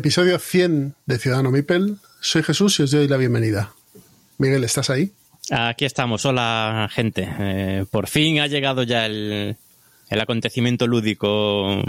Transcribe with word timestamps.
Episodio 0.00 0.38
100 0.38 0.94
de 1.04 1.18
Ciudadano 1.18 1.50
Mipel. 1.50 1.98
Soy 2.20 2.42
Jesús 2.42 2.80
y 2.80 2.84
os 2.84 2.90
doy 2.90 3.06
la 3.06 3.18
bienvenida. 3.18 3.74
Miguel, 4.38 4.64
¿estás 4.64 4.88
ahí? 4.88 5.12
Aquí 5.50 5.84
estamos, 5.84 6.24
hola 6.24 6.88
gente. 6.90 7.28
Eh, 7.38 7.84
por 7.90 8.08
fin 8.08 8.40
ha 8.40 8.46
llegado 8.46 8.82
ya 8.82 9.04
el, 9.04 9.58
acontecimiento 10.08 10.86
lúdico 10.86 11.82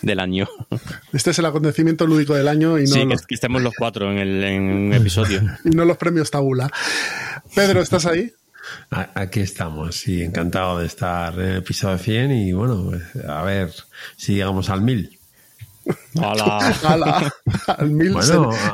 del 0.00 0.20
año. 0.20 0.46
Este 1.12 1.30
es 1.30 1.40
el 1.40 1.46
acontecimiento 1.46 2.06
lúdico 2.06 2.34
del 2.34 2.46
año 2.46 2.78
y 2.78 2.84
no. 2.84 2.94
Sí, 2.94 3.04
que 3.26 3.34
estemos 3.34 3.60
los 3.60 3.74
cuatro 3.76 4.12
en, 4.12 4.18
el, 4.18 4.44
en 4.44 4.62
un 4.62 4.92
episodio. 4.94 5.42
y 5.64 5.70
no 5.70 5.84
los 5.84 5.96
premios 5.96 6.30
Tabula. 6.30 6.70
Pedro, 7.52 7.80
¿estás 7.80 8.06
ahí? 8.06 8.32
Aquí 8.90 9.40
estamos, 9.40 9.96
sí, 9.96 10.22
encantado 10.22 10.78
de 10.78 10.86
estar 10.86 11.34
en 11.34 11.48
el 11.48 11.56
episodio 11.56 11.98
100 11.98 12.30
y 12.30 12.52
bueno, 12.52 12.92
a 13.28 13.42
ver 13.42 13.72
si 14.16 14.34
llegamos 14.34 14.70
al 14.70 14.82
1000. 14.82 15.15
¡Hala! 16.20 17.32
Al 17.78 17.90
mil 17.90 18.16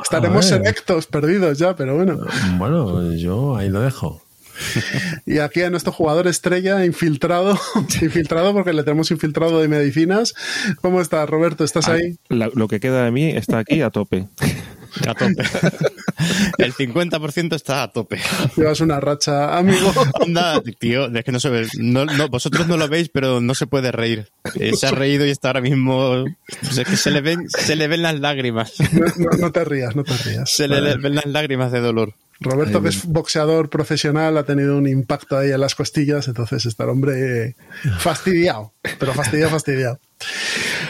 estaremos 0.01 0.45
selectos, 0.45 1.07
perdidos 1.07 1.57
ya, 1.57 1.75
pero 1.75 1.95
bueno. 1.95 2.19
Bueno, 2.57 3.13
yo 3.13 3.55
ahí 3.55 3.69
lo 3.69 3.81
dejo. 3.81 4.23
Y 5.25 5.39
aquí 5.39 5.61
a 5.61 5.69
nuestro 5.69 5.91
jugador 5.91 6.27
estrella 6.27 6.85
infiltrado, 6.85 7.57
infiltrado 8.01 8.53
porque 8.53 8.73
le 8.73 8.83
tenemos 8.83 9.11
infiltrado 9.11 9.61
de 9.61 9.67
medicinas. 9.67 10.33
¿Cómo 10.81 11.01
estás, 11.01 11.29
Roberto? 11.29 11.63
¿Estás 11.63 11.87
ah, 11.87 11.93
ahí? 11.93 12.17
lo 12.29 12.67
que 12.67 12.79
queda 12.79 13.05
de 13.05 13.11
mí 13.11 13.29
está 13.29 13.59
aquí 13.59 13.81
a 13.81 13.89
tope. 13.89 14.27
A 15.07 15.13
tope. 15.13 15.43
El 16.57 16.73
50% 16.73 17.55
está 17.55 17.83
a 17.83 17.91
tope. 17.91 18.19
Llevas 18.55 18.81
una 18.81 18.99
racha, 18.99 19.57
amigo. 19.57 19.91
Anda, 20.21 20.61
tío, 20.79 21.07
es 21.13 21.23
que 21.23 21.31
no 21.31 21.39
se 21.39 21.49
ve. 21.49 21.67
vosotros 22.29 22.67
no 22.67 22.77
lo 22.77 22.87
veis, 22.87 23.09
pero 23.09 23.41
no 23.41 23.55
se 23.55 23.67
puede 23.67 23.91
reír. 23.91 24.29
Eh, 24.55 24.73
se 24.73 24.87
ha 24.87 24.91
reído 24.91 25.25
y 25.25 25.31
está 25.31 25.49
ahora 25.49 25.61
mismo. 25.61 26.25
es 26.61 26.87
que 26.87 26.97
se 26.97 27.11
le 27.11 27.21
ven, 27.21 27.49
se 27.49 27.75
le 27.75 27.87
ven 27.87 28.01
las 28.01 28.19
lágrimas. 28.19 28.73
No, 29.39 29.51
te 29.51 29.63
rías, 29.63 29.95
no 29.95 30.03
te 30.03 30.15
rías. 30.17 30.49
Se 30.49 30.67
le 30.67 30.97
ven 30.97 31.15
las 31.15 31.25
lágrimas 31.25 31.71
de 31.71 31.79
dolor. 31.79 32.15
Roberto, 32.39 32.81
que 32.81 32.89
es 32.89 33.05
boxeador 33.05 33.69
profesional, 33.69 34.37
ha 34.37 34.43
tenido 34.43 34.77
un 34.77 34.87
impacto 34.87 35.37
ahí 35.37 35.51
en 35.51 35.61
las 35.61 35.75
costillas, 35.75 36.27
entonces 36.27 36.65
está 36.65 36.83
el 36.83 36.89
hombre 36.89 37.55
fastidiado, 37.99 38.73
pero 38.99 39.13
fastidiado, 39.13 39.51
fastidiado. 39.51 39.99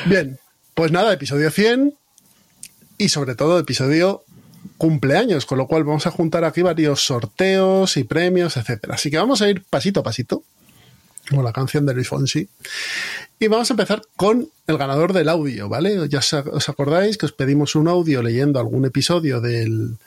Bien, 0.06 0.40
pues 0.74 0.92
nada, 0.92 1.14
episodio 1.14 1.52
100 1.52 1.94
y 2.98 3.10
sobre 3.10 3.36
todo 3.36 3.60
episodio 3.60 4.24
cumpleaños, 4.78 5.46
con 5.46 5.58
lo 5.58 5.68
cual 5.68 5.84
vamos 5.84 6.08
a 6.08 6.12
juntar 6.12 6.44
aquí 6.44 6.62
varios 6.62 7.06
sorteos 7.06 7.98
y 7.98 8.04
premios, 8.04 8.58
etcétera. 8.58 8.96
Así 8.96 9.12
que 9.12 9.18
vamos 9.18 9.42
a 9.42 9.50
ir 9.50 9.64
pasito 9.70 10.02
a 10.02 10.04
pasito, 10.04 10.44
como 11.30 11.44
la 11.44 11.54
canción 11.54 11.86
de 11.86 11.94
Luis 11.94 12.08
Fonsi. 12.08 12.48
Y 13.40 13.48
vamos 13.48 13.70
a 13.70 13.74
empezar 13.74 14.02
con 14.16 14.50
el 14.68 14.78
ganador 14.78 15.14
del 15.14 15.30
audio, 15.30 15.70
¿vale? 15.70 16.08
Ya 16.10 16.20
os 16.20 16.70
acordáis 16.70 17.18
que 17.18 17.26
os 17.26 17.34
pedimos 17.34 17.76
un 17.76 17.88
audio 17.88 18.22
leyendo 18.22 18.60
algún 18.60 18.86
episodio 18.86 19.42
del, 19.42 19.98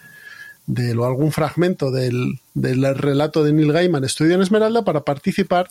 o 0.68 1.04
algún 1.04 1.32
fragmento 1.32 1.90
del, 1.90 2.40
del, 2.54 2.94
relato 2.94 3.44
de 3.44 3.52
Neil 3.52 3.72
Gaiman 3.72 4.04
Estudio 4.04 4.34
en 4.34 4.42
Esmeralda 4.42 4.84
para 4.84 5.02
participar 5.02 5.70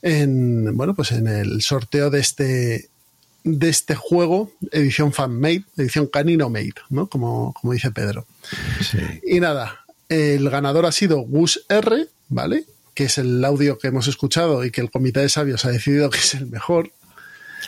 en 0.00 0.76
bueno 0.76 0.94
pues 0.94 1.10
en 1.10 1.26
el 1.26 1.60
sorteo 1.60 2.08
de 2.08 2.20
este 2.20 2.88
de 3.56 3.68
este 3.68 3.94
juego 3.94 4.52
edición 4.72 5.12
fan 5.12 5.38
made 5.38 5.64
edición 5.76 6.06
canino 6.06 6.50
made 6.50 6.74
no 6.90 7.06
como, 7.06 7.54
como 7.54 7.72
dice 7.72 7.90
Pedro 7.90 8.26
y 9.26 9.40
nada 9.40 9.84
el 10.08 10.48
ganador 10.50 10.86
ha 10.86 10.92
sido 10.92 11.20
Gus 11.20 11.64
R 11.68 12.06
vale 12.28 12.64
que 12.94 13.04
es 13.04 13.18
el 13.18 13.44
audio 13.44 13.78
que 13.78 13.88
hemos 13.88 14.08
escuchado 14.08 14.64
y 14.64 14.70
que 14.70 14.80
el 14.80 14.90
comité 14.90 15.20
de 15.20 15.28
sabios 15.28 15.64
ha 15.64 15.70
decidido 15.70 16.10
que 16.10 16.18
es 16.18 16.34
el 16.34 16.46
mejor 16.46 16.90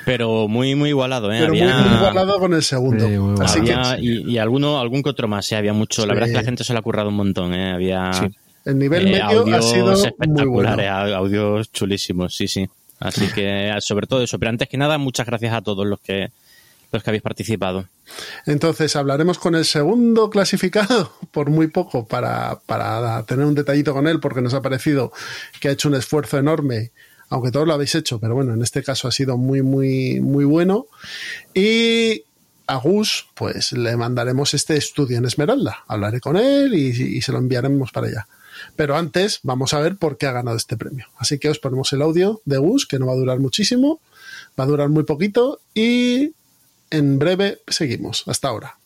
pero 0.04 0.48
muy, 0.48 0.74
muy 0.74 0.90
igualado, 0.90 1.32
¿eh? 1.32 1.38
Pero 1.40 1.52
muy, 1.52 1.60
igualado 1.60 2.38
con 2.38 2.54
el 2.54 2.62
segundo. 2.62 3.06
y, 4.00 4.38
alguno, 4.38 4.78
algún 4.78 5.02
que 5.02 5.10
otro 5.10 5.28
más, 5.28 5.50
¿eh? 5.52 5.56
Había 5.56 5.72
mucho. 5.72 6.06
La 6.06 6.14
verdad 6.14 6.28
es 6.28 6.32
que 6.32 6.40
la 6.40 6.44
gente 6.44 6.64
se 6.64 6.72
lo 6.72 6.78
ha 6.78 6.82
currado 6.82 7.08
un 7.08 7.16
montón, 7.16 7.54
¿eh? 7.54 7.72
Había. 7.72 8.10
El 8.64 8.78
nivel 8.78 9.06
eh, 9.06 9.10
medio 9.12 9.56
ha 9.56 9.62
sido 9.62 9.92
espectaculares, 9.92 10.88
audios 10.90 11.72
chulísimos, 11.72 12.34
sí, 12.34 12.46
sí. 12.46 12.68
Así 13.00 13.26
que, 13.28 13.74
sobre 13.80 14.06
todo 14.06 14.22
eso. 14.22 14.38
Pero 14.38 14.50
antes 14.50 14.68
que 14.68 14.76
nada, 14.76 14.98
muchas 14.98 15.26
gracias 15.26 15.52
a 15.54 15.62
todos 15.62 15.86
los 15.86 15.98
que, 16.00 16.30
los 16.92 17.02
que 17.02 17.10
habéis 17.10 17.22
participado. 17.22 17.88
Entonces, 18.46 18.94
hablaremos 18.94 19.38
con 19.38 19.54
el 19.54 19.64
segundo 19.64 20.30
clasificado, 20.30 21.12
por 21.32 21.50
muy 21.50 21.66
poco, 21.68 22.06
para, 22.06 22.60
para 22.66 23.24
tener 23.24 23.46
un 23.46 23.54
detallito 23.54 23.92
con 23.92 24.06
él, 24.06 24.20
porque 24.20 24.42
nos 24.42 24.54
ha 24.54 24.62
parecido 24.62 25.12
que 25.60 25.68
ha 25.68 25.72
hecho 25.72 25.88
un 25.88 25.96
esfuerzo 25.96 26.38
enorme 26.38 26.92
aunque 27.30 27.52
todos 27.52 27.66
lo 27.66 27.74
habéis 27.74 27.94
hecho, 27.94 28.18
pero 28.18 28.34
bueno, 28.34 28.54
en 28.54 28.60
este 28.60 28.82
caso 28.82 29.06
ha 29.06 29.12
sido 29.12 29.38
muy, 29.38 29.62
muy, 29.62 30.20
muy 30.20 30.44
bueno. 30.44 30.88
Y 31.54 32.24
a 32.66 32.76
Gus, 32.76 33.28
pues 33.34 33.72
le 33.72 33.96
mandaremos 33.96 34.52
este 34.52 34.76
estudio 34.76 35.18
en 35.18 35.24
Esmeralda. 35.24 35.84
Hablaré 35.86 36.20
con 36.20 36.36
él 36.36 36.74
y, 36.74 37.22
se 37.22 37.32
lo 37.32 37.38
enviaremos 37.38 37.92
para 37.92 38.08
allá. 38.08 38.28
Pero 38.76 38.96
antes 38.96 39.40
vamos 39.42 39.74
a 39.74 39.80
ver 39.80 39.96
por 39.96 40.18
qué 40.18 40.26
ha 40.26 40.32
ganado 40.32 40.56
este 40.56 40.76
premio. 40.76 41.06
Así 41.16 41.38
que 41.38 41.48
os 41.48 41.58
ponemos 41.58 41.92
el 41.92 42.02
audio 42.02 42.40
de 42.44 42.58
Gus, 42.58 42.86
que 42.86 42.98
no 42.98 43.06
va 43.06 43.12
a 43.12 43.16
durar 43.16 43.40
muchísimo, 43.40 44.00
va 44.58 44.64
a 44.64 44.68
durar 44.68 44.88
muy 44.88 45.04
poquito 45.04 45.60
y 45.74 46.32
en 46.90 47.18
breve 47.18 47.60
seguimos. 47.68 48.24
Hasta 48.26 48.48
ahora. 48.48 48.76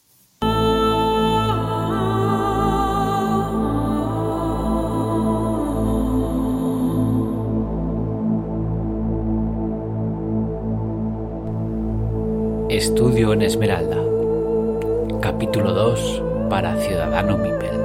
Estudio 12.75 13.33
en 13.33 13.43
Esmeralda. 13.43 14.03
Capítulo 15.21 15.73
2 15.73 16.23
para 16.51 16.77
Ciudadano 16.81 17.39
Mipel. 17.39 17.84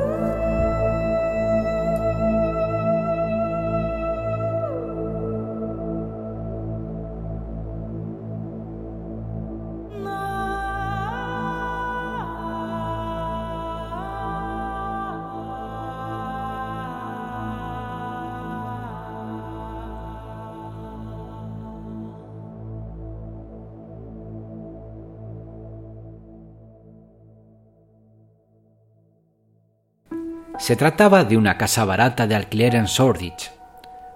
Se 30.69 30.75
trataba 30.75 31.23
de 31.23 31.35
una 31.35 31.57
casa 31.57 31.83
barata 31.83 32.27
de 32.27 32.35
alquiler 32.35 32.75
en 32.75 32.85
Shoreditch. 32.85 33.51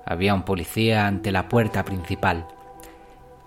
Había 0.05 0.35
un 0.35 0.43
policía 0.43 1.07
ante 1.07 1.31
la 1.31 1.49
puerta 1.49 1.83
principal. 1.83 2.45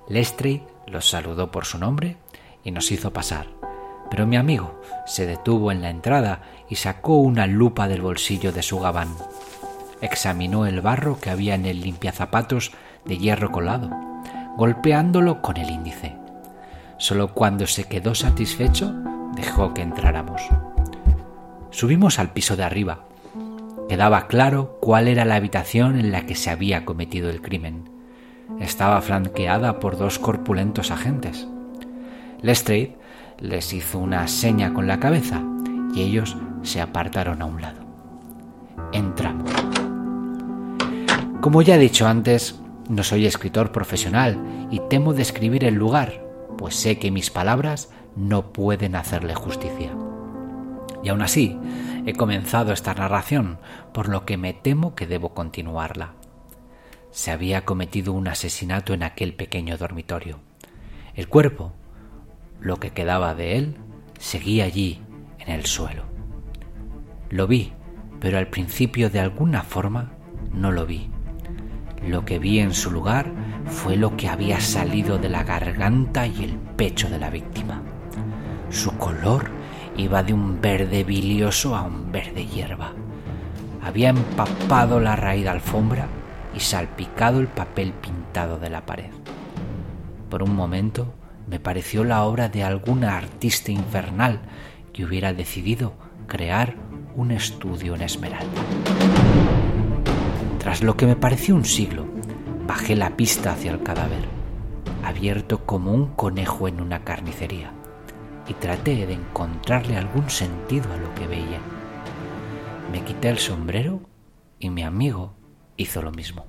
Lestrade 0.08 0.67
los 0.88 1.08
saludó 1.08 1.53
por 1.53 1.67
su 1.67 1.79
nombre 1.79 2.17
y 2.64 2.73
nos 2.73 2.91
hizo 2.91 3.12
pasar. 3.12 3.47
Pero 4.11 4.26
mi 4.26 4.35
amigo 4.35 4.82
se 5.06 5.25
detuvo 5.25 5.70
en 5.70 5.82
la 5.82 5.91
entrada 5.91 6.41
y 6.69 6.75
sacó 6.75 7.19
una 7.19 7.47
lupa 7.47 7.87
del 7.87 8.03
bolsillo 8.03 8.50
de 8.50 8.64
su 8.64 8.81
gabán. 8.81 9.14
Examinó 10.00 10.67
el 10.67 10.81
barro 10.81 11.20
que 11.20 11.31
había 11.31 11.55
en 11.55 11.64
el 11.64 11.82
limpiazapatos 11.82 12.73
de 13.05 13.19
hierro 13.19 13.52
colado, 13.52 13.88
golpeándolo 14.56 15.43
con 15.43 15.59
el 15.59 15.70
índice. 15.70 16.17
Solo 16.99 17.35
cuando 17.35 17.69
se 17.69 17.85
quedó 17.85 18.17
satisfecho 18.17 18.93
dejó 19.37 19.75
que 19.75 19.82
entráramos. 19.82 20.43
Subimos 21.70 22.18
al 22.18 22.32
piso 22.32 22.56
de 22.56 22.64
arriba. 22.64 23.04
Quedaba 23.88 24.26
claro 24.26 24.78
cuál 24.80 25.08
era 25.08 25.24
la 25.24 25.36
habitación 25.36 25.98
en 25.98 26.12
la 26.12 26.26
que 26.26 26.34
se 26.34 26.50
había 26.50 26.84
cometido 26.84 27.30
el 27.30 27.40
crimen. 27.40 27.88
Estaba 28.60 29.00
flanqueada 29.00 29.78
por 29.80 29.96
dos 29.96 30.18
corpulentos 30.18 30.90
agentes. 30.90 31.46
Lestrade 32.42 32.96
les 33.38 33.72
hizo 33.72 33.98
una 33.98 34.26
seña 34.28 34.72
con 34.72 34.86
la 34.86 35.00
cabeza 35.00 35.42
y 35.94 36.02
ellos 36.02 36.36
se 36.62 36.80
apartaron 36.80 37.42
a 37.42 37.46
un 37.46 37.60
lado. 37.60 37.80
Entramos. 38.92 39.50
Como 41.40 41.62
ya 41.62 41.76
he 41.76 41.78
dicho 41.78 42.06
antes, 42.06 42.60
no 42.88 43.02
soy 43.02 43.26
escritor 43.26 43.72
profesional 43.72 44.38
y 44.70 44.80
temo 44.88 45.12
describir 45.12 45.64
el 45.64 45.74
lugar, 45.74 46.24
pues 46.56 46.74
sé 46.76 46.98
que 46.98 47.10
mis 47.10 47.30
palabras 47.30 47.90
no 48.16 48.52
pueden 48.52 48.96
hacerle 48.96 49.34
justicia. 49.34 49.92
Y 51.06 51.08
aún 51.08 51.23
así, 51.23 51.56
he 52.05 52.14
comenzado 52.14 52.73
esta 52.73 52.93
narración, 52.93 53.61
por 53.94 54.08
lo 54.08 54.26
que 54.26 54.37
me 54.37 54.55
temo 54.55 54.97
que 54.97 55.06
debo 55.06 55.35
continuarla. 55.35 56.14
Se 57.12 57.31
había 57.31 57.64
cometido 57.64 58.12
un 58.12 58.26
asesinato 58.26 58.93
en 58.93 59.05
aquel 59.05 59.32
pequeño 59.32 59.79
dormitorio. 59.79 60.41
El 61.14 61.29
cuerpo, 61.29 61.75
lo 62.58 62.79
que 62.79 62.91
quedaba 62.91 63.37
de 63.37 63.56
él, 63.56 63.76
seguía 64.19 64.64
allí, 64.64 65.00
en 65.38 65.53
el 65.53 65.67
suelo. 65.67 66.06
Lo 67.31 67.47
vi, 67.47 67.73
pero 68.19 68.38
al 68.38 68.49
principio 68.49 69.09
de 69.09 69.20
alguna 69.20 69.62
forma 69.62 70.11
no 70.52 70.73
lo 70.73 70.87
vi. 70.87 71.09
Lo 72.05 72.25
que 72.25 72.41
vi 72.41 72.59
en 72.59 72.75
su 72.75 72.91
lugar 72.91 73.32
fue 73.67 73.97
lo 73.97 74.17
que 74.17 74.26
había 74.26 74.59
salido 74.59 75.19
de 75.19 75.29
la 75.29 75.44
garganta 75.44 76.26
y 76.26 76.43
el 76.43 76.56
pecho 76.56 77.09
de 77.09 77.20
la 77.20 77.31
víctima. 77.31 77.81
Su 78.70 78.99
color 78.99 79.52
iba 79.96 80.22
de 80.22 80.32
un 80.32 80.60
verde 80.60 81.04
bilioso 81.04 81.75
a 81.75 81.82
un 81.82 82.12
verde 82.12 82.46
hierba. 82.46 82.93
Había 83.82 84.10
empapado 84.10 85.00
la 85.00 85.16
raíz 85.16 85.46
alfombra 85.46 86.08
y 86.54 86.60
salpicado 86.60 87.40
el 87.40 87.48
papel 87.48 87.93
pintado 87.93 88.58
de 88.58 88.70
la 88.70 88.84
pared. 88.84 89.10
Por 90.28 90.43
un 90.43 90.54
momento 90.54 91.14
me 91.46 91.60
pareció 91.60 92.04
la 92.04 92.25
obra 92.25 92.48
de 92.48 92.64
algún 92.64 93.04
artista 93.04 93.70
infernal 93.70 94.40
que 94.93 95.04
hubiera 95.04 95.32
decidido 95.32 95.94
crear 96.26 96.75
un 97.14 97.31
estudio 97.31 97.94
en 97.94 98.02
esmeralda. 98.02 98.62
Tras 100.58 100.82
lo 100.82 100.96
que 100.96 101.06
me 101.06 101.16
pareció 101.16 101.54
un 101.54 101.64
siglo, 101.64 102.06
bajé 102.66 102.96
la 102.96 103.16
pista 103.16 103.52
hacia 103.52 103.70
el 103.70 103.82
cadáver, 103.82 104.25
abierto 105.04 105.64
como 105.64 105.92
un 105.92 106.08
conejo 106.08 106.66
en 106.66 106.81
una 106.81 107.04
carnicería, 107.04 107.72
y 108.48 108.54
traté 108.54 109.06
de 109.06 109.14
encontrarle 109.14 109.96
algún 109.96 110.31
sentido 110.31 110.93
a 110.93 110.96
lo 110.96 111.14
que 111.14 111.26
veía. 111.26 111.60
Me 112.93 113.02
quité 113.02 113.28
el 113.28 113.38
sombrero 113.38 114.00
y 114.58 114.70
mi 114.70 114.82
amigo 114.82 115.34
hizo 115.76 116.02
lo 116.02 116.12
mismo. 116.12 116.46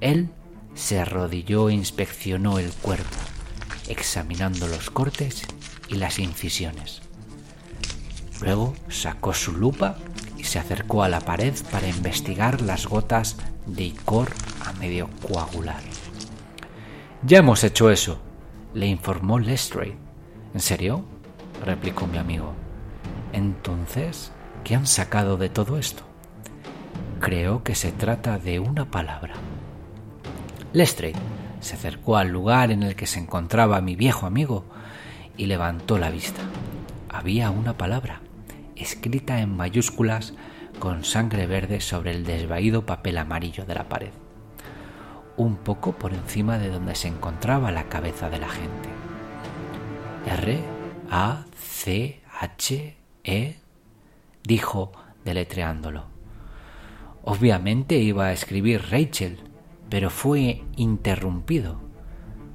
Él 0.00 0.30
se 0.74 0.98
arrodilló 1.00 1.68
e 1.68 1.74
inspeccionó 1.74 2.58
el 2.58 2.70
cuerpo, 2.72 3.16
examinando 3.88 4.66
los 4.66 4.90
cortes 4.90 5.46
y 5.88 5.96
las 5.96 6.18
incisiones. 6.18 7.02
Luego 8.40 8.74
sacó 8.88 9.32
su 9.32 9.52
lupa 9.52 9.96
y 10.36 10.44
se 10.44 10.58
acercó 10.58 11.04
a 11.04 11.08
la 11.08 11.20
pared 11.20 11.54
para 11.70 11.88
investigar 11.88 12.60
las 12.60 12.86
gotas 12.86 13.36
de 13.66 13.84
icor 13.84 14.30
a 14.64 14.72
medio 14.74 15.08
coagular. 15.22 15.82
Ya 17.22 17.38
hemos 17.38 17.64
hecho 17.64 17.90
eso, 17.90 18.20
le 18.74 18.86
informó 18.86 19.38
Lestrade. 19.38 20.03
¿En 20.54 20.60
serio? 20.60 21.04
replicó 21.64 22.06
mi 22.06 22.16
amigo. 22.16 22.54
Entonces, 23.32 24.30
¿qué 24.62 24.76
han 24.76 24.86
sacado 24.86 25.36
de 25.36 25.48
todo 25.48 25.78
esto? 25.78 26.04
Creo 27.18 27.64
que 27.64 27.74
se 27.74 27.90
trata 27.90 28.38
de 28.38 28.60
una 28.60 28.88
palabra. 28.88 29.34
Lestrade 30.72 31.18
se 31.58 31.74
acercó 31.74 32.16
al 32.16 32.28
lugar 32.28 32.70
en 32.70 32.84
el 32.84 32.94
que 32.94 33.06
se 33.06 33.18
encontraba 33.18 33.80
mi 33.80 33.96
viejo 33.96 34.26
amigo 34.26 34.64
y 35.36 35.46
levantó 35.46 35.98
la 35.98 36.10
vista. 36.10 36.42
Había 37.08 37.50
una 37.50 37.76
palabra, 37.76 38.20
escrita 38.76 39.40
en 39.40 39.56
mayúsculas 39.56 40.34
con 40.78 41.04
sangre 41.04 41.48
verde 41.48 41.80
sobre 41.80 42.12
el 42.12 42.24
desvaído 42.24 42.86
papel 42.86 43.18
amarillo 43.18 43.64
de 43.64 43.74
la 43.74 43.88
pared, 43.88 44.12
un 45.36 45.56
poco 45.56 45.92
por 45.92 46.12
encima 46.12 46.58
de 46.58 46.70
donde 46.70 46.94
se 46.94 47.08
encontraba 47.08 47.72
la 47.72 47.88
cabeza 47.88 48.30
de 48.30 48.38
la 48.38 48.48
gente. 48.48 49.03
R 50.26 50.62
A 51.10 51.44
C 51.54 52.20
H 52.40 52.96
E 53.24 53.56
dijo 54.42 54.92
deletreándolo. 55.24 56.06
Obviamente 57.22 57.96
iba 57.98 58.26
a 58.26 58.32
escribir 58.32 58.82
Rachel, 58.90 59.38
pero 59.88 60.10
fue 60.10 60.64
interrumpido. 60.76 61.80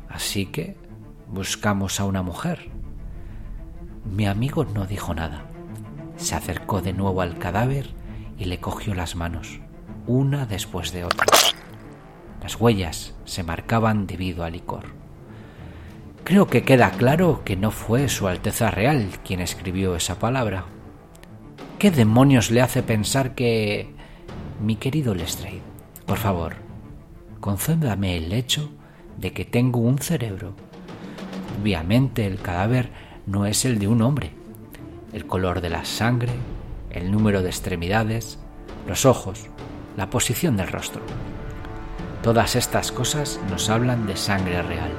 Así 0.07 0.48
que 0.48 0.77
buscamos 1.27 2.00
a 2.00 2.06
una 2.06 2.21
mujer. 2.21 2.69
Mi 4.06 4.27
amigo 4.27 4.65
no 4.65 4.86
dijo 4.86 5.13
nada. 5.13 5.45
Se 6.18 6.36
acercó 6.36 6.81
de 6.81 6.94
nuevo 6.94 7.22
al 7.22 7.38
cadáver 7.38 7.89
y 8.38 8.45
le 8.45 8.60
cogió 8.60 8.94
las 8.94 9.15
manos, 9.15 9.60
una 10.07 10.45
después 10.45 10.92
de 10.92 11.06
otra. 11.06 11.25
Las 12.42 12.60
huellas 12.60 13.15
se 13.25 13.44
marcaban 13.44 14.07
debido 14.07 14.44
al 14.44 14.54
licor. 14.54 14.99
Creo 16.30 16.46
que 16.46 16.62
queda 16.62 16.92
claro 16.92 17.42
que 17.44 17.56
no 17.56 17.72
fue 17.72 18.08
Su 18.08 18.28
Alteza 18.28 18.70
Real 18.70 19.08
quien 19.26 19.40
escribió 19.40 19.96
esa 19.96 20.20
palabra. 20.20 20.66
¿Qué 21.80 21.90
demonios 21.90 22.52
le 22.52 22.62
hace 22.62 22.84
pensar 22.84 23.34
que... 23.34 23.96
Mi 24.62 24.76
querido 24.76 25.16
Lestrade, 25.16 25.64
por 26.06 26.20
favor, 26.20 26.58
concédame 27.40 28.16
el 28.16 28.31
hecho 28.31 28.70
de 29.18 29.34
que 29.34 29.44
tengo 29.44 29.80
un 29.80 29.98
cerebro. 29.98 30.54
Obviamente 31.60 32.28
el 32.28 32.40
cadáver 32.40 32.92
no 33.25 33.48
es 33.48 33.66
el 33.66 33.80
de 33.80 33.88
un 33.88 34.04
hombre. 34.04 34.30
El 35.14 35.25
color 35.25 35.62
de 35.62 35.72
la 35.72 35.84
sangre, 35.84 36.34
el 36.92 37.12
número 37.12 37.42
de 37.42 37.50
extremidades, 37.50 38.38
los 38.88 39.08
ojos, 39.08 39.48
la 39.98 40.12
posición 40.12 40.58
del 40.58 40.68
rostro. 40.68 41.02
Todas 42.22 42.56
estas 42.56 42.92
cosas 42.92 43.40
nos 43.50 43.68
hablan 43.72 44.06
de 44.06 44.16
sangre 44.16 44.62
real. 44.62 44.92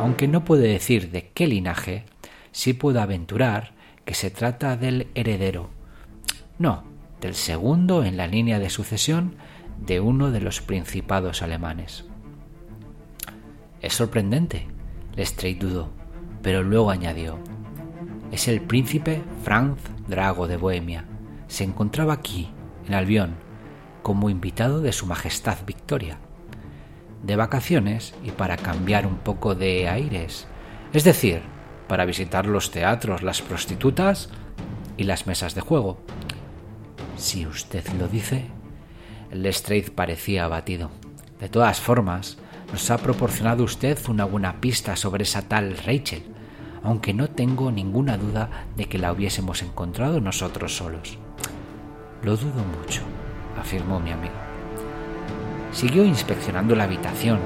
Aunque 0.00 0.28
no 0.28 0.44
puedo 0.44 0.62
decir 0.62 1.10
de 1.10 1.28
qué 1.28 1.46
linaje, 1.46 2.04
sí 2.52 2.72
puedo 2.72 3.02
aventurar 3.02 3.72
que 4.06 4.14
se 4.14 4.30
trata 4.30 4.76
del 4.78 5.08
heredero. 5.14 5.68
No, 6.58 6.84
del 7.20 7.34
segundo 7.34 8.02
en 8.02 8.16
la 8.16 8.26
línea 8.26 8.58
de 8.58 8.70
sucesión 8.70 9.34
de 9.78 10.00
uno 10.00 10.30
de 10.30 10.40
los 10.40 10.62
principados 10.62 11.42
alemanes. 11.42 12.06
Es 13.82 13.92
sorprendente, 13.92 14.66
Lestrade 15.16 15.56
dudó, 15.56 15.90
pero 16.42 16.62
luego 16.62 16.90
añadió, 16.90 17.38
es 18.32 18.48
el 18.48 18.62
príncipe 18.62 19.22
Franz 19.42 19.80
Drago 20.08 20.46
de 20.46 20.56
Bohemia. 20.56 21.04
Se 21.46 21.64
encontraba 21.64 22.14
aquí, 22.14 22.50
en 22.86 22.94
Albión, 22.94 23.34
como 24.02 24.30
invitado 24.30 24.80
de 24.80 24.92
Su 24.92 25.04
Majestad 25.04 25.58
Victoria, 25.66 26.18
de 27.22 27.36
vacaciones 27.36 28.14
y 28.24 28.30
para 28.30 28.56
cambiar 28.56 29.06
un 29.06 29.18
poco 29.18 29.54
de 29.54 29.88
aires, 29.88 30.46
es 30.92 31.04
decir, 31.04 31.42
para 31.88 32.04
visitar 32.04 32.46
los 32.46 32.70
teatros, 32.70 33.22
las 33.22 33.42
prostitutas 33.42 34.30
y 34.96 35.04
las 35.04 35.26
mesas 35.26 35.54
de 35.54 35.60
juego. 35.60 35.98
Si 37.16 37.46
usted 37.46 37.86
lo 37.98 38.08
dice, 38.08 38.46
Lestrade 39.32 39.90
parecía 39.90 40.44
abatido. 40.44 40.90
De 41.38 41.48
todas 41.48 41.80
formas, 41.80 42.38
nos 42.72 42.90
ha 42.90 42.98
proporcionado 42.98 43.64
usted 43.64 43.98
una 44.08 44.24
buena 44.24 44.60
pista 44.60 44.96
sobre 44.96 45.24
esa 45.24 45.42
tal 45.42 45.76
Rachel, 45.76 46.22
aunque 46.82 47.12
no 47.12 47.28
tengo 47.28 47.70
ninguna 47.70 48.16
duda 48.16 48.66
de 48.76 48.86
que 48.86 48.98
la 48.98 49.12
hubiésemos 49.12 49.62
encontrado 49.62 50.20
nosotros 50.20 50.76
solos. 50.76 51.18
Lo 52.22 52.36
dudo 52.36 52.62
mucho, 52.80 53.02
afirmó 53.58 54.00
mi 54.00 54.12
amigo. 54.12 54.49
Siguió 55.72 56.04
inspeccionando 56.04 56.74
la 56.74 56.84
habitación, 56.84 57.38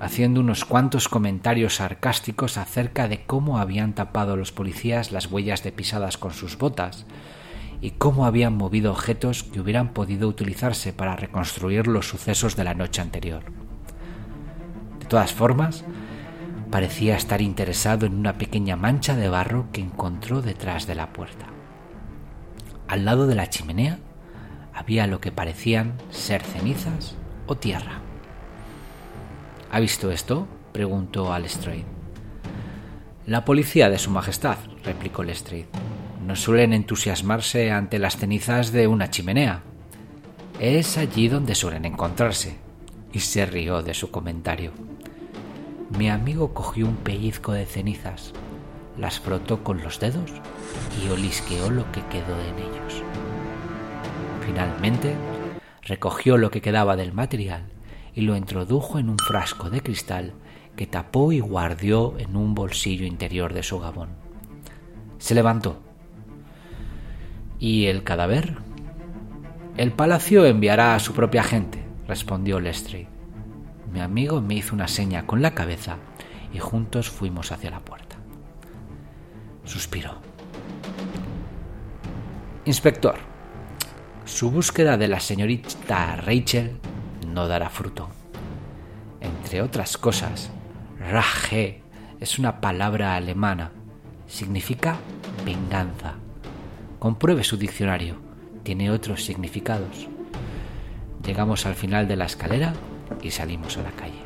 haciendo 0.00 0.40
unos 0.40 0.66
cuantos 0.66 1.08
comentarios 1.08 1.76
sarcásticos 1.76 2.58
acerca 2.58 3.08
de 3.08 3.24
cómo 3.24 3.58
habían 3.58 3.94
tapado 3.94 4.36
los 4.36 4.52
policías 4.52 5.12
las 5.12 5.30
huellas 5.30 5.62
de 5.62 5.72
pisadas 5.72 6.18
con 6.18 6.32
sus 6.32 6.58
botas 6.58 7.06
y 7.80 7.92
cómo 7.92 8.26
habían 8.26 8.54
movido 8.54 8.92
objetos 8.92 9.42
que 9.44 9.60
hubieran 9.60 9.94
podido 9.94 10.28
utilizarse 10.28 10.92
para 10.92 11.16
reconstruir 11.16 11.86
los 11.86 12.06
sucesos 12.06 12.54
de 12.54 12.64
la 12.64 12.74
noche 12.74 13.00
anterior. 13.00 13.44
De 14.98 15.06
todas 15.06 15.32
formas, 15.32 15.84
parecía 16.70 17.16
estar 17.16 17.40
interesado 17.40 18.04
en 18.04 18.14
una 18.14 18.36
pequeña 18.36 18.76
mancha 18.76 19.16
de 19.16 19.30
barro 19.30 19.68
que 19.72 19.80
encontró 19.80 20.42
detrás 20.42 20.86
de 20.86 20.94
la 20.94 21.14
puerta. 21.14 21.46
Al 22.88 23.06
lado 23.06 23.26
de 23.26 23.34
la 23.34 23.48
chimenea 23.48 23.98
había 24.74 25.06
lo 25.06 25.20
que 25.20 25.32
parecían 25.32 25.94
ser 26.10 26.42
cenizas 26.42 27.16
tierra. 27.56 28.00
¿Ha 29.70 29.80
visto 29.80 30.10
esto? 30.10 30.46
preguntó 30.72 31.36
Lestrade. 31.38 31.84
La 33.26 33.44
policía 33.44 33.88
de 33.90 33.98
Su 33.98 34.10
Majestad, 34.10 34.58
replicó 34.84 35.22
Lestrade 35.22 35.68
no 36.30 36.36
suelen 36.36 36.72
entusiasmarse 36.74 37.72
ante 37.72 37.98
las 37.98 38.16
cenizas 38.16 38.70
de 38.70 38.86
una 38.86 39.10
chimenea. 39.10 39.62
Es 40.60 40.96
allí 40.96 41.26
donde 41.26 41.56
suelen 41.56 41.84
encontrarse. 41.84 42.56
Y 43.12 43.18
se 43.18 43.46
rió 43.46 43.82
de 43.82 43.94
su 43.94 44.12
comentario. 44.12 44.70
Mi 45.98 46.08
amigo 46.08 46.54
cogió 46.54 46.86
un 46.86 46.94
pellizco 46.94 47.50
de 47.52 47.66
cenizas, 47.66 48.32
las 48.96 49.18
frotó 49.18 49.64
con 49.64 49.82
los 49.82 49.98
dedos 49.98 50.30
y 51.02 51.10
olisqueó 51.10 51.68
lo 51.68 51.90
que 51.90 52.02
quedó 52.06 52.40
en 52.40 52.58
ellos. 52.60 53.02
Finalmente, 54.46 55.16
recogió 55.82 56.36
lo 56.36 56.50
que 56.50 56.60
quedaba 56.60 56.96
del 56.96 57.12
material 57.12 57.64
y 58.14 58.22
lo 58.22 58.36
introdujo 58.36 58.98
en 58.98 59.08
un 59.08 59.18
frasco 59.18 59.70
de 59.70 59.82
cristal 59.82 60.34
que 60.76 60.86
tapó 60.86 61.32
y 61.32 61.40
guardió 61.40 62.18
en 62.18 62.36
un 62.36 62.54
bolsillo 62.54 63.06
interior 63.06 63.52
de 63.52 63.62
su 63.62 63.78
gabón. 63.78 64.10
Se 65.18 65.34
levantó. 65.34 65.80
¿Y 67.58 67.86
el 67.86 68.02
cadáver? 68.02 68.56
El 69.76 69.92
palacio 69.92 70.46
enviará 70.46 70.94
a 70.94 70.98
su 71.00 71.12
propia 71.12 71.42
gente, 71.42 71.84
respondió 72.08 72.60
Lestrade. 72.60 73.08
Mi 73.92 74.00
amigo 74.00 74.40
me 74.40 74.54
hizo 74.54 74.74
una 74.74 74.88
seña 74.88 75.26
con 75.26 75.42
la 75.42 75.54
cabeza 75.54 75.98
y 76.52 76.58
juntos 76.58 77.10
fuimos 77.10 77.52
hacia 77.52 77.70
la 77.70 77.80
puerta. 77.80 78.16
Suspiró. 79.64 80.14
Inspector, 82.64 83.16
su 84.24 84.50
búsqueda 84.50 84.96
de 84.96 85.08
la 85.08 85.20
señorita 85.20 86.16
Rachel 86.16 86.78
no 87.26 87.48
dará 87.48 87.70
fruto. 87.70 88.08
Entre 89.20 89.62
otras 89.62 89.98
cosas, 89.98 90.50
Rache 90.98 91.82
es 92.20 92.38
una 92.38 92.60
palabra 92.60 93.16
alemana. 93.16 93.72
Significa 94.26 94.96
venganza. 95.44 96.14
Compruebe 96.98 97.44
su 97.44 97.56
diccionario. 97.56 98.16
Tiene 98.62 98.90
otros 98.90 99.24
significados. 99.24 100.08
Llegamos 101.24 101.66
al 101.66 101.74
final 101.74 102.06
de 102.06 102.16
la 102.16 102.26
escalera 102.26 102.74
y 103.22 103.30
salimos 103.30 103.76
a 103.76 103.82
la 103.82 103.90
calle. 103.90 104.20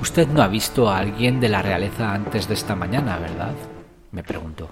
Usted 0.00 0.28
no 0.28 0.42
ha 0.42 0.48
visto 0.48 0.88
a 0.88 0.98
alguien 0.98 1.40
de 1.40 1.48
la 1.48 1.62
realeza 1.62 2.12
antes 2.12 2.48
de 2.48 2.54
esta 2.54 2.74
mañana, 2.74 3.18
¿verdad? 3.18 3.54
me 4.12 4.22
preguntó. 4.22 4.68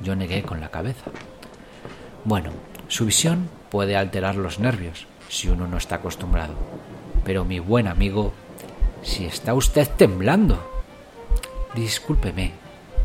Yo 0.00 0.14
negué 0.14 0.42
con 0.42 0.60
la 0.60 0.70
cabeza. 0.70 1.10
Bueno, 2.24 2.50
su 2.88 3.06
visión 3.06 3.48
puede 3.70 3.96
alterar 3.96 4.36
los 4.36 4.58
nervios 4.58 5.06
si 5.28 5.48
uno 5.48 5.66
no 5.66 5.76
está 5.76 5.96
acostumbrado. 5.96 6.54
Pero 7.24 7.44
mi 7.44 7.58
buen 7.58 7.88
amigo, 7.88 8.32
si 9.02 9.24
está 9.24 9.54
usted 9.54 9.88
temblando. 9.96 10.84
Discúlpeme, 11.74 12.52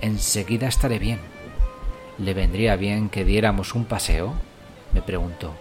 enseguida 0.02 0.68
estaré 0.68 1.00
bien. 1.00 1.20
¿Le 2.18 2.34
vendría 2.34 2.76
bien 2.76 3.10
que 3.10 3.26
diéramos 3.26 3.74
un 3.74 3.86
paseo? 3.86 4.34
me 4.94 5.02
preguntó. 5.02 5.54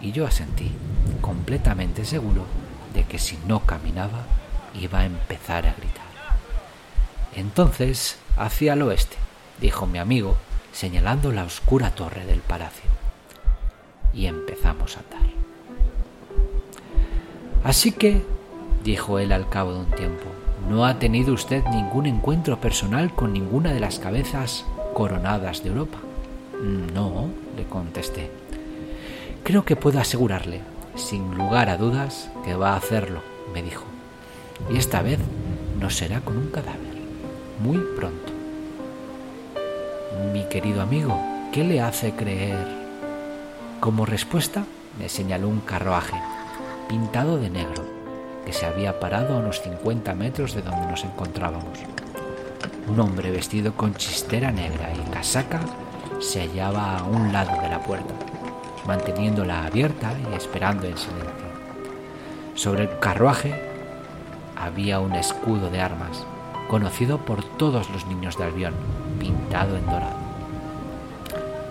Y 0.00 0.12
yo 0.12 0.26
asentí, 0.26 0.72
completamente 1.20 2.04
seguro 2.04 2.44
de 2.94 3.04
que 3.04 3.18
si 3.18 3.38
no 3.46 3.60
caminaba 3.60 4.24
iba 4.80 5.00
a 5.00 5.06
empezar 5.06 5.66
a 5.66 5.74
gritar. 5.74 6.06
Entonces, 7.36 8.18
hacia 8.36 8.72
el 8.72 8.82
oeste, 8.82 9.16
dijo 9.60 9.86
mi 9.86 9.98
amigo, 9.98 10.36
señalando 10.72 11.32
la 11.32 11.44
oscura 11.44 11.90
torre 11.90 12.24
del 12.24 12.40
palacio. 12.40 13.01
Y 14.14 14.26
empezamos 14.26 14.96
a 14.96 15.00
andar. 15.00 15.30
Así 17.64 17.92
que, 17.92 18.22
dijo 18.84 19.18
él 19.18 19.32
al 19.32 19.48
cabo 19.48 19.72
de 19.72 19.80
un 19.80 19.90
tiempo, 19.90 20.24
¿no 20.68 20.84
ha 20.84 20.98
tenido 20.98 21.32
usted 21.32 21.64
ningún 21.66 22.06
encuentro 22.06 22.60
personal 22.60 23.14
con 23.14 23.32
ninguna 23.32 23.72
de 23.72 23.80
las 23.80 23.98
cabezas 23.98 24.64
coronadas 24.94 25.62
de 25.62 25.70
Europa? 25.70 25.98
No, 26.94 27.28
le 27.56 27.64
contesté. 27.64 28.30
Creo 29.44 29.64
que 29.64 29.76
puedo 29.76 30.00
asegurarle, 30.00 30.60
sin 30.96 31.34
lugar 31.36 31.68
a 31.68 31.76
dudas, 31.76 32.30
que 32.44 32.54
va 32.54 32.72
a 32.72 32.76
hacerlo, 32.76 33.20
me 33.52 33.62
dijo. 33.62 33.84
Y 34.70 34.76
esta 34.76 35.02
vez 35.02 35.18
no 35.80 35.90
será 35.90 36.20
con 36.20 36.36
un 36.36 36.48
cadáver, 36.48 36.78
muy 37.62 37.78
pronto. 37.96 38.32
Mi 40.32 40.44
querido 40.44 40.82
amigo, 40.82 41.18
¿qué 41.52 41.64
le 41.64 41.80
hace 41.80 42.12
creer? 42.12 42.81
Como 43.82 44.06
respuesta, 44.06 44.64
me 44.96 45.08
señaló 45.08 45.48
un 45.48 45.58
carruaje, 45.58 46.14
pintado 46.88 47.36
de 47.36 47.50
negro, 47.50 47.82
que 48.46 48.52
se 48.52 48.64
había 48.64 49.00
parado 49.00 49.34
a 49.34 49.38
unos 49.40 49.60
50 49.60 50.14
metros 50.14 50.54
de 50.54 50.62
donde 50.62 50.86
nos 50.86 51.02
encontrábamos. 51.02 51.80
Un 52.86 53.00
hombre 53.00 53.32
vestido 53.32 53.74
con 53.74 53.96
chistera 53.96 54.52
negra 54.52 54.92
y 54.94 55.10
casaca 55.10 55.58
se 56.20 56.42
hallaba 56.42 56.98
a 56.98 57.02
un 57.02 57.32
lado 57.32 57.60
de 57.60 57.68
la 57.68 57.80
puerta, 57.80 58.14
manteniéndola 58.86 59.66
abierta 59.66 60.14
y 60.30 60.36
esperando 60.36 60.86
en 60.86 60.96
silencio. 60.96 61.48
Sobre 62.54 62.84
el 62.84 62.98
carruaje 63.00 63.52
había 64.54 65.00
un 65.00 65.16
escudo 65.16 65.70
de 65.70 65.80
armas, 65.80 66.24
conocido 66.68 67.18
por 67.18 67.42
todos 67.58 67.90
los 67.90 68.06
niños 68.06 68.38
de 68.38 68.44
Albión, 68.44 68.74
pintado 69.18 69.76
en 69.76 69.86
dorado. 69.86 70.22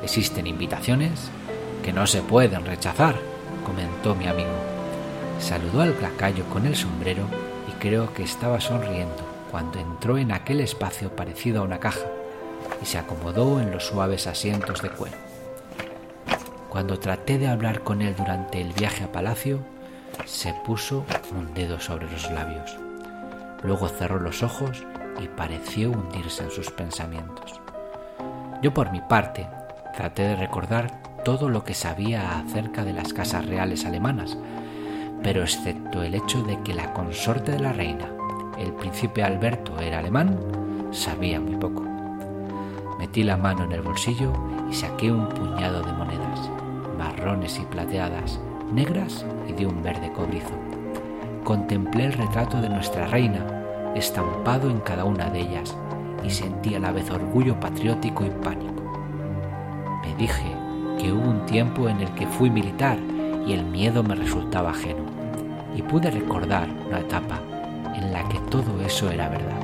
Existen 0.03 0.45
invitaciones 0.45 1.31
que 1.81 1.93
no 1.93 2.07
se 2.07 2.21
pueden 2.21 2.65
rechazar, 2.65 3.15
comentó 3.65 4.15
mi 4.15 4.27
amigo. 4.27 4.49
Saludó 5.39 5.81
al 5.81 5.99
lacayo 6.01 6.45
con 6.45 6.65
el 6.65 6.75
sombrero 6.75 7.23
y 7.67 7.71
creo 7.79 8.13
que 8.13 8.23
estaba 8.23 8.61
sonriendo 8.61 9.23
cuando 9.49 9.79
entró 9.79 10.17
en 10.17 10.31
aquel 10.31 10.61
espacio 10.61 11.15
parecido 11.15 11.61
a 11.61 11.65
una 11.65 11.79
caja 11.79 12.05
y 12.81 12.85
se 12.85 12.97
acomodó 12.97 13.59
en 13.59 13.71
los 13.71 13.85
suaves 13.85 14.27
asientos 14.27 14.81
de 14.81 14.89
cuero. 14.89 15.17
Cuando 16.69 16.99
traté 16.99 17.37
de 17.37 17.47
hablar 17.47 17.81
con 17.81 18.01
él 18.01 18.15
durante 18.15 18.61
el 18.61 18.71
viaje 18.73 19.03
a 19.03 19.11
palacio, 19.11 19.59
se 20.25 20.53
puso 20.65 21.05
un 21.31 21.53
dedo 21.53 21.79
sobre 21.79 22.09
los 22.09 22.31
labios. 22.31 22.77
Luego 23.63 23.89
cerró 23.89 24.19
los 24.19 24.41
ojos 24.41 24.85
y 25.19 25.27
pareció 25.27 25.91
hundirse 25.91 26.43
en 26.43 26.51
sus 26.51 26.71
pensamientos. 26.71 27.59
Yo 28.61 28.73
por 28.73 28.91
mi 28.91 29.01
parte 29.01 29.47
traté 29.95 30.23
de 30.23 30.35
recordar 30.35 31.00
todo 31.23 31.49
lo 31.49 31.63
que 31.63 31.73
sabía 31.73 32.39
acerca 32.39 32.83
de 32.83 32.93
las 32.93 33.13
casas 33.13 33.45
reales 33.45 33.85
alemanas, 33.85 34.37
pero 35.23 35.43
excepto 35.43 36.01
el 36.03 36.15
hecho 36.15 36.43
de 36.43 36.59
que 36.61 36.73
la 36.73 36.93
consorte 36.93 37.51
de 37.51 37.59
la 37.59 37.73
reina, 37.73 38.09
el 38.57 38.73
príncipe 38.73 39.23
Alberto, 39.23 39.79
era 39.79 39.99
alemán, 39.99 40.37
sabía 40.91 41.39
muy 41.39 41.55
poco. 41.55 41.83
Metí 42.99 43.23
la 43.23 43.37
mano 43.37 43.63
en 43.63 43.71
el 43.71 43.81
bolsillo 43.81 44.33
y 44.69 44.73
saqué 44.73 45.11
un 45.11 45.27
puñado 45.29 45.81
de 45.81 45.93
monedas, 45.93 46.49
marrones 46.97 47.59
y 47.59 47.65
plateadas, 47.65 48.39
negras 48.71 49.25
y 49.47 49.53
de 49.53 49.65
un 49.65 49.81
verde 49.83 50.11
cobrizo. 50.13 50.53
Contemplé 51.43 52.05
el 52.05 52.13
retrato 52.13 52.61
de 52.61 52.69
nuestra 52.69 53.07
reina, 53.07 53.93
estampado 53.95 54.69
en 54.69 54.79
cada 54.79 55.05
una 55.05 55.29
de 55.29 55.41
ellas, 55.41 55.75
y 56.23 56.29
sentí 56.29 56.75
a 56.75 56.79
la 56.79 56.91
vez 56.91 57.09
orgullo 57.09 57.59
patriótico 57.59 58.25
y 58.25 58.29
pánico. 58.29 58.71
Me 60.03 60.15
dije 60.15 60.60
que 61.01 61.11
hubo 61.11 61.27
un 61.27 61.45
tiempo 61.47 61.89
en 61.89 61.99
el 61.99 62.11
que 62.11 62.27
fui 62.27 62.51
militar 62.51 62.99
y 63.47 63.53
el 63.53 63.65
miedo 63.65 64.03
me 64.03 64.13
resultaba 64.13 64.69
ajeno, 64.69 65.03
y 65.75 65.81
pude 65.81 66.11
recordar 66.11 66.69
una 66.87 66.99
etapa 66.99 67.39
en 67.95 68.13
la 68.13 68.23
que 68.29 68.37
todo 68.51 68.79
eso 68.85 69.09
era 69.09 69.27
verdad. 69.27 69.59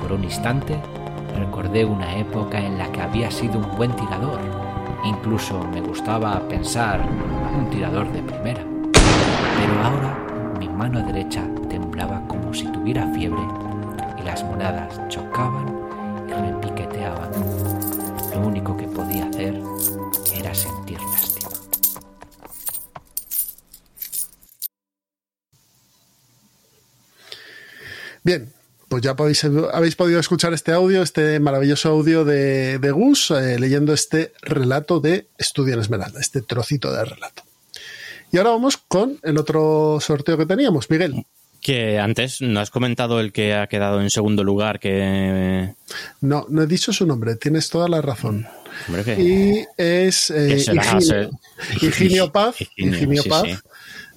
Por 0.00 0.12
un 0.12 0.22
instante 0.22 0.78
recordé 1.36 1.84
una 1.84 2.16
época 2.16 2.60
en 2.60 2.78
la 2.78 2.92
que 2.92 3.00
había 3.00 3.28
sido 3.28 3.58
un 3.58 3.76
buen 3.76 3.90
tirador, 3.96 4.38
incluso 5.04 5.60
me 5.72 5.80
gustaba 5.80 6.38
pensar 6.48 7.00
un 7.58 7.68
tirador 7.70 8.10
de 8.12 8.22
primera, 8.22 8.62
pero 8.92 9.82
ahora 9.82 10.16
mi 10.60 10.68
mano 10.68 11.02
derecha 11.04 11.42
temblaba 11.68 12.22
como 12.28 12.54
si 12.54 12.68
tuviera 12.68 13.04
fiebre 13.08 13.42
y 14.16 14.22
las 14.22 14.44
monedas 14.44 15.00
chocaban 15.08 15.63
Bien, 28.24 28.50
pues 28.88 29.02
ya 29.02 29.14
podéis, 29.16 29.44
habéis 29.44 29.96
podido 29.96 30.18
escuchar 30.18 30.54
este 30.54 30.72
audio, 30.72 31.02
este 31.02 31.38
maravilloso 31.40 31.90
audio 31.90 32.24
de, 32.24 32.78
de 32.78 32.90
Gus, 32.90 33.30
eh, 33.30 33.58
leyendo 33.58 33.92
este 33.92 34.32
relato 34.40 34.98
de 34.98 35.26
Estudio 35.36 35.74
en 35.74 35.80
Esmeralda, 35.80 36.20
este 36.20 36.40
trocito 36.40 36.90
de 36.90 37.04
relato. 37.04 37.42
Y 38.32 38.38
ahora 38.38 38.50
vamos 38.50 38.78
con 38.78 39.20
el 39.22 39.36
otro 39.36 39.98
sorteo 40.00 40.38
que 40.38 40.46
teníamos, 40.46 40.88
Miguel. 40.88 41.26
Que 41.60 41.98
antes 41.98 42.40
no 42.40 42.60
has 42.60 42.70
comentado 42.70 43.20
el 43.20 43.32
que 43.32 43.54
ha 43.54 43.66
quedado 43.66 44.00
en 44.00 44.10
segundo 44.10 44.42
lugar, 44.42 44.80
que... 44.80 45.74
No, 46.20 46.46
no 46.48 46.62
he 46.62 46.66
dicho 46.66 46.92
su 46.92 47.06
nombre, 47.06 47.36
tienes 47.36 47.68
toda 47.68 47.88
la 47.88 48.00
razón. 48.00 48.46
Hombre, 48.88 49.04
que... 49.04 49.20
Y 49.22 49.66
es 49.76 50.30
eh, 50.30 50.56
Higinio, 50.58 51.30
Higinio 51.80 52.32
Paz. 52.32 52.56
Higinio, 52.76 53.22
sí, 53.22 53.28
Paz. 53.28 53.42
sí. 53.44 53.56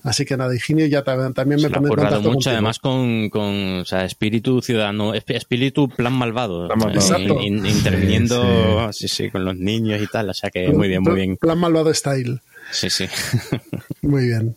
Así 0.04 0.26
que 0.26 0.38
nada, 0.38 0.56
Higinio 0.56 0.86
ya 0.86 1.04
ta- 1.04 1.34
también 1.34 1.62
me 1.62 1.70
pone 1.70 1.88
en 1.88 1.90
currado 1.90 2.10
contacto 2.10 2.22
mucho, 2.30 2.34
contigo. 2.36 2.52
además 2.54 2.80
con, 2.80 3.30
con 3.30 3.80
o 3.80 3.86
sea, 3.86 4.06
espíritu 4.06 4.62
ciudadano, 4.62 5.14
esp- 5.16 5.36
espíritu 5.36 5.90
plan 5.90 6.14
malvado. 6.14 6.68
Plan 6.68 6.80
malvado. 6.80 7.00
o 7.00 7.02
sea, 7.02 7.18
Exacto. 7.18 7.42
in- 7.42 7.66
interviniendo 7.66 8.92
sí, 8.94 9.08
sí, 9.08 9.30
con 9.30 9.44
los 9.46 9.56
niños 9.58 10.02
y 10.02 10.08
tal. 10.08 10.30
O 10.30 10.34
sea 10.34 10.50
que 10.50 10.70
muy 10.70 10.88
bien, 10.88 11.04
muy 11.04 11.16
bien. 11.16 11.38
Plan 11.38 11.58
malvado 11.58 11.94
style. 11.94 12.40
Sí, 12.72 12.90
sí. 12.90 13.06
Muy 14.02 14.26
bien. 14.28 14.56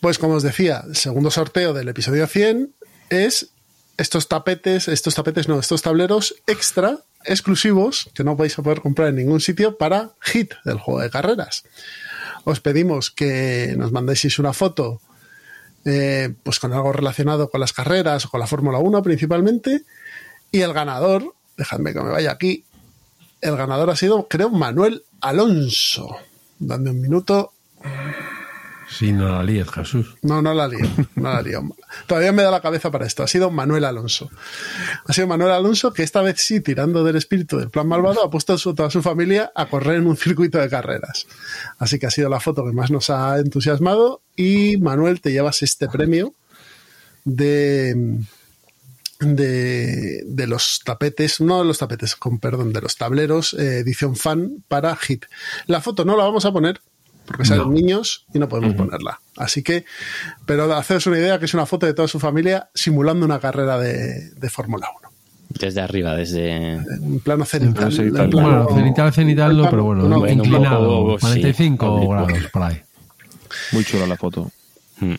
Pues 0.00 0.18
como 0.18 0.34
os 0.34 0.42
decía, 0.42 0.82
el 0.86 0.96
segundo 0.96 1.30
sorteo 1.30 1.72
del 1.72 1.88
episodio 1.88 2.26
100 2.26 2.72
es 3.10 3.50
estos 3.96 4.28
tapetes, 4.28 4.88
estos 4.88 5.14
tapetes 5.14 5.48
no, 5.48 5.58
estos 5.60 5.80
tableros 5.82 6.34
extra 6.46 6.98
exclusivos 7.24 8.10
que 8.14 8.24
no 8.24 8.36
vais 8.36 8.58
a 8.58 8.62
poder 8.62 8.80
comprar 8.80 9.08
en 9.08 9.16
ningún 9.16 9.40
sitio 9.40 9.78
para 9.78 10.10
Hit, 10.20 10.54
el 10.64 10.78
juego 10.78 11.00
de 11.00 11.08
carreras. 11.10 11.64
Os 12.44 12.60
pedimos 12.60 13.10
que 13.10 13.74
nos 13.76 13.92
mandéis 13.92 14.38
una 14.38 14.52
foto 14.52 15.00
eh, 15.84 16.34
pues 16.42 16.60
con 16.60 16.72
algo 16.72 16.92
relacionado 16.92 17.50
con 17.50 17.60
las 17.60 17.72
carreras 17.72 18.26
o 18.26 18.30
con 18.30 18.40
la 18.40 18.46
Fórmula 18.46 18.78
1 18.78 19.02
principalmente. 19.02 19.82
Y 20.50 20.60
el 20.60 20.72
ganador, 20.72 21.34
dejadme 21.56 21.92
que 21.92 22.00
me 22.00 22.10
vaya 22.10 22.32
aquí, 22.32 22.64
el 23.40 23.56
ganador 23.56 23.90
ha 23.90 23.96
sido, 23.96 24.28
creo, 24.28 24.50
Manuel 24.50 25.04
Alonso. 25.20 26.16
Dame 26.58 26.90
un 26.90 27.00
minuto. 27.00 27.52
Sí, 28.98 29.12
no 29.12 29.28
la 29.28 29.42
líes, 29.42 29.70
Jesús. 29.70 30.14
No, 30.22 30.42
no 30.42 30.52
la 30.54 30.68
lío, 30.68 30.86
no 31.16 31.32
la 31.32 31.40
lío. 31.42 31.62
Todavía 32.06 32.32
me 32.32 32.42
da 32.42 32.50
la 32.50 32.60
cabeza 32.60 32.90
para 32.90 33.06
esto. 33.06 33.22
Ha 33.22 33.26
sido 33.26 33.50
Manuel 33.50 33.84
Alonso. 33.84 34.30
Ha 35.06 35.12
sido 35.12 35.26
Manuel 35.26 35.52
Alonso 35.52 35.92
que 35.92 36.02
esta 36.02 36.20
vez 36.22 36.40
sí, 36.40 36.60
tirando 36.60 37.02
del 37.04 37.16
espíritu 37.16 37.58
del 37.58 37.70
plan 37.70 37.88
malvado, 37.88 38.22
ha 38.22 38.30
puesto 38.30 38.52
a 38.52 38.58
su- 38.58 38.74
toda 38.74 38.90
su 38.90 39.02
familia 39.02 39.50
a 39.54 39.66
correr 39.66 39.96
en 39.96 40.06
un 40.06 40.16
circuito 40.16 40.58
de 40.58 40.68
carreras. 40.68 41.26
Así 41.78 41.98
que 41.98 42.06
ha 42.06 42.10
sido 42.10 42.28
la 42.28 42.40
foto 42.40 42.64
que 42.64 42.72
más 42.72 42.90
nos 42.90 43.08
ha 43.10 43.38
entusiasmado. 43.38 44.22
Y 44.36 44.76
Manuel, 44.76 45.20
te 45.20 45.32
llevas 45.32 45.62
este 45.62 45.88
premio 45.88 46.34
de, 47.24 48.18
de, 49.20 50.22
de 50.26 50.46
los 50.46 50.80
tapetes, 50.84 51.40
no 51.40 51.60
de 51.60 51.64
los 51.64 51.78
tapetes, 51.78 52.16
con 52.16 52.38
perdón, 52.40 52.72
de 52.72 52.80
los 52.80 52.96
tableros 52.96 53.54
eh, 53.54 53.78
edición 53.78 54.16
fan 54.16 54.64
para 54.68 54.94
Hit. 54.96 55.26
La 55.66 55.80
foto 55.80 56.04
no 56.04 56.16
la 56.16 56.24
vamos 56.24 56.44
a 56.44 56.52
poner 56.52 56.80
porque 57.32 57.44
salen 57.48 57.64
No. 57.68 57.72
niños 57.72 58.26
y 58.32 58.38
no 58.38 58.48
podemos 58.48 58.74
ponerla. 58.74 59.20
Así 59.36 59.62
que, 59.62 59.84
pero 60.46 60.72
haceros 60.76 61.06
una 61.06 61.18
idea 61.18 61.38
que 61.38 61.46
es 61.46 61.54
una 61.54 61.66
foto 61.66 61.86
de 61.86 61.94
toda 61.94 62.06
su 62.08 62.20
familia 62.20 62.68
simulando 62.74 63.24
una 63.26 63.40
carrera 63.40 63.78
de, 63.78 64.30
de 64.30 64.50
Fórmula 64.50 64.86
1. 65.00 65.08
Desde 65.58 65.80
arriba, 65.80 66.14
desde. 66.14 66.74
En 66.74 67.20
plano 67.20 67.44
cenital. 67.44 67.74
plano 67.74 67.90
cenital. 67.90 68.24
en 68.24 68.30
plano- 68.30 68.48
Bueno, 68.64 68.74
cenital, 68.74 69.12
cenital 69.12 69.56
no, 69.56 69.68
pero 69.70 69.84
bueno, 69.84 70.02
no, 70.08 70.18
bueno, 70.20 70.34
un 70.42 70.46
inclinado, 70.46 70.86
poco, 70.88 71.18
sí, 71.18 71.26
45 71.26 71.86
oblicuo. 71.92 72.16
grados 72.26 72.50
por 72.52 72.62
ahí. 72.62 72.82
Muy 73.72 73.84
chula 73.84 74.06
la 74.06 74.16
foto. 74.16 74.50
Mm. 75.00 75.14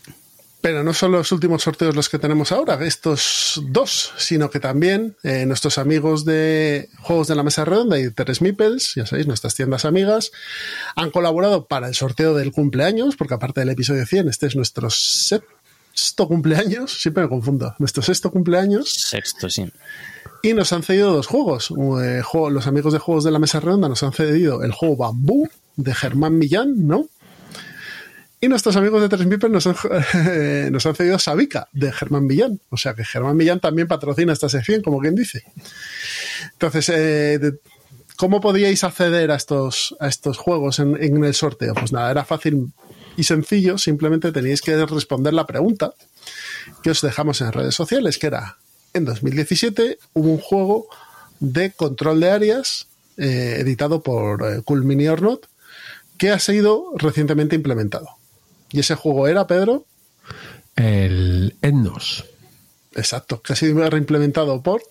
Pero 0.64 0.82
no 0.82 0.94
son 0.94 1.12
los 1.12 1.30
últimos 1.34 1.64
sorteos 1.64 1.94
los 1.94 2.08
que 2.08 2.20
tenemos 2.20 2.54
ahora, 2.54 2.82
estos 2.86 3.62
dos, 3.68 4.14
sino 4.16 4.50
que 4.50 4.62
también 4.62 5.18
eh, 5.22 5.46
nuestros 5.46 5.78
amigos 5.78 6.24
de 6.24 6.88
Juegos 7.02 7.28
de 7.28 7.36
la 7.36 7.44
Mesa 7.44 7.66
Redonda 7.66 8.00
y 8.00 8.10
Teres 8.12 8.42
Mipels, 8.42 8.96
ya 8.96 9.06
sabéis, 9.06 9.28
nuestras 9.28 9.56
tiendas 9.56 9.84
amigas, 9.84 10.32
han 10.96 11.12
colaborado 11.12 11.66
para 11.66 11.90
el 11.90 11.96
sorteo 11.96 12.34
del 12.34 12.54
cumpleaños, 12.54 13.18
porque 13.18 13.34
aparte 13.34 13.60
del 13.60 13.72
episodio 13.72 14.06
100, 14.06 14.30
este 14.30 14.48
es 14.48 14.56
nuestro 14.56 14.90
sexto 14.90 16.30
cumpleaños, 16.30 16.94
siempre 17.02 17.24
me 17.24 17.30
confundo, 17.30 17.76
nuestro 17.80 18.02
sexto 18.02 18.32
cumpleaños, 18.32 18.90
Sexto, 18.90 19.50
sí. 19.50 19.70
y 20.44 20.54
nos 20.54 20.72
han 20.72 20.84
cedido 20.84 21.12
dos 21.12 21.28
juegos. 21.28 21.74
Eh, 22.02 22.22
los 22.50 22.68
amigos 22.68 22.94
de 22.94 23.00
Juegos 23.00 23.26
de 23.26 23.32
la 23.32 23.40
Mesa 23.40 23.60
Redonda 23.60 23.90
nos 23.90 24.02
han 24.02 24.14
cedido 24.14 24.64
el 24.64 24.72
juego 24.72 24.96
Bambú 24.96 25.50
de 25.76 25.94
Germán 25.94 26.38
Millán, 26.38 26.88
¿no? 26.88 27.10
Y 28.44 28.50
nuestros 28.50 28.76
amigos 28.76 29.02
de 29.02 29.08
Tres 29.08 29.26
nos 29.50 29.68
han, 29.68 29.76
nos 30.74 30.86
han 30.86 30.96
cedido 30.96 31.18
Sabica 31.18 31.70
de 31.72 31.94
Germán 31.94 32.26
Millán. 32.26 32.60
O 32.68 32.76
sea 32.76 32.94
que 32.94 33.06
Germán 33.06 33.38
Millán 33.38 33.62
también 33.62 33.88
patrocina 33.88 34.34
esta 34.34 34.50
sección, 34.50 34.82
como 34.82 35.00
quien 35.00 35.16
dice. 35.16 35.46
Entonces, 36.52 36.90
eh, 36.90 37.40
¿cómo 38.18 38.42
podíais 38.42 38.84
acceder 38.84 39.32
a 39.32 39.36
estos, 39.36 39.96
juegos 40.38 40.80
en, 40.80 41.02
en 41.02 41.24
el 41.24 41.34
sorteo? 41.34 41.74
Pues 41.74 41.94
nada, 41.94 42.12
era 42.12 42.26
fácil 42.26 42.74
y 43.16 43.24
sencillo. 43.24 43.78
Simplemente 43.78 44.34
teníais 44.34 44.62
que 44.62 44.76
responder 44.88 45.34
la 45.34 45.48
pregunta 45.48 45.94
que 46.84 46.90
os 46.90 47.00
dejamos 47.00 47.40
en 47.40 47.54
redes 47.54 47.76
sociales, 47.76 48.18
que 48.18 48.28
era, 48.28 48.58
en 48.94 49.06
2017 49.06 50.00
hubo 50.16 50.30
un 50.30 50.40
juego 50.40 50.88
de 51.40 51.72
control 51.72 52.20
de 52.20 52.30
áreas 52.30 52.90
eh, 53.16 53.60
editado 53.60 54.04
por 54.04 54.46
eh, 54.46 54.62
Cool 54.66 54.84
Mini 54.84 55.08
or 55.08 55.22
Not, 55.22 55.46
que 56.18 56.32
ha 56.32 56.40
sido 56.40 56.92
recientemente 56.98 57.56
implementado. 57.56 58.22
Y 58.74 58.82
ese 58.82 58.96
juego 58.96 59.28
era, 59.30 59.48
Pedro, 59.48 59.86
El 60.76 61.56
Etnos. 61.62 62.26
exacto, 62.96 63.42
que 63.42 63.54
ha 63.54 63.56
sido 63.56 63.90
reimplementado 63.90 64.62
por 64.62 64.82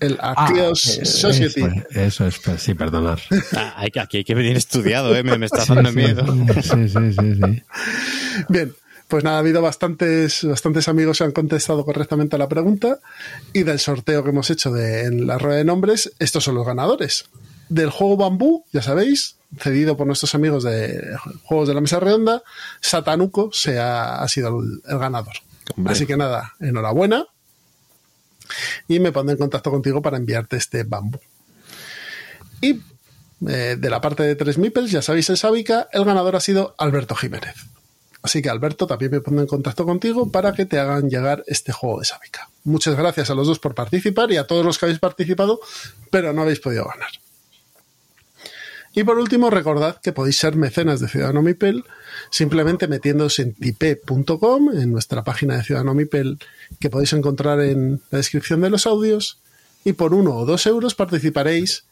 el 0.00 0.18
Arceus 0.20 0.98
eh, 0.98 1.04
Society. 1.04 1.60
Eso, 1.62 1.68
es, 1.90 1.96
eso 1.96 2.26
es, 2.26 2.38
pues, 2.38 2.62
sí, 2.62 2.74
perdonar. 2.74 3.20
Ah, 3.56 3.74
hay 3.76 3.90
que- 3.90 4.00
aquí 4.00 4.16
hay 4.18 4.24
que 4.24 4.34
venir 4.34 4.56
estudiado, 4.56 5.14
¿eh? 5.14 5.22
Me, 5.22 5.36
me 5.38 5.46
está 5.46 5.64
dando 5.64 5.92
miedo. 5.92 6.24
Sí, 6.62 6.88
sí, 6.88 7.12
sí, 7.12 7.34
sí. 7.34 7.62
Bien, 8.48 8.74
pues 9.08 9.22
nada, 9.24 9.36
ha 9.36 9.40
habido 9.40 9.60
bastantes, 9.62 10.42
bastantes 10.44 10.88
amigos 10.88 11.18
que 11.18 11.24
han 11.24 11.32
contestado 11.32 11.84
correctamente 11.84 12.36
a 12.36 12.38
la 12.38 12.48
pregunta 12.48 12.98
y 13.52 13.62
del 13.64 13.78
sorteo 13.78 14.24
que 14.24 14.30
hemos 14.30 14.50
hecho 14.50 14.70
de, 14.72 15.04
en 15.04 15.26
la 15.26 15.38
rueda 15.38 15.58
de 15.58 15.64
nombres, 15.64 16.12
estos 16.18 16.44
son 16.44 16.54
los 16.54 16.66
ganadores. 16.66 17.26
Del 17.68 17.90
juego 17.90 18.16
Bambú, 18.16 18.64
ya 18.72 18.82
sabéis, 18.82 19.36
cedido 19.58 19.96
por 19.96 20.06
nuestros 20.06 20.34
amigos 20.34 20.64
de 20.64 21.16
Juegos 21.44 21.68
de 21.68 21.74
la 21.74 21.80
Mesa 21.80 22.00
Redonda, 22.00 22.42
Satanuco 22.80 23.50
se 23.52 23.78
ha, 23.78 24.22
ha 24.22 24.28
sido 24.28 24.60
el, 24.60 24.82
el 24.86 24.98
ganador. 24.98 25.34
Hombre. 25.76 25.92
Así 25.92 26.06
que 26.06 26.16
nada, 26.16 26.54
enhorabuena 26.60 27.26
y 28.88 29.00
me 29.00 29.12
pondré 29.12 29.34
en 29.34 29.38
contacto 29.38 29.70
contigo 29.70 30.02
para 30.02 30.16
enviarte 30.16 30.56
este 30.56 30.84
Bambú. 30.84 31.18
Y 32.60 32.80
eh, 33.48 33.76
de 33.78 33.90
la 33.90 34.00
parte 34.00 34.22
de 34.22 34.36
Tres 34.36 34.58
Mipels, 34.58 34.90
ya 34.90 35.02
sabéis, 35.02 35.30
en 35.30 35.36
Sábica, 35.36 35.88
el 35.92 36.04
ganador 36.04 36.36
ha 36.36 36.40
sido 36.40 36.74
Alberto 36.78 37.14
Jiménez. 37.14 37.54
Así 38.22 38.40
que 38.40 38.48
Alberto, 38.48 38.86
también 38.86 39.10
me 39.10 39.20
pongo 39.20 39.40
en 39.40 39.48
contacto 39.48 39.84
contigo 39.84 40.30
para 40.30 40.52
que 40.52 40.64
te 40.64 40.78
hagan 40.78 41.10
llegar 41.10 41.42
este 41.48 41.72
juego 41.72 41.98
de 41.98 42.04
Sábica. 42.04 42.48
Muchas 42.62 42.96
gracias 42.96 43.30
a 43.30 43.34
los 43.34 43.48
dos 43.48 43.58
por 43.58 43.74
participar 43.74 44.30
y 44.30 44.36
a 44.36 44.46
todos 44.46 44.64
los 44.64 44.78
que 44.78 44.86
habéis 44.86 45.00
participado, 45.00 45.60
pero 46.10 46.32
no 46.32 46.42
habéis 46.42 46.60
podido 46.60 46.84
ganar. 46.84 47.10
Y 48.94 49.04
por 49.04 49.18
último, 49.18 49.48
recordad 49.48 50.00
que 50.02 50.12
podéis 50.12 50.36
ser 50.36 50.56
mecenas 50.56 51.00
de 51.00 51.08
Ciudadano 51.08 51.42
Mipel 51.42 51.84
simplemente 52.30 52.88
metiéndose 52.88 53.42
en 53.42 53.54
tipe.com, 53.54 54.70
en 54.74 54.92
nuestra 54.92 55.24
página 55.24 55.56
de 55.56 55.64
Ciudadano 55.64 55.94
Mipel, 55.94 56.38
que 56.78 56.90
podéis 56.90 57.12
encontrar 57.14 57.60
en 57.60 58.02
la 58.10 58.18
descripción 58.18 58.60
de 58.60 58.70
los 58.70 58.86
audios, 58.86 59.38
y 59.84 59.94
por 59.94 60.14
uno 60.14 60.36
o 60.36 60.46
dos 60.46 60.66
euros 60.66 60.94
participaréis 60.94 61.84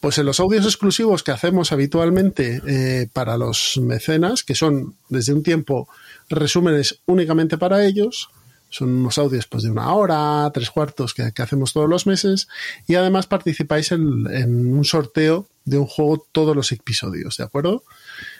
pues 0.00 0.18
en 0.18 0.26
los 0.26 0.40
audios 0.40 0.64
exclusivos 0.64 1.22
que 1.22 1.30
hacemos 1.30 1.70
habitualmente 1.72 2.60
eh, 2.66 3.08
para 3.12 3.36
los 3.36 3.78
mecenas, 3.80 4.42
que 4.42 4.54
son 4.54 4.96
desde 5.08 5.32
un 5.32 5.42
tiempo 5.42 5.88
resúmenes 6.28 7.00
únicamente 7.06 7.56
para 7.56 7.84
ellos, 7.84 8.28
son 8.76 8.90
unos 8.90 9.18
audios 9.18 9.46
pues 9.46 9.62
de 9.62 9.70
una 9.70 9.92
hora, 9.94 10.50
tres 10.52 10.70
cuartos 10.70 11.14
que, 11.14 11.32
que 11.32 11.42
hacemos 11.42 11.72
todos 11.72 11.88
los 11.88 12.06
meses, 12.06 12.48
y 12.86 12.94
además 12.94 13.26
participáis 13.26 13.92
en, 13.92 14.26
en 14.30 14.72
un 14.74 14.84
sorteo 14.84 15.46
de 15.64 15.78
un 15.78 15.86
juego 15.86 16.26
todos 16.32 16.54
los 16.54 16.70
episodios, 16.72 17.36
¿de 17.38 17.44
acuerdo? 17.44 17.82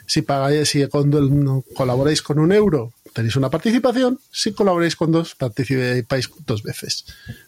Si 0.07 0.23
pagáis, 0.23 0.69
si 0.69 0.87
con- 0.89 1.63
colaboráis 1.75 2.23
con 2.23 2.39
un 2.39 2.53
euro, 2.53 2.93
tenéis 3.13 3.35
una 3.37 3.51
participación. 3.51 4.21
Si 4.31 4.53
colaboráis 4.53 4.95
con 4.95 5.11
dos, 5.11 5.35
participáis 5.35 6.31
dos 6.47 6.63
veces. 6.63 7.05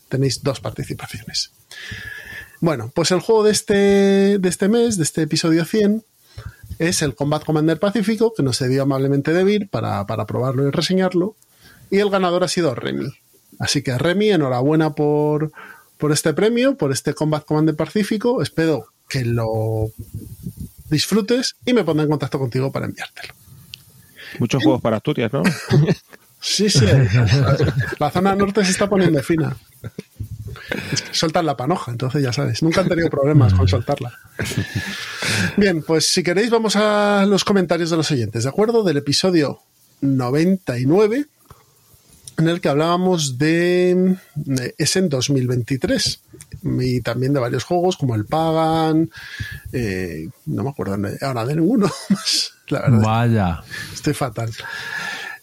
Tenéis 0.09 0.43
dos 0.43 0.61
participaciones. 0.61 1.53
Bueno, 2.61 2.91
pues 2.95 3.11
el 3.13 3.21
juego 3.21 3.45
de 3.45 3.53
este, 3.53 4.39
de 4.39 4.49
este 4.49 4.69
mes, 4.69 4.97
de 4.97 5.05
este 5.05 5.23
episodio 5.23 5.65
100, 5.65 6.03
es 6.81 7.03
el 7.03 7.15
Combat 7.15 7.45
Commander 7.45 7.79
Pacífico, 7.79 8.33
que 8.37 8.43
nos 8.43 8.59
cedió 8.59 8.83
amablemente 8.83 9.33
Debir 9.33 9.69
para, 9.69 10.07
para 10.07 10.27
probarlo 10.27 10.67
y 10.67 10.71
reseñarlo. 10.71 11.37
Y 11.91 11.99
el 11.99 12.11
ganador 12.11 12.45
ha 12.45 12.49
sido 12.49 12.75
Remy. 12.75 13.09
Así 13.59 13.83
que 13.83 13.97
Remy, 13.97 14.31
enhorabuena 14.31 14.95
por, 14.95 15.53
por 15.97 16.13
este 16.13 16.33
premio, 16.35 16.77
por 16.77 16.93
este 16.93 17.15
Combat 17.15 17.45
Commander 17.45 17.77
Pacífico. 17.77 18.43
Espero 18.43 18.87
que 19.09 19.25
lo 19.25 19.91
disfrutes 20.91 21.57
y 21.65 21.73
me 21.73 21.85
pondré 21.85 22.05
en 22.05 22.11
contacto 22.11 22.39
contigo 22.39 22.71
para 22.71 22.87
enviártelo. 22.87 23.35
Muchos 24.39 24.63
juegos 24.63 24.81
para 24.81 24.97
Asturias, 24.97 25.33
¿no? 25.33 25.43
Sí, 26.41 26.71
sí. 26.71 26.87
La 27.99 28.11
zona 28.11 28.35
norte 28.37 28.65
se 28.65 28.71
está 28.71 28.89
poniendo 28.89 29.21
fina. 29.23 29.57
Es 30.93 31.03
que 31.03 31.15
Sueltan 31.15 31.47
la 31.47 31.57
panoja, 31.57 31.91
entonces 31.91 32.23
ya 32.23 32.33
sabes. 32.33 32.63
Nunca 32.63 32.83
han 32.83 32.89
tenido 32.89 33.11
problemas 33.11 33.55
con 33.55 33.67
soltarla. 33.67 34.13
Bien, 35.57 35.83
pues 35.83 36.07
si 36.07 36.23
queréis, 36.23 36.51
vamos 36.51 36.77
a 36.77 37.27
los 37.27 37.45
comentarios 37.45 37.91
de 37.91 37.97
los 37.97 38.11
oyentes, 38.11 38.45
¿de 38.45 38.49
acuerdo? 38.49 38.85
Del 38.85 38.99
episodio 38.99 39.61
99, 40.01 41.27
en 42.39 42.49
el 42.49 42.61
que 42.61 42.69
hablábamos 42.69 43.37
de. 43.39 44.17
de- 44.35 44.75
es 44.79 44.97
en 44.97 45.09
2023. 45.09 46.21
Y 46.81 47.01
también 47.03 47.33
de 47.33 47.41
varios 47.41 47.65
juegos 47.65 47.97
como 47.97 48.15
el 48.15 48.25
Pagan. 48.25 49.11
eh, 49.73 50.29
no 50.47 50.65
me 50.65 50.71
acuerdo 50.71 50.97
ahora 51.21 51.45
de 51.45 51.57
ninguno 51.57 51.91
más, 52.11 52.53
la 52.69 52.81
verdad. 52.83 53.01
Vaya. 53.03 53.63
Estoy 53.93 54.15
fatal. 54.15 54.51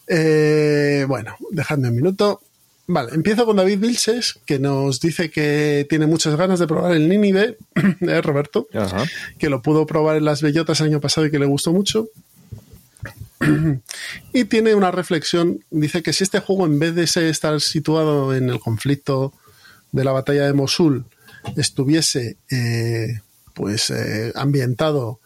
Eh, 0.06 1.04
bueno, 1.08 1.36
dejadme 1.50 1.88
un 1.88 1.96
minuto. 1.96 2.40
Vale, 2.88 3.12
empiezo 3.14 3.44
con 3.46 3.56
David 3.56 3.80
Vilches, 3.80 4.38
que 4.46 4.60
nos 4.60 5.00
dice 5.00 5.28
que 5.28 5.84
tiene 5.90 6.06
muchas 6.06 6.36
ganas 6.36 6.60
de 6.60 6.68
probar 6.68 6.92
el 6.92 7.08
Nínive, 7.08 7.58
¿eh, 8.00 8.22
Roberto? 8.22 8.68
Ajá. 8.72 9.04
Que 9.38 9.48
lo 9.50 9.60
pudo 9.60 9.86
probar 9.86 10.16
en 10.16 10.24
las 10.24 10.40
bellotas 10.40 10.80
el 10.80 10.86
año 10.86 11.00
pasado 11.00 11.26
y 11.26 11.32
que 11.32 11.40
le 11.40 11.46
gustó 11.46 11.72
mucho. 11.72 12.08
Y 14.32 14.44
tiene 14.46 14.74
una 14.74 14.90
reflexión, 14.90 15.64
dice 15.70 16.02
que 16.02 16.12
si 16.12 16.24
este 16.24 16.40
juego 16.40 16.66
en 16.66 16.78
vez 16.78 16.94
de 16.94 17.04
estar 17.04 17.60
situado 17.60 18.34
en 18.34 18.48
el 18.50 18.60
conflicto 18.60 19.32
de 19.92 20.04
la 20.04 20.12
batalla 20.12 20.46
de 20.46 20.52
Mosul 20.52 21.04
estuviese 21.56 22.36
eh, 22.50 23.20
pues 23.54 23.90
eh, 23.90 24.32
ambientado 24.34 25.20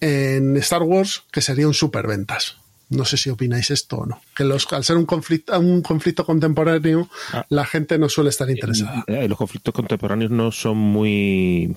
en 0.00 0.56
Star 0.58 0.82
Wars, 0.82 1.22
que 1.32 1.40
sería 1.40 1.66
un 1.66 1.74
superventas. 1.74 2.56
No 2.90 3.04
sé 3.06 3.16
si 3.16 3.30
opináis 3.30 3.70
esto 3.70 3.96
o 3.98 4.06
no. 4.06 4.20
Que 4.36 4.44
los, 4.44 4.70
al 4.72 4.84
ser 4.84 4.96
un 4.98 5.06
conflicto, 5.06 5.58
un 5.58 5.80
conflicto 5.80 6.24
contemporáneo, 6.26 7.08
Ah. 7.32 7.46
la 7.48 7.64
gente 7.64 7.98
no 7.98 8.08
suele 8.08 8.28
estar 8.30 8.48
interesada. 8.50 9.04
Eh, 9.06 9.26
Los 9.26 9.38
conflictos 9.38 9.72
contemporáneos 9.72 10.30
no 10.30 10.52
son 10.52 10.76
muy. 10.76 11.74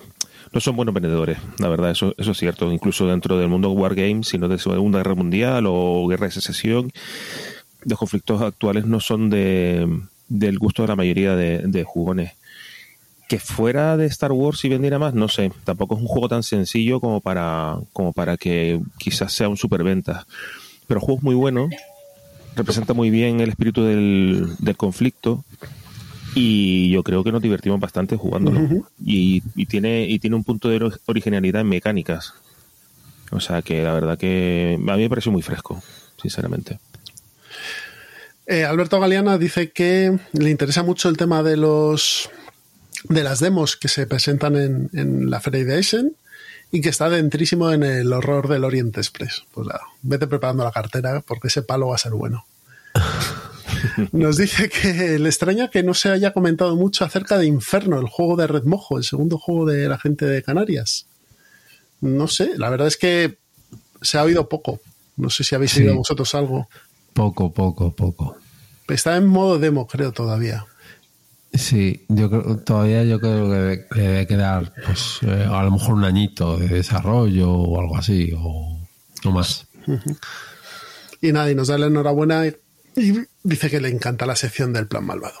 No 0.52 0.60
son 0.60 0.76
buenos 0.76 0.94
vendedores, 0.94 1.38
la 1.58 1.68
verdad, 1.68 1.90
eso, 1.90 2.14
eso 2.16 2.30
es 2.32 2.38
cierto. 2.38 2.72
Incluso 2.72 3.06
dentro 3.06 3.38
del 3.38 3.48
mundo 3.48 3.70
Wargames, 3.70 4.28
sino 4.28 4.48
de 4.48 4.58
Segunda 4.58 4.98
Guerra 4.98 5.14
Mundial 5.14 5.64
o 5.66 6.06
Guerra 6.08 6.26
de 6.26 6.32
Secesión, 6.32 6.90
los 7.84 7.98
conflictos 7.98 8.40
actuales 8.40 8.86
no 8.86 9.00
son 9.00 9.30
de, 9.30 9.86
del 10.28 10.58
gusto 10.58 10.82
de 10.82 10.88
la 10.88 10.96
mayoría 10.96 11.36
de, 11.36 11.58
de 11.58 11.84
jugones. 11.84 12.32
Que 13.28 13.38
fuera 13.38 13.98
de 13.98 14.06
Star 14.06 14.32
Wars 14.32 14.64
y 14.64 14.70
vendiera 14.70 14.98
más, 14.98 15.12
no 15.12 15.28
sé. 15.28 15.52
Tampoco 15.64 15.96
es 15.96 16.00
un 16.00 16.06
juego 16.06 16.28
tan 16.30 16.42
sencillo 16.42 16.98
como 16.98 17.20
para, 17.20 17.76
como 17.92 18.14
para 18.14 18.38
que 18.38 18.80
quizás 18.96 19.32
sea 19.34 19.50
un 19.50 19.58
superventa. 19.58 20.26
Pero 20.86 21.00
el 21.00 21.04
juego 21.04 21.18
es 21.18 21.24
muy 21.24 21.34
bueno, 21.34 21.68
representa 22.56 22.94
muy 22.94 23.10
bien 23.10 23.40
el 23.40 23.50
espíritu 23.50 23.84
del, 23.84 24.48
del 24.58 24.76
conflicto 24.78 25.44
y 26.34 26.90
yo 26.90 27.02
creo 27.02 27.24
que 27.24 27.32
nos 27.32 27.42
divertimos 27.42 27.80
bastante 27.80 28.16
jugándolo. 28.16 28.84
y, 29.04 29.42
y 29.56 29.66
tiene 29.66 30.06
y 30.08 30.18
tiene 30.18 30.36
un 30.36 30.44
punto 30.44 30.68
de 30.68 30.80
ori- 30.80 30.98
originalidad 31.06 31.62
en 31.62 31.68
mecánicas. 31.68 32.34
O 33.30 33.40
sea 33.40 33.60
que 33.62 33.82
la 33.82 33.92
verdad 33.92 34.16
que 34.18 34.74
a 34.78 34.96
mí 34.96 35.02
me 35.02 35.08
pareció 35.08 35.30
muy 35.32 35.42
fresco, 35.42 35.82
sinceramente. 36.20 36.78
Eh, 38.46 38.64
Alberto 38.64 38.98
Galeana 38.98 39.36
dice 39.36 39.70
que 39.70 40.18
le 40.32 40.50
interesa 40.50 40.82
mucho 40.82 41.08
el 41.10 41.16
tema 41.18 41.42
de 41.42 41.56
los 41.58 42.30
de 43.08 43.22
las 43.22 43.40
demos 43.40 43.76
que 43.76 43.88
se 43.88 44.06
presentan 44.06 44.56
en, 44.56 44.90
en 44.94 45.30
la 45.30 45.40
Feria 45.40 45.64
de 45.64 45.78
Essen 45.78 46.12
y 46.72 46.80
que 46.80 46.88
está 46.88 47.08
dentrísimo 47.10 47.70
en 47.72 47.82
el 47.82 48.12
horror 48.12 48.48
del 48.48 48.64
Orient 48.64 48.96
Express. 48.96 49.44
Pues 49.52 49.66
nada, 49.66 49.80
vete 50.02 50.26
preparando 50.26 50.64
la 50.64 50.72
cartera 50.72 51.20
porque 51.26 51.48
ese 51.48 51.62
palo 51.62 51.88
va 51.88 51.94
a 51.96 51.98
ser 51.98 52.12
bueno. 52.12 52.46
Nos 54.12 54.36
dice 54.36 54.68
que 54.68 55.18
le 55.18 55.28
extraña 55.28 55.68
que 55.68 55.82
no 55.82 55.94
se 55.94 56.10
haya 56.10 56.32
comentado 56.32 56.76
mucho 56.76 57.04
acerca 57.04 57.38
de 57.38 57.46
Inferno, 57.46 57.98
el 58.00 58.08
juego 58.08 58.36
de 58.36 58.46
Red 58.46 58.64
Mojo, 58.64 58.98
el 58.98 59.04
segundo 59.04 59.38
juego 59.38 59.66
de 59.66 59.88
la 59.88 59.98
gente 59.98 60.24
de 60.26 60.42
Canarias. 60.42 61.06
No 62.00 62.28
sé, 62.28 62.52
la 62.56 62.70
verdad 62.70 62.86
es 62.88 62.96
que 62.96 63.38
se 64.02 64.18
ha 64.18 64.22
oído 64.22 64.48
poco. 64.48 64.80
No 65.16 65.30
sé 65.30 65.42
si 65.44 65.54
habéis 65.54 65.72
Sí. 65.72 65.80
oído 65.80 65.96
vosotros 65.96 66.34
algo. 66.34 66.68
Poco, 67.12 67.52
poco, 67.52 67.94
poco. 67.94 68.36
Está 68.88 69.16
en 69.16 69.26
modo 69.26 69.58
demo, 69.58 69.86
creo, 69.86 70.12
todavía. 70.12 70.64
Sí, 71.52 72.04
yo 72.08 72.28
creo, 72.30 72.58
todavía 72.58 73.02
yo 73.04 73.18
creo 73.20 73.48
que 73.50 73.54
debe, 73.56 73.86
que 73.88 74.00
debe 74.00 74.26
quedar, 74.26 74.72
pues, 74.86 75.18
eh, 75.22 75.46
a 75.50 75.62
lo 75.64 75.70
mejor 75.72 75.94
un 75.94 76.04
añito 76.04 76.56
de 76.58 76.68
desarrollo 76.68 77.50
o 77.50 77.80
algo 77.80 77.96
así, 77.96 78.32
o, 78.36 78.78
o 79.24 79.30
más. 79.32 79.66
Y 81.20 81.32
nada, 81.32 81.50
y 81.50 81.54
nos 81.54 81.68
da 81.68 81.78
la 81.78 81.86
enhorabuena 81.86 82.44
y, 82.98 83.26
dice 83.42 83.70
que 83.70 83.80
le 83.80 83.88
encanta 83.88 84.26
la 84.26 84.36
sección 84.36 84.72
del 84.72 84.86
plan 84.86 85.04
malvado. 85.06 85.40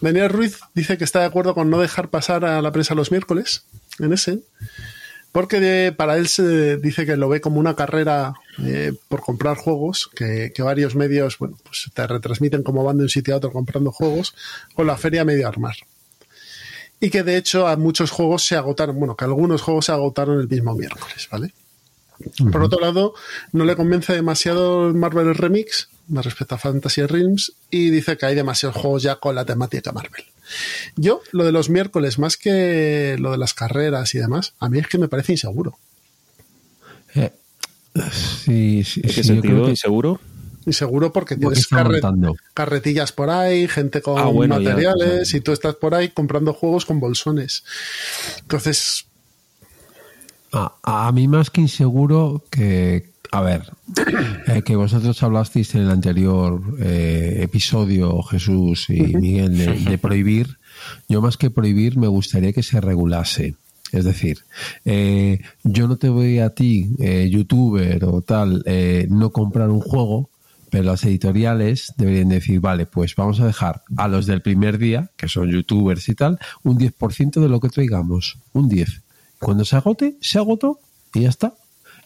Daniel 0.00 0.28
Ruiz 0.30 0.58
dice 0.74 0.98
que 0.98 1.04
está 1.04 1.20
de 1.20 1.26
acuerdo 1.26 1.54
con 1.54 1.70
no 1.70 1.80
dejar 1.80 2.10
pasar 2.10 2.44
a 2.44 2.60
la 2.62 2.72
prensa 2.72 2.94
los 2.94 3.10
miércoles 3.10 3.64
en 3.98 4.12
ese, 4.12 4.40
porque 5.32 5.60
de- 5.60 5.92
para 5.92 6.16
él 6.18 6.28
se 6.28 6.76
dice 6.76 7.06
que 7.06 7.16
lo 7.16 7.28
ve 7.28 7.40
como 7.40 7.58
una 7.58 7.74
carrera 7.74 8.34
eh, 8.62 8.92
por 9.08 9.22
comprar 9.22 9.56
juegos, 9.56 10.10
que, 10.14 10.52
que 10.54 10.62
varios 10.62 10.94
medios 10.94 11.38
bueno, 11.38 11.56
pues 11.64 11.90
te 11.94 12.06
retransmiten 12.06 12.62
como 12.62 12.84
van 12.84 12.98
de 12.98 13.04
un 13.04 13.08
sitio 13.08 13.34
a 13.34 13.38
otro 13.38 13.52
comprando 13.52 13.90
juegos, 13.92 14.34
con 14.74 14.86
la 14.86 14.96
feria 14.96 15.24
medio 15.24 15.48
armar. 15.48 15.76
Y 17.00 17.10
que 17.10 17.22
de 17.24 17.36
hecho 17.36 17.66
a 17.66 17.76
muchos 17.76 18.10
juegos 18.10 18.44
se 18.44 18.54
agotaron, 18.56 18.98
bueno, 18.98 19.16
que 19.16 19.24
algunos 19.24 19.62
juegos 19.62 19.86
se 19.86 19.92
agotaron 19.92 20.38
el 20.40 20.48
mismo 20.48 20.74
miércoles, 20.74 21.28
¿vale? 21.30 21.52
Por 22.52 22.62
otro 22.62 22.78
lado, 22.78 23.14
no 23.52 23.64
le 23.64 23.74
convence 23.74 24.12
demasiado 24.12 24.86
el 24.86 24.94
Marvel 24.94 25.34
Remix, 25.34 25.88
me 26.08 26.20
respecto 26.22 26.54
a 26.54 26.58
Fantasy 26.58 27.02
Realms, 27.06 27.52
y 27.70 27.90
dice 27.90 28.16
que 28.16 28.26
hay 28.26 28.34
demasiados 28.34 28.76
juegos 28.76 29.02
ya 29.02 29.16
con 29.16 29.34
la 29.34 29.44
temática 29.44 29.92
Marvel. 29.92 30.24
Yo, 30.96 31.22
lo 31.32 31.44
de 31.44 31.52
los 31.52 31.70
miércoles, 31.70 32.18
más 32.18 32.36
que 32.36 33.16
lo 33.18 33.30
de 33.32 33.38
las 33.38 33.54
carreras 33.54 34.14
y 34.14 34.18
demás, 34.18 34.54
a 34.58 34.68
mí 34.68 34.78
es 34.78 34.88
que 34.88 34.98
me 34.98 35.08
parece 35.08 35.32
inseguro. 35.32 35.78
Eh, 37.14 37.30
sí, 38.12 38.82
sí, 38.84 39.00
¿En 39.02 39.08
qué 39.08 39.12
sí, 39.12 39.16
yo 39.16 39.22
sentido? 39.24 39.40
creo 39.54 39.64
que- 39.64 39.70
¿Inseguro? 39.70 40.20
Inseguro 40.64 41.12
porque 41.12 41.34
Porque 41.36 41.54
tienes 41.56 41.66
carre- 41.66 41.92
montando. 42.00 42.36
carretillas 42.54 43.10
por 43.12 43.30
ahí, 43.30 43.66
gente 43.66 44.00
con 44.00 44.18
Ah, 44.18 44.26
bueno, 44.26 44.54
materiales, 44.56 45.34
y 45.34 45.40
tú 45.40 45.50
estás 45.52 45.74
por 45.74 45.94
ahí 45.94 46.10
comprando 46.10 46.52
juegos 46.54 46.86
con 46.86 47.00
bolsones. 47.00 47.64
Entonces, 48.40 49.06
A, 50.54 50.74
a 51.08 51.10
mí 51.12 51.28
más 51.28 51.48
que 51.50 51.62
inseguro 51.62 52.44
que, 52.50 53.10
a 53.32 53.40
ver, 53.40 53.72
eh, 54.46 54.62
que 54.62 54.76
vosotros 54.76 55.20
hablasteis 55.22 55.74
en 55.74 55.82
el 55.82 55.90
anterior 55.90 56.62
eh, 56.78 57.40
episodio, 57.40 58.22
Jesús 58.22 58.88
y 58.90 59.16
Miguel, 59.16 59.56
de, 59.56 59.72
de 59.72 59.98
prohibir, 59.98 60.58
yo 61.08 61.20
más 61.22 61.36
que 61.36 61.50
prohibir 61.50 61.96
me 61.96 62.08
gustaría 62.08 62.52
que 62.52 62.62
se 62.62 62.80
regulase. 62.80 63.56
Es 63.90 64.04
decir, 64.04 64.38
eh, 64.86 65.40
yo 65.64 65.86
no 65.86 65.96
te 65.96 66.08
voy 66.08 66.38
a 66.38 66.50
ti, 66.50 66.94
eh, 66.98 67.28
youtuber 67.30 68.04
o 68.06 68.22
tal, 68.22 68.62
eh, 68.64 69.06
no 69.10 69.32
comprar 69.32 69.70
un 69.70 69.80
juego, 69.80 70.30
pero 70.70 70.84
las 70.84 71.04
editoriales 71.04 71.92
deberían 71.98 72.30
decir, 72.30 72.60
vale, 72.60 72.86
pues 72.86 73.14
vamos 73.14 73.40
a 73.40 73.46
dejar 73.46 73.82
a 73.98 74.08
los 74.08 74.24
del 74.24 74.40
primer 74.40 74.78
día, 74.78 75.10
que 75.16 75.28
son 75.28 75.50
youtubers 75.50 76.08
y 76.08 76.14
tal, 76.14 76.38
un 76.62 76.78
10% 76.78 77.40
de 77.40 77.48
lo 77.50 77.60
que 77.60 77.68
traigamos, 77.68 78.38
un 78.54 78.70
10. 78.70 79.02
Cuando 79.38 79.66
se 79.66 79.76
agote, 79.76 80.16
se 80.22 80.38
agotó 80.38 80.80
y 81.12 81.20
ya 81.20 81.28
está. 81.28 81.52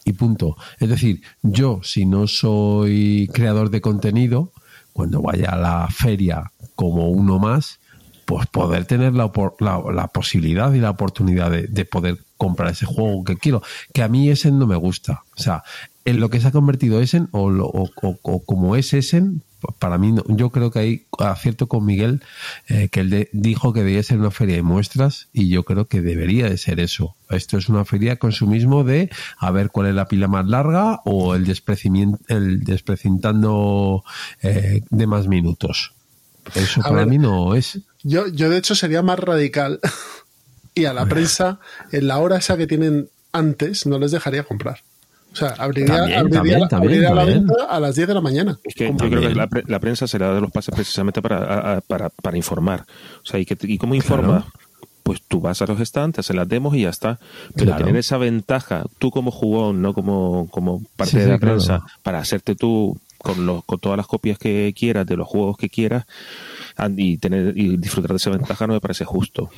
Y 0.07 0.13
punto. 0.13 0.55
Es 0.79 0.87
decir, 0.87 1.21
yo 1.41 1.81
si 1.83 2.05
no 2.05 2.27
soy 2.27 3.29
creador 3.33 3.69
de 3.71 3.81
contenido, 3.81 4.53
cuando 4.93 5.21
vaya 5.21 5.49
a 5.49 5.57
la 5.57 5.87
feria 5.89 6.53
como 6.75 7.09
uno 7.09 7.39
más, 7.39 7.81
pues 8.23 8.47
poder 8.47 8.85
tener 8.85 9.13
la, 9.13 9.29
la, 9.59 9.83
la 9.91 10.07
posibilidad 10.07 10.73
y 10.73 10.79
la 10.79 10.91
oportunidad 10.91 11.51
de, 11.51 11.67
de 11.67 11.83
poder 11.83 12.19
comprar 12.37 12.71
ese 12.71 12.85
juego 12.85 13.25
que 13.25 13.35
quiero. 13.35 13.61
Que 13.93 14.01
a 14.01 14.07
mí 14.07 14.29
Essen 14.29 14.57
no 14.57 14.65
me 14.65 14.77
gusta. 14.77 15.25
O 15.37 15.41
sea, 15.41 15.61
en 16.07 16.19
lo 16.19 16.29
que 16.29 16.39
se 16.39 16.47
ha 16.47 16.51
convertido 16.51 17.01
Essen 17.01 17.27
o, 17.31 17.49
lo- 17.49 17.67
o, 17.67 17.89
o- 18.01 18.19
o 18.23 18.43
como 18.45 18.75
es 18.75 18.93
Essen, 18.93 19.43
para 19.79 19.97
mí 19.97 20.11
no. 20.11 20.23
yo 20.27 20.51
creo 20.51 20.69
que 20.71 20.79
hay 20.79 21.05
acierto 21.19 21.67
con 21.67 21.83
Miguel 21.83 22.21
eh, 22.67 22.89
que 22.89 22.99
él 23.01 23.09
de- 23.09 23.29
dijo 23.33 23.73
que 23.73 23.81
debía 23.83 24.03
ser 24.03 24.19
una 24.19 24.31
feria 24.31 24.55
de 24.55 24.61
muestras 24.61 25.27
y 25.33 25.49
yo 25.49 25.63
creo 25.63 25.87
que 25.87 26.01
debería 26.01 26.47
de 26.49 26.57
ser 26.57 26.79
eso. 26.79 27.15
Esto 27.29 27.57
es 27.57 27.67
una 27.67 27.83
feria 27.83 28.11
de 28.11 28.19
consumismo 28.19 28.83
de 28.83 29.09
a 29.37 29.51
ver 29.51 29.69
cuál 29.71 29.87
es 29.87 29.95
la 29.95 30.07
pila 30.07 30.27
más 30.27 30.45
larga 30.47 31.01
o 31.05 31.35
el, 31.35 31.45
el 32.27 32.59
desprecintando 32.63 34.03
eh, 34.43 34.81
de 34.89 35.07
más 35.07 35.27
minutos. 35.27 35.93
Eso 36.55 36.79
A 36.81 36.83
para 36.85 36.95
ver. 36.99 37.07
mí 37.07 37.17
no 37.17 37.55
es. 37.55 37.79
yo, 38.03 38.27
yo 38.27 38.49
de 38.49 38.57
hecho 38.57 38.75
sería 38.75 39.01
más 39.01 39.19
radical 39.19 39.79
y 40.75 40.85
a 40.85 40.93
la 40.93 41.05
prensa, 41.07 41.59
en 41.91 42.07
la 42.07 42.19
hora 42.19 42.37
esa 42.37 42.55
que 42.57 42.67
tienen 42.67 43.09
antes, 43.33 43.85
no 43.85 43.99
les 43.99 44.11
dejaría 44.11 44.43
comprar. 44.43 44.81
O 45.37 45.39
sea, 45.47 45.55
abriría, 45.63 45.87
También, 45.97 46.17
abriría, 46.19 46.37
también, 46.39 46.67
también, 46.67 47.05
abriría 47.05 47.13
la 47.13 47.23
venta 47.25 47.53
a 47.69 47.79
las 47.79 47.95
10 47.95 48.07
de 48.07 48.13
la 48.15 48.21
mañana. 48.21 48.57
Es 48.63 48.73
que 48.73 48.87
yo 48.89 48.97
creo 48.97 49.21
que 49.21 49.35
la, 49.35 49.47
pre- 49.47 49.63
la 49.67 49.79
prensa 49.79 50.07
se 50.07 50.17
le 50.17 50.25
da 50.25 50.33
de 50.33 50.41
los 50.41 50.51
pases 50.51 50.73
precisamente 50.73 51.21
para, 51.21 51.37
a- 51.37 51.77
a- 51.77 51.81
para, 51.81 52.09
para 52.09 52.37
informar. 52.37 52.85
O 53.21 53.25
sea, 53.25 53.39
¿y, 53.39 53.45
que, 53.45 53.55
y 53.61 53.77
cómo 53.77 53.93
informa? 53.95 54.47
Pues 55.03 55.21
tú 55.27 55.39
vas 55.39 55.61
a 55.61 55.65
los 55.67 55.79
stands, 55.79 56.19
haces 56.19 56.35
las 56.35 56.49
demos 56.49 56.75
y 56.75 56.81
ya 56.81 56.89
está. 56.89 57.19
Pero 57.55 57.67
Claro. 57.67 57.85
tener 57.85 57.99
esa 57.99 58.17
ventaja, 58.17 58.83
tú 58.97 59.11
como 59.11 59.31
jugón, 59.31 59.81
no 59.81 59.93
como, 59.93 60.47
como 60.49 60.81
parte 60.97 61.11
Sí, 61.11 61.17
de 61.19 61.23
sí, 61.25 61.29
la 61.29 61.37
claro. 61.39 61.55
prensa, 61.55 61.81
para 62.03 62.19
hacerte 62.19 62.55
tú 62.55 62.99
con, 63.19 63.45
los, 63.45 63.63
con 63.63 63.79
todas 63.79 63.95
las 63.97 64.07
copias 64.07 64.37
que 64.39 64.73
quieras 64.77 65.05
de 65.05 65.15
los 65.17 65.27
juegos 65.27 65.55
que 65.57 65.69
quieras 65.69 66.05
y 66.97 67.17
tener 67.17 67.57
y 67.57 67.77
disfrutar 67.77 68.11
de 68.11 68.17
esa 68.17 68.29
ventaja 68.31 68.67
no 68.67 68.73
me 68.73 68.81
parece 68.81 69.05
justo. 69.05 69.49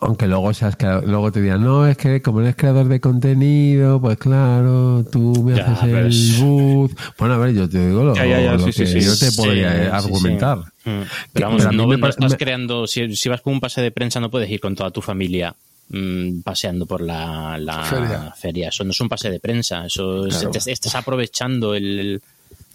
Aunque 0.00 0.26
luego 0.26 0.52
seas 0.54 0.76
luego 1.04 1.30
te 1.30 1.40
digan, 1.40 1.62
no, 1.62 1.86
es 1.86 1.96
que 1.96 2.20
como 2.22 2.40
eres 2.40 2.56
creador 2.56 2.88
de 2.88 3.00
contenido, 3.00 4.00
pues 4.00 4.16
claro, 4.18 5.04
tú 5.12 5.42
me 5.44 5.56
Ya, 5.56 5.66
haces 5.72 5.88
el 5.94 6.06
es- 6.08 6.40
booth. 6.40 6.92
Bueno, 7.18 7.34
a 7.34 7.38
ver, 7.38 7.54
yo 7.54 7.68
te 7.68 7.86
digo 7.88 8.02
lo, 8.04 8.14
Ya, 8.14 8.26
ya, 8.26 8.40
ya, 8.40 8.52
lo 8.54 8.58
sí, 8.60 8.72
que 8.72 8.86
sí. 8.86 9.00
yo 9.00 9.16
te 9.16 9.30
Sí, 9.30 9.36
podría 9.36 9.72
sí, 9.72 9.88
argumentar. 9.92 10.58
sí. 10.82 10.90
Mm. 10.90 11.00
Que- 11.02 11.08
Pero 11.34 11.46
vamos, 11.46 11.62
pero 11.62 11.72
no, 11.72 11.86
me 11.86 11.96
no 11.98 12.08
estás 12.08 12.32
me- 12.32 12.36
creando. 12.36 12.86
Si, 12.86 13.14
si 13.16 13.28
vas 13.28 13.40
con 13.42 13.52
un 13.54 13.60
pase 13.60 13.80
de 13.80 13.90
prensa, 13.90 14.18
no 14.20 14.30
puedes 14.30 14.50
ir 14.50 14.60
con 14.60 14.74
toda 14.74 14.90
tu 14.90 15.02
familia 15.02 15.54
mm, 15.88 16.40
paseando 16.40 16.84
por 16.86 17.00
la, 17.00 17.56
la 17.58 17.82
Feria. 17.84 18.34
feria. 18.36 18.68
Eso 18.70 18.82
no 18.82 18.90
es 18.90 19.00
un 19.00 19.08
pase 19.08 19.30
de 19.30 19.38
prensa. 19.38 19.86
Eso 19.86 20.26
es- 20.26 20.34
Claro. 20.38 20.50
te- 20.50 20.72
estás 20.72 20.94
aprovechando 20.96 21.74
el. 21.74 21.98
el- 22.00 22.22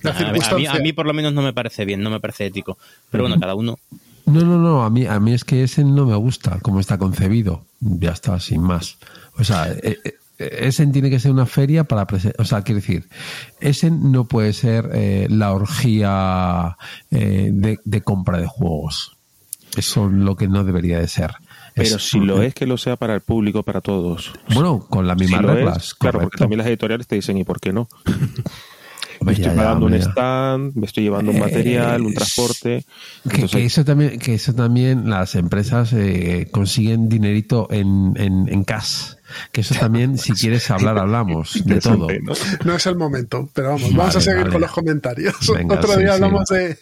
La 0.03 0.11
a, 0.11 0.13
a 0.13 0.19
mí, 0.19 0.25
circunstancia. 0.39 0.71
a 0.71 0.79
mí 0.79 0.93
por 0.93 1.05
lo 1.05 1.13
menos 1.13 1.33
no 1.33 1.41
me 1.41 1.51
parece 1.53 1.83
bien, 1.85 2.01
no 2.01 2.09
me 2.09 2.19
parece 2.19 2.45
ético. 2.45 2.77
Pero 3.09 3.23
bueno, 3.25 3.37
cada 3.39 3.53
uno. 3.55 3.77
No, 4.25 4.41
no, 4.41 4.57
no, 4.57 4.83
a 4.83 4.89
mí, 4.89 5.05
a 5.05 5.19
mí 5.19 5.33
es 5.33 5.43
que 5.43 5.63
ese 5.63 5.83
no 5.83 6.05
me 6.05 6.15
gusta, 6.15 6.59
como 6.61 6.79
está 6.79 6.97
concebido. 6.97 7.65
Ya 7.79 8.11
está, 8.11 8.39
sin 8.39 8.61
más. 8.61 8.97
O 9.37 9.43
sea, 9.43 9.71
eh, 9.71 9.99
eh, 10.03 10.13
Essen 10.37 10.91
tiene 10.91 11.09
que 11.09 11.19
ser 11.19 11.31
una 11.31 11.45
feria 11.45 11.83
para 11.83 12.07
o 12.37 12.45
sea, 12.45 12.61
quiero 12.63 12.81
decir, 12.81 13.07
Essen 13.59 14.11
no 14.11 14.25
puede 14.25 14.53
ser 14.53 14.89
eh, 14.93 15.27
la 15.29 15.51
orgía 15.53 16.77
eh, 17.11 17.49
de, 17.53 17.79
de 17.83 18.01
compra 18.01 18.39
de 18.39 18.47
juegos. 18.47 19.17
Eso 19.77 20.07
es 20.07 20.11
lo 20.13 20.35
que 20.35 20.47
no 20.47 20.63
debería 20.63 20.99
de 20.99 21.07
ser. 21.07 21.31
Pero 21.75 21.95
Es- 21.95 22.03
si 22.09 22.19
lo 22.19 22.41
es, 22.41 22.53
que 22.53 22.65
lo 22.65 22.77
sea 22.77 22.97
para 22.97 23.13
el 23.15 23.21
público, 23.21 23.63
para 23.63 23.79
todos. 23.81 24.33
Bueno, 24.53 24.85
con 24.89 25.07
las 25.07 25.17
Si 25.17 25.23
mismas 25.25 25.41
es, 25.43 25.47
reglas. 25.47 25.93
claro, 25.93 26.19
porque 26.21 26.37
también 26.37 26.57
las 26.59 26.67
editoriales 26.67 27.07
te 27.07 27.15
dicen, 27.15 27.37
¿y 27.37 27.43
por 27.45 27.59
qué 27.59 27.71
no? 27.71 27.87
Me 29.21 29.33
ya, 29.33 29.41
estoy 29.43 29.55
ya, 29.55 29.55
pagando 29.55 29.85
un 29.85 29.93
stand, 29.93 30.75
me 30.75 30.85
estoy 30.85 31.03
llevando 31.03 31.31
un 31.31 31.39
material, 31.39 32.01
un 32.01 32.11
Eh, 32.11 32.15
transporte. 32.15 32.85
Que, 33.23 33.35
Entonces, 33.35 33.51
que 33.51 33.65
eso 33.65 33.85
también, 33.85 34.19
que 34.19 34.33
eso 34.33 34.53
también 34.53 35.09
las 35.09 35.35
empresas 35.35 35.93
eh, 35.93 36.47
consiguen 36.51 37.07
dinerito 37.07 37.67
en, 37.71 38.13
en, 38.17 38.47
en 38.49 38.63
cash. 38.63 39.13
Que 39.51 39.61
eso 39.61 39.75
también, 39.79 40.17
si 40.17 40.33
quieres 40.33 40.69
hablar, 40.71 40.97
hablamos 40.97 41.63
de 41.65 41.79
todo. 41.79 42.07
¿no? 42.21 42.33
No 42.65 42.75
es 42.75 42.85
el 42.87 42.95
momento, 42.95 43.49
pero 43.53 43.69
vamos, 43.69 43.93
vamos 43.95 44.15
a 44.15 44.21
seguir 44.21 44.39
vale. 44.41 44.51
con 44.53 44.61
los 44.61 44.71
comentarios. 44.71 45.35
Venga, 45.55 45.75
Otro 45.75 45.93
sí, 45.93 45.99
día 45.99 46.07
sí. 46.09 46.13
hablamos 46.15 46.45
de, 46.49 46.77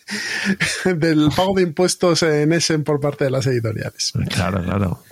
del 0.95 1.29
pago 1.35 1.53
de 1.55 1.63
impuestos 1.63 2.23
en 2.23 2.53
Essen 2.53 2.83
por 2.83 2.99
parte 2.99 3.25
de 3.25 3.31
las 3.31 3.45
editoriales. 3.47 4.13
Claro, 4.29 4.63
claro. 4.63 5.03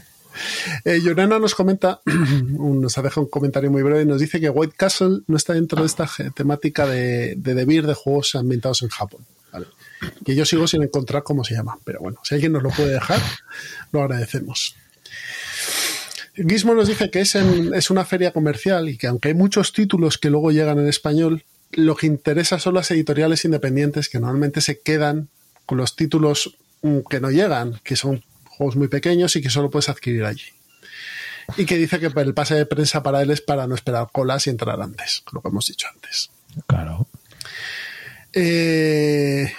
Eh, 0.86 1.00
nos 1.40 1.56
comenta, 1.56 2.02
nos 2.06 2.98
ha 2.98 3.02
dejado 3.02 3.22
un 3.22 3.30
comentario 3.30 3.72
muy 3.72 3.84
breve, 3.84 4.06
nos 4.06 4.20
dice 4.20 4.40
que 4.40 4.50
White 4.50 4.76
Castle 4.78 5.20
no 5.28 5.38
está 5.38 5.54
dentro 5.54 5.82
de 5.82 5.88
esta 5.88 6.10
temática 6.36 6.86
de, 6.86 7.36
de 7.36 7.56
de 7.86 7.94
juegos 7.94 8.36
ambientados 8.36 8.82
en 8.84 8.90
Japón. 8.90 9.22
Que 10.24 10.36
yo 10.36 10.46
sigo 10.46 10.68
sin 10.68 10.84
encontrar 10.84 11.24
cómo 11.24 11.44
se 11.44 11.56
llama, 11.56 11.78
pero 11.84 12.00
bueno, 12.00 12.20
si 12.24 12.36
alguien 12.36 12.52
nos 12.52 12.62
lo 12.62 12.70
puede 12.70 12.94
dejar, 12.94 13.20
lo 13.92 14.04
agradecemos. 14.04 14.76
Gizmo 16.36 16.76
nos 16.76 16.88
dice 16.88 17.10
que 17.10 17.22
es, 17.22 17.34
en- 17.36 17.74
es 17.74 17.90
una 17.90 18.06
feria 18.06 18.32
comercial 18.32 18.90
y 18.90 18.98
que 18.98 19.08
aunque 19.08 19.30
hay 19.30 19.34
muchos 19.34 19.74
títulos 19.74 20.18
que 20.20 20.30
luego 20.30 20.52
llegan 20.52 20.78
en 20.78 20.88
español, 20.88 21.44
lo 21.72 21.96
que 21.96 22.06
interesa 22.08 22.60
son 22.60 22.76
las 22.76 22.92
editoriales 22.92 23.44
independientes 23.46 24.08
que 24.10 24.20
normalmente 24.20 24.62
se 24.62 24.80
quedan 24.80 25.30
con 25.66 25.80
los 25.80 25.96
títulos 25.96 26.56
mm, 26.84 27.00
que 27.10 27.20
no 27.20 27.32
llegan, 27.32 27.80
que 27.84 27.96
son 27.96 28.24
juegos 28.58 28.76
muy 28.76 28.88
pequeños 28.88 29.36
y 29.36 29.42
que 29.42 29.50
solo 29.50 29.70
puedes 29.70 29.90
adquirir 29.90 30.26
allí. 30.26 30.44
Y 31.56 31.66
que 31.66 31.78
dice 31.78 32.00
que 32.00 32.08
el 32.08 32.34
pase 32.34 32.56
de 32.56 32.66
prensa 32.66 33.02
para 33.04 33.22
él 33.22 33.32
es 33.32 33.40
para 33.42 33.68
no 33.68 33.76
esperar 33.76 34.10
colas 34.12 34.48
y 34.48 34.50
entrar 34.50 34.82
antes, 34.82 35.24
lo 35.32 35.42
que 35.42 35.48
hemos 35.48 35.66
dicho 35.68 35.88
antes. 35.94 36.30
Claro. 36.68 37.08
Eh, 38.34 39.52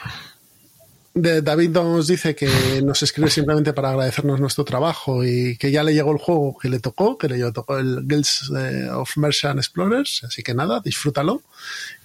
de- 1.14 1.42
David 1.42 1.70
nos 1.70 2.06
dice 2.06 2.34
que 2.34 2.82
nos 2.82 3.02
escribe 3.02 3.30
simplemente 3.30 3.72
para 3.72 3.90
agradecernos 3.90 4.38
nuestro 4.38 4.64
trabajo 4.64 5.24
y 5.24 5.56
que 5.56 5.70
ya 5.70 5.82
le 5.82 5.94
llegó 5.94 6.12
el 6.12 6.18
juego 6.18 6.58
que 6.58 6.68
le 6.68 6.78
tocó, 6.78 7.16
que 7.16 7.28
le 7.28 7.52
tocó 7.52 7.78
el 7.78 8.06
Guilds 8.06 8.52
eh, 8.56 8.88
of 8.90 9.16
Merchant 9.16 9.58
Explorers. 9.58 10.24
Así 10.24 10.42
que 10.42 10.54
nada, 10.54 10.80
disfrútalo 10.84 11.42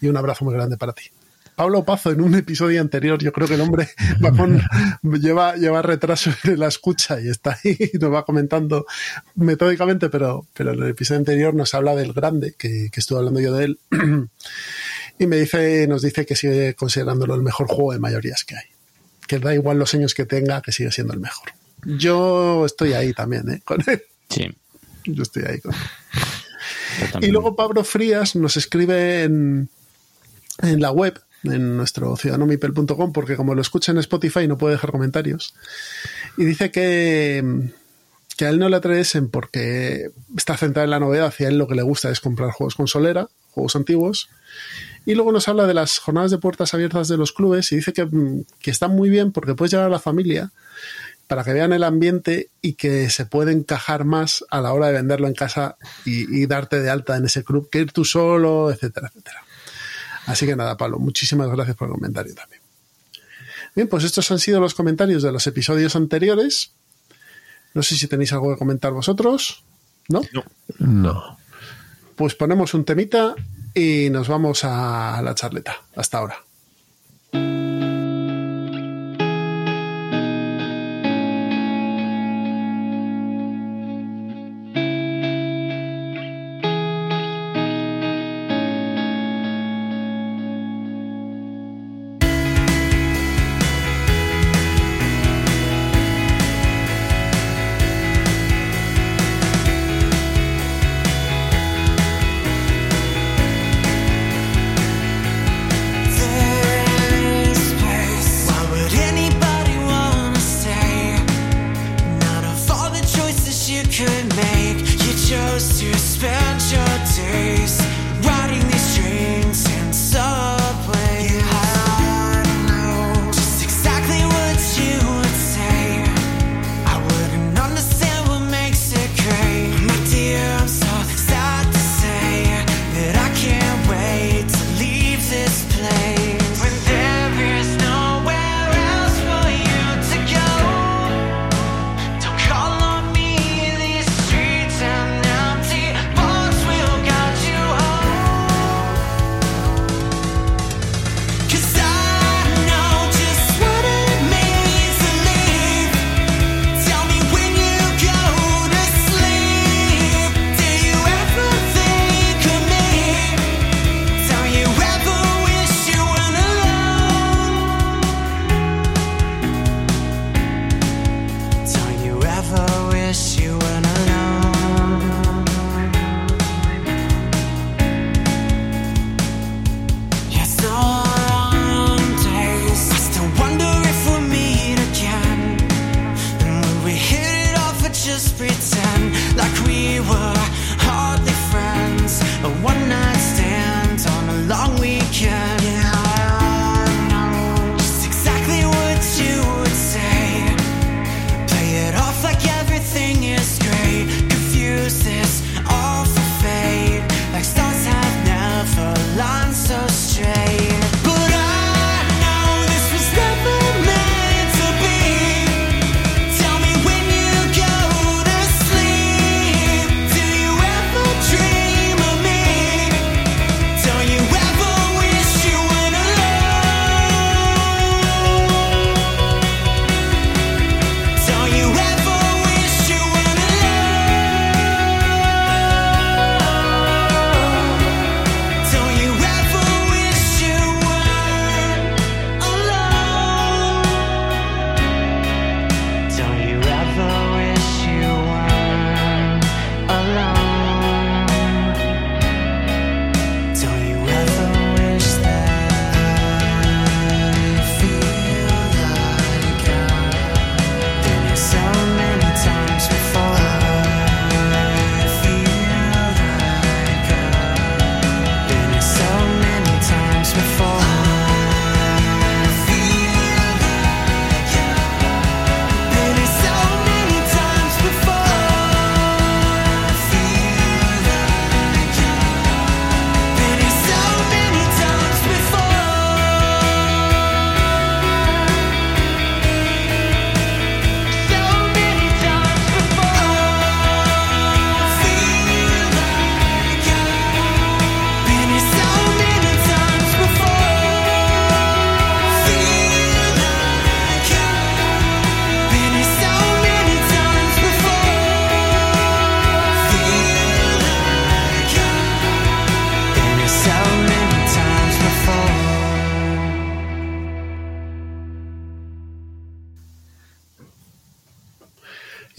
y 0.01 0.07
un 0.07 0.17
abrazo 0.17 0.45
muy 0.45 0.53
grande 0.53 0.77
para 0.77 0.93
ti. 0.93 1.03
Pablo 1.55 1.83
Pazo, 1.85 2.11
en 2.11 2.21
un 2.21 2.35
episodio 2.35 2.81
anterior, 2.81 3.19
yo 3.21 3.31
creo 3.31 3.47
que 3.47 3.53
el 3.55 3.61
hombre 3.61 3.89
va 4.23 4.31
con- 4.31 4.61
lleva, 5.21 5.55
lleva 5.55 5.81
retraso 5.81 6.31
en 6.43 6.59
la 6.59 6.67
escucha 6.67 7.19
y 7.21 7.29
está 7.29 7.59
ahí 7.63 7.77
y 7.93 7.97
nos 7.97 8.11
va 8.13 8.25
comentando 8.25 8.85
metódicamente, 9.35 10.09
pero, 10.09 10.47
pero 10.53 10.73
en 10.73 10.83
el 10.83 10.89
episodio 10.89 11.19
anterior 11.19 11.53
nos 11.53 11.73
habla 11.73 11.95
del 11.95 12.13
grande, 12.13 12.55
que, 12.57 12.89
que 12.91 12.99
estuve 12.99 13.19
hablando 13.19 13.39
yo 13.39 13.53
de 13.53 13.65
él. 13.65 13.79
Y 15.19 15.27
me 15.27 15.37
dice, 15.37 15.85
nos 15.87 16.01
dice 16.01 16.25
que 16.25 16.35
sigue 16.35 16.73
considerándolo 16.73 17.35
el 17.35 17.43
mejor 17.43 17.67
juego 17.67 17.93
de 17.93 17.99
mayorías 17.99 18.43
que 18.43 18.55
hay. 18.55 18.65
Que 19.27 19.37
da 19.37 19.53
igual 19.53 19.77
los 19.77 19.93
años 19.93 20.15
que 20.15 20.25
tenga, 20.25 20.59
que 20.63 20.71
sigue 20.71 20.91
siendo 20.91 21.13
el 21.13 21.19
mejor. 21.19 21.49
Yo 21.85 22.65
estoy 22.65 22.93
ahí 22.93 23.13
también, 23.13 23.47
¿eh? 23.51 23.61
Con 23.63 23.79
él. 23.87 24.01
Sí. 24.29 24.51
Yo 25.05 25.21
estoy 25.21 25.43
ahí 25.43 25.59
con 25.61 25.71
él. 25.71 25.79
Y 27.21 27.27
luego 27.27 27.55
Pablo 27.55 27.83
Frías 27.83 28.35
nos 28.35 28.57
escribe 28.57 29.23
en, 29.23 29.69
en 30.63 30.81
la 30.81 30.91
web, 30.91 31.21
en 31.43 31.77
nuestro 31.77 32.15
ciudadanomipel.com, 32.15 33.11
porque 33.11 33.35
como 33.35 33.55
lo 33.55 33.61
escucha 33.61 33.91
en 33.91 33.97
Spotify 33.99 34.47
no 34.47 34.57
puede 34.57 34.75
dejar 34.75 34.91
comentarios. 34.91 35.53
Y 36.37 36.45
dice 36.45 36.71
que, 36.71 37.69
que 38.37 38.45
a 38.45 38.49
él 38.49 38.59
no 38.59 38.69
le 38.69 38.77
atraesen 38.77 39.29
porque 39.29 40.11
está 40.37 40.57
centrado 40.57 40.85
en 40.85 40.91
la 40.91 40.99
novedad 40.99 41.33
y 41.37 41.43
a 41.43 41.49
él 41.49 41.57
lo 41.57 41.67
que 41.67 41.75
le 41.75 41.83
gusta 41.83 42.09
es 42.09 42.19
comprar 42.19 42.51
juegos 42.51 42.75
con 42.75 42.87
solera, 42.87 43.29
juegos 43.51 43.75
antiguos. 43.75 44.29
Y 45.05 45.15
luego 45.15 45.31
nos 45.31 45.47
habla 45.47 45.67
de 45.67 45.73
las 45.73 45.99
jornadas 45.99 46.31
de 46.31 46.37
puertas 46.37 46.73
abiertas 46.73 47.07
de 47.07 47.17
los 47.17 47.33
clubes 47.33 47.71
y 47.71 47.77
dice 47.77 47.93
que, 47.93 48.07
que 48.59 48.71
están 48.71 48.91
muy 48.91 49.09
bien 49.09 49.31
porque 49.31 49.53
puedes 49.53 49.71
llevar 49.71 49.87
a 49.87 49.91
la 49.91 49.99
familia 49.99 50.51
para 51.27 51.43
que 51.43 51.53
vean 51.53 51.73
el 51.73 51.83
ambiente 51.83 52.49
y 52.61 52.73
que 52.73 53.09
se 53.09 53.25
puede 53.25 53.51
encajar 53.51 54.05
más 54.05 54.45
a 54.49 54.61
la 54.61 54.73
hora 54.73 54.87
de 54.87 54.93
venderlo 54.93 55.27
en 55.27 55.33
casa 55.33 55.77
y, 56.05 56.41
y 56.41 56.45
darte 56.45 56.81
de 56.81 56.89
alta 56.89 57.17
en 57.17 57.25
ese 57.25 57.43
club 57.43 57.69
que 57.69 57.79
ir 57.79 57.91
tú 57.91 58.05
solo, 58.05 58.71
etcétera, 58.71 59.07
etcétera. 59.07 59.43
Así 60.25 60.45
que 60.45 60.55
nada, 60.55 60.77
Pablo, 60.77 60.99
muchísimas 60.99 61.49
gracias 61.49 61.75
por 61.75 61.87
el 61.87 61.93
comentario 61.93 62.33
también. 62.33 62.61
Bien, 63.75 63.87
pues 63.87 64.03
estos 64.03 64.29
han 64.31 64.39
sido 64.39 64.59
los 64.59 64.75
comentarios 64.75 65.23
de 65.23 65.31
los 65.31 65.47
episodios 65.47 65.95
anteriores. 65.95 66.73
No 67.73 67.81
sé 67.81 67.95
si 67.95 68.07
tenéis 68.07 68.31
algo 68.33 68.51
que 68.51 68.59
comentar 68.59 68.93
vosotros. 68.93 69.63
¿No? 70.09 70.21
No. 70.79 71.37
Pues 72.15 72.35
ponemos 72.35 72.73
un 72.73 72.85
temita 72.85 73.35
y 73.73 74.09
nos 74.11 74.27
vamos 74.27 74.63
a 74.63 75.21
la 75.23 75.33
charleta. 75.33 75.81
Hasta 75.95 76.19
ahora. 76.19 76.43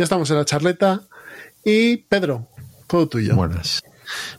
Estamos 0.04 0.30
en 0.30 0.36
la 0.36 0.44
charleta. 0.44 1.00
Y 1.64 1.96
Pedro, 1.96 2.46
todo 2.86 3.08
tuyo. 3.08 3.34
Buenas. 3.34 3.82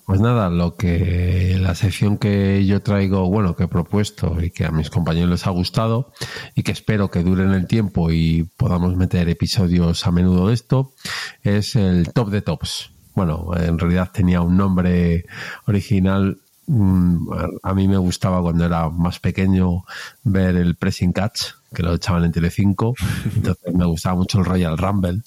Pues 0.05 0.21
nada, 0.21 0.51
lo 0.51 0.75
que 0.75 1.57
la 1.59 1.73
sección 1.73 2.19
que 2.19 2.63
yo 2.67 2.81
traigo, 2.83 3.27
bueno, 3.31 3.55
que 3.55 3.63
he 3.63 3.67
propuesto 3.67 4.37
y 4.39 4.51
que 4.51 4.65
a 4.65 4.71
mis 4.71 4.91
compañeros 4.91 5.31
les 5.31 5.47
ha 5.47 5.49
gustado 5.49 6.13
y 6.53 6.61
que 6.61 6.71
espero 6.71 7.09
que 7.09 7.23
dure 7.23 7.43
en 7.43 7.51
el 7.51 7.65
tiempo 7.65 8.11
y 8.11 8.47
podamos 8.57 8.95
meter 8.95 9.27
episodios 9.27 10.05
a 10.05 10.11
menudo 10.11 10.49
de 10.49 10.53
esto, 10.53 10.93
es 11.41 11.75
el 11.75 12.13
top 12.13 12.29
de 12.29 12.43
tops. 12.43 12.91
Bueno, 13.15 13.49
en 13.57 13.79
realidad 13.79 14.11
tenía 14.13 14.41
un 14.41 14.55
nombre 14.55 15.25
original. 15.65 16.37
mm, 16.67 17.27
A 17.63 17.73
mí 17.73 17.87
me 17.87 17.97
gustaba 17.97 18.39
cuando 18.43 18.65
era 18.65 18.89
más 18.89 19.19
pequeño 19.19 19.83
ver 20.23 20.57
el 20.57 20.75
Pressing 20.75 21.11
Catch, 21.11 21.53
que 21.73 21.81
lo 21.81 21.95
echaban 21.95 22.23
en 22.23 22.31
Telecinco. 22.31 22.93
Entonces 23.35 23.73
me 23.73 23.85
gustaba 23.85 24.15
mucho 24.15 24.37
el 24.37 24.45
Royal 24.45 24.77
Rumble 24.77 25.23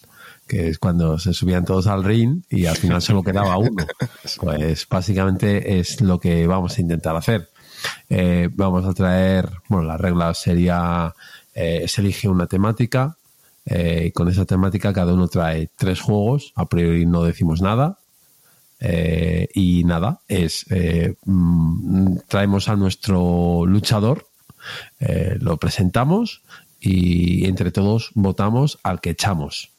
que 0.48 0.68
es 0.68 0.78
cuando 0.78 1.18
se 1.18 1.32
subían 1.32 1.64
todos 1.64 1.86
al 1.86 2.02
ring 2.02 2.42
y 2.48 2.66
al 2.66 2.76
final 2.76 3.00
solo 3.02 3.22
quedaba 3.22 3.56
uno. 3.58 3.86
Pues 4.40 4.86
básicamente 4.88 5.78
es 5.78 6.00
lo 6.00 6.18
que 6.18 6.46
vamos 6.46 6.76
a 6.76 6.80
intentar 6.80 7.16
hacer. 7.16 7.48
Eh, 8.08 8.48
vamos 8.52 8.84
a 8.84 8.94
traer, 8.94 9.48
bueno, 9.68 9.86
la 9.86 9.96
regla 9.96 10.34
sería, 10.34 11.14
eh, 11.54 11.84
se 11.86 12.00
elige 12.00 12.28
una 12.28 12.46
temática 12.46 13.16
eh, 13.64 14.06
y 14.06 14.12
con 14.12 14.28
esa 14.28 14.44
temática 14.44 14.92
cada 14.92 15.14
uno 15.14 15.28
trae 15.28 15.70
tres 15.76 16.00
juegos, 16.00 16.52
a 16.56 16.66
priori 16.68 17.06
no 17.06 17.22
decimos 17.22 17.60
nada. 17.60 17.98
y 18.80 19.82
nada, 19.84 20.20
es 20.28 20.66
mm, 21.24 22.18
traemos 22.28 22.68
a 22.68 22.76
nuestro 22.76 23.66
luchador, 23.66 24.28
lo 25.40 25.56
presentamos 25.56 26.42
y 26.80 27.46
entre 27.46 27.72
todos 27.72 28.10
votamos 28.14 28.78
al 28.84 29.00
que 29.00 29.10
echamos 29.10 29.72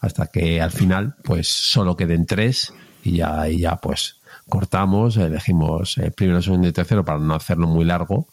hasta 0.00 0.26
que 0.26 0.60
al 0.60 0.70
final 0.70 1.16
pues 1.22 1.48
solo 1.48 1.96
queden 1.96 2.26
tres 2.26 2.72
y 3.02 3.16
ya, 3.16 3.48
y 3.48 3.60
ya 3.60 3.76
pues 3.76 4.20
cortamos, 4.48 5.16
elegimos 5.16 5.98
el 5.98 6.12
primero, 6.12 6.42
segundo 6.42 6.68
y 6.68 6.72
tercero 6.72 7.04
para 7.04 7.18
no 7.18 7.34
hacerlo 7.34 7.66
muy 7.66 7.84
largo 7.84 8.26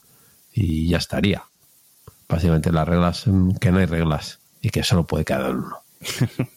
y 0.54 0.89
ya 0.89 0.98
estaría. 0.98 1.44
Básicamente 2.28 2.72
las 2.72 2.88
reglas, 2.88 3.28
mm, 3.28 3.56
que 3.56 3.72
no 3.72 3.80
hay 3.80 3.86
reglas 3.86 4.39
y 4.62 4.70
que 4.70 4.84
solo 4.84 5.06
puede 5.06 5.26
quedar 5.26 5.56
uno. 5.56 5.78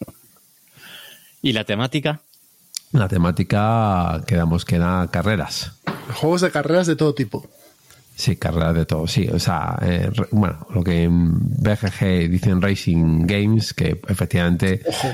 ¿Y 1.43 1.53
la 1.53 1.65
temática? 1.65 2.21
La 2.93 3.09
temática 3.09 4.23
quedamos 4.27 4.65
que 4.65 4.77
era 4.77 5.09
carreras. 5.11 5.73
Juegos 6.15 6.43
de 6.43 6.51
carreras 6.51 6.87
de 6.87 6.97
todo 6.97 7.15
tipo. 7.15 7.49
Sí, 8.17 8.37
carreras 8.37 8.75
de 8.75 8.87
todo, 8.87 9.07
sí. 9.07 9.29
O 9.29 9.39
sea, 9.39 9.77
eh, 9.83 10.11
bueno, 10.31 10.67
lo 10.73 10.85
que 10.85 11.05
en 11.05 11.33
BGG 11.63 12.31
dicen 12.31 12.63
Racing 12.63 13.27
Games, 13.27 13.75
que 13.75 14.01
efectivamente... 14.09 14.83
Ojo. 14.87 15.09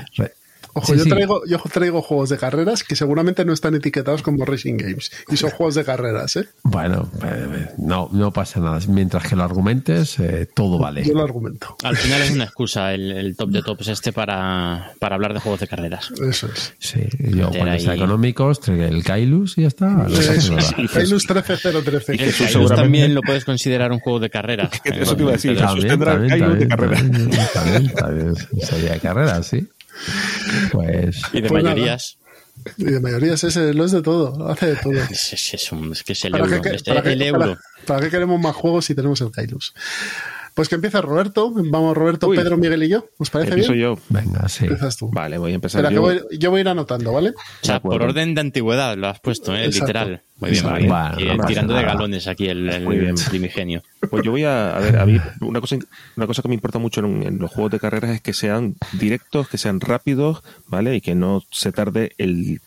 Ojo, 0.73 0.93
Sí, 0.93 0.97
yo, 0.99 1.03
sí. 1.03 1.09
Traigo, 1.09 1.41
yo 1.45 1.57
traigo 1.71 2.01
juegos 2.01 2.29
de 2.29 2.37
carreras 2.37 2.83
que 2.83 2.95
seguramente 2.95 3.43
no 3.45 3.53
están 3.53 3.75
etiquetados 3.75 4.21
como 4.21 4.45
Racing 4.45 4.77
Games. 4.77 5.11
Y 5.29 5.37
son 5.37 5.49
juegos 5.51 5.75
de 5.75 5.83
carreras, 5.83 6.35
¿eh? 6.37 6.45
Bueno, 6.63 7.09
eh, 7.23 7.67
no, 7.77 8.09
no 8.11 8.31
pasa 8.31 8.59
nada. 8.59 8.79
Mientras 8.87 9.27
que 9.27 9.35
lo 9.35 9.43
argumentes, 9.43 10.17
eh, 10.19 10.47
todo 10.53 10.79
vale. 10.79 11.03
Yo 11.03 11.13
lo 11.13 11.23
argumento. 11.23 11.75
Al 11.83 11.95
final 11.97 12.21
es 12.21 12.31
una 12.31 12.45
excusa 12.45 12.93
el, 12.93 13.11
el 13.11 13.35
top 13.35 13.49
de 13.51 13.61
tops 13.61 13.87
este 13.89 14.11
para, 14.13 14.93
para 14.99 15.15
hablar 15.15 15.33
de 15.33 15.39
juegos 15.39 15.59
de 15.59 15.67
carreras. 15.67 16.11
Eso 16.21 16.47
es. 16.47 16.73
Sí, 16.79 17.01
yo 17.19 17.47
Meter 17.49 17.59
cuando 17.59 17.93
económicos, 17.93 18.59
traigo 18.59 18.83
el 18.85 19.03
Kailus 19.03 19.57
y 19.57 19.61
ya 19.63 19.67
está. 19.67 20.07
Eso. 20.09 20.55
Kailus 20.93 21.25
13013. 21.27 22.11
El 22.13 22.19
Jesús 22.19 22.37
Kailus 22.37 22.51
seguramente- 22.51 22.81
también 22.81 23.15
lo 23.15 23.21
puedes 23.21 23.45
considerar 23.45 23.91
un 23.91 23.99
juego 23.99 24.19
de 24.19 24.29
carreras. 24.29 24.69
Eso 24.85 25.15
te 25.15 25.21
iba 25.23 25.31
a 25.31 25.33
decir. 25.33 25.57
Tendrá 25.87 26.13
el 26.13 26.27
Kailus 26.27 26.59
de 26.59 26.67
carrera. 26.67 26.95
también, 26.97 27.29
también, 27.53 27.93
también 27.93 28.35
sería 28.61 28.93
de 28.93 28.99
carrera, 28.99 29.43
sí. 29.43 29.67
Pues 30.71 31.21
Y 31.33 31.41
de 31.41 31.49
Pues 31.49 31.63
nada. 31.63 31.75
mayorías. 31.75 32.17
Y 32.77 32.83
de 32.85 32.99
mayoría 32.99 33.33
es 33.33 33.43
ese, 33.43 33.73
lo 33.73 33.85
es 33.85 33.91
de 33.91 34.01
todo, 34.01 34.47
hace 34.49 34.67
de 34.67 34.75
todo. 34.75 34.93
Es, 35.09 35.33
es- 35.33 35.53
es 35.53 35.71
un- 35.71 35.91
es 35.93 36.03
que 36.03 36.13
es 36.13 36.25
el 36.25 36.31
¿Para 36.31 36.45
euro. 36.45 36.61
qué, 36.61 36.69
es 36.75 36.83
para 36.83 37.01
qué- 37.01 37.11
el 37.13 37.31
para- 37.31 37.45
euro. 37.45 37.59
para 37.87 37.99
qué 38.01 38.09
queremos 38.09 38.39
más 38.39 38.55
juegos 38.55 38.85
si 38.85 38.93
tenemos 38.95 39.19
el 39.21 39.31
Kailus? 39.31 39.73
Pues 40.53 40.67
que 40.69 40.75
empieza 40.75 41.01
Roberto. 41.01 41.51
Vamos, 41.55 41.95
Roberto, 41.95 42.27
Uy. 42.27 42.37
Pedro, 42.37 42.57
Miguel 42.57 42.83
y 42.83 42.89
yo. 42.89 43.05
¿Os 43.17 43.29
parece 43.29 43.51
Empiezo 43.51 43.71
bien? 43.71 43.83
yo. 43.83 43.99
venga, 44.09 44.47
sí. 44.49 44.65
Empiezas 44.65 44.97
tú. 44.97 45.09
Vale, 45.11 45.37
voy 45.37 45.53
a 45.53 45.55
empezar 45.55 45.87
que 45.87 45.93
yo. 45.93 46.01
voy- 46.01 46.21
yo 46.37 46.49
voy 46.51 46.59
a 46.59 46.61
ir 46.61 46.67
anotando, 46.67 47.13
¿vale? 47.13 47.29
O 47.29 47.33
sea, 47.65 47.79
por 47.81 48.01
orden 48.01 48.35
de 48.35 48.41
antigüedad 48.41 48.97
lo 48.97 49.07
has 49.07 49.19
puesto, 49.21 49.55
¿eh? 49.55 49.65
Exacto. 49.65 49.85
literal. 49.87 50.21
Muy 50.39 50.51
bien. 50.51 50.63
Bueno, 50.63 50.79
no 50.89 51.37
pasa 51.37 51.47
tirando 51.47 51.73
de 51.75 51.83
galones 51.83 52.27
aquí 52.27 52.47
el, 52.47 52.67
el 52.67 52.83
Muy 52.83 52.97
bien. 52.97 53.15
primigenio. 53.29 53.81
Pues 54.09 54.23
yo 54.23 54.31
voy 54.31 54.43
a, 54.43 54.75
a 54.75 54.79
ver, 54.79 54.97
a 54.97 55.05
mí 55.05 55.19
una 55.41 55.61
cosa, 55.61 55.77
una 56.17 56.27
cosa 56.27 56.41
que 56.41 56.47
me 56.49 56.55
importa 56.55 56.79
mucho 56.79 56.99
en, 57.01 57.23
en 57.23 57.37
los 57.37 57.51
juegos 57.51 57.71
de 57.71 57.79
carreras 57.79 58.09
es 58.11 58.21
que 58.21 58.33
sean 58.33 58.75
directos, 58.93 59.47
que 59.47 59.57
sean 59.57 59.79
rápidos, 59.79 60.43
¿vale? 60.67 60.95
Y 60.95 61.01
que 61.01 61.15
no 61.15 61.43
se 61.51 61.71
tarde 61.71 62.13
el 62.17 62.59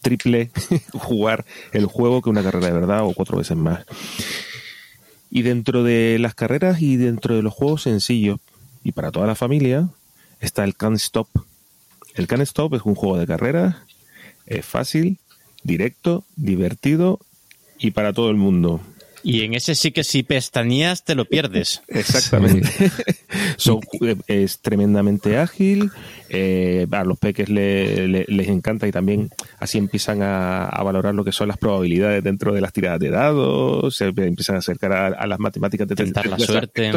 triple 0.00 0.50
jugar 0.92 1.44
el 1.72 1.84
juego 1.86 2.22
que 2.22 2.30
una 2.30 2.42
carrera 2.42 2.66
de 2.68 2.72
verdad 2.72 3.02
o 3.04 3.12
cuatro 3.12 3.36
veces 3.38 3.56
más. 3.56 3.84
Y 5.30 5.42
dentro 5.42 5.82
de 5.82 6.18
las 6.18 6.34
carreras 6.34 6.80
y 6.80 6.96
dentro 6.96 7.36
de 7.36 7.42
los 7.42 7.52
juegos 7.52 7.82
sencillos 7.82 8.38
y 8.82 8.92
para 8.92 9.10
toda 9.10 9.26
la 9.26 9.34
familia 9.34 9.88
está 10.40 10.64
el 10.64 10.74
Can't 10.74 10.96
Stop. 10.96 11.28
El 12.14 12.26
Can't 12.26 12.42
Stop 12.42 12.74
es 12.74 12.82
un 12.84 12.94
juego 12.94 13.18
de 13.18 13.26
carreras, 13.26 13.76
es 14.46 14.64
fácil, 14.64 15.18
directo, 15.62 16.24
divertido 16.36 17.20
y 17.78 17.90
para 17.90 18.12
todo 18.12 18.30
el 18.30 18.36
mundo. 18.36 18.80
Y 19.30 19.42
en 19.42 19.52
ese 19.52 19.74
sí 19.74 19.92
que 19.92 20.04
si 20.04 20.22
pestañeas 20.22 21.04
te 21.04 21.14
lo 21.14 21.26
pierdes. 21.26 21.82
Exactamente. 21.88 22.68
Son- 23.58 23.80
eh, 24.00 24.16
es 24.26 24.60
tremendamente 24.60 25.36
ágil. 25.38 25.90
eh, 26.30 26.86
a 26.90 27.04
los 27.04 27.18
peques 27.18 27.48
le- 27.50 28.08
le- 28.08 28.24
les 28.26 28.48
encanta 28.48 28.86
y 28.88 28.90
también 28.92 29.28
así 29.58 29.76
empiezan 29.78 30.22
a, 30.22 30.64
a 30.64 30.82
valorar 30.82 31.14
lo 31.14 31.24
que 31.24 31.32
son 31.32 31.48
las 31.48 31.58
probabilidades 31.58 32.24
dentro 32.24 32.52
de 32.54 32.60
las 32.62 32.72
tiradas 32.72 33.00
de 33.00 33.10
dados. 33.10 33.94
Se 33.96 34.06
empiezan 34.06 34.56
a 34.56 34.60
acercar 34.60 34.92
a, 34.92 35.06
a 35.08 35.26
las 35.26 35.38
matemáticas 35.38 35.86
de 35.88 35.94
Tentar 35.94 36.26
la 36.26 36.38
suerte. 36.38 36.90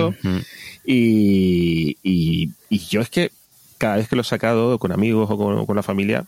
Y, 0.86 1.98
y- 2.04 2.50
y 2.70 2.80
yo 2.90 3.02
es 3.02 3.10
que 3.10 3.32
cada 3.78 3.98
vez 3.98 4.08
que 4.08 4.16
lo 4.16 4.22
he 4.22 4.26
sacado 4.26 4.78
con 4.80 4.92
amigos 4.92 5.30
o 5.30 5.38
con, 5.38 5.66
con 5.66 5.76
la 5.76 5.84
familia, 5.84 6.26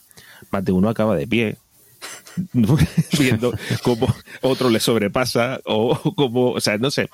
más 0.51 0.65
de 0.65 0.71
uno 0.71 0.89
acaba 0.89 1.15
de 1.15 1.27
pie. 1.27 1.55
viendo 3.19 3.53
cómo 3.83 4.07
otro 4.41 4.69
le 4.69 4.79
sobrepasa 4.79 5.59
o 5.65 5.95
como, 6.15 6.51
o 6.51 6.59
sea, 6.61 6.77
no 6.77 6.91
sé, 6.91 7.09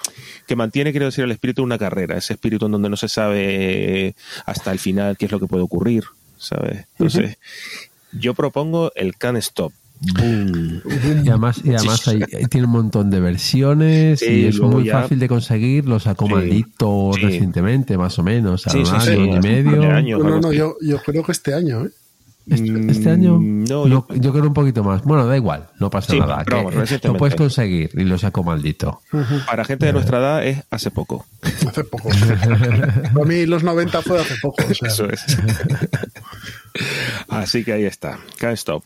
que 0.48 0.56
mantiene, 0.56 0.92
quiero 0.92 1.08
decir, 1.08 1.24
el 1.24 1.32
espíritu 1.32 1.62
de 1.62 1.66
una 1.66 1.78
carrera, 1.78 2.18
ese 2.18 2.34
espíritu 2.34 2.66
en 2.68 2.74
donde 2.74 2.90
no 2.90 2.98
se 2.98 3.08
sabe 3.10 4.16
hasta 4.46 4.72
el 4.72 4.80
final 4.80 5.18
qué 5.18 5.26
es 5.26 5.32
lo 5.32 5.40
que 5.40 5.48
puede 5.48 5.64
ocurrir, 5.64 6.04
¿sabes? 6.38 6.86
Entonces, 6.98 7.38
yo 8.12 8.34
propongo 8.34 8.92
el 8.96 9.16
can 9.16 9.38
stop. 9.38 9.74
Boom. 10.02 10.82
Y 11.26 11.28
además, 11.28 11.60
y 11.62 11.76
además 11.76 12.08
hay- 12.08 12.22
tiene 12.50 12.68
un 12.68 12.72
montón 12.72 13.10
de 13.10 13.20
versiones 13.20 14.20
Sí, 14.22 14.28
y 14.32 14.46
es 14.46 14.58
muy 14.62 14.86
ya- 14.86 15.02
fácil 15.02 15.20
de 15.20 15.28
conseguir. 15.28 15.84
Lo 15.90 16.00
sacó 16.00 16.26
Sí, 16.28 16.32
maldito 16.36 17.12
sí. 17.16 17.22
recientemente, 17.22 17.98
más 17.98 18.18
o 18.18 18.24
menos, 18.24 18.62
Sí, 18.62 18.78
un 18.78 18.88
año 18.88 19.02
sí, 19.02 19.12
y 19.12 19.40
medio. 19.40 19.76
No, 19.76 20.30
no, 20.30 20.40
no, 20.40 20.54
yo, 20.54 20.78
yo 20.82 21.00
creo 21.04 21.22
que 21.24 21.34
este 21.34 21.54
año, 21.54 21.84
¿eh? 21.86 21.90
Este, 22.50 22.92
este 22.92 23.10
año, 23.12 23.38
Mm, 23.40 23.64
no, 23.66 23.86
no, 23.86 23.88
yo- 23.88 24.08
yo, 24.16 24.32
creo 24.32 24.46
un 24.48 24.54
poquito 24.54 24.84
más. 24.84 25.04
Bueno, 25.04 25.26
da 25.28 25.36
igual, 25.38 25.68
no 25.80 25.90
pasa 25.90 26.12
Sí, 26.14 26.20
nada. 26.20 26.42
pero 26.46 26.64
vamos, 26.66 27.04
lo 27.04 27.14
puedes 27.16 27.36
conseguir 27.36 27.92
y 27.94 28.04
lo 28.04 28.18
sacó 28.18 28.44
maldito. 28.44 29.02
Para 29.46 29.64
gente 29.66 29.86
de 29.86 29.94
nuestra 29.94 30.18
edad 30.20 30.46
es 30.46 30.64
hace 30.72 30.90
poco. 30.92 31.26
Hace 31.68 31.84
poco. 31.84 32.10
Para 33.14 33.26
mí 33.26 33.46
los 33.46 33.64
90 33.64 34.02
fue 34.02 34.20
hace 34.20 34.36
poco. 34.42 34.64
o 34.70 34.74
sea. 34.74 34.88
Eso 34.88 35.10
es. 35.10 35.24
Así 37.28 37.64
que 37.64 37.74
ahí 37.74 37.86
está. 37.86 38.18
Can't 38.38 38.58
stop. 38.58 38.84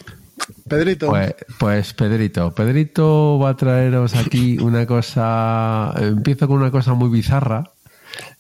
Pedrito, 0.67 1.07
Pues, 1.07 1.35
pues 1.57 1.93
Pedrito, 1.93 2.53
Pedrito 2.53 3.39
va 3.39 3.49
a 3.51 3.55
traeros 3.55 4.13
aquí 4.15 4.57
una 4.59 4.85
cosa, 4.85 5.93
empiezo 5.97 6.47
con 6.47 6.57
una 6.57 6.71
cosa 6.71 6.93
muy 6.95 7.09
bizarra, 7.09 7.63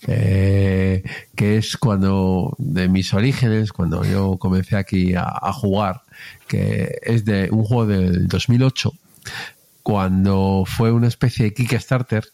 eh, 0.07 1.03
que 1.35 1.57
es 1.57 1.77
cuando, 1.77 2.55
de 2.57 2.87
mis 2.89 3.13
orígenes, 3.13 3.71
cuando 3.71 4.03
yo 4.03 4.37
comencé 4.37 4.75
aquí 4.75 5.13
a, 5.15 5.51
jugar, 5.53 6.01
que 6.47 6.99
es 7.03 7.25
de 7.25 7.49
un 7.51 7.63
juego 7.63 7.85
del 7.87 8.27
2008, 8.27 8.91
cuando 9.81 10.63
fue 10.65 10.91
una 10.91 11.07
especie 11.07 11.45
de 11.45 11.53
Kickstarter 11.53 12.25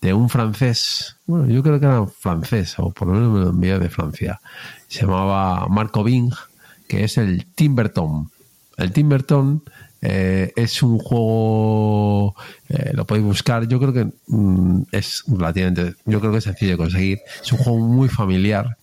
de 0.00 0.12
un 0.12 0.28
francés, 0.28 1.16
bueno, 1.26 1.46
yo 1.46 1.62
creo 1.62 1.80
que 1.80 1.86
era 1.86 2.06
francés, 2.06 2.74
o 2.78 2.90
por 2.90 3.08
lo 3.08 3.14
menos 3.14 3.32
me 3.32 3.40
lo 3.40 3.50
envió 3.50 3.78
de 3.78 3.88
Francia, 3.88 4.40
se 4.86 5.00
llamaba 5.02 5.66
Marco 5.68 6.04
Bing, 6.04 6.32
que 6.88 7.04
es 7.04 7.16
el 7.16 7.46
Timberton. 7.54 8.30
El 8.76 8.92
Timberton 8.92 9.62
eh, 10.06 10.52
es 10.54 10.82
un 10.82 10.98
juego, 10.98 12.34
eh, 12.68 12.90
lo 12.94 13.06
podéis 13.06 13.26
buscar, 13.26 13.66
yo 13.66 13.78
creo 13.80 13.92
que 13.92 14.06
mm, 14.28 14.82
es 14.92 15.24
relativamente, 15.26 15.94
yo 16.04 16.20
creo 16.20 16.30
que 16.32 16.38
es 16.38 16.44
sencillo 16.44 16.72
de 16.72 16.76
conseguir. 16.78 17.18
Es 17.42 17.50
un 17.52 17.58
juego 17.58 17.78
muy 17.80 18.08
familiar 18.08 18.76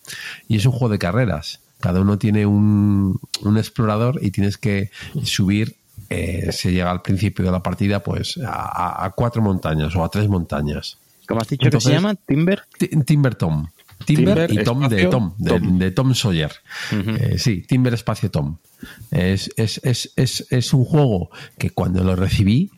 y 0.48 0.58
es 0.58 0.66
un 0.66 0.72
juego 0.72 0.90
de 0.90 1.00
carreras. 1.00 1.60
Cada 1.80 2.02
uno 2.02 2.18
tiene 2.18 2.46
un, 2.46 3.20
un 3.44 3.58
explorador 3.58 4.20
y 4.22 4.32
tienes 4.32 4.58
que 4.58 4.92
subir, 5.24 5.76
eh, 6.10 6.52
se 6.52 6.72
llega 6.72 6.92
al 6.92 7.02
principio 7.02 7.46
de 7.46 7.52
la 7.52 7.62
partida 7.64 8.02
pues 8.02 8.40
a, 8.46 9.12
cuatro 9.16 9.42
montañas 9.42 9.96
o 9.96 10.04
a 10.04 10.10
tres 10.10 10.28
montañas. 10.28 10.98
¿Cómo 11.28 11.42
has 11.42 11.48
dicho 11.48 11.62
que 11.62 11.68
Entonces- 11.68 11.90
se 11.90 11.96
llama? 11.96 12.16
¿Timber? 12.16 12.64
Ti- 12.78 12.90
Timberton. 13.06 13.70
Timber, 14.06 14.48
Timber, 14.48 14.52
y 14.52 14.64
Tom 14.64 14.88
de 14.88 15.06
Tom, 15.06 15.34
de 15.38 15.50
Tom. 15.50 15.80
de 15.80 15.92
Tom 15.92 16.14
Sawyer. 16.14 16.52
Eh, 16.92 17.38
sí, 17.38 17.62
Timber 17.62 17.94
Espacio 17.94 18.30
Tom. 18.32 18.58
Es, 19.12 19.50
es, 19.58 19.80
es, 19.84 20.12
es, 20.16 20.48
es 20.50 20.74
un 20.74 20.86
juego 20.86 21.30
que 21.58 21.70
cuando 21.72 22.04
lo 22.04 22.16
recibí, 22.16 22.72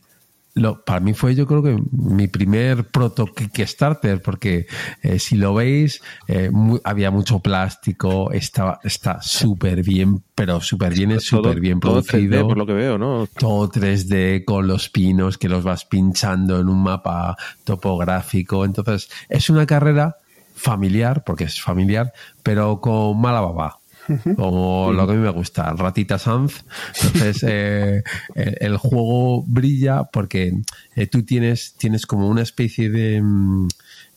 lo, 0.54 0.84
para 0.84 1.00
mí 1.00 1.14
fue 1.14 1.34
yo 1.34 1.46
creo 1.46 1.62
que 1.62 1.76
mi 1.90 2.28
primer 2.28 2.84
proto 2.84 3.26
Kickstarter, 3.26 4.22
porque 4.22 4.66
eh, 5.02 5.18
si 5.18 5.36
lo 5.36 5.54
veis, 5.54 6.00
eh, 6.28 6.50
había 6.84 7.10
mucho 7.10 7.40
plástico, 7.40 8.30
estaba, 8.30 8.78
está 8.84 9.20
súper 9.20 9.82
bien, 9.82 10.22
pero 10.34 10.60
súper 10.60 10.94
bien, 10.94 11.10
es 11.10 11.24
súper 11.24 11.58
bien 11.60 11.80
todo 11.80 12.02
3D, 12.02 12.04
producido 12.04 12.48
por 12.48 12.56
lo 12.56 12.66
que 12.66 12.72
veo, 12.72 12.98
¿no? 12.98 13.26
todo 13.26 13.68
3D 13.68 14.44
con 14.44 14.68
los 14.68 14.88
pinos 14.88 15.38
que 15.38 15.48
los 15.48 15.64
vas 15.64 15.84
pinchando 15.86 16.60
en 16.60 16.68
un 16.68 16.82
mapa 16.84 17.36
topográfico. 17.64 18.64
Entonces, 18.64 19.10
es 19.28 19.50
una 19.50 19.66
carrera 19.66 20.18
familiar, 20.54 21.24
porque 21.24 21.44
es 21.44 21.60
familiar, 21.60 22.12
pero 22.42 22.80
con 22.80 23.20
mala 23.20 23.40
baba. 23.40 23.78
Como 24.36 24.92
lo 24.92 25.06
que 25.06 25.12
a 25.14 25.16
mí 25.16 25.22
me 25.22 25.30
gusta, 25.30 25.72
Ratita 25.72 26.18
Sanz. 26.18 26.64
Entonces, 27.02 27.42
eh, 27.48 28.02
el, 28.34 28.56
el 28.60 28.76
juego 28.76 29.42
brilla 29.46 30.04
porque 30.04 30.52
eh, 30.94 31.06
tú 31.06 31.24
tienes, 31.24 31.74
tienes 31.78 32.06
como 32.06 32.28
una 32.28 32.42
especie 32.42 32.90
de. 32.90 33.20
mm, 33.22 33.68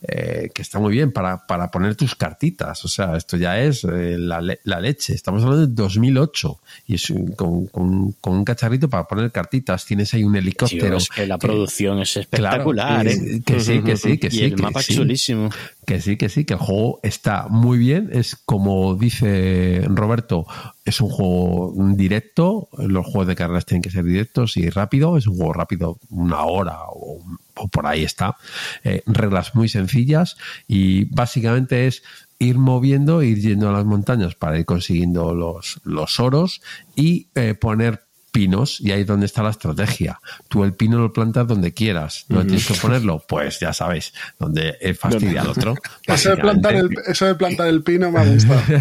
eh, 0.02 0.50
que 0.54 0.62
está 0.62 0.78
muy 0.78 0.92
bien 0.92 1.10
para, 1.12 1.46
para 1.46 1.70
poner 1.70 1.96
tus 1.96 2.14
cartitas. 2.14 2.84
O 2.84 2.88
sea, 2.88 3.16
esto 3.16 3.36
ya 3.36 3.60
es 3.60 3.84
eh, 3.84 4.16
la, 4.18 4.40
la 4.64 4.80
leche. 4.80 5.14
Estamos 5.14 5.42
hablando 5.42 5.66
de 5.66 5.72
2008 5.74 6.58
y 6.86 6.94
es 6.94 7.10
un- 7.10 7.32
con, 7.32 7.66
con- 7.66 8.12
con 8.20 8.34
un 8.36 8.44
cacharrito 8.44 8.88
para 8.88 9.04
poner 9.08 9.30
cartitas. 9.32 9.84
Tienes 9.84 10.12
ahí 10.14 10.24
un 10.24 10.36
helicóptero. 10.36 10.98
Que 11.14 11.26
la 11.26 11.38
que- 11.38 11.46
producción 11.48 11.98
es 12.00 12.16
espectacular, 12.16 13.06
que, 13.06 13.12
¿eh? 13.12 13.42
que 13.44 13.60
sí, 13.60 13.82
que 13.82 13.96
sí, 13.96 14.18
que 14.18 14.28
y 14.28 14.30
sí. 14.30 14.44
el 14.44 14.54
que 14.56 14.62
mapa 14.62 14.82
sí. 14.82 14.94
chulísimo. 14.94 15.50
Que 15.86 16.00
sí, 16.00 16.16
que 16.16 16.28
sí, 16.28 16.44
que 16.44 16.54
el 16.54 16.60
juego 16.60 17.00
está 17.02 17.48
muy 17.48 17.78
bien. 17.78 18.10
Es 18.12 18.36
como 18.36 18.94
dice 18.94 19.82
Roberto, 19.88 20.46
es 20.84 21.00
un 21.00 21.08
juego 21.10 21.72
directo. 21.94 22.68
Los 22.78 23.06
juegos 23.06 23.26
de 23.28 23.34
carreras 23.36 23.64
tienen 23.66 23.82
que 23.82 23.90
ser 23.90 24.04
directos 24.04 24.56
y 24.56 24.68
rápido. 24.70 25.16
Es 25.16 25.26
un 25.26 25.36
juego 25.36 25.52
rápido, 25.54 25.98
una 26.10 26.44
hora 26.44 26.78
o, 26.90 27.20
o 27.58 27.68
por 27.68 27.86
ahí 27.86 28.04
está. 28.04 28.36
Eh, 28.84 29.02
reglas 29.06 29.54
muy 29.54 29.68
sencillas 29.68 30.36
y 30.66 31.04
básicamente 31.06 31.86
es 31.86 32.02
ir 32.38 32.58
moviendo, 32.58 33.22
ir 33.22 33.40
yendo 33.40 33.68
a 33.68 33.72
las 33.72 33.84
montañas 33.84 34.34
para 34.34 34.58
ir 34.58 34.64
consiguiendo 34.64 35.34
los, 35.34 35.80
los 35.84 36.20
oros 36.20 36.62
y 36.94 37.28
eh, 37.34 37.54
poner 37.54 38.07
pinos 38.38 38.80
y 38.80 38.92
ahí 38.92 39.00
es 39.00 39.06
donde 39.08 39.26
está 39.26 39.42
la 39.42 39.50
estrategia. 39.50 40.20
Tú 40.46 40.62
el 40.62 40.72
pino 40.72 40.96
lo 40.98 41.12
plantas 41.12 41.48
donde 41.48 41.74
quieras, 41.74 42.24
no 42.28 42.46
tienes 42.46 42.68
que 42.68 42.74
ponerlo, 42.74 43.20
pues 43.26 43.58
ya 43.58 43.72
sabes, 43.72 44.14
donde 44.38 44.76
eh, 44.80 44.94
fastidia 44.94 45.40
al 45.40 45.48
otro. 45.48 45.74
Eso 46.06 46.30
de, 46.30 46.36
plantar 46.36 46.76
el, 46.76 46.90
eso 47.08 47.26
de 47.26 47.34
plantar 47.34 47.66
el 47.66 47.82
pino 47.82 48.12
me 48.12 48.20
ha 48.20 48.24
gustado. 48.24 48.60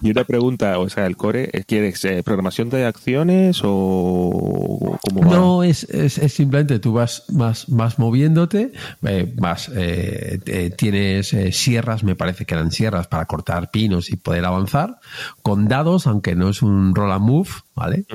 Y 0.00 0.12
una 0.12 0.22
pregunta, 0.22 0.78
o 0.78 0.88
sea, 0.88 1.06
el 1.06 1.16
core, 1.16 1.50
¿quieres 1.66 2.04
eh, 2.04 2.22
programación 2.22 2.70
de 2.70 2.84
acciones 2.84 3.62
o 3.64 4.96
cómo 5.02 5.22
va? 5.22 5.36
No, 5.36 5.64
es, 5.64 5.82
es, 5.84 6.18
es 6.18 6.32
simplemente 6.32 6.78
tú 6.78 6.92
vas, 6.92 7.24
vas, 7.30 7.64
vas 7.66 7.98
moviéndote, 7.98 8.70
eh, 9.02 9.32
vas, 9.36 9.68
eh, 9.74 10.38
eh, 10.46 10.70
tienes 10.70 11.32
eh, 11.32 11.50
sierras, 11.50 12.04
me 12.04 12.14
parece 12.14 12.44
que 12.44 12.54
eran 12.54 12.70
sierras 12.70 13.08
para 13.08 13.24
cortar 13.24 13.72
pinos 13.72 14.08
y 14.10 14.16
poder 14.16 14.44
avanzar, 14.44 15.00
con 15.42 15.66
dados, 15.66 16.06
aunque 16.06 16.36
no 16.36 16.48
es 16.48 16.62
un 16.62 16.94
roll 16.94 17.10
and 17.10 17.24
move, 17.24 17.50
¿vale? 17.76 18.06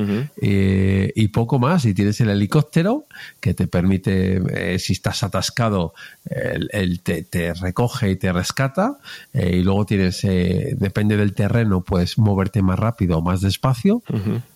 Eh, 0.42 1.14
y 1.16 1.28
poco 1.30 1.60
más. 1.60 1.86
Y 1.86 1.94
tienes 1.94 2.20
el 2.20 2.30
helicóptero 2.30 3.06
que 3.40 3.54
te 3.54 3.68
permite, 3.68 4.42
eh, 4.74 4.80
si 4.80 4.94
estás 4.94 5.24
atascado, 5.24 5.94
el, 6.26 6.68
el 6.74 7.02
te, 7.02 7.24
te 7.24 7.54
recoge 7.54 8.10
y 8.10 8.16
te 8.16 8.34
rescata. 8.34 8.98
Eh, 9.34 9.58
y 9.58 9.64
luego 9.64 9.86
tienes, 9.86 10.24
eh, 10.24 10.76
depende 10.78 11.16
del 11.16 11.34
terreno, 11.34 11.82
puedes 11.82 12.18
moverte 12.18 12.62
más 12.62 12.80
rápido 12.80 13.20
o 13.20 13.22
más 13.22 13.42
despacio. 13.42 14.02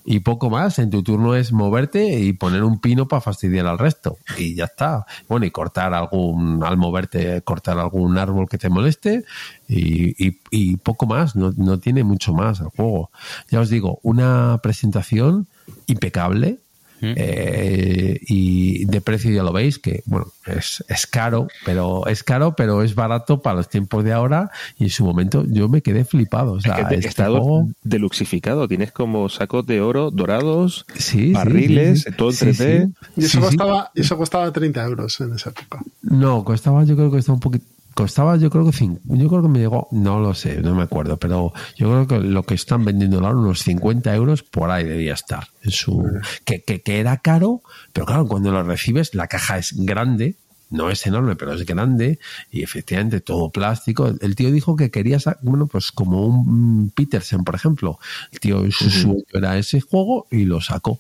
Y 0.04 0.20
poco 0.20 0.50
más. 0.50 0.80
En 0.80 0.90
tu 0.90 1.04
turno 1.04 1.36
es 1.36 1.52
moverte 1.52 2.20
y 2.20 2.34
poner 2.34 2.64
un 2.64 2.80
pino 2.80 3.08
para 3.08 3.22
fastidiar 3.22 3.68
al 3.68 3.78
resto. 3.78 4.18
Y 4.38 4.56
ya 4.56 4.66
está. 4.66 5.06
Bueno, 5.30 5.46
y 5.46 5.52
cortar 5.52 5.94
algún, 5.94 6.64
al 6.64 6.78
moverte, 6.78 7.42
cortar 7.44 7.78
algún 7.78 8.18
árbol 8.18 8.50
que 8.50 8.58
te 8.58 8.70
moleste. 8.70 9.24
Y, 9.68 10.28
y- 10.28 10.40
y 10.52 10.78
poco 10.78 11.06
más. 11.08 11.36
No, 11.36 11.54
no 11.58 11.80
tiene 11.80 12.04
mucho 12.04 12.34
más 12.34 12.60
el 12.60 12.68
juego. 12.68 13.10
Ya 13.50 13.60
os 13.62 13.70
digo, 13.70 14.00
una 14.04 14.60
presentación 14.62 15.48
impecable. 15.88 16.60
eh, 17.02 18.20
y 18.28 18.86
de 18.86 19.02
precio 19.02 19.30
ya 19.30 19.44
lo 19.44 19.52
veis 19.52 19.78
que 19.80 20.02
bueno 20.06 20.28
es, 20.48 20.84
es 20.88 21.06
caro 21.06 21.48
pero 21.66 22.08
es 22.08 22.24
caro 22.24 22.56
pero 22.56 22.82
es 22.82 22.96
barato 22.96 23.42
para 23.42 23.58
los 23.58 23.70
tiempos 23.70 24.04
de 24.04 24.14
ahora 24.14 24.50
y 24.80 24.86
en 24.86 24.90
su 24.90 25.04
momento 25.06 25.44
yo 25.48 25.68
me 25.70 25.82
quedé 25.82 26.06
flipado 26.06 26.54
o 26.54 26.62
sea, 26.62 26.78
Es 26.80 26.88
que 26.88 26.96
este 26.96 27.08
está 27.10 27.26
juego- 27.30 27.68
deluxificado, 27.84 28.68
tienes 28.68 28.92
como 28.92 29.30
sacos 29.30 29.66
de 29.68 29.82
oro 29.82 30.10
dorados, 30.10 30.86
Sí, 30.96 31.32
barriles, 31.34 32.04
sí, 32.04 32.10
sí. 32.12 32.16
todo 32.18 32.30
en 32.30 32.36
Sí, 32.36 32.46
3D. 32.46 32.86
sí. 32.88 32.94
Y 33.22 33.26
eso, 33.26 33.40
costaba, 33.42 33.92
y 33.94 34.02
eso 34.02 34.18
costaba 34.18 34.52
30 34.52 34.84
euros 34.86 35.20
en 35.22 35.34
esa 35.34 35.50
época. 35.52 35.84
No, 36.02 36.44
costaba, 36.44 36.84
yo 36.86 36.96
creo 36.96 37.10
que 37.12 37.18
costaba 37.18 37.36
un 37.36 37.40
poquito. 37.42 37.66
Costaba, 37.96 38.36
yo 38.38 38.50
creo 38.50 38.66
que 38.66 38.72
cin- 38.78 39.00
yo 39.06 39.28
creo 39.30 39.42
que 39.42 39.48
me 39.48 39.60
llegó, 39.60 39.88
no 39.92 40.20
lo 40.20 40.34
sé, 40.34 40.62
no 40.62 40.76
me 40.76 40.84
acuerdo, 40.84 41.18
pero 41.18 41.54
yo 41.78 41.88
creo 41.90 42.08
que 42.08 42.20
lo 42.20 42.44
que 42.44 42.54
están 42.54 42.84
vendiendo 42.86 43.18
ahora, 43.20 43.38
unos 43.38 43.62
50 43.64 44.14
euros, 44.14 44.44
por 44.44 44.70
ahí 44.70 44.84
debía 44.84 45.14
estar. 45.14 45.48
En 45.64 45.72
su, 45.72 46.04
que, 46.44 46.62
que, 46.62 46.82
que 46.82 47.00
era 47.00 47.18
caro, 47.18 47.62
pero 47.94 48.06
claro, 48.06 48.28
cuando 48.28 48.52
lo 48.52 48.62
recibes, 48.64 49.16
la 49.16 49.28
caja 49.28 49.58
es 49.58 49.74
grande, 49.78 50.36
no 50.70 50.90
es 50.90 51.08
enorme, 51.08 51.38
pero 51.38 51.54
es 51.54 51.66
grande, 51.66 52.20
y 52.52 52.64
efectivamente 52.64 53.22
todo 53.22 53.50
plástico. 53.50 54.08
El 54.20 54.36
tío 54.36 54.52
dijo 54.52 54.76
que 54.76 54.92
quería, 54.92 55.18
bueno, 55.42 55.68
pues 55.68 55.92
como 55.94 56.26
un 56.28 56.92
Peterson, 56.94 57.46
por 57.46 57.56
ejemplo. 57.56 57.98
El 58.34 58.40
tío, 58.42 58.72
su 58.72 58.90
sueño 58.92 59.24
era 59.32 59.58
ese 59.58 59.80
juego 59.80 60.28
y 60.32 60.44
lo 60.44 60.60
sacó. 60.60 61.00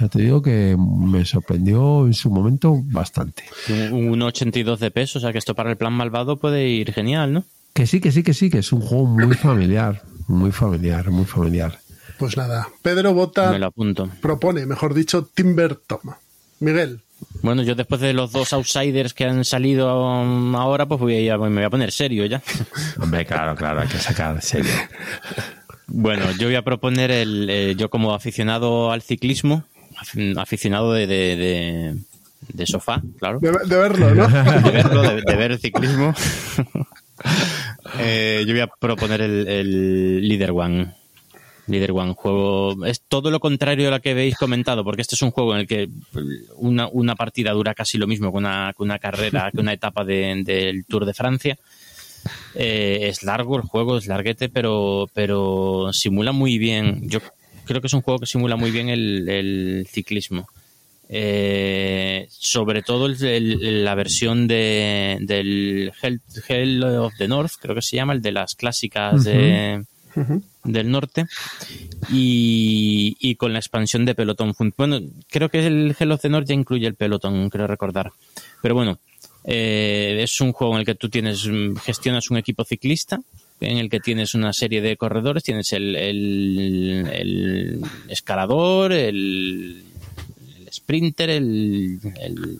Ya 0.00 0.08
te 0.08 0.20
digo 0.22 0.42
que 0.42 0.76
me 0.78 1.24
sorprendió 1.24 2.06
en 2.06 2.14
su 2.14 2.30
momento 2.30 2.76
bastante. 2.84 3.44
Un, 3.68 4.08
un 4.10 4.22
82 4.22 4.80
de 4.80 4.90
peso, 4.90 5.18
o 5.18 5.20
sea 5.22 5.32
que 5.32 5.38
esto 5.38 5.54
para 5.54 5.70
el 5.70 5.76
plan 5.76 5.92
malvado 5.92 6.36
puede 6.38 6.68
ir 6.68 6.92
genial, 6.92 7.32
¿no? 7.32 7.44
Que 7.72 7.86
sí, 7.86 8.00
que 8.00 8.12
sí, 8.12 8.22
que 8.22 8.34
sí, 8.34 8.50
que 8.50 8.58
es 8.58 8.72
un 8.72 8.80
juego 8.80 9.06
muy 9.06 9.34
familiar, 9.34 10.02
muy 10.28 10.52
familiar, 10.52 11.10
muy 11.10 11.24
familiar. 11.24 11.78
Pues 12.18 12.36
nada, 12.36 12.68
Pedro 12.82 13.12
Bota 13.14 13.50
Me 13.50 13.58
lo 13.58 13.66
apunto. 13.66 14.08
propone, 14.20 14.66
mejor 14.66 14.94
dicho, 14.94 15.24
Timber 15.34 15.74
Toma. 15.76 16.18
Miguel, 16.60 17.00
Bueno, 17.42 17.62
yo 17.62 17.74
después 17.74 18.00
de 18.00 18.12
los 18.12 18.30
dos 18.32 18.52
outsiders 18.52 19.12
que 19.12 19.24
han 19.24 19.44
salido 19.44 19.88
ahora, 19.90 20.86
pues 20.86 21.00
voy 21.00 21.14
a, 21.14 21.20
ir- 21.20 21.38
me 21.38 21.48
voy 21.56 21.64
a 21.64 21.70
poner 21.70 21.90
serio 21.90 22.24
ya. 22.26 22.40
Hombre, 23.00 23.26
claro, 23.26 23.54
claro, 23.56 23.80
hay 23.80 23.88
que 23.88 23.98
sacar 23.98 24.40
serio. 24.40 24.70
Bueno, 25.86 26.30
yo 26.38 26.46
voy 26.46 26.54
a 26.56 26.62
proponer 26.62 27.10
el, 27.10 27.48
eh, 27.50 27.74
yo 27.76 27.90
como 27.90 28.14
aficionado 28.14 28.90
al 28.92 29.02
ciclismo, 29.02 29.64
aficionado 30.36 30.92
de, 30.92 31.06
de, 31.06 31.36
de- 31.36 31.94
de 32.52 32.66
sofá, 32.66 33.00
claro, 33.18 33.38
de, 33.40 33.50
de 33.50 33.76
verlo, 33.76 34.14
¿no? 34.14 34.28
de 34.62 34.70
verlo, 34.70 35.02
de, 35.02 35.22
de 35.22 35.36
ver 35.36 35.52
el 35.52 35.58
ciclismo. 35.58 36.14
Eh, 37.98 38.44
yo 38.46 38.52
voy 38.54 38.60
a 38.60 38.66
proponer 38.66 39.20
el, 39.20 39.46
el 39.46 40.28
Leader 40.28 40.50
One. 40.50 40.94
Leader 41.66 41.92
One, 41.92 42.14
juego. 42.14 42.84
Es 42.86 43.02
todo 43.06 43.30
lo 43.30 43.40
contrario 43.40 43.88
a 43.88 43.92
lo 43.92 44.00
que 44.00 44.10
habéis 44.10 44.36
comentado, 44.36 44.84
porque 44.84 45.02
este 45.02 45.14
es 45.14 45.22
un 45.22 45.30
juego 45.30 45.54
en 45.54 45.60
el 45.60 45.66
que 45.66 45.88
una, 46.56 46.88
una 46.88 47.14
partida 47.14 47.52
dura 47.52 47.74
casi 47.74 47.96
lo 47.98 48.06
mismo 48.06 48.30
que 48.32 48.38
una, 48.38 48.72
que 48.76 48.82
una 48.82 48.98
carrera, 48.98 49.50
que 49.52 49.60
una 49.60 49.72
etapa 49.72 50.04
de- 50.04 50.42
del 50.44 50.84
Tour 50.86 51.04
de 51.06 51.14
Francia. 51.14 51.56
Eh, 52.54 53.00
es 53.02 53.22
largo 53.22 53.56
el 53.56 53.62
juego, 53.62 53.98
es 53.98 54.06
larguete, 54.06 54.48
pero, 54.48 55.06
pero 55.14 55.90
simula 55.92 56.32
muy 56.32 56.58
bien. 56.58 57.08
Yo 57.08 57.20
creo 57.64 57.80
que 57.80 57.86
es 57.88 57.92
un 57.94 58.02
juego 58.02 58.20
que 58.20 58.26
simula 58.26 58.56
muy 58.56 58.70
bien 58.70 58.88
el, 58.88 59.28
el 59.28 59.86
ciclismo. 59.90 60.48
Eh, 61.08 62.26
sobre 62.30 62.82
todo 62.82 63.06
el- 63.06 63.22
el- 63.24 63.84
la 63.84 63.94
versión 63.94 64.46
de, 64.48 65.18
del 65.20 65.92
Hell, 66.02 66.20
Hell 66.48 66.82
of 66.84 67.12
the 67.18 67.28
North, 67.28 67.52
creo 67.60 67.74
que 67.74 67.82
se 67.82 67.96
llama, 67.96 68.14
el 68.14 68.22
de 68.22 68.32
las 68.32 68.54
clásicas 68.54 69.22
de, 69.24 69.84
del 70.64 70.90
norte, 70.90 71.26
y, 72.10 73.16
y 73.20 73.34
con 73.36 73.52
la 73.52 73.58
expansión 73.58 74.04
de 74.04 74.14
Peloton. 74.14 74.54
Fun- 74.54 74.72
Bueno, 74.76 75.00
creo 75.30 75.48
que 75.50 75.66
el 75.66 75.94
Hell 75.98 76.12
of 76.12 76.20
the 76.22 76.28
North 76.28 76.48
ya 76.48 76.54
incluye 76.54 76.86
el 76.86 76.94
Peloton, 76.94 77.50
creo 77.50 77.66
recordar. 77.66 78.10
Pero 78.62 78.74
bueno, 78.74 78.98
eh, 79.44 80.20
es 80.22 80.40
un 80.40 80.52
juego 80.52 80.74
en 80.74 80.80
el 80.80 80.86
que 80.86 80.94
tú 80.94 81.08
tienes 81.10 81.46
mm, 81.46 81.76
gestionas 81.76 82.30
un 82.30 82.38
equipo 82.38 82.64
ciclista 82.64 83.20
en 83.64 83.78
el 83.78 83.88
que 83.90 84.00
tienes 84.00 84.34
una 84.34 84.52
serie 84.52 84.80
de 84.80 84.96
corredores, 84.96 85.42
tienes 85.42 85.72
el, 85.72 85.96
el, 85.96 87.08
el 87.12 87.80
escalador, 88.08 88.92
el, 88.92 89.84
el 90.58 90.72
sprinter, 90.72 91.30
el, 91.30 91.98
el, 92.20 92.58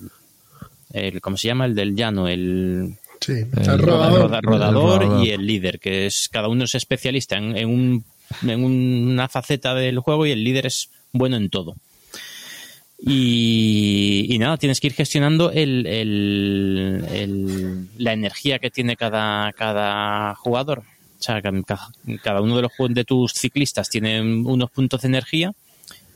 el- 0.93 1.21
¿cómo 1.21 1.37
se 1.37 1.49
llama? 1.49 1.67
El 1.67 1.75
del 1.75 1.95
llano, 1.95 2.29
el, 2.29 2.95
Sí, 3.21 3.33
El 3.33 3.49
el 3.71 3.79
rodador. 3.79 4.21
roda- 4.31 4.41
rodador 4.43 5.03
El 5.03 5.09
rodador. 5.09 5.27
y 5.27 5.31
el 5.31 5.47
líder, 5.47 5.79
que 5.81 6.07
es 6.07 6.29
cada 6.31 6.49
uno 6.49 6.65
es 6.65 6.75
especialista 6.75 7.37
en, 7.37 7.57
en 7.57 7.69
un- 7.69 8.05
en 8.43 8.65
una 8.65 9.29
faceta 9.29 9.75
del 9.75 9.99
juego 10.01 10.27
y 10.27 10.31
el 10.33 10.43
líder 10.45 10.67
es 10.67 10.91
bueno 11.13 11.37
en 11.37 11.49
todo. 11.51 11.77
Y, 13.07 14.27
y 14.31 14.39
nada, 14.39 14.57
tienes 14.57 14.81
que 14.81 14.87
ir 14.87 14.93
gestionando 14.95 15.51
el, 15.51 15.87
el- 15.87 17.05
el- 17.13 17.89
la 17.99 18.13
energía 18.13 18.59
que 18.59 18.71
tiene 18.71 18.97
cada, 18.97 19.53
cada 19.53 20.35
jugador. 20.37 20.83
Sea, 21.25 21.41
ca- 21.43 21.53
ca- 21.67 21.89
cada 22.23 22.41
uno 22.43 22.57
de 22.57 22.63
los 22.63 22.73
de 22.91 23.05
tus 23.05 23.33
ciclistas 23.33 23.89
tiene 23.89 24.21
unos 24.21 24.71
puntos 24.71 25.01
de 25.03 25.09
energía 25.09 25.53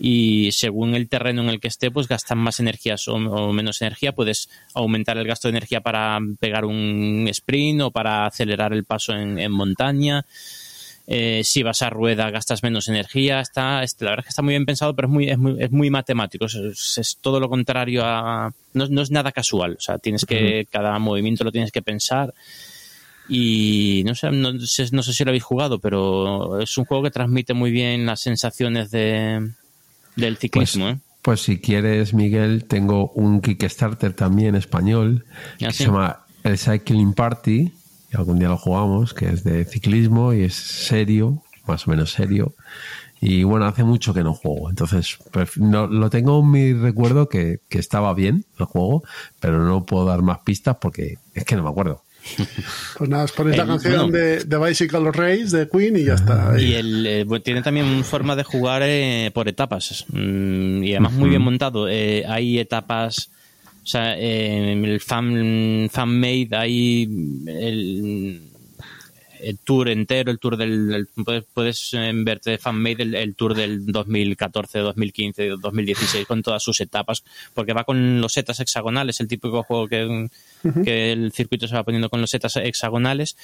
y 0.00 0.50
según 0.52 0.94
el 0.94 1.08
terreno 1.08 1.42
en 1.42 1.48
el 1.48 1.60
que 1.60 1.68
esté, 1.68 1.90
pues 1.90 2.06
gastan 2.08 2.38
más 2.38 2.60
energías 2.60 3.08
o, 3.08 3.14
o 3.14 3.52
menos 3.52 3.80
energía. 3.82 4.12
Puedes 4.12 4.48
aumentar 4.74 5.16
el 5.18 5.26
gasto 5.26 5.48
de 5.48 5.52
energía 5.56 5.80
para 5.80 6.18
pegar 6.38 6.64
un 6.64 7.26
sprint 7.30 7.80
o 7.82 7.90
para 7.90 8.26
acelerar 8.26 8.72
el 8.72 8.84
paso 8.84 9.12
en, 9.14 9.38
en 9.38 9.50
montaña. 9.50 10.24
Eh, 11.10 11.40
si 11.42 11.62
vas 11.62 11.80
a 11.80 11.88
rueda 11.88 12.30
gastas 12.30 12.62
menos 12.62 12.86
energía. 12.88 13.40
Está, 13.40 13.80
la 13.80 14.10
verdad 14.10 14.18
es 14.18 14.24
que 14.26 14.28
está 14.28 14.42
muy 14.42 14.52
bien 14.52 14.66
pensado, 14.66 14.94
pero 14.94 15.08
es 15.08 15.12
muy, 15.14 15.28
es 15.30 15.38
muy, 15.38 15.56
es 15.58 15.70
muy 15.70 15.88
matemático. 15.90 16.44
Es, 16.44 16.54
es- 16.54 16.98
es 16.98 17.16
todo 17.20 17.40
lo 17.40 17.48
contrario 17.48 18.02
a... 18.04 18.52
No, 18.74 18.86
no 18.88 19.00
es 19.02 19.10
nada 19.10 19.32
casual. 19.32 19.76
O 19.78 19.80
sea, 19.80 19.96
tienes 19.98 20.24
que... 20.26 20.66
Cada 20.70 20.98
movimiento 20.98 21.44
lo 21.44 21.50
tienes 21.52 21.72
que 21.72 21.80
pensar. 21.82 22.34
Y 23.28 24.02
no 24.06 24.14
sé, 24.14 24.30
no 24.30 24.58
sé, 24.60 24.88
no 24.92 25.02
sé 25.02 25.12
si 25.12 25.24
lo 25.24 25.30
habéis 25.30 25.44
jugado, 25.44 25.78
pero 25.80 26.60
es 26.60 26.78
un 26.78 26.84
juego 26.86 27.02
que 27.04 27.10
transmite 27.10 27.52
muy 27.54 27.70
bien 27.70 28.06
las 28.06 28.20
sensaciones 28.20 28.90
de, 28.90 29.50
del 30.16 30.34
Pues, 30.34 30.40
ciclismo. 30.40 30.88
¿eh? 30.88 30.98
pues 31.20 31.42
si 31.42 31.58
quieres, 31.60 32.14
Miguel, 32.14 32.64
tengo 32.64 33.10
un 33.10 33.40
Kickstarter 33.42 34.14
también 34.14 34.54
español 34.54 35.26
Ah, 35.56 35.56
que 35.58 35.72
sí. 35.72 35.78
se 35.78 35.84
llama 35.86 36.24
El 36.42 36.56
Cycling 36.56 37.12
Party, 37.12 37.70
que 38.10 38.16
algún 38.16 38.38
día 38.38 38.48
lo 38.48 38.56
jugamos, 38.56 39.12
que 39.12 39.28
es 39.28 39.44
de 39.44 39.66
ciclismo 39.66 40.32
y 40.32 40.44
es 40.44 40.54
serio, 40.54 41.42
más 41.66 41.86
o 41.86 41.90
menos 41.90 42.12
serio. 42.12 42.54
Y 43.20 43.42
bueno, 43.42 43.66
hace 43.66 43.82
mucho 43.84 44.14
que 44.14 44.22
no 44.22 44.32
juego, 44.32 44.70
entonces 44.70 45.18
no, 45.56 45.86
lo 45.88 46.08
tengo 46.08 46.40
en 46.40 46.50
mi 46.50 46.72
recuerdo 46.72 47.28
que, 47.28 47.58
que 47.68 47.78
estaba 47.80 48.14
bien 48.14 48.46
el 48.58 48.64
juego, 48.66 49.02
pero 49.40 49.64
no 49.64 49.84
puedo 49.84 50.06
dar 50.06 50.22
más 50.22 50.38
pistas 50.44 50.76
porque 50.80 51.16
es 51.34 51.44
que 51.44 51.56
no 51.56 51.64
me 51.64 51.68
acuerdo. 51.70 52.04
Pues 52.98 53.08
nada, 53.08 53.24
os 53.24 53.32
ponéis 53.32 53.56
la 53.56 53.66
canción 53.66 54.10
bueno. 54.10 54.18
de, 54.18 54.44
de 54.44 54.58
Bicycle 54.58 55.12
Race 55.12 55.56
de 55.56 55.68
Queen 55.68 55.96
y 55.96 56.04
ya 56.04 56.14
está. 56.14 56.52
Ahí. 56.52 56.64
Y 56.64 56.74
el, 56.74 57.06
eh, 57.06 57.24
bueno, 57.24 57.42
tiene 57.42 57.62
también 57.62 58.02
forma 58.04 58.34
de 58.34 58.42
jugar 58.42 58.82
eh, 58.84 59.30
por 59.32 59.48
etapas. 59.48 60.04
Mm, 60.08 60.82
y 60.82 60.90
además 60.92 61.12
muy 61.12 61.30
bien 61.30 61.42
montado. 61.42 61.88
Eh, 61.88 62.24
hay 62.26 62.58
etapas. 62.58 63.30
O 63.84 63.86
sea, 63.86 64.18
eh, 64.18 64.72
el 64.72 65.00
fan, 65.00 65.88
fan 65.90 66.20
made, 66.20 66.48
hay 66.52 67.04
el, 67.46 68.42
el 69.40 69.58
tour 69.58 69.88
entero, 69.88 70.30
el 70.30 70.38
tour 70.38 70.56
del. 70.56 70.92
el- 70.94 71.24
puedes, 71.24 71.44
puedes 71.52 71.90
eh, 71.94 72.10
verte 72.14 72.50
de 72.52 72.58
fan 72.58 72.80
made 72.80 73.02
el, 73.02 73.14
el 73.14 73.34
tour 73.34 73.54
del 73.54 73.86
2014, 73.86 74.78
2015, 74.80 75.48
2016 75.60 76.26
con 76.26 76.42
todas 76.42 76.62
sus 76.62 76.80
etapas, 76.80 77.24
porque 77.54 77.72
va 77.72 77.84
con 77.84 78.20
los 78.20 78.32
setas 78.32 78.60
hexagonales, 78.60 79.20
el 79.20 79.28
típico 79.28 79.62
juego 79.62 79.88
que, 79.88 80.28
que 80.84 81.12
el 81.12 81.32
circuito 81.32 81.66
se 81.68 81.74
va 81.74 81.84
poniendo 81.84 82.08
con 82.10 82.20
los 82.20 82.30
setas 82.30 82.56
hexagonales. 82.56 83.36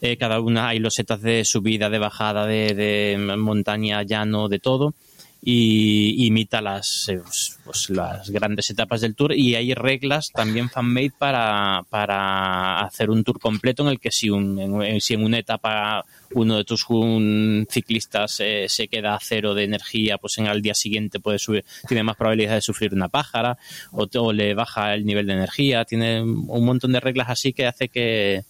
Eh, 0.00 0.16
cada 0.16 0.40
una 0.40 0.68
hay 0.68 0.78
los 0.78 0.94
setas 0.94 1.20
de 1.22 1.44
subida, 1.44 1.90
de 1.90 1.98
bajada, 1.98 2.46
de, 2.46 2.74
de 2.74 3.36
montaña, 3.36 4.02
llano, 4.02 4.48
de 4.48 4.58
todo. 4.58 4.94
Y 5.42 6.26
imita 6.26 6.60
las, 6.60 7.08
eh, 7.08 7.18
pues, 7.24 7.58
pues, 7.64 7.88
las 7.88 8.28
grandes 8.28 8.68
etapas 8.68 9.00
del 9.00 9.14
tour 9.14 9.32
y 9.32 9.54
hay 9.54 9.72
reglas 9.72 10.30
también 10.34 10.68
fan-made 10.68 11.12
para, 11.16 11.82
para 11.88 12.80
hacer 12.80 13.08
un 13.08 13.24
tour 13.24 13.40
completo 13.40 13.82
en 13.82 13.88
el 13.88 13.98
que 13.98 14.10
si, 14.10 14.28
un, 14.28 14.58
en, 14.82 15.00
si 15.00 15.14
en 15.14 15.24
una 15.24 15.38
etapa 15.38 16.04
uno 16.34 16.58
de 16.58 16.64
tus 16.64 16.84
un, 16.90 17.66
ciclistas 17.70 18.38
eh, 18.40 18.66
se 18.68 18.88
queda 18.88 19.14
a 19.14 19.18
cero 19.18 19.54
de 19.54 19.64
energía, 19.64 20.18
pues 20.18 20.36
en 20.36 20.46
al 20.46 20.60
día 20.60 20.74
siguiente 20.74 21.20
puede 21.20 21.38
subir, 21.38 21.64
tiene 21.88 22.02
más 22.02 22.16
probabilidad 22.16 22.56
de 22.56 22.60
sufrir 22.60 22.92
una 22.92 23.08
pájara 23.08 23.56
o, 23.92 24.32
le 24.34 24.52
baja 24.52 24.92
el 24.94 25.06
nivel 25.06 25.26
de 25.26 25.32
energía. 25.32 25.86
Tiene 25.86 26.20
un 26.22 26.64
montón 26.66 26.92
de 26.92 27.00
reglas 27.00 27.30
así 27.30 27.54
que 27.54 27.66
hace 27.66 27.88
que, 27.88 28.42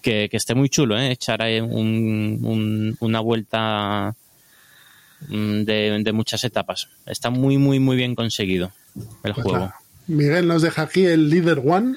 que, 0.00 0.28
que 0.30 0.36
esté 0.36 0.54
muy 0.54 0.68
chulo, 0.68 0.96
¿eh? 0.96 1.10
echar 1.10 1.40
un- 1.62 2.38
un- 2.44 2.96
una 3.00 3.18
vuelta 3.18 4.14
de, 5.28 6.00
de 6.04 6.12
muchas 6.12 6.44
etapas. 6.44 6.88
Está 7.06 7.30
muy, 7.30 7.58
muy, 7.58 7.78
muy 7.80 7.96
bien 7.96 8.14
conseguido 8.14 8.72
el 9.24 9.34
Pues 9.34 9.44
juego. 9.46 9.72
Miguel 10.06 10.46
nos 10.48 10.62
deja 10.62 10.82
aquí 10.82 11.04
el 11.06 11.30
Leader 11.30 11.62
One, 11.64 11.96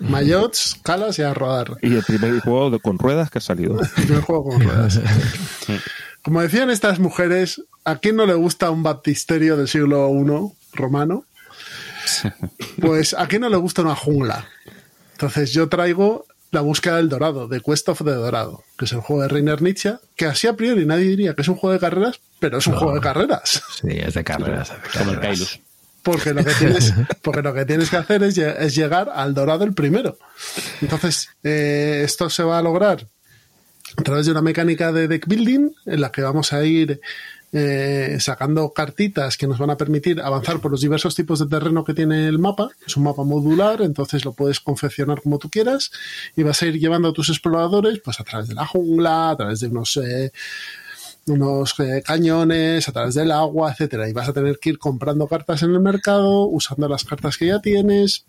Mayots, 0.00 0.76
Calas 0.82 1.18
y 1.18 1.22
a 1.22 1.34
rodar. 1.34 1.72
Y 1.82 1.94
el 1.94 2.02
primer 2.02 2.40
juego 2.40 2.70
de- 2.70 2.78
con 2.80 2.98
ruedas 2.98 3.30
que 3.30 3.38
ha 3.38 3.40
salido. 3.42 3.80
El 3.80 3.88
primer 4.06 4.22
juego 4.22 4.44
con 4.44 4.60
ruedas. 4.60 5.00
Como 6.22 6.40
decían 6.40 6.70
estas 6.70 6.98
mujeres, 6.98 7.62
¿a 7.84 7.96
quién 7.98 8.16
no 8.16 8.26
le 8.26 8.34
gusta 8.34 8.70
un 8.70 8.82
baptisterio 8.82 9.56
del 9.56 9.68
siglo 9.68 10.08
I 10.10 10.52
romano? 10.76 11.24
Pues 12.80 13.14
a 13.14 13.26
quién 13.28 13.42
no 13.42 13.48
le 13.48 13.56
gusta 13.56 13.82
una 13.82 13.94
jungla. 13.94 14.46
Entonces 15.12 15.52
yo 15.52 15.68
traigo 15.68 16.26
la 16.54 16.62
búsqueda 16.62 16.96
del 16.96 17.08
dorado, 17.08 17.48
de 17.48 17.60
Quest 17.60 17.88
of 17.88 17.98
the 17.98 18.10
Dorado, 18.10 18.64
que 18.78 18.86
es 18.86 18.92
el 18.92 19.00
juego 19.00 19.22
de 19.22 19.28
Reiner 19.28 19.60
Nietzsche, 19.60 19.96
que 20.16 20.26
así 20.26 20.46
a 20.46 20.54
priori 20.54 20.86
nadie 20.86 21.04
diría 21.04 21.34
que 21.34 21.42
es 21.42 21.48
un 21.48 21.56
juego 21.56 21.74
de 21.74 21.80
carreras, 21.80 22.20
pero 22.38 22.58
es 22.58 22.66
un 22.66 22.74
juego 22.74 22.94
de 22.94 23.00
carreras. 23.00 23.62
Sí, 23.80 23.88
es 23.90 24.14
de 24.14 24.24
carreras. 24.24 24.70
es 24.70 24.92
de 24.92 24.98
Como 24.98 25.12
el. 25.12 25.20
Kailus. 25.20 25.60
Porque 26.02 26.34
lo 26.34 26.44
que 26.44 26.52
tienes, 26.54 26.94
porque 27.22 27.42
lo 27.42 27.54
que 27.54 27.64
tienes 27.64 27.90
que 27.90 27.96
hacer 27.96 28.22
es, 28.22 28.36
es 28.38 28.74
llegar 28.74 29.10
al 29.14 29.34
dorado 29.34 29.64
el 29.64 29.74
primero. 29.74 30.18
Entonces, 30.80 31.30
eh, 31.42 32.02
esto 32.04 32.30
se 32.30 32.42
va 32.42 32.58
a 32.58 32.62
lograr 32.62 33.06
a 33.96 34.02
través 34.02 34.26
de 34.26 34.32
una 34.32 34.42
mecánica 34.42 34.92
de 34.92 35.08
deck 35.08 35.26
building 35.26 35.70
en 35.86 36.00
la 36.00 36.12
que 36.12 36.22
vamos 36.22 36.52
a 36.52 36.64
ir 36.64 37.00
eh, 37.56 38.16
sacando 38.18 38.72
cartitas 38.72 39.36
que 39.36 39.46
nos 39.46 39.58
van 39.58 39.70
a 39.70 39.76
permitir 39.76 40.20
avanzar 40.20 40.58
por 40.58 40.72
los 40.72 40.80
diversos 40.80 41.14
tipos 41.14 41.38
de 41.38 41.46
terreno 41.46 41.84
que 41.84 41.94
tiene 41.94 42.26
el 42.26 42.40
mapa. 42.40 42.70
Es 42.84 42.96
un 42.96 43.04
mapa 43.04 43.22
modular, 43.22 43.80
entonces 43.82 44.24
lo 44.24 44.32
puedes 44.32 44.58
confeccionar 44.58 45.22
como 45.22 45.38
tú 45.38 45.48
quieras 45.48 45.92
y 46.34 46.42
vas 46.42 46.60
a 46.60 46.66
ir 46.66 46.80
llevando 46.80 47.10
a 47.10 47.12
tus 47.12 47.28
exploradores 47.28 48.00
pues 48.04 48.18
a 48.18 48.24
través 48.24 48.48
de 48.48 48.54
la 48.54 48.66
jungla, 48.66 49.30
a 49.30 49.36
través 49.36 49.60
de 49.60 49.68
unos 49.68 49.96
eh, 49.98 50.32
unos 51.26 51.78
eh, 51.78 52.02
cañones 52.04 52.88
a 52.88 52.92
través 52.92 53.14
del 53.14 53.30
agua, 53.30 53.70
etcétera, 53.70 54.08
y 54.08 54.12
vas 54.12 54.28
a 54.28 54.32
tener 54.32 54.58
que 54.58 54.70
ir 54.70 54.78
comprando 54.78 55.28
cartas 55.28 55.62
en 55.62 55.70
el 55.70 55.80
mercado, 55.80 56.46
usando 56.46 56.88
las 56.88 57.04
cartas 57.04 57.38
que 57.38 57.46
ya 57.46 57.60
tienes, 57.60 58.26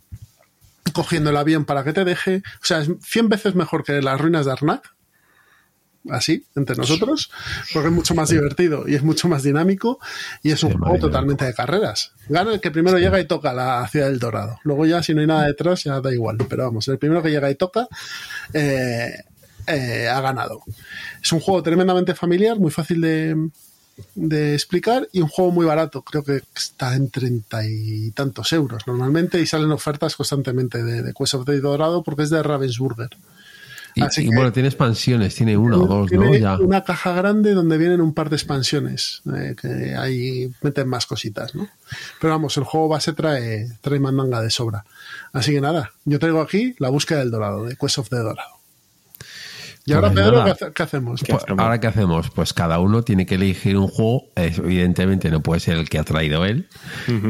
cogiendo 0.94 1.32
el 1.32 1.38
avión 1.38 1.66
para 1.66 1.84
que 1.84 1.94
te 1.94 2.06
deje, 2.06 2.44
o 2.62 2.66
sea, 2.66 2.80
es 2.80 2.92
100 3.02 3.30
veces 3.30 3.56
mejor 3.56 3.84
que 3.84 4.04
las 4.04 4.22
ruinas 4.22 4.46
de 4.46 4.52
Arnak, 4.52 4.95
así, 6.10 6.46
entre 6.56 6.76
nosotros, 6.76 7.32
porque 7.74 7.90
es 7.90 7.94
mucho 7.94 8.16
más 8.16 8.30
divertido 8.30 8.88
y 8.88 8.96
es 8.96 9.04
mucho 9.04 9.28
más 9.28 9.44
dinámico 9.44 10.00
y 10.44 10.52
es 10.52 10.64
un 10.64 10.72
Sí, 10.72 10.78
juego 10.78 11.00
totalmente 11.00 11.46
de 11.46 11.54
carreras. 11.54 12.12
Gana 12.30 12.54
el 12.54 12.62
que 12.62 12.72
primero 12.72 12.98
llega 12.98 13.20
y 13.20 13.26
toca 13.26 13.54
la 13.54 13.88
ciudad 13.88 14.08
del 14.08 14.20
Dorado. 14.20 14.60
Luego 14.64 14.86
ya 14.86 15.02
si 15.04 15.14
no 15.14 15.22
hay 15.22 15.28
nada 15.28 15.46
detrás 15.46 15.84
ya 15.84 16.00
da 16.02 16.14
igual, 16.14 16.38
pero 16.50 16.64
vamos, 16.66 16.88
el 16.88 16.98
primero 16.98 17.22
que 17.24 17.30
llega 17.30 17.50
y 17.50 17.56
toca 17.56 17.88
eh, 18.54 19.14
eh, 19.68 20.08
ha 20.08 20.22
ganado. 20.22 20.62
Es 21.22 21.32
un 21.32 21.40
juego 21.40 21.64
tremendamente 21.64 22.14
familiar, 22.14 22.60
muy 22.60 22.72
fácil 22.72 23.02
de, 23.02 23.50
de 24.14 24.54
explicar 24.54 25.08
y 25.12 25.22
un 25.22 25.28
juego 25.28 25.52
muy 25.52 25.66
barato. 25.66 26.02
Creo 26.04 26.24
que 26.24 26.42
está 26.56 26.96
en 26.96 27.10
treinta 27.10 27.66
y 27.66 28.12
tantos 28.12 28.54
euros 28.54 28.86
normalmente 28.86 29.40
y 29.42 29.46
salen 29.46 29.72
ofertas 29.72 30.16
constantemente 30.16 30.84
de, 30.84 31.02
de 31.02 31.14
Quest 31.14 31.34
of 31.36 31.46
the 31.46 31.60
Dorado 31.60 32.04
porque 32.04 32.24
es 32.24 32.30
de 32.30 32.44
Ravensburger. 32.44 33.10
Y, 33.98 34.02
Así 34.04 34.24
y 34.24 34.30
que- 34.30 34.36
bueno, 34.36 34.52
tiene 34.52 34.68
expansiones, 34.68 35.36
tiene 35.36 35.56
una 35.58 35.78
o 35.78 35.88
dos, 35.88 36.10
Tiene 36.10 36.26
¿no? 36.26 36.36
Ya. 36.36 36.58
una 36.58 36.84
caja 36.84 37.14
grande 37.14 37.54
donde 37.54 37.78
vienen 37.78 38.02
un 38.02 38.14
par 38.14 38.30
de 38.30 38.36
expansiones 38.36 39.22
eh, 39.34 39.56
que 39.60 39.96
ahí 39.96 40.52
meten 40.62 40.88
más 40.90 41.06
cositas, 41.06 41.56
¿no? 41.56 41.68
Pero 42.20 42.34
vamos, 42.34 42.58
el 42.58 42.66
juego 42.66 42.90
base 42.90 43.14
trae, 43.14 43.70
trae 43.82 44.00
mandanga 44.00 44.42
de 44.42 44.50
sobra. 44.50 44.84
Así 45.32 45.54
que 45.54 45.62
nada, 45.62 45.94
yo 46.04 46.20
traigo 46.20 46.42
aquí 46.42 46.76
la 46.80 46.90
búsqueda 46.90 47.20
del 47.20 47.32
dorado, 47.32 47.64
de 47.66 47.78
Quest 47.78 47.98
of 48.00 48.10
the 48.10 48.18
Dorado. 48.18 48.50
Y 49.88 49.94
ahora, 49.94 50.12
Pues 50.12 50.24
Pedro, 50.26 50.38
nada. 50.40 50.56
¿qué, 50.56 50.72
qué 50.74 50.84
hacemos? 50.84 51.22
Pues, 51.26 51.44
Ahora, 51.48 51.80
¿qué 51.80 51.86
hacemos? 51.88 52.32
Pues 52.32 52.54
cada 52.54 52.80
uno 52.80 53.04
tiene 53.04 53.28
que 53.28 53.36
elegir 53.36 53.78
un 53.78 53.88
juego. 53.88 54.24
Es- 54.36 54.58
evidentemente 54.58 55.30
no 55.30 55.42
puede 55.42 55.60
ser 55.60 55.78
el 55.78 55.88
que 55.90 56.00
ha 56.00 56.04
traído 56.04 56.44
él. 56.44 56.68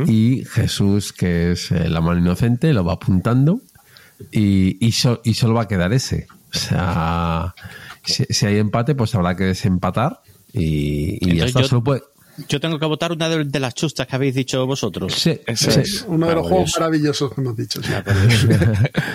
Y 0.08 0.46
Jesús, 0.46 1.12
que 1.12 1.52
es 1.52 1.70
eh, 1.72 1.90
la 1.90 2.00
mano 2.00 2.20
inocente, 2.22 2.72
lo 2.72 2.86
va 2.86 2.94
apuntando 2.94 3.60
y, 4.32 4.78
y, 4.80 4.94
so- 4.94 5.20
y 5.26 5.34
solo 5.34 5.54
va 5.56 5.64
a 5.64 5.68
quedar 5.68 5.92
ese. 5.92 6.28
O 6.56 6.60
sea, 6.60 7.56
si, 8.04 8.24
si 8.30 8.46
hay 8.46 8.58
empate, 8.60 8.96
pues 8.96 9.14
habrá 9.16 9.36
que 9.36 9.46
desempatar 9.46 10.22
y, 10.54 11.18
y 11.22 11.38
ya 11.38 11.46
está. 11.46 11.62
yo- 11.62 11.68
Solo 11.68 11.84
puede... 11.84 12.02
Yo 12.50 12.60
tengo 12.60 12.78
que 12.78 12.86
votar 12.86 13.14
una 13.14 13.30
de, 13.30 13.46
de 13.46 13.60
las 13.62 13.74
chustas 13.76 14.08
que 14.08 14.16
habéis 14.18 14.36
dicho 14.36 14.66
vosotros. 14.68 15.14
Sí, 15.14 15.40
Eso 15.48 15.72
sí. 15.72 15.80
es. 15.80 16.06
Uno 16.06 16.28
de 16.28 16.36
los 16.36 16.46
juegos 16.48 16.74
maravillosos 16.78 17.34
que 17.34 17.40
hemos 17.40 17.56
dicho. 17.56 17.82
sí. 17.82 17.90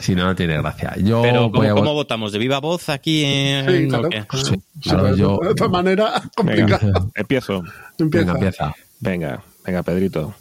si 0.00 0.14
no, 0.14 0.24
no 0.24 0.34
tiene 0.34 0.56
gracia. 0.56 0.94
Yo 0.98 1.20
Pero 1.22 1.50
¿cómo, 1.52 1.62
a 1.68 1.74
cómo 1.74 1.90
vot- 1.90 1.94
votamos? 1.94 2.32
¿De 2.32 2.38
viva 2.38 2.60
voz 2.60 2.88
aquí? 2.88 3.24
en- 3.24 3.66
Sí, 3.70 3.88
claro. 3.88 4.08
Sí, 5.12 5.18
yo- 5.18 5.38
De 5.42 5.48
otra 5.48 5.68
manera, 5.68 6.22
complicado. 6.36 6.86
Venga, 6.86 7.06
empiezo. 7.14 7.62
Empieza. 7.98 8.26
Venga, 8.26 8.32
empieza. 8.32 8.74
Venga, 9.00 9.42
venga, 9.66 9.82
Pedrito. 9.82 10.34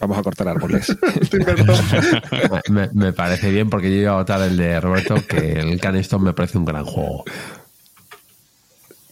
Vamos 0.00 0.18
a 0.18 0.22
cortar 0.22 0.48
árboles. 0.48 0.86
Me, 2.70 2.88
me 2.94 3.12
parece 3.12 3.50
bien 3.50 3.68
porque 3.70 3.90
yo 3.90 4.00
iba 4.02 4.12
a 4.12 4.16
votar 4.16 4.40
el 4.42 4.56
de 4.56 4.80
Roberto, 4.80 5.16
que 5.28 5.52
el 5.60 5.78
Caniston 5.80 6.22
me 6.22 6.32
parece 6.32 6.58
un 6.58 6.64
gran 6.64 6.84
juego. 6.84 7.24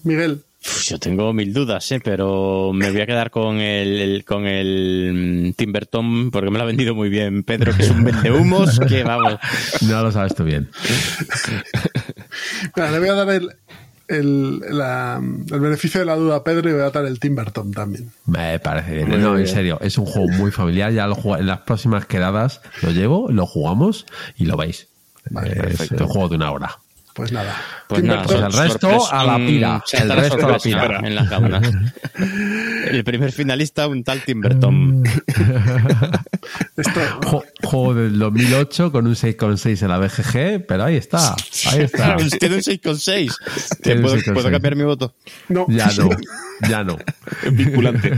Miguel, 0.05 0.43
Yo 0.85 0.99
tengo 0.99 1.33
mil 1.33 1.53
dudas, 1.53 1.91
¿eh? 1.93 2.01
pero 2.03 2.71
me 2.73 2.91
voy 2.91 3.01
a 3.03 3.07
quedar 3.07 3.31
con 3.31 3.57
el, 3.59 4.01
el- 4.01 4.25
con 4.25 4.47
el 4.47 5.51
mm, 5.51 5.53
Timberton 5.55 6.31
porque 6.31 6.51
me 6.51 6.59
lo 6.59 6.65
ha 6.65 6.67
vendido 6.67 6.95
muy 6.95 7.09
bien 7.11 7.43
Pedro, 7.43 7.75
que 7.77 7.83
es 7.83 7.91
un 7.91 8.05
vendehumos 8.05 8.79
que 8.89 9.03
vamos. 9.05 9.35
No 9.83 10.03
lo 10.03 10.11
sabes 10.13 10.35
tú 10.35 10.45
bien. 10.45 10.69
Le 12.77 12.99
voy 12.99 13.09
a 13.09 13.15
dar 13.15 13.29
el, 13.31 13.51
el, 14.09 14.61
la- 14.61 15.21
el 15.21 15.61
beneficio 15.61 16.01
de 16.01 16.07
la 16.07 16.17
duda 16.17 16.37
a 16.37 16.45
Pedro 16.45 16.69
y 16.69 16.73
voy 16.73 16.83
a 16.83 16.91
dar 16.91 17.05
el 17.05 17.21
Timberton 17.21 17.73
también. 17.73 18.11
Me 18.27 18.59
parece 18.59 18.95
bien. 19.05 19.21
No, 19.23 19.39
en 19.39 19.47
serio, 19.47 19.79
es 19.81 19.99
un 19.99 20.07
juego 20.07 20.29
muy 20.29 20.51
familiar. 20.51 20.93
Ya 20.93 21.07
lo 21.07 21.17
en 21.37 21.47
las 21.47 21.61
próximas 21.61 22.07
quedadas 22.07 22.61
lo 22.83 22.91
llevo, 22.91 23.31
lo 23.31 23.47
jugamos 23.47 24.07
y 24.37 24.47
lo 24.47 24.57
veis. 24.57 24.89
Vale, 25.31 25.51
es 25.53 25.59
perfecto. 25.59 26.05
un 26.05 26.11
juego 26.11 26.29
de 26.31 26.37
una 26.37 26.51
hora. 26.53 26.79
Pues 27.19 27.33
nada. 27.33 27.57
Pues 27.89 28.05
nada, 28.05 28.23
Pues 28.23 28.39
el 28.41 28.53
resto 28.53 29.11
a 29.13 29.25
la 29.25 29.37
pira. 29.39 29.83
El 29.93 30.09
resto 30.11 30.47
a 30.47 30.51
la 30.53 30.59
pira. 30.61 31.01
En 31.03 31.15
las 31.17 31.29
gaunas. 31.29 31.69
El 32.89 33.03
primer 33.05 33.33
finalista, 33.33 33.89
un 33.89 34.05
tal 34.05 34.23
Timberton. 34.23 35.03
Esto, 36.77 37.01
Juego 37.65 37.95
del 37.95 38.19
2008 38.19 38.93
con 38.93 39.07
un 39.07 39.15
6,6 39.15 39.83
en 39.83 39.89
la 39.89 39.99
BGG, 39.99 40.67
pero 40.67 40.85
ahí 40.85 40.97
está. 40.97 41.35
Ahí 41.71 41.81
está. 41.83 42.17
Tiene 42.39 42.55
un 42.57 42.61
6,6. 42.61 43.35
Tiene 43.83 44.01
un 44.01 44.07
¿Puedo, 44.07 44.17
6,6. 44.17 44.33
puedo 44.35 44.51
cambiar 44.51 44.77
mi 44.77 44.85
voto? 44.85 45.15
no. 45.49 45.67
Ya 45.69 45.91
no, 45.99 46.09
ya 46.69 46.85
no. 46.85 46.97
Vinculante. 47.51 48.13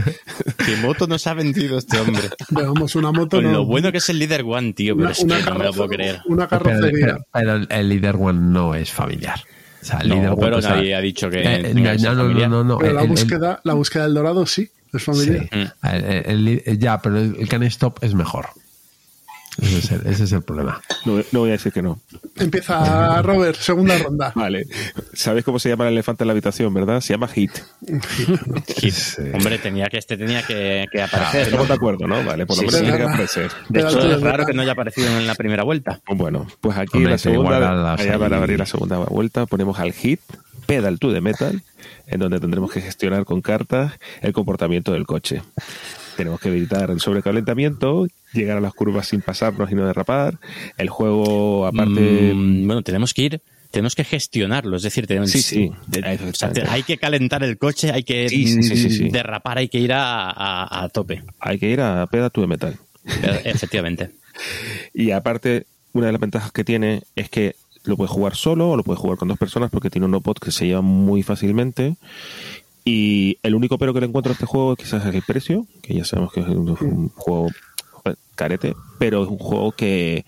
¿Qué 0.65 0.75
moto 0.77 1.07
nos 1.07 1.25
ha 1.27 1.33
vendido 1.33 1.77
este 1.79 1.99
hombre? 1.99 2.23
Veamos 2.49 2.95
una 2.95 3.11
moto. 3.11 3.37
Con 3.37 3.45
no. 3.45 3.51
lo 3.51 3.65
bueno 3.65 3.91
que 3.91 3.97
es 3.97 4.09
el 4.09 4.19
líder 4.19 4.43
one, 4.45 4.73
tío, 4.73 4.95
pero 4.95 5.05
una, 5.07 5.11
es 5.11 5.17
que 5.19 5.23
una 5.25 5.39
no 5.39 5.55
me 5.55 5.65
lo 5.65 5.73
puedo 5.73 5.89
creer. 5.89 6.21
una 6.25 6.47
Pero, 6.47 6.63
carrocería. 6.63 7.05
pero- 7.07 7.25
pero 7.33 7.55
el- 7.55 7.67
el 7.71 7.89
Leader 7.89 8.15
One 8.19 8.39
no 8.39 8.75
es 8.75 8.90
familiar. 8.93 9.39
O 9.81 9.85
sea, 9.85 9.99
el 9.99 10.09
No, 10.09 10.15
One, 10.33 10.35
pero 10.39 10.57
o 10.57 10.61
sea, 10.61 10.75
nadie 10.75 10.93
ha 10.95 11.01
dicho 11.01 11.29
que 11.29 11.39
eh, 11.41 11.43
ser 11.43 11.75
no, 11.75 11.81
no, 11.81 12.15
no, 12.15 12.21
familiar. 12.23 12.49
no, 12.49 12.63
no, 12.63 12.77
Pero 12.77 12.93
la 12.93 13.01
el- 13.01 13.07
búsqueda, 13.09 13.59
la 13.63 13.73
búsqueda 13.73 14.03
del 14.03 14.13
dorado 14.13 14.45
sí, 14.45 14.69
es 14.93 15.03
familiar. 15.03 15.49
Sí. 15.51 15.67
El- 15.83 16.03
el- 16.47 16.63
el- 16.65 16.79
ya, 16.79 17.01
pero 17.01 17.17
el, 17.17 17.35
el 17.39 17.49
Can 17.49 17.63
Stop 17.63 18.03
es 18.03 18.13
mejor. 18.13 18.49
Ese 19.61 19.77
es 19.79 19.91
el, 19.91 20.07
ese 20.07 20.23
es 20.23 20.31
el 20.31 20.41
problema. 20.43 20.81
No, 21.05 21.21
no 21.31 21.39
voy 21.41 21.49
a 21.49 21.53
decir 21.53 21.73
que 21.73 21.81
no. 21.81 21.99
Empieza 22.37 23.21
Robert, 23.21 23.57
segunda 23.57 23.97
ronda. 23.97 24.31
Vale. 24.33 24.65
¿Sabes 25.13 25.43
cómo 25.43 25.59
se 25.59 25.69
llama 25.69 25.87
el 25.87 25.93
elefante 25.93 26.23
en 26.23 26.27
la 26.27 26.31
habitación, 26.31 26.73
verdad? 26.73 27.01
Se 27.01 27.13
llama 27.13 27.27
Hit. 27.27 27.51
Hit. 28.77 28.95
Hombre, 29.33 29.59
tenía 29.59 29.87
que, 29.87 29.97
este 29.97 30.17
tenía 30.17 30.41
que, 30.43 30.85
que 30.91 31.01
aparecer. 31.01 31.41
Estamos 31.43 31.67
de 31.67 31.73
acuerdo, 31.73 32.07
¿no? 32.07 32.23
Vale, 32.23 32.45
por 32.45 32.55
lo 32.55 32.61
Sí, 32.61 32.65
menos 32.67 32.81
tiene 32.81 32.97
que 32.97 33.03
aparecer. 33.03 33.51
De 33.69 33.81
hecho, 33.81 33.99
es 33.99 34.21
raro 34.21 34.45
que 34.45 34.53
no 34.53 34.61
haya 34.61 34.71
aparecido 34.71 35.07
en 35.17 35.27
la 35.27 35.35
primera 35.35 35.63
vuelta. 35.63 35.99
Bueno, 36.07 36.47
pues 36.61 36.77
aquí 36.77 36.97
Hombre, 36.97 37.11
la 37.11 37.17
segunda, 37.17 37.93
allá 37.93 38.17
para 38.17 38.37
abrir 38.37 38.57
la 38.57 38.65
segunda 38.65 38.99
vuelta, 38.99 39.45
ponemos 39.47 39.79
al 39.79 39.91
hit, 39.91 40.21
pedal 40.65 40.97
to 40.97 41.11
the 41.11 41.19
metal, 41.21 41.61
en 42.07 42.19
donde 42.19 42.39
tendremos 42.39 42.71
que 42.71 42.81
gestionar 42.81 43.25
con 43.25 43.41
cartas 43.41 43.93
el 44.21 44.31
comportamiento 44.31 44.93
del 44.93 45.05
coche. 45.05 45.41
Tenemos 46.21 46.39
que 46.39 46.49
evitar 46.49 46.91
el 46.91 46.99
sobrecalentamiento, 46.99 48.05
llegar 48.33 48.57
a 48.57 48.61
las 48.61 48.73
curvas 48.73 49.07
sin 49.07 49.21
pasarnos 49.21 49.71
y 49.71 49.75
no 49.75 49.85
derrapar. 49.87 50.37
El 50.77 50.89
juego, 50.89 51.65
aparte, 51.65 52.31
Mm, 52.35 52.67
bueno, 52.67 52.83
tenemos 52.83 53.13
que 53.15 53.21
ir, 53.23 53.41
tenemos 53.71 53.95
que 53.95 54.03
gestionarlo, 54.03 54.77
es 54.77 54.83
decir, 54.83 55.07
tenemos, 55.07 55.31
Sí, 55.31 55.41
sí. 55.41 55.71
de- 55.87 56.19
o 56.29 56.33
sea, 56.35 56.51
hay 56.69 56.83
que 56.83 56.97
calentar 56.97 57.43
el 57.43 57.57
coche, 57.57 57.91
hay 57.91 58.03
que 58.03 58.29
Sí, 58.29 59.09
derrapar, 59.09 59.57
hay 59.57 59.67
que 59.69 59.79
ir 59.79 59.93
a, 59.93 60.29
a- 60.29 60.83
a 60.83 60.89
tope. 60.89 61.23
hay 61.39 61.57
que 61.57 61.69
ir 61.69 61.81
a 61.81 62.05
pedal 62.07 62.31
to 62.31 62.41
the 62.41 62.47
metal. 62.47 62.75
Eh, 63.23 63.41
Efectivamente. 63.45 64.11
Y 64.93 65.11
aparte, 65.11 65.65
una 65.93 66.05
de 66.07 66.11
las 66.13 66.21
ventajas 66.21 66.51
que 66.51 66.63
tiene 66.63 67.01
es 67.15 67.29
que 67.29 67.55
lo 67.83 67.97
puedes 67.97 68.11
jugar 68.11 68.35
solo 68.35 68.69
o 68.69 68.77
lo 68.77 68.83
puedes 68.83 68.99
jugar 68.99 69.17
con 69.17 69.27
dos 69.27 69.37
personas 69.39 69.71
porque 69.71 69.89
tiene 69.89 70.05
un 70.05 70.11
no-pod 70.11 70.37
que 70.37 70.51
se 70.51 70.67
lleva 70.67 70.81
muy 70.81 71.23
fácilmente. 71.23 71.95
Y 72.83 73.37
el 73.43 73.55
único 73.55 73.77
pero 73.77 73.93
que 73.93 73.99
le 73.99 74.07
encuentro 74.07 74.31
a 74.31 74.33
este 74.33 74.45
juego 74.45 74.75
quizás 74.75 75.05
es 75.05 75.13
el 75.13 75.21
precio, 75.21 75.65
que 75.81 75.93
ya 75.93 76.05
sabemos 76.05 76.33
que 76.33 76.39
es 76.41 76.47
un, 76.47 77.09
juego 77.09 77.49
carete, 78.35 78.73
pero 78.97 79.23
es 79.23 79.29
un 79.29 79.37
juego 79.37 79.71
que, 79.71 80.25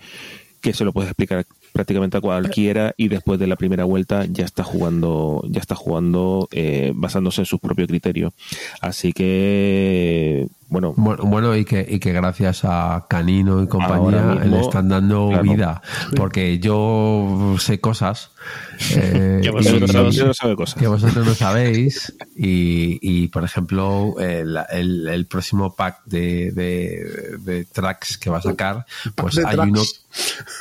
que 0.60 0.72
se 0.72 0.84
lo 0.84 0.92
puedes 0.92 1.10
explicar 1.10 1.44
prácticamente 1.72 2.16
a 2.16 2.20
cualquiera 2.20 2.94
y 2.96 3.08
después 3.08 3.40
de 3.40 3.48
la 3.48 3.56
primera 3.56 3.82
vuelta 3.82 4.26
ya 4.26 4.44
está 4.44 4.62
jugando 4.62 5.42
ya 5.48 5.58
está 5.58 5.74
jugando 5.74 6.48
eh, 6.52 6.92
basándose 6.94 7.40
en 7.40 7.46
sus 7.46 7.58
propios 7.58 7.88
criterios 7.88 8.32
así 8.80 9.12
que 9.12 10.46
bueno 10.74 10.92
Bueno, 10.96 11.24
bueno, 11.24 11.56
y 11.56 11.64
que, 11.64 11.86
y 11.88 11.98
que 12.00 12.12
gracias 12.12 12.60
a 12.64 13.06
Canino 13.08 13.62
y 13.62 13.68
compañía 13.68 14.22
mismo, 14.22 14.44
le 14.56 14.60
están 14.60 14.88
dando 14.88 15.28
claro. 15.28 15.42
vida. 15.44 15.82
Porque 16.16 16.58
yo 16.58 17.56
sé 17.58 17.80
cosas 17.80 18.30
eh, 18.94 19.40
Que 19.42 19.48
y- 19.48 19.52
vosotros- 19.52 20.14
yo 20.14 20.26
no 20.26 20.34
sabe 20.34 20.56
cosas 20.56 20.74
que 20.80 20.86
vosotros 20.86 21.24
no 21.26 21.34
sabéis. 21.34 22.12
Y, 22.36 22.98
y, 23.00 23.28
por 23.28 23.44
ejemplo, 23.44 24.14
el, 24.18 24.58
el- 24.70 25.08
el 25.08 25.26
próximo 25.26 25.74
pack 25.74 26.04
de, 26.06 26.50
de- 26.52 27.36
de 27.38 27.64
tracks 27.66 28.18
que 28.18 28.30
va 28.30 28.38
a 28.38 28.42
sacar, 28.42 28.84
pues 29.14 29.38
hay 29.38 29.54
tracks. 29.54 29.70
uno. 29.70 29.82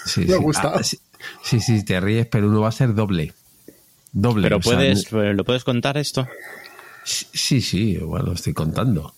Sí, 0.05 0.21
Me 0.21 0.33
sí, 0.37 0.59
ah, 0.63 0.79
sí, 0.83 0.99
sí, 1.43 1.59
sí, 1.59 1.83
te 1.83 1.99
ríes, 1.99 2.27
pero 2.27 2.47
uno 2.47 2.61
va 2.61 2.69
a 2.69 2.71
ser 2.71 2.93
doble. 2.93 3.33
Doble. 4.11 4.43
Pero 4.43 4.61
sea, 4.61 4.73
puedes, 4.77 5.11
¿lo 5.11 5.43
puedes 5.43 5.63
contar 5.63 5.97
esto? 5.97 6.27
Sí, 7.05 7.61
sí, 7.61 7.97
bueno, 7.97 8.33
estoy 8.33 8.53
contando. 8.53 9.13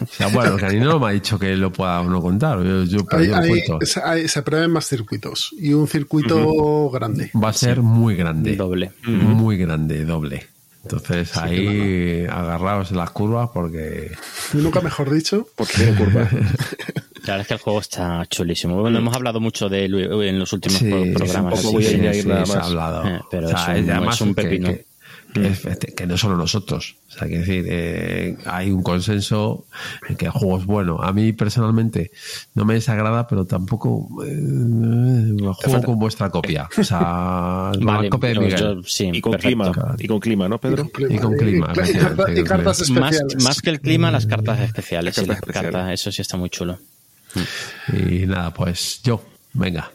O 0.00 0.06
sea, 0.10 0.28
bueno, 0.28 0.56
Canino 0.56 0.86
no 0.86 0.98
me 0.98 1.08
ha 1.08 1.10
dicho 1.10 1.38
que 1.38 1.54
lo 1.56 1.72
pueda 1.72 2.00
o 2.00 2.04
no 2.10 2.20
contar. 2.20 2.58
Yo, 2.64 2.84
yo- 2.84 3.06
Hay- 3.10 3.26
yo 3.26 3.32
lo 3.32 3.38
hay- 3.42 3.62
hay- 4.04 4.28
se 4.28 4.42
prevén 4.42 4.70
más 4.70 4.86
circuitos 4.86 5.50
y 5.58 5.72
un 5.72 5.86
circuito 5.86 6.90
grande. 6.90 7.30
Va 7.40 7.50
a 7.50 7.52
ser 7.52 7.80
muy 7.82 8.16
grande. 8.16 8.56
Doble. 8.56 8.92
Muy 9.04 9.56
grande, 9.58 10.04
doble. 10.04 10.46
Entonces 10.84 11.36
ahí 11.36 12.24
agarraos 12.30 12.90
en 12.92 12.96
las 12.96 13.10
curvas 13.10 13.50
porque 13.52 14.10
nunca 14.54 14.80
mejor 14.80 15.10
dicho. 15.10 15.46
porque 15.54 15.74
tiene 15.74 15.94
curva 15.96 16.28
La 17.24 17.34
verdad 17.34 17.40
es 17.42 17.46
que 17.48 17.54
el 17.54 17.60
juego 17.60 17.80
está 17.80 18.24
chulísimo. 18.30 18.80
Bueno, 18.80 18.98
hemos 18.98 19.14
hablado 19.14 19.38
mucho 19.38 19.68
de 19.68 19.84
él 19.84 19.94
en 20.22 20.38
los 20.38 20.50
últimos 20.54 20.78
Sí, 20.78 20.88
pro- 20.88 21.02
programas. 21.12 21.54
poco 21.56 21.68
así 21.68 21.72
voy 21.76 21.86
a 21.86 21.90
que- 21.90 21.94
añadir 21.96 22.26
nada 22.26 22.46
se 22.46 22.52
ha 22.52 22.56
más. 22.56 22.66
hablado. 22.68 23.06
Eh, 23.06 23.20
pero 23.30 23.46
O 23.48 23.50
sea, 23.50 23.76
es 23.76 23.84
un- 23.84 23.90
además 23.90 24.14
es 24.14 24.20
un 24.22 24.34
pepino. 24.34 24.68
Que, 24.68 24.74
que 24.76 24.80
es- 24.80 24.86
que 25.96 26.06
no 26.06 26.16
solo 26.16 26.36
nosotros. 26.36 26.96
O 27.08 27.12
sea, 27.12 27.28
que 27.28 27.38
decir, 27.38 27.64
eh, 27.68 28.36
hay 28.46 28.70
un 28.70 28.82
consenso 28.82 29.66
en 30.08 30.16
que 30.16 30.26
el 30.26 30.30
juego 30.32 30.58
es 30.58 30.64
bueno. 30.66 31.00
A 31.02 31.12
mí 31.12 31.32
personalmente 31.32 32.10
no 32.54 32.64
me 32.64 32.74
desagrada, 32.74 33.26
pero 33.26 33.44
tampoco 33.44 34.08
eh, 34.26 35.36
juego 35.54 35.82
con 35.84 35.98
vuestra 35.98 36.30
copia. 36.30 36.68
O 36.78 36.82
sea, 36.84 37.70
con 37.74 37.84
Vale, 37.84 38.04
la 38.04 38.10
copia 38.10 38.30
de 38.30 38.38
Miguel. 38.40 38.58
yo- 38.58 38.82
sí, 38.84 39.10
y 39.12 39.20
con 39.20 39.32
perfecto. 39.32 39.72
clima 39.72 39.96
y 39.98 40.06
con 40.08 40.18
clima 40.20 40.48
no 40.48 40.58
Pedro 40.58 40.90
Y 41.08 41.18
con 41.18 41.36
clima. 41.36 41.72
Más, 43.42 43.60
que 43.62 43.70
el 43.70 43.80
clima, 43.80 44.10
las 44.10 44.26
cartas 44.26 44.60
especiales. 44.60 45.16
Las 45.16 45.24
sí, 45.24 45.28
las 45.28 45.36
cartas 45.40 45.48
especiales. 45.56 45.72
cartas, 45.72 45.92
eso 45.92 46.12
sí 46.12 46.22
está 46.22 46.36
muy 46.36 46.50
chulo. 46.50 46.78
Y 47.92 48.26
nada, 48.26 48.52
pues 48.54 49.00
yo, 49.02 49.22
venga. 49.52 49.90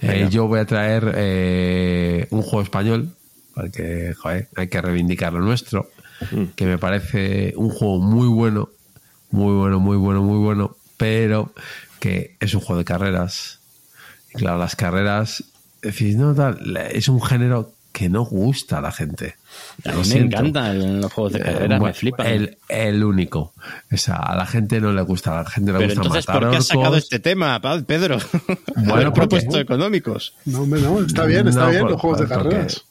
Eh, 0.00 0.06
Venga. 0.08 0.28
yo 0.30 0.46
voy 0.48 0.58
a 0.60 0.64
traer 0.64 1.12
eh, 1.16 2.26
un 2.30 2.42
juego 2.42 2.62
español, 2.62 3.10
porque 3.54 4.14
hay 4.56 4.68
que 4.68 4.82
reivindicar 4.82 5.32
lo 5.32 5.40
nuestro, 5.40 5.90
que 6.56 6.66
me 6.66 6.78
parece 6.78 7.54
un 7.56 7.70
juego 7.70 7.98
muy 7.98 8.28
bueno, 8.28 8.68
muy 9.30 9.54
bueno, 9.54 9.80
muy 9.80 9.96
bueno, 9.96 10.22
muy 10.22 10.38
bueno, 10.38 10.76
pero 10.96 11.52
que 11.98 12.36
es 12.40 12.54
un 12.54 12.60
juego 12.60 12.78
de 12.78 12.84
carreras. 12.84 13.60
Y 14.34 14.38
claro, 14.38 14.58
las 14.58 14.76
carreras, 14.76 15.40
es 15.82 15.92
decir, 15.92 16.16
no, 16.16 16.34
tal, 16.34 16.76
es 16.92 17.08
un 17.08 17.22
género 17.22 17.72
que 17.92 18.08
no 18.08 18.24
gusta 18.24 18.78
a 18.78 18.80
la 18.80 18.92
gente. 18.92 19.36
A 19.84 19.92
mí 19.92 20.02
me 20.08 20.20
encantan 20.20 21.00
los 21.00 21.12
juegos 21.12 21.32
de 21.32 21.38
Eh, 21.38 21.42
carreras, 21.42 21.68
me 21.70 21.78
bueno, 21.78 21.94
flipan. 21.94 22.26
El, 22.26 22.58
el 22.68 23.02
único. 23.04 23.54
O 23.92 23.96
sea, 23.96 24.16
a 24.16 24.36
la 24.36 24.46
gente 24.46 24.80
no 24.80 24.92
le 24.92 25.02
gusta, 25.02 25.32
a 25.38 25.42
la 25.42 25.50
gente 25.50 25.72
le 25.72 25.78
Pero 25.78 25.88
gusta 25.90 26.02
entonces, 26.02 26.28
matar 26.28 26.42
¿por 26.42 26.50
qué 26.50 26.56
has 26.58 26.66
sacado 26.66 26.86
orcos. 26.88 26.98
este 27.04 27.18
tema, 27.20 27.60
Pedro? 27.86 28.18
Bueno, 28.76 28.92
Haber 28.92 29.04
porque- 29.06 29.12
propuesto 29.20 29.58
económicos. 29.58 30.34
No, 30.44 30.62
hombre, 30.62 30.80
no, 30.82 31.00
está 31.00 31.24
bien, 31.24 31.48
está 31.48 31.64
No, 31.64 31.70
bien 31.70 31.80
por- 31.82 31.90
los 31.92 32.00
juegos 32.00 32.20
de 32.20 32.26
por- 32.26 32.36
carreras. 32.36 32.84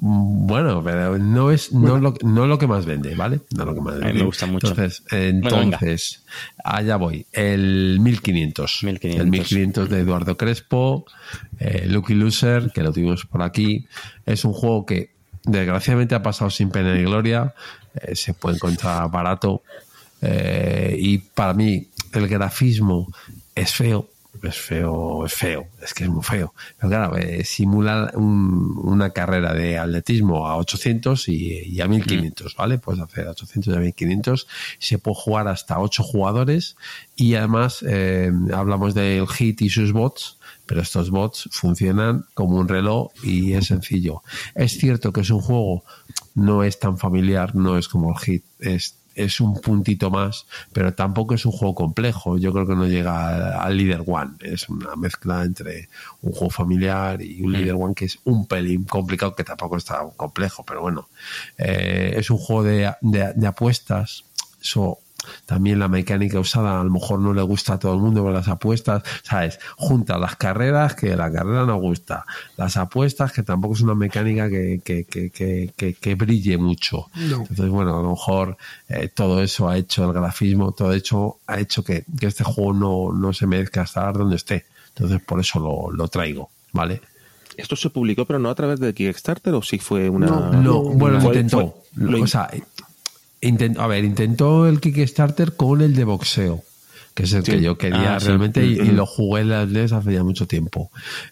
Bueno, 0.00 0.82
pero 0.84 1.18
no 1.18 1.50
es 1.50 1.72
no 1.72 1.98
lo, 1.98 2.14
no 2.22 2.46
lo 2.46 2.58
que 2.58 2.66
más 2.66 2.84
vende, 2.86 3.14
¿vale? 3.14 3.40
No 3.56 3.64
lo 3.64 3.74
que 3.74 3.80
más 3.80 3.94
mí 3.96 4.00
vende. 4.04 4.18
me 4.20 4.26
gusta 4.26 4.46
mucho. 4.46 4.68
Entonces, 4.68 5.02
entonces 5.10 6.22
allá 6.62 6.96
voy. 6.96 7.26
El 7.32 7.98
1500. 8.00 8.80
1500. 8.84 9.24
El 9.24 9.30
1500 9.30 9.88
de 9.88 10.00
Eduardo 10.00 10.36
Crespo, 10.36 11.06
eh, 11.58 11.86
Lucky 11.88 12.14
Loser, 12.14 12.70
que 12.72 12.82
lo 12.82 12.92
tuvimos 12.92 13.24
por 13.24 13.42
aquí. 13.42 13.86
Es 14.26 14.44
un 14.44 14.52
juego 14.52 14.84
que 14.86 15.16
desgraciadamente 15.44 16.14
ha 16.14 16.22
pasado 16.22 16.50
sin 16.50 16.70
pena 16.70 16.94
ni 16.94 17.02
gloria. 17.02 17.54
Eh, 17.94 18.14
se 18.14 18.34
puede 18.34 18.56
encontrar 18.56 19.10
barato. 19.10 19.62
Eh, 20.20 20.96
y 20.98 21.18
para 21.18 21.54
mí, 21.54 21.86
el 22.12 22.28
grafismo 22.28 23.08
es 23.54 23.72
feo. 23.74 24.08
Es 24.40 24.56
feo, 24.56 25.26
es 25.26 25.34
feo, 25.34 25.66
es 25.82 25.92
que 25.94 26.04
es 26.04 26.10
muy 26.10 26.22
feo. 26.22 26.54
Pero 26.78 26.88
claro, 26.90 27.16
eh, 27.16 27.44
simula 27.44 28.12
un- 28.14 28.78
una 28.84 29.10
carrera 29.10 29.52
de 29.52 29.78
atletismo 29.78 30.46
a 30.46 30.56
800 30.58 31.28
y, 31.28 31.64
y 31.66 31.80
a 31.80 31.88
1500, 31.88 32.54
¿vale? 32.54 32.78
Puedes 32.78 33.02
hacer 33.02 33.26
800 33.26 33.74
y 33.74 33.76
a 33.76 33.80
1500. 33.80 34.46
Se 34.78 34.98
puede 34.98 35.16
jugar 35.16 35.48
hasta 35.48 35.80
8 35.80 36.04
jugadores 36.04 36.76
y 37.16 37.34
además 37.34 37.84
eh, 37.88 38.30
hablamos 38.54 38.94
del 38.94 39.26
HIT 39.26 39.62
y 39.62 39.70
sus 39.70 39.90
bots, 39.92 40.37
pero 40.68 40.82
estos 40.82 41.10
bots 41.10 41.48
funcionan 41.50 42.26
como 42.34 42.56
un 42.58 42.68
reloj 42.68 43.10
y 43.24 43.54
es 43.54 43.66
sencillo. 43.66 44.22
Es 44.54 44.78
cierto 44.78 45.12
que 45.12 45.22
es 45.22 45.30
un 45.30 45.40
juego, 45.40 45.82
no 46.36 46.62
es 46.62 46.78
tan 46.78 46.98
familiar, 46.98 47.56
no 47.56 47.76
es 47.78 47.88
como 47.88 48.10
el 48.12 48.16
HIT, 48.24 48.44
es 48.60 48.94
es 49.14 49.40
un 49.40 49.60
puntito 49.60 50.12
más, 50.12 50.46
pero 50.72 50.94
tampoco 50.94 51.34
es 51.34 51.44
un 51.44 51.50
juego 51.50 51.74
complejo. 51.74 52.38
Yo 52.38 52.52
creo 52.52 52.68
que 52.68 52.76
no 52.76 52.86
llega 52.86 53.60
al, 53.60 53.76
Leader 53.76 54.04
One. 54.06 54.34
Es 54.40 54.68
una 54.68 54.94
mezcla 54.94 55.42
entre 55.42 55.88
un 56.22 56.30
juego 56.30 56.50
familiar 56.50 57.20
y 57.20 57.42
un 57.42 57.50
Leader 57.50 57.74
One 57.74 57.94
que 57.96 58.04
es 58.04 58.20
un 58.22 58.46
pelín 58.46 58.84
complicado, 58.84 59.34
que 59.34 59.42
tampoco 59.42 59.76
está 59.76 60.06
complejo, 60.16 60.64
pero 60.64 60.82
bueno. 60.82 61.08
Eh, 61.56 62.14
es 62.16 62.30
un 62.30 62.38
juego 62.38 62.62
de, 62.62 62.92
de- 63.00 63.32
de 63.34 63.46
apuestas. 63.48 64.24
También 65.48 65.78
la 65.78 65.88
mecánica 65.88 66.38
usada 66.38 66.78
a 66.78 66.84
lo 66.84 66.90
mejor 66.90 67.20
no 67.20 67.32
le 67.32 67.40
gusta 67.40 67.72
a 67.74 67.78
todo 67.78 67.94
el 67.94 68.00
mundo 68.00 68.22
con 68.22 68.34
las 68.34 68.48
apuestas, 68.48 69.02
¿sabes? 69.22 69.58
Junta 69.78 70.18
las 70.18 70.36
carreras 70.36 70.94
que 70.94 71.16
la 71.16 71.32
carrera 71.32 71.64
no 71.64 71.76
gusta, 71.78 72.26
las 72.58 72.76
apuestas 72.76 73.32
que 73.32 73.42
tampoco 73.42 73.72
es 73.74 73.80
una 73.80 73.94
mecánica 73.94 74.50
que, 74.50 74.82
que, 74.84 75.04
que, 75.04 75.30
que, 75.30 75.72
que- 75.74 75.94
que 75.94 76.14
brille 76.16 76.58
mucho. 76.58 77.06
No. 77.14 77.38
Entonces, 77.40 77.70
bueno, 77.70 77.98
a 77.98 78.02
lo 78.02 78.10
mejor 78.10 78.58
eh, 78.90 79.08
todo 79.08 79.42
eso 79.42 79.70
ha 79.70 79.78
hecho 79.78 80.04
el 80.04 80.12
grafismo, 80.12 80.72
todo 80.72 80.92
hecho 80.92 81.38
ha 81.46 81.58
hecho 81.58 81.82
que, 81.82 82.04
que 82.20 82.26
este 82.26 82.44
juego 82.44 82.74
no, 82.74 83.12
no 83.18 83.32
se 83.32 83.46
merezca 83.46 83.82
estar 83.84 84.12
donde 84.18 84.36
esté. 84.36 84.66
Entonces, 84.90 85.22
por 85.22 85.40
eso 85.40 85.58
lo, 85.60 85.90
lo 85.96 86.08
traigo, 86.08 86.50
¿vale? 86.72 87.00
¿Esto 87.56 87.74
se 87.74 87.88
publicó, 87.88 88.24
pero 88.26 88.38
no 88.38 88.50
a 88.50 88.54
través 88.54 88.78
de 88.80 88.92
Kickstarter 88.92 89.54
o 89.54 89.62
sí 89.62 89.78
fue 89.78 90.08
una. 90.10 90.26
No, 90.26 90.52
No, 90.62 90.82
bueno, 90.82 91.20
intentó. 91.24 91.56
fue- 91.56 91.72
lo 92.04 92.22
o 92.22 92.26
sea, 92.28 92.48
intentó, 93.40 93.82
a 93.82 93.86
ver, 93.86 94.04
intentó 94.04 94.66
el 94.66 94.80
Kickstarter 94.80 95.54
con 95.56 95.80
el 95.80 95.94
de 95.94 96.04
boxeo, 96.04 96.62
que 97.14 97.24
es 97.24 97.32
el 97.32 97.44
Sí. 97.44 97.52
que 97.52 97.60
yo 97.60 97.78
quería 97.78 98.16
Ah, 98.16 98.20
sí. 98.20 98.26
realmente 98.26 98.64
y, 98.64 98.78
y 98.78 98.90
Mm. 98.92 98.96
lo 98.96 99.06
jugué 99.06 99.42
en 99.42 99.48
las 99.50 99.68
NES 99.68 99.92
hace 99.92 100.12
ya 100.12 100.24
mucho 100.24 100.46
tiempo. 100.46 100.90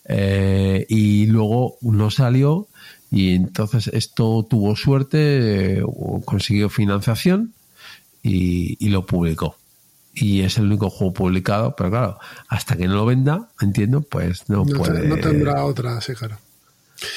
Eh, 0.09 0.87
y 0.89 1.27
luego 1.27 1.77
no 1.83 2.11
salió 2.11 2.67
y 3.11 3.35
entonces 3.35 3.89
esto 3.89 4.47
tuvo 4.49 4.75
suerte, 4.77 5.79
eh, 5.79 5.83
consiguió 6.25 6.69
financiación 6.69 7.53
y, 8.23 8.77
y 8.85 8.89
lo 8.91 9.07
publicó. 9.07 9.57
Y 10.19 10.41
es 10.41 10.57
el 10.57 10.65
único 10.65 10.89
juego 10.91 11.13
publicado, 11.13 11.75
pero 11.77 11.91
claro, 11.91 12.19
hasta 12.49 12.75
que 12.77 12.87
no 12.89 12.95
lo 12.95 13.05
venda, 13.07 13.49
entiendo, 13.61 14.01
pues 14.01 14.49
no, 14.49 14.59
No, 14.59 14.65
te- 14.65 14.75
puede. 14.75 15.07
no 15.09 15.17
tendrá 15.19 15.65
otra, 15.65 16.01
sí, 16.01 16.15
claro. 16.15 16.39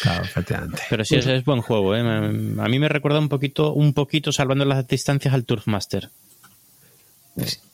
Claro, 0.01 0.23
efectivamente. 0.25 0.81
Pero 0.89 1.05
sí, 1.05 1.15
ese 1.15 1.35
es 1.37 1.45
buen 1.45 1.61
juego, 1.61 1.95
¿eh? 1.95 2.03
Me- 2.03 2.61
A 2.63 2.67
mí 2.67 2.79
me 2.79 2.89
recuerda 2.89 3.19
un 3.19 3.29
poquito, 3.29 3.73
un 3.73 3.93
poquito 3.93 4.31
salvando 4.31 4.65
las 4.65 4.87
distancias 4.87 5.33
al 5.33 5.45
Turfmaster. 5.45 6.09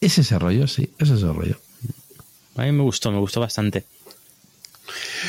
Es 0.01 0.18
ese 0.20 0.38
rollo, 0.38 0.68
sí, 0.68 0.89
es 0.99 1.10
ese 1.10 1.26
rollo. 1.26 1.58
A 2.58 2.64
mí 2.64 2.72
me 2.72 2.84
gustó, 2.84 3.12
me 3.12 3.18
gustó 3.20 3.39
bastante. 3.39 3.86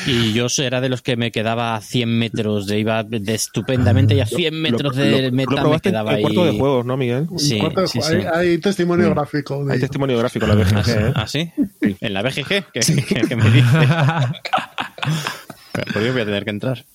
Y 0.05 0.33
yo 0.33 0.45
era 0.59 0.79
de 0.79 0.89
los 0.89 1.01
que 1.01 1.17
me 1.17 1.31
quedaba 1.31 1.75
a 1.75 1.81
100 1.81 2.09
metros, 2.19 2.67
de 2.67 2.77
iba 2.79 3.03
de 3.03 3.33
estupendamente 3.33 4.13
y 4.13 4.19
a 4.19 4.27
100 4.27 4.53
metros 4.61 4.95
Lo- 4.95 5.01
de 5.03 5.11
lo- 5.11 5.17
lo 5.29 5.31
meta 5.31 5.63
me 5.65 5.79
quedaba 5.79 6.11
ahí. 6.11 6.21
cuarto 6.21 6.45
de 6.45 6.51
juegos, 6.51 6.85
¿no, 6.85 6.95
Miguel? 6.95 7.27
Sí, 7.37 7.59
sí, 7.87 7.99
sí. 8.01 8.13
Hay, 8.13 8.23
hay 8.31 8.57
testimonio 8.59 9.09
gráfico. 9.09 9.65
de 9.65 9.71
Hay 9.73 9.77
ello. 9.79 9.87
testimonio 9.87 10.17
gráfico 10.19 10.45
en 10.45 10.49
la 10.49 10.63
BGG, 10.63 10.89
¿eh? 10.89 11.11
¿Ah, 11.15 11.27
sí? 11.27 11.51
¿En 11.99 12.13
la 12.13 12.21
BGG? 12.21 12.47
¿Qué, 12.71 12.81
qué- 12.81 13.21
qué 13.27 13.35
me 13.35 13.49
dices? 13.49 13.89
¿Por 15.85 16.03
qué 16.03 16.11
voy 16.11 16.21
a 16.21 16.25
tener 16.25 16.43
que 16.43 16.49
entrar? 16.49 16.85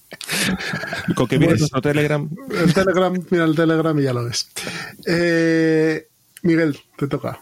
Con 1.15 1.27
que 1.27 1.39
vienes 1.39 1.61
nuestro 1.61 1.81
Telegram. 1.81 2.29
El 2.51 2.75
Telegram, 2.75 3.13
mira 3.31 3.45
el 3.45 3.55
Telegram 3.55 3.99
y 3.99 4.03
ya 4.03 4.13
lo 4.13 4.25
ves. 4.25 4.49
Eh, 5.07 6.09
Miguel, 6.43 6.79
te 6.97 7.07
toca. 7.09 7.41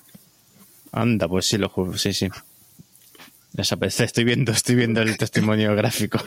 Anda, 0.93 1.29
pues 1.29 1.47
sí 1.47 1.59
lo 1.59 1.69
juego, 1.69 1.97
sí, 1.97 2.13
sí. 2.13 2.29
Estoy 3.57 4.25
viendo, 4.25 4.53
estoy 4.53 4.75
viendo 4.75 5.03
el 5.03 5.17
testimonio 5.17 5.75
gráfico. 5.75 6.19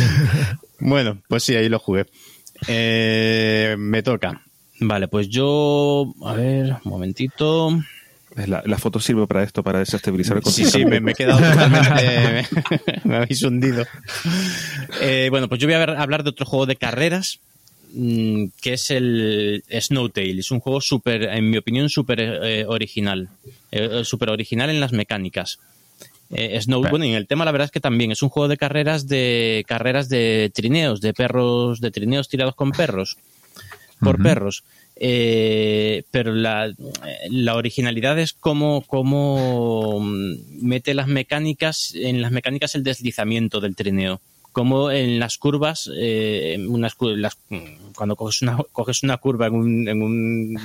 bueno, 0.78 1.22
pues 1.28 1.44
sí, 1.44 1.54
ahí 1.54 1.68
lo 1.68 1.78
jugué. 1.78 2.06
Eh, 2.66 3.76
me 3.78 4.02
toca. 4.02 4.42
Vale, 4.80 5.08
pues 5.08 5.28
yo, 5.28 6.12
a 6.24 6.34
ver, 6.34 6.76
un 6.84 6.90
momentito. 6.90 7.80
La, 8.48 8.62
la 8.64 8.78
foto 8.78 9.00
sirve 9.00 9.26
para 9.26 9.42
esto, 9.42 9.62
para 9.62 9.78
desestabilizar 9.80 10.36
el 10.36 10.44
Sí, 10.44 10.64
sí, 10.64 10.84
me, 10.84 11.00
me 11.00 11.12
he 11.12 11.14
quedado 11.14 11.38
totalmente. 11.38 12.48
me 13.04 13.16
habéis 13.16 13.42
hundido. 13.42 13.84
Eh, 15.00 15.28
bueno, 15.30 15.48
pues 15.48 15.60
yo 15.60 15.66
voy 15.66 15.74
a 15.74 15.78
ver- 15.78 15.90
hablar 15.90 16.22
de 16.24 16.30
otro 16.30 16.46
juego 16.46 16.66
de 16.66 16.76
carreras, 16.76 17.40
mm, 17.94 18.46
que 18.60 18.74
es 18.74 18.90
el 18.90 19.64
Snowtail. 19.70 20.38
Es 20.38 20.50
un 20.50 20.60
juego 20.60 20.80
súper, 20.80 21.24
en 21.24 21.50
mi 21.50 21.56
opinión, 21.56 21.88
súper 21.88 22.20
eh, 22.20 22.64
original. 22.66 23.28
Eh, 23.72 24.02
súper 24.04 24.30
original 24.30 24.70
en 24.70 24.80
las 24.80 24.92
mecánicas. 24.92 25.58
Eh, 26.32 26.60
Snow, 26.62 26.80
bueno, 26.88 27.04
y 27.04 27.08
en 27.10 27.16
el 27.16 27.26
tema 27.26 27.44
la 27.44 27.50
verdad 27.50 27.64
es 27.66 27.72
que 27.72 27.80
también 27.80 28.12
es 28.12 28.22
un 28.22 28.28
juego 28.28 28.46
de 28.46 28.56
carreras 28.56 29.08
de 29.08 29.64
carreras 29.66 30.08
de 30.08 30.52
trineos, 30.54 31.00
de 31.00 31.12
perros, 31.12 31.80
de 31.80 31.90
trineos 31.90 32.28
tirados 32.28 32.54
con 32.54 32.70
perros, 32.70 33.16
por 33.98 34.22
perros. 34.22 34.62
Eh, 35.02 36.02
pero 36.10 36.34
la, 36.34 36.72
la 37.30 37.56
originalidad 37.56 38.18
es 38.18 38.34
cómo, 38.34 38.84
cómo 38.86 39.98
mm, 40.00 40.34
mete 40.62 40.92
las 40.92 41.08
mecánicas, 41.08 41.94
en 41.94 42.20
las 42.20 42.32
mecánicas 42.32 42.74
el 42.74 42.84
deslizamiento 42.84 43.60
del 43.60 43.74
trineo. 43.76 44.20
Como 44.52 44.90
en 44.90 45.18
las 45.18 45.38
curvas, 45.38 45.90
eh, 45.96 46.58
las- 47.16 47.38
cuando 47.96 48.16
coges 48.16 48.42
una, 48.42 48.58
coges 48.72 49.02
una 49.02 49.16
curva 49.16 49.46
en 49.46 49.54
un 50.02 50.58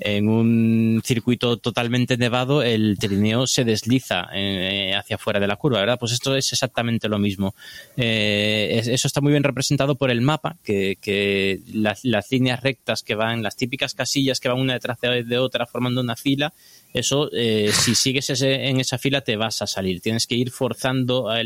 en 0.00 0.28
un 0.28 1.02
circuito 1.04 1.58
totalmente 1.58 2.16
nevado, 2.16 2.62
el 2.62 2.96
trineo 2.98 3.46
se 3.46 3.64
desliza 3.64 4.28
eh, 4.32 4.94
hacia 4.96 5.16
afuera 5.16 5.38
de 5.40 5.46
la 5.46 5.56
curva, 5.56 5.80
¿verdad? 5.80 5.98
Pues 6.00 6.12
esto 6.12 6.34
es 6.34 6.52
exactamente 6.52 7.08
lo 7.08 7.18
mismo. 7.18 7.54
Eh, 7.96 8.78
es- 8.78 8.88
eso 8.88 9.06
está 9.06 9.20
muy 9.20 9.32
bien 9.32 9.42
representado 9.44 9.94
por 9.96 10.10
el 10.10 10.20
mapa, 10.22 10.56
que, 10.64 10.96
que 11.00 11.60
las, 11.72 12.02
líneas 12.30 12.62
rectas 12.62 13.02
que 13.02 13.14
van, 13.14 13.42
las 13.42 13.56
típicas 13.56 13.94
casillas 13.94 14.40
que 14.40 14.48
van 14.48 14.58
una 14.58 14.72
detrás 14.72 14.98
de, 15.00 15.38
otra 15.38 15.66
formando 15.66 16.00
una 16.00 16.16
fila, 16.16 16.52
eso, 16.94 17.28
eh, 17.32 17.70
si 17.72 17.94
sigues 17.94 18.30
ese- 18.30 18.68
en 18.68 18.80
esa 18.80 18.98
fila 18.98 19.20
te 19.20 19.36
vas 19.36 19.60
a 19.62 19.66
salir. 19.66 20.00
Tienes 20.00 20.26
que 20.26 20.34
ir 20.34 20.50
forzando 20.50 21.28
a 21.28 21.42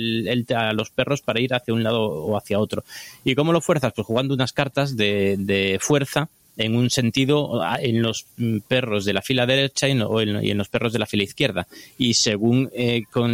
los 0.73 0.91
perros 0.91 1.23
para 1.23 1.41
ir 1.41 1.55
hacia 1.55 1.75
un 1.75 1.83
lado 1.83 2.03
o 2.03 2.37
hacia 2.37 2.59
otro. 2.61 2.85
¿Y 3.25 3.35
cómo 3.35 3.53
lo 3.53 3.61
fuerzas? 3.61 3.93
Pues 3.95 4.07
jugando 4.07 4.33
unas 4.33 4.53
cartas 4.53 4.97
de 4.97 5.79
fuerza 5.81 6.31
en 6.57 6.77
un 6.77 6.89
sentido 6.91 7.61
en 7.81 8.01
los 8.03 8.27
mm, 8.37 8.59
perros 8.69 9.05
de 9.05 9.13
la 9.13 9.23
fila 9.23 9.47
derecha 9.47 9.89
y 9.89 9.93
en, 9.93 10.03
o 10.03 10.21
en- 10.21 10.45
y 10.45 10.51
en 10.51 10.59
los 10.59 10.69
perros 10.69 10.93
de 10.93 10.99
la 11.01 11.07
fila 11.07 11.25
izquierda. 11.25 11.67
Y 11.99 12.15
según 12.15 12.71
eh, 12.75 13.03
con 13.11 13.31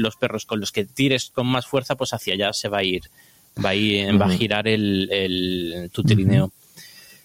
los 0.00 0.16
perros 0.16 0.46
con 0.46 0.60
los 0.60 0.72
que 0.72 0.84
tires 0.84 1.30
con 1.34 1.46
más 1.46 1.66
fuerza, 1.66 1.94
pues 1.96 2.12
hacia 2.12 2.34
allá 2.34 2.52
se 2.52 2.68
va 2.68 2.78
a 2.78 2.84
ir, 2.84 3.02
va 3.64 3.70
a, 3.70 3.74
ir, 3.74 4.20
va 4.20 4.26
a 4.26 4.28
girar 4.38 4.68
el, 4.68 5.08
el- 5.10 5.90
tu 5.92 6.02
trineo. 6.04 6.52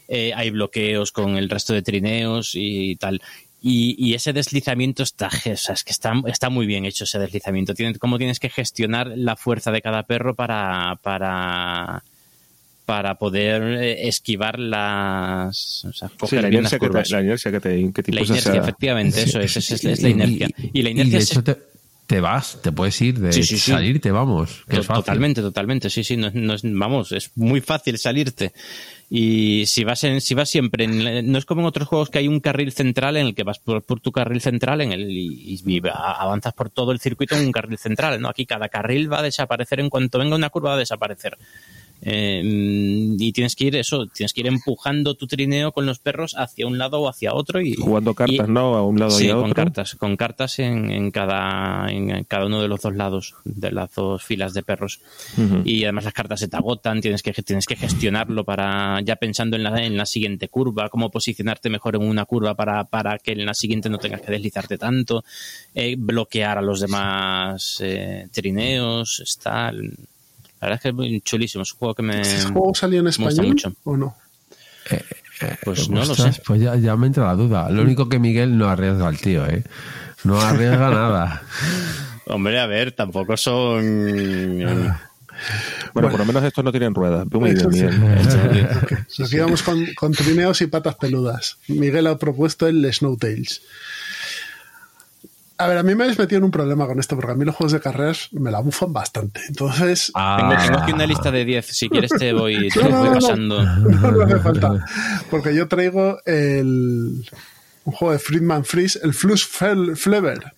Eh, 0.07 0.33
hay 0.35 0.49
bloqueos 0.49 1.11
con 1.11 1.37
el 1.37 1.49
resto 1.49 1.73
de 1.73 1.81
trineos 1.83 2.51
y 2.55 2.95
tal. 2.97 3.21
Y, 3.63 3.95
y 4.03 4.15
ese 4.15 4.33
deslizamiento 4.33 5.03
está, 5.03 5.27
o 5.45 5.55
sea, 5.55 5.75
es 5.75 5.83
que 5.83 5.91
está, 5.91 6.13
está 6.25 6.49
muy 6.49 6.65
bien 6.65 6.83
hecho 6.85 7.03
ese 7.03 7.19
deslizamiento. 7.19 7.75
Tienes, 7.75 7.99
cómo 7.99 8.17
tienes 8.17 8.39
que 8.39 8.49
gestionar 8.49 9.13
la 9.15 9.35
fuerza 9.35 9.71
de 9.71 9.81
cada 9.81 10.03
perro 10.03 10.33
para, 10.33 10.97
para, 11.03 12.03
para 12.91 13.15
poder 13.15 13.61
eh, 13.81 14.09
esquivar 14.09 14.59
las. 14.59 15.85
O 15.85 15.93
sea, 15.93 16.09
Sí, 16.27 16.35
la 16.35 16.49
bien 16.49 16.63
las 16.63 16.73
inercia, 16.73 16.79
que 16.79 16.89
te, 16.89 17.09
la 17.13 17.21
inercia 17.21 17.51
que 17.51 17.59
te, 17.61 17.93
que 17.93 18.03
te 18.03 18.11
La 18.11 18.21
inercia, 18.21 18.53
efectivamente, 18.55 19.21
eso 19.23 19.39
es, 19.39 19.55
es, 19.55 19.71
es- 19.71 19.85
es 19.85 20.01
la 20.01 20.09
inercia. 20.09 20.49
Y, 20.73 20.81
la 20.81 20.89
inercia 20.89 21.17
de 21.17 21.23
es- 21.23 21.31
hecho 21.31 21.41
te, 21.41 21.57
te 22.05 22.19
vas, 22.19 22.61
te 22.61 22.73
puedes 22.73 23.01
ir, 23.01 23.17
de 23.17 23.31
Sí, 23.31 23.43
sí, 23.43 23.57
sí. 23.57 23.71
salirte, 23.71 24.11
vamos. 24.11 24.65
que 24.67 24.79
es 24.79 24.85
fácil. 24.85 25.03
Totalmente, 25.05 25.41
totalmente, 25.41 25.89
sí, 25.89 26.03
sí, 26.03 26.17
no, 26.17 26.27
es- 26.27 26.33
no 26.33 26.53
es- 26.53 26.63
vamos, 26.65 27.13
es 27.13 27.31
muy 27.35 27.61
fácil 27.61 27.97
salirte. 27.97 28.51
Y 29.09 29.65
si 29.67 29.85
vas 29.85 30.03
en, 30.03 30.19
si 30.19 30.33
vas 30.35 30.49
siempre 30.49 30.83
en, 30.83 31.31
no 31.31 31.37
es 31.37 31.45
como 31.45 31.61
en 31.61 31.67
otros 31.67 31.87
juegos 31.87 32.09
que 32.09 32.19
hay 32.19 32.27
un 32.27 32.41
carril 32.41 32.73
central 32.73 33.15
en 33.15 33.27
el 33.27 33.35
que 33.35 33.43
vas 33.43 33.59
por, 33.59 33.83
por 33.83 34.01
tu 34.01 34.11
carril 34.11 34.41
central 34.41 34.81
en 34.81 34.91
el, 34.91 35.09
y, 35.11 35.61
y 35.65 35.81
avanzas 35.93 36.53
por 36.53 36.69
todo 36.69 36.91
el 36.91 36.99
circuito 36.99 37.35
en 37.35 37.45
un 37.45 37.51
carril 37.53 37.77
central, 37.77 38.19
¿no? 38.21 38.27
Aquí 38.27 38.45
cada 38.45 38.67
carril 38.67 39.11
va 39.11 39.19
a 39.19 39.23
desaparecer 39.23 39.79
en 39.79 39.89
cuanto 39.89 40.19
venga 40.19 40.35
una 40.35 40.49
curva 40.49 40.71
va 40.71 40.75
a 40.75 40.79
desaparecer. 40.79 41.37
Eh, 42.03 42.41
y 42.43 43.31
tienes 43.31 43.55
que 43.55 43.65
ir 43.65 43.75
eso, 43.75 44.07
tienes 44.07 44.33
que 44.33 44.41
ir 44.41 44.47
empujando 44.47 45.13
tu 45.13 45.27
trineo 45.27 45.71
con 45.71 45.85
los 45.85 45.99
perros 45.99 46.33
hacia 46.37 46.65
un 46.65 46.77
lado 46.77 46.99
o 47.01 47.07
hacia 47.07 47.33
otro 47.33 47.61
y 47.61 47.75
Jugando 47.75 48.13
cartas, 48.15 48.47
y- 48.47 48.51
¿no? 48.51 48.75
A 48.75 48.83
un 48.83 48.99
lado 48.99 49.11
sí, 49.11 49.27
y 49.27 49.29
a 49.29 49.35
con 49.35 49.43
otro. 49.51 49.55
cartas, 49.55 49.95
con 49.95 50.17
cartas 50.17 50.57
en, 50.59 50.89
en 50.89 51.11
cada 51.11 51.91
en 51.91 52.23
cada 52.23 52.47
uno 52.47 52.61
de 52.61 52.67
los 52.67 52.81
dos 52.81 52.95
lados 52.95 53.35
de 53.45 53.71
las 53.71 53.93
dos 53.93 54.23
filas 54.23 54.53
de 54.53 54.63
perros. 54.63 54.99
Y 55.63 55.83
además 55.83 56.05
las 56.05 56.13
cartas 56.13 56.39
se 56.39 56.47
te 56.47 56.57
agotan, 56.57 57.01
tienes 57.01 57.21
que 57.21 57.33
tienes 57.33 57.65
que 57.65 57.75
gestionarlo 57.75 58.43
para 58.43 58.99
ya 59.01 59.15
pensando 59.15 59.55
en 59.55 59.63
la, 59.63 59.83
en 59.83 59.95
la 59.97 60.05
siguiente 60.05 60.47
curva, 60.49 60.89
cómo 60.89 61.11
posicionarte 61.11 61.69
mejor 61.69 61.95
en 61.95 62.03
una 62.03 62.25
curva 62.25 62.55
para, 62.55 62.83
para 62.85 63.19
que 63.19 63.33
en 63.33 63.45
la 63.45 63.53
siguiente 63.53 63.89
no 63.89 63.97
tengas 63.99 64.21
que 64.21 64.31
deslizarte 64.31 64.77
tanto, 64.77 65.23
eh, 65.75 65.95
bloquear 65.97 66.57
a 66.57 66.61
los 66.61 66.79
demás 66.79 67.79
eh, 67.83 68.27
trineos, 68.31 69.19
está 69.19 69.71
la 70.61 70.67
verdad 70.67 70.77
es 70.77 70.81
que 70.83 70.89
es 70.89 70.93
muy 70.95 71.21
chulísimo, 71.21 71.63
es 71.63 71.73
un 71.73 71.79
juego 71.79 71.95
que 71.95 72.03
me 72.03 72.21
¿Este 72.21 72.43
juego 72.51 72.73
salió 72.75 72.99
en 72.99 73.07
español 73.07 73.47
mucho. 73.47 73.73
o 73.83 73.97
no? 73.97 74.15
Pues 75.63 75.89
no 75.89 76.05
lo 76.05 76.13
sé. 76.15 76.31
Pues 76.45 76.61
ya, 76.61 76.75
ya 76.75 76.95
me 76.95 77.07
entra 77.07 77.25
la 77.25 77.35
duda. 77.35 77.69
Lo 77.71 77.81
único 77.81 78.07
que 78.07 78.19
Miguel 78.19 78.57
no 78.57 78.69
arriesga 78.69 79.07
al 79.07 79.17
tío, 79.17 79.45
¿eh? 79.47 79.63
No 80.23 80.39
arriesga 80.39 80.89
nada. 80.91 81.41
Hombre, 82.25 82.59
a 82.59 82.67
ver, 82.67 82.91
tampoco 82.91 83.35
son 83.37 83.81
eh, 83.83 84.93
Bueno, 85.93 86.09
por 86.09 86.19
lo 86.19 86.25
menos 86.25 86.43
estos 86.43 86.63
no 86.63 86.71
tienen 86.71 86.93
ruedas. 86.93 87.25
Muy 87.31 87.49
Eso 87.51 87.69
bien, 87.69 87.91
sí. 87.91 87.97
Miguel. 87.97 88.67
Aquí 89.25 89.39
vamos 89.39 89.63
con, 89.63 89.85
con 89.95 90.11
trineos 90.11 90.61
y 90.61 90.67
patas 90.67 90.95
peludas. 90.95 91.57
Miguel 91.67 92.05
ha 92.05 92.17
propuesto 92.19 92.67
el 92.67 92.87
Snowtails. 92.93 93.63
A 95.63 95.67
ver, 95.67 95.77
a 95.77 95.83
mí 95.83 95.93
me 95.95 96.03
habéis 96.05 96.17
metido 96.17 96.39
en 96.39 96.43
un 96.45 96.51
problema 96.51 96.87
con 96.87 96.99
esto, 96.99 97.15
porque 97.15 97.31
a 97.33 97.35
mí 97.35 97.45
los 97.45 97.55
juegos 97.55 97.71
de 97.73 97.79
carreras 97.79 98.29
me 98.31 98.49
la 98.51 98.59
bufan 98.61 98.91
bastante. 98.93 99.41
Entonces, 99.47 100.11
Tengo, 100.13 100.55
tengo 100.57 100.79
aquí 100.79 100.91
una 100.91 101.05
lista 101.05 101.29
de 101.31 101.45
10. 101.45 101.65
Si 101.67 101.87
quieres 101.89 102.11
te 102.17 102.33
voy, 102.33 102.69
te 102.73 102.79
No, 102.83 102.89
los 102.89 102.91
no, 102.91 102.99
voy 102.99 103.07
no, 103.09 103.13
no. 103.13 103.19
pasando. 103.21 103.63
no, 103.65 104.11
no 104.11 104.23
hace 104.23 104.39
falta. 104.39 104.85
Porque 105.29 105.53
yo 105.55 105.67
traigo 105.67 106.17
el 106.25 107.23
un 107.83 107.93
juego 107.93 108.11
de 108.13 108.19
Friedman 108.19 108.63
Freeze, 108.65 108.99
el 109.03 109.13
Fel- 109.13 109.95
Flever, 109.95 110.53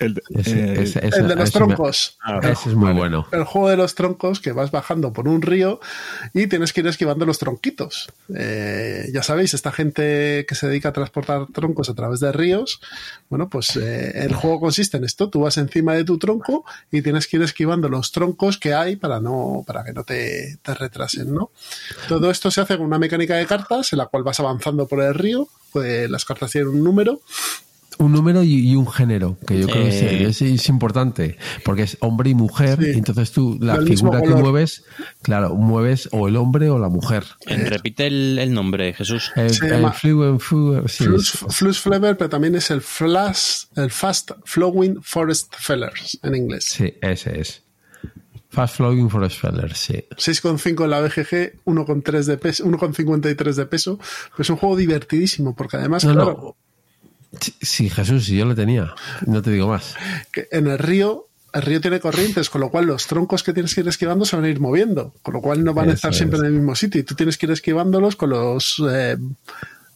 El, 0.00 0.20
Ese- 0.30 0.50
eh, 0.58 0.82
ese- 0.82 1.06
ese- 1.06 1.20
el 1.20 1.28
de 1.28 1.36
los 1.36 1.48
ese 1.50 1.60
me- 1.60 1.66
troncos. 1.66 2.18
Ah, 2.22 2.40
Ese 2.42 2.70
es 2.70 2.74
muy 2.74 2.92
bueno. 2.92 3.26
el 3.30 3.44
juego 3.44 3.68
de 3.70 3.76
los 3.76 3.94
troncos 3.94 4.40
que 4.40 4.50
vas 4.52 4.70
bajando 4.72 5.12
por 5.12 5.28
un 5.28 5.40
río 5.40 5.78
y 6.32 6.46
tienes 6.48 6.72
que 6.72 6.80
ir 6.80 6.86
esquivando 6.88 7.24
los 7.26 7.38
tronquitos. 7.38 8.08
Eh, 8.34 9.08
ya 9.12 9.22
sabéis, 9.22 9.54
esta 9.54 9.70
gente 9.72 10.44
que 10.48 10.54
se 10.56 10.66
dedica 10.68 10.88
a 10.88 10.92
transportar 10.92 11.46
troncos 11.52 11.88
a 11.90 11.94
través 11.94 12.18
de 12.20 12.32
ríos, 12.32 12.80
bueno, 13.28 13.48
pues 13.48 13.76
eh, 13.76 14.24
el 14.24 14.34
juego 14.34 14.60
consiste 14.60 14.96
en 14.96 15.04
esto. 15.04 15.30
Tú 15.30 15.40
vas 15.40 15.56
encima 15.58 15.94
de 15.94 16.04
tu 16.04 16.18
tronco 16.18 16.64
y 16.90 17.00
tienes 17.02 17.26
que 17.28 17.36
ir 17.36 17.42
esquivando 17.42 17.88
los 17.88 18.10
troncos 18.10 18.58
que 18.58 18.74
hay 18.74 18.96
para 18.96 19.20
no 19.20 19.62
para 19.66 19.84
que 19.84 19.92
no 19.92 20.02
te, 20.04 20.58
te 20.62 20.74
retrasen, 20.74 21.32
¿no? 21.32 21.50
Todo 22.08 22.30
esto 22.30 22.50
se 22.50 22.60
hace 22.60 22.76
con 22.76 22.86
una 22.86 22.98
mecánica 22.98 23.36
de 23.36 23.46
cartas 23.46 23.92
en 23.92 23.98
la 23.98 24.06
cual 24.06 24.24
vas 24.24 24.40
avanzando 24.40 24.88
por 24.88 25.00
el 25.02 25.14
río. 25.14 25.48
Pues 25.72 26.08
las 26.08 26.24
cartas 26.24 26.52
tienen 26.52 26.68
un 26.70 26.84
número 26.84 27.20
Un 27.98 28.12
número 28.12 28.42
y, 28.42 28.70
y 28.70 28.76
un 28.76 28.90
género, 28.90 29.38
que 29.46 29.60
yo 29.60 29.68
creo 29.68 29.84
que 29.84 30.24
es, 30.26 30.42
es 30.42 30.68
importante, 30.68 31.38
porque 31.64 31.82
es 31.82 31.96
hombre 32.00 32.30
y 32.30 32.34
mujer, 32.34 32.78
Sí. 32.82 32.90
y 32.94 32.98
entonces 32.98 33.30
tú, 33.32 33.58
la 33.60 33.80
figura 33.82 34.20
que 34.22 34.28
mueves, 34.34 34.84
claro, 35.22 35.54
mueves 35.54 36.08
o 36.12 36.26
el 36.28 36.36
hombre 36.36 36.70
o 36.70 36.78
la 36.78 36.88
mujer. 36.88 37.24
Eh, 37.46 37.56
Repite 37.68 38.06
el, 38.06 38.38
el 38.38 38.52
nombre, 38.52 38.92
Jesús. 38.94 39.30
El, 39.36 39.50
Se 39.50 39.66
el 39.66 39.72
llama 39.72 39.92
flu- 39.94 40.38
flu- 40.38 40.88
sí, 40.88 41.04
Flus 41.50 41.78
Flever, 41.80 42.16
pero 42.16 42.28
también 42.30 42.54
es 42.56 42.70
el 42.70 42.80
Flash, 42.80 43.64
el 43.76 43.90
Fast 43.90 44.32
Flowing 44.44 45.00
Forest 45.02 45.54
Fellers 45.56 46.18
en 46.22 46.34
inglés. 46.34 46.64
sí, 46.64 46.94
ese 47.00 47.40
es. 47.40 47.62
Fast 48.50 48.76
Flowing 48.76 49.10
Forest 49.10 49.40
Feller, 49.40 49.74
sí. 49.74 50.04
6,5 50.16 50.84
en 50.84 50.90
la 50.90 51.00
BGG, 51.00 51.64
1,3 51.64 52.24
de 52.24 52.36
peso, 52.38 52.64
1,53 52.64 53.54
de 53.54 53.66
peso. 53.66 53.98
Pues 53.98 54.46
es 54.46 54.50
un 54.50 54.56
juego 54.56 54.76
divertidísimo, 54.76 55.56
porque 55.56 55.76
además, 55.76 56.04
No, 56.04 56.12
claro, 56.14 56.38
no. 56.40 56.56
Sí, 57.40 57.54
Sí, 57.60 57.90
Jesús, 57.90 58.26
si 58.26 58.36
yo 58.36 58.44
lo 58.44 58.54
tenía, 58.54 58.94
no 59.26 59.42
te 59.42 59.50
digo 59.50 59.68
más. 59.68 59.94
que 60.32 60.48
en 60.50 60.66
el 60.66 60.78
río, 60.78 61.28
el 61.52 61.62
río 61.62 61.80
tiene 61.80 62.00
corrientes, 62.00 62.50
con 62.50 62.60
lo 62.60 62.70
cual 62.70 62.86
los 62.86 63.06
troncos 63.06 63.42
que 63.42 63.52
tienes 63.52 63.74
que 63.74 63.82
ir 63.82 63.88
esquivando 63.88 64.24
se 64.24 64.36
van 64.36 64.44
a 64.44 64.48
ir 64.48 64.60
moviendo, 64.60 65.14
con 65.22 65.34
lo 65.34 65.40
cual 65.40 65.64
no 65.64 65.74
van 65.74 65.90
a 65.90 65.92
estar 65.92 66.14
siempre 66.14 66.38
en 66.38 66.46
el 66.46 66.52
mismo 66.52 66.74
sitio. 66.74 67.00
Y 67.00 67.04
tú 67.04 67.14
tienes 67.14 67.38
que 67.38 67.46
ir 67.46 67.52
esquivándolos 67.52 68.16
con 68.16 68.30
los 68.30 68.82
eh, 68.90 69.16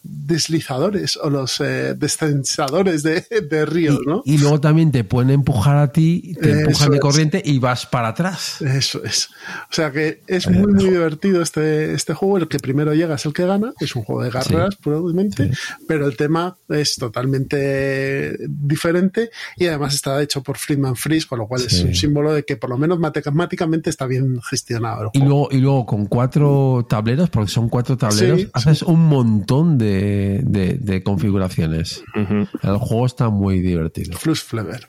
deslizadores 0.03 1.17
o 1.17 1.29
los 1.29 1.59
eh, 1.61 1.93
descensadores 1.95 3.03
de, 3.03 3.25
de 3.49 3.65
ríos, 3.65 3.99
¿no? 4.05 4.21
Y 4.25 4.37
luego 4.37 4.59
también 4.59 4.91
te 4.91 5.03
pueden 5.03 5.29
empujar 5.29 5.77
a 5.77 5.91
ti, 5.91 6.35
te 6.41 6.51
Eso 6.51 6.59
empujan 6.61 6.89
de 6.91 6.95
es. 6.97 7.01
corriente 7.01 7.41
y 7.43 7.59
vas 7.59 7.85
para 7.85 8.09
atrás. 8.09 8.61
Eso 8.61 9.03
es. 9.03 9.29
O 9.69 9.73
sea 9.73 9.91
que 9.91 10.21
es 10.27 10.49
muy, 10.49 10.73
muy 10.73 10.89
divertido 10.89 11.41
este, 11.41 11.93
este 11.93 12.13
juego. 12.13 12.37
El 12.37 12.47
que 12.47 12.59
primero 12.59 12.93
llega 12.93 13.15
es 13.15 13.25
el 13.25 13.33
que 13.33 13.45
gana. 13.45 13.73
Es 13.79 13.95
un 13.95 14.03
juego 14.03 14.23
de 14.23 14.29
carreras, 14.29 14.75
probablemente. 14.75 15.51
Pero 15.87 16.07
el 16.07 16.15
tema 16.17 16.57
es 16.69 16.95
totalmente 16.95 18.37
diferente 18.47 19.29
y 19.57 19.65
además 19.67 19.95
está 19.95 20.21
hecho 20.21 20.43
por 20.43 20.57
Friedman 20.57 20.95
Freeze, 20.95 21.27
con 21.27 21.39
lo 21.39 21.47
cual 21.47 21.63
es 21.63 21.81
un 21.83 21.95
símbolo 21.95 22.33
de 22.33 22.43
que 22.43 22.57
por 22.57 22.69
lo 22.69 22.77
menos 22.77 22.99
matemáticamente 22.99 23.89
está 23.89 24.05
bien 24.05 24.39
gestionado. 24.41 25.11
el 25.13 25.21
Y 25.21 25.25
luego, 25.25 25.49
y 25.51 25.57
luego 25.57 25.85
con 25.85 26.05
cuatro 26.05 26.85
tableros, 26.89 27.29
porque 27.29 27.51
son 27.51 27.69
cuatro 27.69 27.97
tableros, 27.97 28.47
haces 28.53 28.83
un 28.83 29.05
montón 29.07 29.77
de, 29.77 29.88
de- 29.89 30.73
de 30.75 31.03
configuraciones. 31.03 32.03
El 32.15 32.77
juego 32.77 33.05
está 33.05 33.29
muy 33.29 33.59
divertido. 33.61 34.17
Flux 34.17 34.43
Flever. 34.43 34.87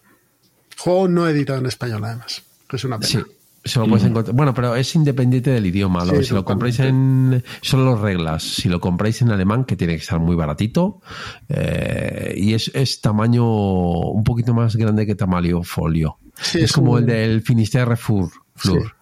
Juego 0.79 1.09
no 1.09 1.29
editado 1.29 1.59
en 1.59 1.67
español, 1.67 2.05
además. 2.05 2.43
Que 2.69 2.77
es 2.77 2.85
una 2.85 2.99
pena. 2.99 3.09
Sí, 3.09 3.19
se 3.65 3.79
lo 3.79 3.87
puedes 3.87 4.07
encontrar. 4.07 4.35
Bueno, 4.35 4.55
pero 4.55 4.75
es 4.77 4.95
independiente 4.95 5.51
del 5.51 5.67
idioma. 5.67 6.05
lo- 6.05 6.15
Sí, 6.17 6.25
si 6.29 6.35
lo 6.35 6.45
compráis 6.45 6.79
en. 6.81 7.45
Son 7.61 7.85
las 7.85 8.01
reglas. 8.01 8.43
Si 8.43 8.69
lo 8.69 8.81
compráis 8.81 9.21
en 9.23 9.31
alemán, 9.31 9.65
que 9.65 9.77
tiene 9.77 9.95
que 9.97 10.01
estar 10.03 10.19
muy 10.21 10.37
baratito. 10.37 11.01
eh, 11.49 12.35
y 12.37 12.55
es, 12.55 12.71
es 12.75 13.01
tamaño 13.01 13.45
un 13.45 14.25
poquito 14.25 14.55
más 14.55 14.77
grande 14.77 15.05
que 15.07 15.15
tamaño 15.15 15.63
folio. 15.63 16.19
Sí, 16.41 16.59
es, 16.59 16.65
es 16.65 16.73
como 16.73 16.93
un- 16.93 17.01
el 17.01 17.07
del 17.07 17.43
Finisterre 17.43 17.97
Fur. 17.97 18.31
Flur. 18.55 18.95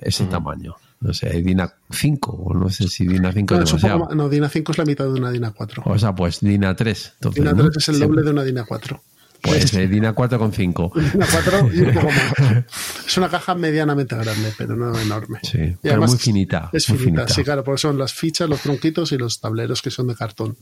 Ese 0.00 0.24
tamaño. 0.26 0.74
No 1.02 1.12
sé, 1.12 1.30
Dina 1.42 1.72
5, 1.90 2.30
o 2.32 2.54
no 2.54 2.70
sé 2.70 2.86
si 2.88 3.06
Dina 3.06 3.32
5 3.32 3.54
No, 3.56 3.62
es 3.62 3.68
es 3.68 3.72
un 3.74 3.80
poco 3.80 3.88
demasiado. 3.88 3.98
más- 4.06 4.16
no, 4.16 4.28
Dina 4.28 4.48
5 4.48 4.72
es 4.72 4.78
la 4.78 4.84
mitad 4.84 5.04
de 5.04 5.10
una 5.10 5.30
Dina 5.30 5.50
4. 5.50 5.82
O 5.84 5.98
sea, 5.98 6.14
pues 6.14 6.40
Dina 6.40 6.74
3. 6.76 7.12
Entonces, 7.14 7.42
Dina 7.42 7.52
¿no? 7.54 7.64
3 7.70 7.76
es 7.76 7.88
el 7.88 7.98
doble 8.00 8.22
de 8.22 8.30
una 8.30 8.44
Dina 8.44 8.64
4. 8.64 9.02
Pues 9.42 9.74
eh, 9.74 9.88
Dina 9.88 10.12
4 10.12 10.38
con 10.38 10.52
5. 10.52 10.92
Dina 10.94 11.26
4 11.30 11.70
y 11.74 11.80
un 11.80 11.94
poco 11.94 12.06
más. 12.06 12.64
Es 13.06 13.16
una 13.18 13.28
caja 13.28 13.54
medianamente 13.56 14.14
grande, 14.16 14.54
pero 14.56 14.76
no 14.76 14.96
enorme. 14.98 15.40
Sí, 15.42 15.58
Y 15.58 15.76
pero 15.82 16.02
muy 16.06 16.16
finita. 16.16 16.70
Es 16.72 16.88
muy 16.88 16.98
finita, 16.98 17.22
finita. 17.22 17.34
sí, 17.34 17.42
claro, 17.44 17.64
porque 17.64 17.80
son 17.80 17.98
las 17.98 18.14
fichas, 18.14 18.48
los 18.48 18.60
tronquitos 18.60 19.10
y 19.12 19.18
los 19.18 19.40
tableros 19.40 19.82
que 19.82 19.90
son 19.90 20.06
de 20.06 20.14
cartón. 20.14 20.56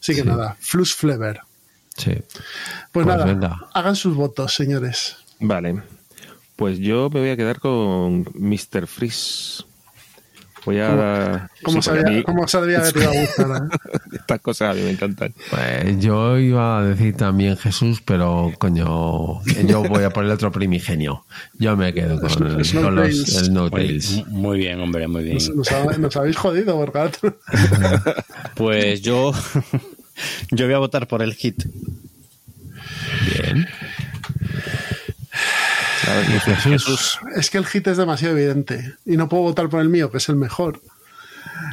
Así 0.00 0.14
que 0.14 0.22
Sí. 0.22 0.26
nada, 0.26 0.56
Flux 0.58 0.94
Flever. 0.94 1.40
Sí. 1.96 2.12
Pues, 2.12 2.24
Pues 2.92 3.06
nada, 3.06 3.24
venga. 3.26 3.58
hagan 3.74 3.94
sus 3.94 4.16
votos, 4.16 4.54
señores. 4.54 5.16
Vale. 5.38 5.82
Pues 6.56 6.78
yo 6.78 7.10
me 7.12 7.20
voy 7.20 7.30
a 7.30 7.36
quedar 7.36 7.60
con 7.60 8.24
Mr. 8.34 8.86
Freeze. 8.86 9.62
Voy 10.64 10.80
a. 10.80 11.48
¿Cómo, 11.62 11.80
sí, 11.80 11.88
porque 11.90 12.00
sabía, 12.02 12.06
a 12.06 12.10
mí 12.18 12.22
¿Cómo 12.24 12.48
sabía 12.48 12.82
que 12.82 12.92
te 12.92 12.98
iba 13.04 13.12
a 13.12 13.20
gustar? 13.20 13.46
eh? 13.72 13.98
Estas 14.16 14.40
cosas 14.40 14.70
a 14.70 14.74
mí 14.74 14.80
me 14.82 14.90
encantan. 14.90 15.32
Pues 15.50 16.00
yo 16.00 16.36
iba 16.38 16.78
a 16.80 16.82
decir 16.84 17.14
también 17.16 17.56
Jesús, 17.56 18.02
pero 18.04 18.52
coño, 18.58 19.42
yo 19.64 19.84
voy 19.84 20.02
a 20.02 20.10
poner 20.10 20.32
otro 20.32 20.50
primigenio. 20.50 21.24
Yo 21.56 21.76
me 21.76 21.92
quedo 21.94 22.18
con, 22.20 22.46
el- 22.58 22.64
Snow 22.64 22.82
con 22.82 22.96
los. 22.96 23.14
Snow 23.26 23.68
Muy, 23.70 23.80
Tails. 23.86 24.26
muy 24.26 24.58
bien, 24.58 24.80
hombre, 24.80 25.06
muy 25.06 25.22
bien. 25.22 25.34
Nos, 25.34 25.50
nos 25.54 25.70
ha- 25.70 25.98
nos 25.98 26.16
habéis 26.16 26.36
jodido, 26.36 26.76
porque 26.84 27.10
Pues 28.56 29.02
yo, 29.02 29.32
yo 30.50 30.64
voy 30.66 30.74
a 30.74 30.78
votar 30.78 31.06
por 31.06 31.22
el 31.22 31.34
hit. 31.34 31.62
Bien. 33.26 33.66
A 36.08 36.14
ver, 36.14 36.26
¿qué 36.26 36.32
dice 36.34 36.54
Jesús. 36.56 37.18
es 37.34 37.50
que 37.50 37.58
el 37.58 37.66
hit 37.66 37.86
es 37.88 37.96
demasiado 37.96 38.36
evidente 38.36 38.94
y 39.04 39.16
no 39.16 39.28
puedo 39.28 39.44
votar 39.44 39.68
por 39.68 39.80
el 39.80 39.88
mío, 39.88 40.10
que 40.10 40.18
es 40.18 40.28
el 40.28 40.36
mejor. 40.36 40.80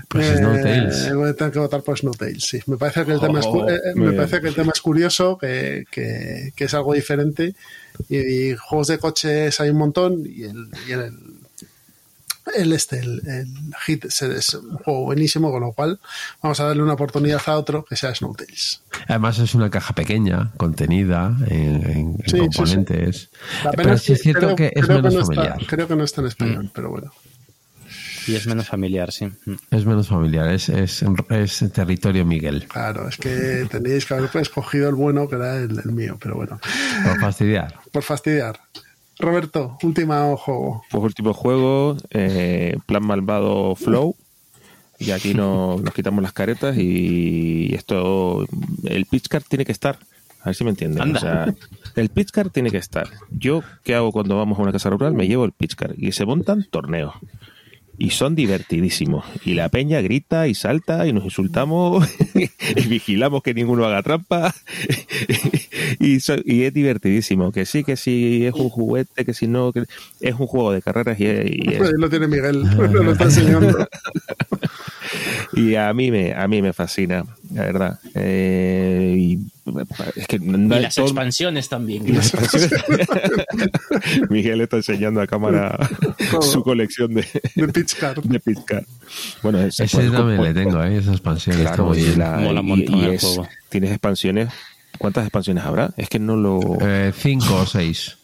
Pues 0.07 0.27
Eh, 0.29 0.37
Snowtails. 0.37 1.13
Voy 1.15 1.29
a 1.29 1.33
tener 1.33 1.51
que 1.51 1.59
votar 1.59 1.81
por 1.81 1.97
Snowtails, 1.97 2.43
sí. 2.43 2.59
Me 2.67 2.77
parece 2.77 3.03
que 3.05 3.11
el, 3.13 3.19
tema, 3.19 3.39
es, 3.39 3.45
cu- 3.45 3.61
Oh, 3.63 3.69
eh, 3.69 3.75
eh, 3.75 3.95
me 3.95 4.13
parece 4.13 4.39
que 4.39 4.47
el 4.47 4.55
tema 4.55 4.71
es 4.73 4.81
curioso, 4.81 5.37
que, 5.37 5.85
que- 5.91 6.53
que 6.55 6.63
es 6.65 6.73
algo 6.73 6.93
diferente. 6.93 7.53
Y, 8.09 8.17
y 8.51 8.55
juegos 8.55 8.87
de 8.87 8.97
coches 8.97 9.59
hay 9.59 9.69
un 9.71 9.77
montón 9.77 10.23
y 10.25 10.43
el, 10.43 10.69
y 10.87 10.91
el, 10.93 11.11
el 12.55 12.73
este, 12.73 12.99
el, 12.99 13.21
el 13.27 13.47
hit 13.85 14.05
es, 14.05 14.53
un 14.53 14.77
juego 14.77 15.05
buenísimo, 15.05 15.51
con 15.51 15.61
lo 15.61 15.71
cual 15.71 15.99
vamos 16.41 16.59
a 16.59 16.65
darle 16.65 16.83
una 16.83 16.93
oportunidad 16.93 17.41
a 17.45 17.57
otro 17.57 17.85
que 17.85 17.95
sea 17.95 18.13
Snowtails. 18.13 18.81
Además 19.07 19.39
es 19.39 19.55
una 19.55 19.69
caja 19.69 19.93
pequeña, 19.95 20.51
contenida 20.57 21.35
en, 21.47 22.17
Sí, 22.25 22.37
componentes. 22.39 23.29
Pero 23.75 23.93
es 23.93 24.01
sí 24.03 24.13
es 24.13 24.21
cierto 24.21 24.41
creo- 24.47 24.55
que 24.55 24.71
es 24.75 24.87
menos 24.87 25.13
no 25.13 25.21
está- 25.21 25.35
familiar. 25.35 25.57
creo 25.67 25.87
que 25.87 25.95
no 25.95 26.03
está 26.03 26.21
en 26.21 26.25
Mm. 26.25 26.27
español, 26.29 26.71
pero 26.73 26.89
bueno. 26.89 27.11
Y 28.25 28.35
es 28.35 28.47
menos 28.47 28.67
familiar, 28.67 29.11
sí. 29.11 29.27
Es 29.69 29.85
menos 29.85 30.07
familiar, 30.07 30.47
es, 30.49 30.69
es, 30.69 31.03
es 31.29 31.71
territorio 31.73 32.25
Miguel. 32.25 32.65
Claro, 32.69 33.09
es 33.09 33.17
que 33.17 33.67
tendríais 33.69 34.05
que 34.05 34.13
haber 34.13 34.29
escogido 34.37 34.87
el 34.87 34.95
bueno, 34.95 35.27
que 35.27 35.35
era 35.35 35.57
el, 35.57 35.77
el 35.77 35.91
mío, 35.91 36.17
pero 36.21 36.35
bueno. 36.35 36.57
Por 37.05 37.19
fastidiar. 37.19 37.75
Por 37.91 38.01
fastidiar. 38.03 38.61
Roberto, 39.23 39.77
último 39.83 40.37
juego. 40.37 40.83
Pues 40.91 41.03
último 41.03 41.33
juego, 41.33 41.97
eh, 42.11 42.77
Plan 42.85 43.05
Malvado 43.05 43.75
Flow. 43.75 44.15
Y 44.99 45.11
aquí 45.11 45.33
no- 45.33 45.77
nos 45.81 45.93
quitamos 45.93 46.21
las 46.21 46.33
caretas 46.33 46.77
y 46.77 47.73
esto, 47.73 48.45
el 48.85 49.05
pitch 49.05 49.27
card 49.27 49.43
tiene 49.49 49.65
que 49.65 49.71
estar. 49.71 49.97
A 50.41 50.45
ver 50.47 50.55
si 50.55 50.63
me 50.65 50.69
entienden. 50.71 51.15
O 51.15 51.19
sea, 51.19 51.53
el 51.95 52.09
pitch 52.09 52.31
card 52.31 52.49
tiene 52.51 52.69
que 52.69 52.77
estar. 52.77 53.07
Yo, 53.31 53.63
¿qué 53.83 53.95
hago 53.95 54.11
cuando 54.11 54.37
vamos 54.37 54.59
a 54.59 54.61
una 54.61 54.71
casa 54.73 54.89
rural? 54.89 55.13
Me 55.13 55.27
llevo 55.27 55.45
el 55.45 55.51
pitch 55.53 55.75
card 55.75 55.93
y 55.97 56.11
se 56.11 56.25
montan 56.25 56.65
torneos. 56.69 57.13
Y 57.97 58.09
son 58.09 58.33
divertidísimos. 58.35 59.23
Y 59.45 59.53
la 59.53 59.69
peña 59.69 60.01
grita 60.01 60.47
y 60.47 60.55
salta 60.55 61.05
y 61.07 61.13
nos 61.13 61.23
insultamos 61.25 62.07
y 62.75 62.87
vigilamos 62.87 63.43
que 63.43 63.53
ninguno 63.53 63.85
haga 63.85 64.01
trampa. 64.01 64.53
y, 65.99 66.19
so- 66.19 66.41
y 66.43 66.63
es 66.63 66.73
divertidísimo. 66.73 67.51
Que 67.51 67.65
sí, 67.65 67.83
que 67.83 67.95
sí 67.95 68.45
es 68.45 68.53
un 68.55 68.69
juguete, 68.69 69.25
que 69.25 69.33
si 69.33 69.47
no, 69.47 69.71
que 69.71 69.83
es 70.21 70.33
un 70.39 70.47
juego 70.47 70.71
de 70.71 70.81
carreras 70.81 71.19
y, 71.19 71.23
y 71.25 71.73
es- 71.73 71.81
Ahí 71.81 71.91
lo 71.97 72.09
tiene 72.09 72.27
Miguel, 72.27 72.63
lo 72.63 73.11
está 73.11 73.25
enseñando. 73.25 73.87
y 75.53 75.75
a 75.75 75.93
mí 75.93 76.11
me 76.11 76.33
a 76.33 76.47
mí 76.47 76.61
me 76.61 76.73
fascina, 76.73 77.25
la 77.53 77.61
verdad. 77.63 77.99
Eh, 78.15 79.15
y 79.17 79.39
es 80.15 80.27
que 80.27 80.39
no 80.39 80.73
Y 80.75 80.77
hay 80.77 80.83
las 80.83 80.95
todo- 80.95 81.05
expansiones 81.05 81.69
también. 81.69 82.03
Miguel 84.29 84.61
está 84.61 84.77
enseñando 84.77 85.21
a 85.21 85.27
cámara 85.27 85.77
su 86.41 86.63
colección 86.63 87.13
de, 87.13 87.25
De 87.55 87.67
pitch 87.69 87.95
card. 87.95 88.23
de 88.23 88.39
Pizcar. 88.39 88.85
Bueno, 89.41 89.59
ese, 89.61 89.85
Ese 89.85 90.09
también 90.09 90.37
pues, 90.37 90.53
le 90.53 90.63
tengo, 90.63 90.83
¿eh? 90.83 90.97
esa 90.97 91.11
expansión. 91.11 91.57
está 91.57 91.75
Claro, 91.75 91.95
y, 91.95 92.03
bien. 92.03 92.19
la- 92.19 92.37
Mola 92.37 92.59
un 92.61 92.65
y- 92.65 92.69
montón 92.69 92.97
y 92.99 93.05
el 93.05 93.13
es- 93.13 93.21
juego. 93.21 93.47
tienes 93.69 93.91
expansiones. 93.91 94.49
¿Cuántas 94.97 95.23
expansiones 95.25 95.63
habrá? 95.63 95.91
Es 95.97 96.07
que 96.09 96.19
no 96.19 96.35
lo. 96.35 96.59
Eh, 96.81 97.11
cinco 97.17 97.61
o 97.61 97.65
seis. 97.65 98.17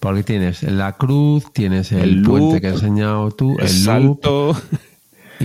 Porque 0.00 0.22
tienes 0.22 0.62
la 0.62 0.92
cruz, 0.92 1.52
tienes 1.52 1.92
el, 1.92 2.00
El 2.18 2.22
puente 2.22 2.52
loop, 2.52 2.60
que 2.60 2.66
has 2.68 2.74
enseñado 2.74 3.30
tú, 3.32 3.56
el 3.58 3.66
el, 3.66 3.84
loop, 3.84 3.84
salto. 3.84 4.62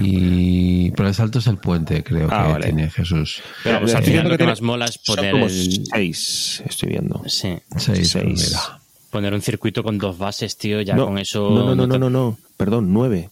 Y 0.06 0.92
pero 0.92 1.10
el 1.10 1.16
salto 1.16 1.40
es 1.40 1.48
el 1.48 1.58
puente, 1.58 2.04
creo 2.04 2.28
Ah, 2.32 2.46
que 2.48 2.52
vale. 2.54 2.66
tiene 2.68 2.90
Jesús. 2.90 3.42
Pero 3.64 3.76
vamos, 3.76 3.92
Eh, 3.94 3.96
al 3.98 4.04
final 4.04 4.24
lo 4.26 4.30
que 4.32 4.38
tiene- 4.38 4.52
más 4.52 4.62
mola 4.62 4.86
es 4.86 5.00
son 5.04 5.16
poner 5.16 5.32
como 5.32 5.46
el... 5.48 5.86
seis, 5.92 6.64
estoy 6.68 6.90
viendo. 6.90 7.22
Sí, 7.28 7.58
Seis, 7.78 8.16
mira. 8.16 8.80
poner 9.12 9.34
un 9.34 9.42
circuito 9.42 9.84
con 9.84 9.98
dos 9.98 10.18
bases, 10.18 10.58
tío, 10.58 10.82
ya 10.82 10.96
no, 10.96 11.06
con 11.08 11.18
eso... 11.18 11.50
no, 11.52 11.66
no, 11.66 11.76
no, 11.76 11.88
no, 11.88 11.98
no, 12.00 12.10
no. 12.10 12.38
Perdón, 12.58 12.92
nueve. 12.94 13.30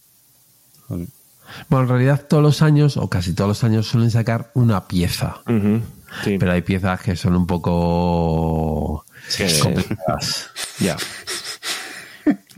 Bueno, 0.88 1.84
en 1.84 1.88
realidad 1.88 2.26
todos 2.28 2.42
los 2.42 2.60
años, 2.62 2.96
o 2.96 3.08
casi 3.08 3.32
todos 3.34 3.48
los 3.48 3.64
años, 3.64 3.86
suelen 3.86 4.10
sacar 4.10 4.50
una 4.54 4.86
pieza. 4.86 5.40
Sí, 6.24 6.36
Pero 6.38 6.52
hay 6.52 6.62
piezas 6.62 7.00
que 7.00 7.16
son 7.16 7.36
un 7.36 7.46
poco 7.46 9.04
Sí. 9.28 9.44
complicadas. 9.62 10.48
ya. 10.78 10.96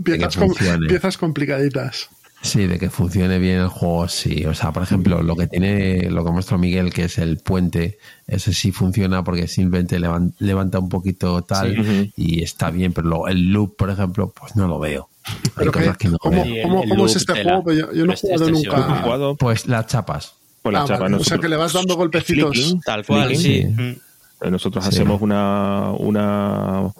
Piezas, 0.02 0.36
com- 0.36 0.52
piezas 0.88 1.16
complicaditas. 1.18 2.08
Sí, 2.42 2.66
de 2.66 2.78
que 2.78 2.88
funcione 2.88 3.38
bien 3.38 3.58
el 3.60 3.68
juego, 3.68 4.08
sí. 4.08 4.46
O 4.46 4.54
sea, 4.54 4.72
por 4.72 4.82
ejemplo, 4.82 5.22
lo 5.22 5.36
que 5.36 5.46
tiene, 5.46 6.08
lo 6.10 6.24
que 6.24 6.30
muestra 6.30 6.56
Miguel, 6.56 6.90
que 6.92 7.04
es 7.04 7.18
el 7.18 7.36
puente, 7.38 7.98
ese 8.26 8.54
sí 8.54 8.72
funciona 8.72 9.22
porque 9.22 9.46
simplemente 9.46 9.98
levan- 10.00 10.32
levanta 10.38 10.78
un 10.78 10.88
poquito 10.88 11.42
tal 11.42 11.74
Sí. 11.84 12.12
Y 12.16 12.42
está 12.42 12.70
bien, 12.70 12.94
pero 12.94 13.08
lo- 13.08 13.28
el 13.28 13.52
loop, 13.52 13.76
por 13.76 13.90
ejemplo, 13.90 14.32
pues 14.38 14.56
no 14.56 14.66
lo 14.68 14.78
veo. 14.78 15.10
Hay 15.24 15.34
Pero 15.54 15.72
cosas 15.72 15.96
que- 15.98 16.06
que 16.06 16.12
no 16.12 16.18
¿cómo, 16.18 16.42
veo. 16.42 16.62
cómo- 16.62 16.84
cómo 16.88 17.06
es 17.06 17.16
este 17.16 17.42
juego? 17.42 17.62
Pues 17.62 17.78
yo, 17.78 17.92
yo 17.92 18.06
no 18.06 18.12
he 18.12 18.14
Este- 18.14 18.28
jugado 18.28 18.44
este 18.46 18.52
nunca. 18.70 18.76
sí, 18.86 18.92
¿Has 18.94 19.02
jugado 19.02 19.36
Pues 19.36 19.66
las 19.66 19.86
chapas. 19.86 20.34
la 20.64 20.80
Ah, 20.82 20.86
vale, 20.98 21.16
o 21.16 21.24
sea, 21.24 21.36
que 21.38 21.48
le 21.48 21.56
vas 21.56 21.74
dando 21.74 21.94
golpecitos. 21.96 22.50
Flicking, 22.56 22.80
Tal 22.80 23.04
cual, 23.04 23.26
flicking. 23.28 23.42
sí. 23.42 23.74
Sí. 23.76 24.00
Eh, 24.42 24.50
Nosotros 24.50 24.82
Sí. 24.84 24.88
hacemos 24.88 25.20
una, 25.20 25.90
una. 25.98 26.90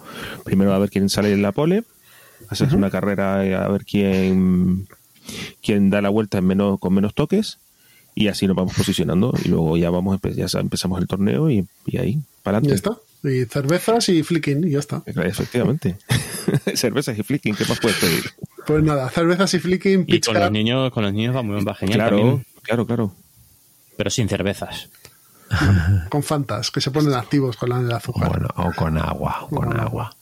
Primero 0.43 0.71
a 0.73 0.77
ver 0.77 0.91
quién 0.91 1.09
sale 1.09 1.33
en 1.33 1.41
la 1.41 1.51
pole. 1.51 1.83
Haces 2.49 2.73
una 2.73 2.91
carrera 2.91 3.43
eh, 3.43 3.55
a 3.55 3.67
ver 3.69 3.85
quién, 3.85 4.87
quién 5.61 5.89
da 5.89 6.01
la 6.01 6.09
vuelta 6.09 6.37
en 6.39 6.45
menos, 6.45 6.79
con 6.79 6.93
menos 6.93 7.13
toques. 7.13 7.57
Y 8.13 8.27
así 8.27 8.45
nos 8.47 8.55
vamos 8.55 8.73
posicionando. 8.75 9.33
Y 9.43 9.47
luego 9.49 9.77
ya 9.77 9.89
vamos 9.89 10.19
ya 10.35 10.47
empezamos 10.59 10.99
el 11.01 11.07
torneo 11.07 11.49
y, 11.49 11.65
y 11.85 11.97
ahí, 11.97 12.19
para 12.43 12.59
Ya 12.59 12.69
adelante. 12.73 12.75
está. 12.75 12.97
Y 13.23 13.45
cervezas 13.45 14.09
y 14.09 14.23
flicking, 14.23 14.67
y 14.67 14.71
ya 14.71 14.79
está. 14.79 15.03
Efectivamente. 15.05 15.95
Cervezas 16.75 17.17
y 17.19 17.21
flicking, 17.23 17.53
¿qué 17.55 17.65
más 17.65 17.79
puedes 17.79 17.97
pedir? 17.99 18.23
Pues 18.65 18.83
nada, 18.83 19.07
cervezas 19.11 19.53
y 19.53 19.59
flicking, 19.59 20.05
Y 20.07 20.19
con 20.21 20.33
los 20.33 20.51
niños, 20.51 20.91
con 20.91 21.03
los 21.03 21.13
niños 21.13 21.35
va 21.35 21.43
muy 21.43 21.63
va 21.63 21.75
genial 21.75 21.99
Claro, 21.99 22.17
también, 22.17 22.45
claro, 22.63 22.85
claro. 22.87 23.15
pero 23.95 24.09
sin 24.09 24.27
cervezas. 24.27 24.89
con 26.09 26.23
fantas, 26.23 26.71
que 26.71 26.81
se 26.81 26.89
ponen 26.91 27.13
activos 27.13 27.57
con 27.57 27.69
la 27.69 27.79
el 27.79 27.91
azúcar. 27.91 28.29
Bueno, 28.29 28.47
o 28.55 28.71
con 28.73 28.97
agua, 28.97 29.43
o 29.43 29.47
con 29.49 29.79
agua. 29.79 30.15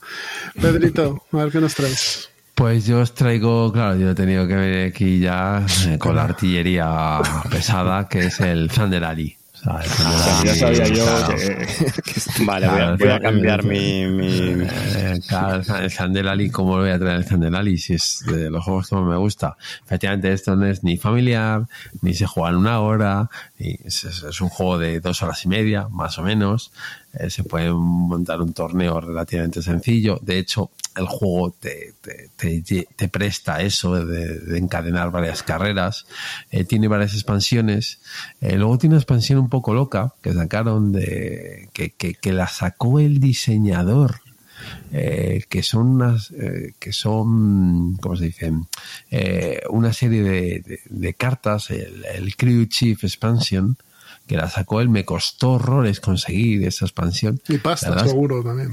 Pedrito, 0.60 1.24
a 1.32 1.36
ver 1.36 1.50
qué 1.52 1.60
nos 1.60 1.74
traes. 1.74 2.28
Pues 2.60 2.84
yo 2.84 3.00
os 3.00 3.14
traigo, 3.14 3.72
claro, 3.72 3.96
yo 3.96 4.10
he 4.10 4.14
tenido 4.14 4.46
que 4.46 4.54
venir 4.54 4.88
aquí 4.92 5.18
ya 5.18 5.64
eh, 5.88 5.96
con 5.96 6.14
la 6.14 6.24
artillería 6.24 7.18
pesada, 7.50 8.06
que 8.06 8.26
es 8.26 8.38
el 8.40 8.68
Thunder 8.70 9.02
Alley. 9.02 9.34
O 9.54 9.58
sea, 9.62 9.80
el 9.82 9.90
Thunder 9.90 10.44
Ya 10.44 10.54
sabía 10.54 10.88
yo 10.88 11.04
claro. 11.06 11.34
que, 11.36 12.44
Vale, 12.44 12.68
voy 12.68 12.80
a, 12.80 12.96
voy 12.96 13.20
cambiar 13.20 13.64
mi... 13.64 14.04
mi- 14.06 14.62
Eh, 14.94 15.20
claro, 15.26 15.62
el 15.78 15.90
Thunder 15.94 16.28
Alley, 16.28 16.50
¿cómo 16.50 16.76
lo 16.76 16.82
voy 16.82 16.90
a 16.92 16.98
traer 16.98 17.16
el 17.16 17.24
Thunder 17.24 17.54
Alley? 17.56 17.78
Si 17.78 17.94
es 17.94 18.22
de 18.26 18.50
los 18.50 18.62
juegos 18.62 18.90
que 18.90 18.94
más 18.96 19.04
me 19.06 19.16
gusta. 19.16 19.56
Efectivamente, 19.86 20.30
esto 20.30 20.54
no 20.54 20.66
es 20.66 20.84
ni 20.84 20.98
familiar, 20.98 21.66
ni 22.02 22.12
se 22.12 22.26
juega 22.26 22.50
en 22.50 22.56
una 22.56 22.80
hora, 22.80 23.30
es- 23.58 24.04
es 24.04 24.40
un 24.42 24.50
juego 24.50 24.76
de 24.78 25.00
dos 25.00 25.22
horas 25.22 25.42
y 25.46 25.48
media, 25.48 25.88
más 25.90 26.18
o 26.18 26.22
menos. 26.22 26.72
Eh, 27.12 27.28
se 27.28 27.42
puede 27.42 27.72
montar 27.72 28.40
un 28.40 28.52
torneo 28.52 29.00
relativamente 29.00 29.62
sencillo. 29.62 30.20
De 30.22 30.38
hecho, 30.38 30.70
el 30.96 31.06
juego 31.06 31.50
te, 31.58 31.94
te, 32.36 32.62
te 32.96 33.08
presta 33.08 33.62
eso 33.62 34.04
de, 34.04 34.38
de 34.38 34.58
encadenar 34.58 35.10
varias 35.10 35.42
carreras. 35.42 36.06
Eh, 36.50 36.64
tiene 36.64 36.86
varias 36.86 37.14
expansiones. 37.14 38.00
Eh, 38.40 38.56
luego 38.56 38.78
tiene 38.78 38.94
una 38.94 39.00
expansión 39.00 39.40
un 39.40 39.48
poco 39.48 39.74
loca 39.74 40.14
que 40.22 40.32
sacaron 40.32 40.92
de 40.92 41.68
que, 41.72 41.90
que, 41.90 42.32
la 42.32 42.46
sacó 42.46 43.00
el 43.00 43.18
diseñador 43.18 44.20
eh, 44.92 45.42
que 45.48 45.62
son 45.62 45.88
unas 45.88 46.32
que 46.78 46.92
son 46.92 47.96
cómo 47.96 48.14
se 48.16 48.26
dice 48.26 48.52
una 49.70 49.92
serie 49.92 50.22
de, 50.22 50.80
de- 50.84 51.14
cartas 51.14 51.70
el 51.70 52.36
Crew 52.36 52.66
Chief 52.66 53.02
Expansion 53.02 53.76
que 54.30 54.36
la 54.36 54.48
sacó 54.48 54.80
él 54.80 54.88
me 54.88 55.04
costó 55.04 55.54
horrores 55.54 55.98
conseguir 55.98 56.64
esa 56.64 56.84
expansión 56.84 57.40
Y 57.48 57.58
pasta, 57.58 58.06
seguro 58.06 58.44
también. 58.44 58.70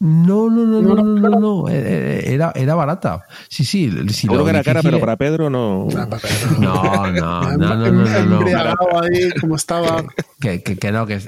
no 0.00 0.50
no 0.50 0.66
no 0.66 0.82
no 0.82 0.94
No, 0.94 1.02
no 1.02 1.30
no, 1.30 1.40
no, 1.64 1.68
eh, 1.70 1.80
eh, 1.80 2.34
era 2.34 2.52
era 2.54 2.74
barata 2.74 3.24
sí 3.48 3.64
sí 3.64 3.90
si 3.90 4.12
Seguro 4.12 4.40
lo 4.40 4.44
que 4.44 4.50
era 4.50 4.62
cara, 4.62 4.82
pero 4.82 4.98
es- 4.98 5.00
para 5.00 5.16
Pedro 5.16 5.48
no. 5.48 5.88
Ah, 5.96 6.20
no 7.58 7.74
no 7.74 7.90
no 7.90 7.90
no 7.90 8.22
no, 8.26 8.40
no, 8.44 9.00
ahí, 9.00 9.32
como 9.40 9.56
estaba. 9.56 10.04
Que, 10.40 10.62
que, 10.62 10.76
que 10.76 10.92
no, 10.92 11.04
que 11.06 11.18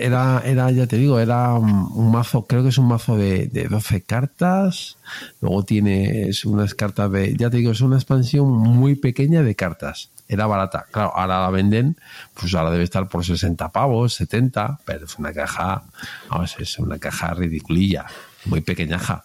era, 0.00 0.42
era, 0.44 0.70
ya 0.72 0.86
te 0.88 0.96
digo, 0.96 1.20
era 1.20 1.52
un, 1.54 1.88
un 1.94 2.10
mazo, 2.10 2.46
creo 2.46 2.62
que 2.64 2.70
es 2.70 2.78
un 2.78 2.88
mazo 2.88 3.16
de, 3.16 3.46
de 3.46 3.68
12 3.68 4.00
cartas. 4.00 4.96
Luego 5.40 5.62
tienes 5.64 6.44
unas 6.44 6.74
cartas 6.74 7.12
de, 7.12 7.36
ya 7.36 7.48
te 7.50 7.58
digo, 7.58 7.70
es 7.70 7.80
una 7.80 7.94
expansión 7.96 8.48
muy 8.50 8.96
pequeña 8.96 9.42
de 9.42 9.54
cartas. 9.54 10.10
Era 10.28 10.46
barata. 10.46 10.86
Claro, 10.90 11.12
ahora 11.14 11.40
la 11.40 11.50
venden, 11.50 11.96
pues 12.34 12.54
ahora 12.54 12.70
debe 12.70 12.84
estar 12.84 13.08
por 13.08 13.24
60 13.24 13.70
pavos, 13.70 14.14
70, 14.14 14.80
pero 14.84 15.04
es 15.04 15.18
una 15.18 15.32
caja, 15.32 15.84
vamos, 16.28 16.56
es 16.58 16.78
una 16.78 16.98
caja 16.98 17.34
ridiculilla, 17.34 18.06
muy 18.46 18.60
pequeñaja. 18.60 19.24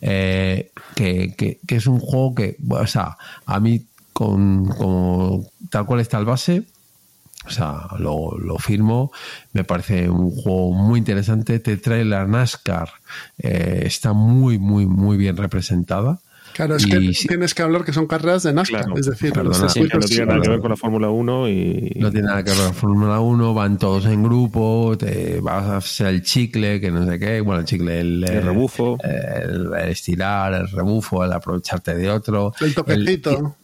Eh, 0.00 0.72
que, 0.94 1.34
que, 1.36 1.60
que 1.66 1.76
es 1.76 1.86
un 1.86 2.00
juego 2.00 2.34
que, 2.34 2.56
o 2.68 2.86
sea, 2.86 3.16
a 3.46 3.60
mí, 3.60 3.86
con, 4.12 4.68
tal 5.70 5.86
cual 5.86 6.00
está 6.00 6.18
el 6.18 6.24
base, 6.24 6.64
o 7.44 7.50
sea, 7.50 7.88
lo, 7.98 8.38
lo 8.38 8.58
firmo. 8.58 9.10
Me 9.52 9.64
parece 9.64 10.08
un 10.08 10.30
juego 10.30 10.72
muy 10.72 10.98
interesante. 10.98 11.58
Te 11.58 11.76
trae 11.76 12.04
la 12.04 12.26
NASCAR. 12.26 12.90
eh, 13.38 13.82
está 13.84 14.12
muy, 14.12 14.58
muy, 14.58 14.86
muy 14.86 15.16
bien 15.16 15.36
representada. 15.36 16.20
Claro, 16.54 16.76
es 16.76 16.86
Y 16.86 16.90
que 16.90 17.14
sí. 17.14 17.28
tienes 17.28 17.54
que 17.54 17.62
hablar 17.62 17.84
que 17.84 17.92
son 17.92 18.06
carreras 18.06 18.42
de 18.42 18.52
NASCAR. 18.52 18.84
Claro. 18.84 18.98
Es 19.00 19.06
decir, 19.06 19.32
Perdona. 19.32 19.58
los 19.58 19.72
circuitos 19.72 20.00
no 20.00 20.06
tiene 20.06 20.26
nada 20.26 20.40
que 20.42 20.48
ver 20.50 20.60
con 20.60 20.70
la 20.70 20.76
Fórmula 20.76 21.08
1 21.10 21.48
y. 21.48 21.92
No 21.96 22.10
tiene 22.10 22.26
nada 22.28 22.42
que 22.44 22.50
ver 22.50 22.58
con 22.58 22.66
la 22.68 22.72
Fórmula 22.74 23.20
1. 23.20 23.54
Van 23.54 23.78
todos 23.78 24.06
en 24.06 24.22
grupo. 24.22 24.96
Te 24.98 25.40
vas 25.40 25.64
a 25.64 25.76
hacer 25.78 26.08
el 26.08 26.22
chicle, 26.22 26.80
que 26.80 26.90
no 26.90 27.06
sé 27.06 27.18
qué. 27.18 27.40
Bueno, 27.40 27.60
el 27.60 27.66
chicle, 27.66 28.00
el, 28.00 28.24
El 28.24 28.30
eh, 28.30 28.40
rebufo. 28.40 28.98
El, 29.02 29.72
el 29.74 29.88
estirar, 29.88 30.52
el 30.54 30.68
rebufo, 30.68 31.24
el 31.24 31.32
aprovecharte 31.32 31.94
de 31.94 32.10
otro. 32.10 32.52
El 32.60 32.74
toquecito. 32.74 33.56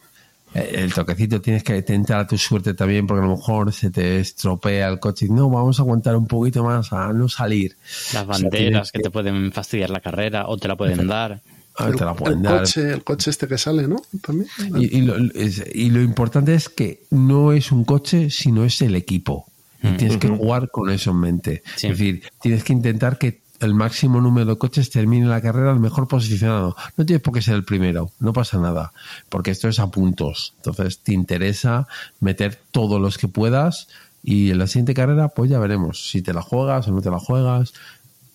El, 0.53 0.75
el 0.79 0.93
toquecito 0.93 1.39
tienes 1.41 1.63
que 1.63 1.79
tentar 1.83 2.21
a 2.21 2.27
tu 2.27 2.35
suerte 2.35 2.73
también 2.73 3.05
porque 3.05 3.23
a 3.23 3.27
lo 3.27 3.35
mejor 3.35 3.71
se 3.71 3.91
te 3.91 4.19
estropea 4.19 4.87
el 4.89 4.99
coche 4.99 5.27
y 5.27 5.29
no, 5.29 5.47
vamos 5.47 5.77
a 5.79 5.83
aguantar 5.83 6.15
un 6.15 6.25
poquito 6.25 6.63
más 6.63 6.91
a 6.91 7.13
no 7.13 7.29
salir. 7.29 7.77
Las 8.15 8.27
O 8.27 8.33
sea, 8.33 8.49
banderas 8.49 8.91
que 8.91 8.97
te 8.99 9.11
pueden 9.11 9.51
fastidiar 9.51 9.91
la 9.91 9.99
carrera 9.99 10.47
o 10.47 10.57
te 10.57 10.67
la 10.67 10.75
pueden 10.75 11.05
dar. 11.05 11.41
A 11.79 11.85
ver, 11.87 11.95
te 11.95 12.05
la 12.05 12.11
el, 12.11 12.17
pueden 12.17 12.37
el 12.39 12.43
dar. 12.43 12.59
coche, 12.59 12.91
el 12.93 13.03
coche 13.03 13.29
este 13.31 13.47
que 13.47 13.57
sale, 13.57 13.87
¿no? 13.87 14.01
También. 14.21 14.47
Y, 14.77 14.97
y 14.97 15.01
lo, 15.01 15.15
es- 15.33 15.63
y 15.73 15.89
lo 15.89 16.01
importante 16.01 16.53
es 16.53 16.69
que 16.69 17.03
no 17.09 17.51
es 17.51 17.71
un 17.71 17.83
coche, 17.85 18.29
sino 18.29 18.63
es 18.65 18.81
el 18.81 18.95
equipo. 18.95 19.45
Y 19.81 19.91
tienes 19.97 20.17
que 20.17 20.27
jugar 20.27 20.69
con 20.71 20.89
eso 20.89 21.11
en 21.11 21.19
mente. 21.21 21.63
Sí. 21.77 21.87
Es 21.87 21.97
decir, 21.97 22.23
tienes 22.41 22.65
que 22.65 22.73
intentar 22.73 23.17
que 23.17 23.41
el 23.61 23.73
máximo 23.73 24.19
número 24.21 24.45
de 24.51 24.57
coches 24.57 24.89
termine 24.89 25.25
la 25.25 25.41
carrera 25.41 25.71
el 25.71 25.79
mejor 25.79 26.07
posicionado. 26.07 26.75
No 26.97 27.05
tienes 27.05 27.21
por 27.23 27.33
qué 27.33 27.41
ser 27.41 27.55
el 27.55 27.63
primero, 27.63 28.11
no 28.19 28.33
pasa 28.33 28.57
nada, 28.57 28.91
porque 29.29 29.51
esto 29.51 29.67
es 29.69 29.79
a 29.79 29.87
puntos. 29.89 30.53
Entonces 30.57 30.99
te 30.99 31.13
interesa 31.13 31.87
meter 32.19 32.57
todos 32.71 32.99
los 33.01 33.17
que 33.17 33.27
puedas 33.29 33.87
y 34.21 34.51
en 34.51 34.59
la 34.59 34.67
siguiente 34.67 34.93
carrera 34.93 35.29
pues 35.29 35.49
ya 35.49 35.59
veremos 35.59 36.09
si 36.09 36.21
te 36.21 36.33
la 36.33 36.41
juegas 36.41 36.87
o 36.89 36.91
no 36.91 37.01
te 37.01 37.09
la 37.09 37.19
juegas. 37.19 37.73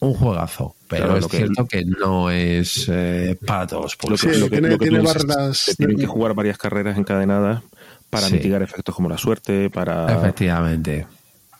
Un 0.00 0.12
juegazo, 0.14 0.74
pero 0.88 1.04
Claro, 1.04 1.18
es 1.20 1.26
que- 1.28 1.36
cierto 1.38 1.66
que 1.66 1.84
no 1.84 2.30
es 2.30 2.86
eh, 2.92 3.38
para 3.46 3.66
todos 3.66 3.96
los 4.00 4.10
Lo 4.10 4.16
que. 4.16 4.34
Sí, 4.34 4.40
lo 4.40 4.46
que- 4.46 4.50
tiene- 4.50 4.68
lo 4.68 4.78
que 4.78 4.86
tú 4.86 4.90
tiene 4.90 5.00
dices, 5.00 5.26
barras 5.26 5.56
se 5.58 5.74
tienen 5.76 5.96
que 5.96 6.06
jugar 6.06 6.34
varias 6.34 6.58
carreras 6.58 6.98
encadenadas 6.98 7.62
para 8.10 8.26
Sí. 8.28 8.34
mitigar 8.34 8.62
efectos 8.62 8.94
como 8.94 9.08
la 9.08 9.18
suerte, 9.18 9.70
para... 9.70 10.12
Efectivamente. 10.14 11.06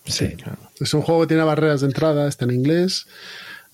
Sí. 0.05 0.35
Es 0.79 0.93
un 0.95 1.01
juego 1.03 1.23
que 1.23 1.29
tiene 1.29 1.43
barreras 1.45 1.81
de 1.81 1.87
entrada, 1.87 2.29
está 2.29 2.45
en 2.45 2.51
inglés. 2.53 3.07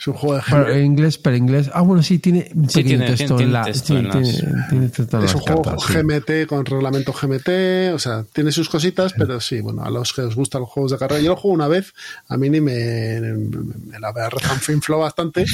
Es 0.01 0.07
un 0.09 0.15
juego 0.15 0.37
de 0.37 0.43
Pero 0.49 0.57
género. 0.65 0.75
en 0.81 0.87
inglés, 0.87 1.19
pero 1.19 1.37
inglés. 1.37 1.71
Ah, 1.75 1.83
bueno, 1.83 2.03
sí, 2.03 2.19
tiene 2.19 2.51
un 2.55 2.71
Sí, 2.71 2.79
pequeño 2.83 2.99
tiene- 3.01 3.07
texto 3.17 3.37
tiene 3.37 3.43
en 3.45 3.53
la. 3.53 3.63
texto 3.65 3.87
sí, 3.87 3.97
en 3.97 4.05
las- 4.09 4.13
tiene, 4.13 4.65
tiene 4.71 4.89
texto 4.89 5.19
en 5.19 5.25
Es 5.25 5.35
un 5.35 5.41
juego 5.43 5.63
cartas, 5.63 5.85
sí. 5.87 5.93
GMT 5.93 6.47
con 6.47 6.65
reglamento 6.65 7.13
GMT, 7.13 7.93
o 7.93 7.99
sea, 7.99 8.25
tiene 8.33 8.51
sus 8.51 8.71
cositas, 8.71 9.13
pero 9.13 9.39
sí, 9.41 9.61
bueno, 9.61 9.85
a 9.85 9.91
los 9.91 10.15
que 10.15 10.23
os 10.23 10.35
gustan 10.35 10.63
los 10.63 10.71
juegos 10.71 10.93
de 10.93 10.97
carrera. 10.99 11.21
Yo 11.21 11.29
lo 11.33 11.37
juego 11.37 11.55
una 11.55 11.69
vez, 11.69 11.93
a 12.29 12.39
mí 12.39 12.49
ni 12.49 12.63
me, 12.63 13.21
me 13.21 14.01
la 14.01 14.11
refanfinfló 14.31 15.01
bastante, 15.01 15.45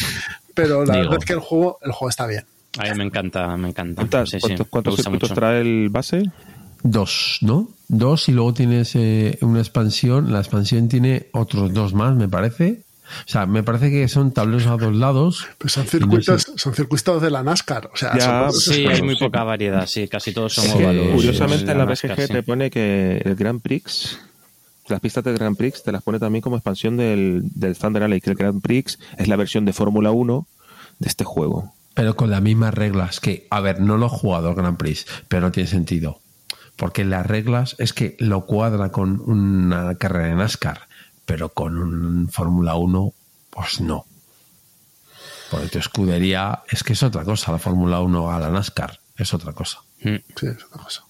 pero 0.54 0.84
la 0.84 0.94
Digo. 0.94 1.04
verdad 1.06 1.18
es 1.20 1.24
que 1.26 1.32
el 1.32 1.40
juego, 1.40 1.78
el 1.82 1.90
juego 1.90 2.08
está 2.10 2.26
bien. 2.28 2.44
A 2.78 2.84
mí 2.84 2.90
me 2.98 3.04
encanta, 3.04 3.56
me 3.56 3.70
encanta. 3.70 3.96
¿Cuántas- 3.96 4.30
Sí, 4.30 4.36
sí, 4.36 4.40
¿Cuántos, 4.42 4.66
me 4.66 4.70
cuántos 4.70 4.96
circuitos 4.96 5.30
mucho. 5.30 5.40
trae 5.40 5.60
el 5.60 5.88
base? 5.90 6.22
Dos, 6.84 7.38
¿no? 7.40 7.68
Dos 7.88 8.28
y 8.28 8.32
luego 8.32 8.54
tienes 8.54 8.94
eh, 8.94 9.38
una 9.40 9.58
expansión. 9.58 10.32
La 10.32 10.38
expansión 10.38 10.88
tiene 10.88 11.30
otros 11.32 11.72
dos 11.72 11.94
más, 11.94 12.14
me 12.14 12.28
parece. 12.28 12.84
O 13.24 13.28
sea, 13.28 13.46
me 13.46 13.62
parece 13.62 13.90
que 13.90 14.08
son 14.08 14.32
tableros 14.32 14.66
a 14.66 14.76
dos 14.76 14.94
lados. 14.94 15.46
Pues 15.58 15.72
son 15.74 15.84
no 15.84 15.90
circuitos, 15.90 16.42
sé- 16.42 16.52
son 16.56 16.74
circuitos 16.74 17.22
de 17.22 17.30
la 17.30 17.42
NASCAR, 17.42 17.90
o 17.92 17.96
sea, 17.96 18.14
Ya, 18.16 18.20
son 18.20 18.46
cosas 18.46 18.74
Sí, 18.74 18.82
que- 18.84 18.88
hay 18.92 19.02
muy 19.02 19.16
poca 19.16 19.44
variedad, 19.44 19.86
sí, 19.86 20.08
casi 20.08 20.32
todos 20.32 20.54
son 20.54 20.64
Sí, 20.64 20.72
óvalos. 20.82 21.08
Curiosamente, 21.14 21.70
en 21.72 21.78
la 21.78 21.84
BGG 21.84 22.26
sí. 22.26 22.32
te 22.32 22.42
pone 22.42 22.70
que 22.70 23.18
el 23.24 23.34
Grand 23.36 23.60
Prix, 23.62 24.18
las 24.88 25.00
pistas 25.00 25.22
del 25.24 25.36
Grand 25.38 25.56
Prix, 25.56 25.82
te 25.82 25.92
las 25.92 26.02
pone 26.02 26.18
también 26.18 26.42
como 26.42 26.56
expansión 26.56 26.96
del, 26.96 27.42
del 27.54 27.76
Thunder 27.76 28.02
Alley, 28.02 28.20
que 28.20 28.30
el 28.30 28.36
Grand 28.36 28.60
Prix 28.60 28.98
es 29.18 29.28
la 29.28 29.36
versión 29.36 29.64
de 29.64 29.72
Fórmula 29.72 30.10
1 30.10 30.46
de 30.98 31.08
este 31.08 31.24
juego. 31.24 31.74
Pero 31.94 32.14
con 32.16 32.30
las 32.30 32.42
mismas 32.42 32.74
reglas 32.74 33.20
que, 33.20 33.46
a 33.50 33.60
ver, 33.60 33.80
no 33.80 33.96
lo 33.96 34.06
he 34.06 34.10
jugado 34.10 34.50
el 34.50 34.54
Grand 34.54 34.76
Prix, 34.76 35.06
pero 35.28 35.42
no 35.46 35.52
tiene 35.52 35.68
sentido. 35.68 36.20
Porque 36.76 37.04
las 37.06 37.24
reglas 37.24 37.74
es 37.78 37.94
que 37.94 38.16
lo 38.18 38.44
cuadra 38.44 38.90
con 38.90 39.20
una 39.24 39.94
carrera 39.94 40.26
de 40.28 40.34
NASCAR, 40.34 40.80
pero 41.26 41.50
con 41.50 41.76
un 41.76 42.28
Fórmula 42.28 42.76
1, 42.76 43.12
pues 43.50 43.80
no. 43.80 44.06
Porque 45.50 45.68
tu 45.68 45.78
escudería 45.78 46.62
es 46.70 46.82
que 46.82 46.94
es 46.94 47.02
otra 47.02 47.24
cosa, 47.24 47.52
la 47.52 47.58
Fórmula 47.58 48.00
1 48.00 48.32
a 48.32 48.40
la 48.40 48.50
NASCAR, 48.50 48.98
es 49.16 49.34
otra 49.34 49.52
cosa. 49.52 49.80
Mm. 50.00 50.16
Sí, 50.36 50.46
es 50.46 50.64
una 50.72 50.82
cosa. 50.82 51.04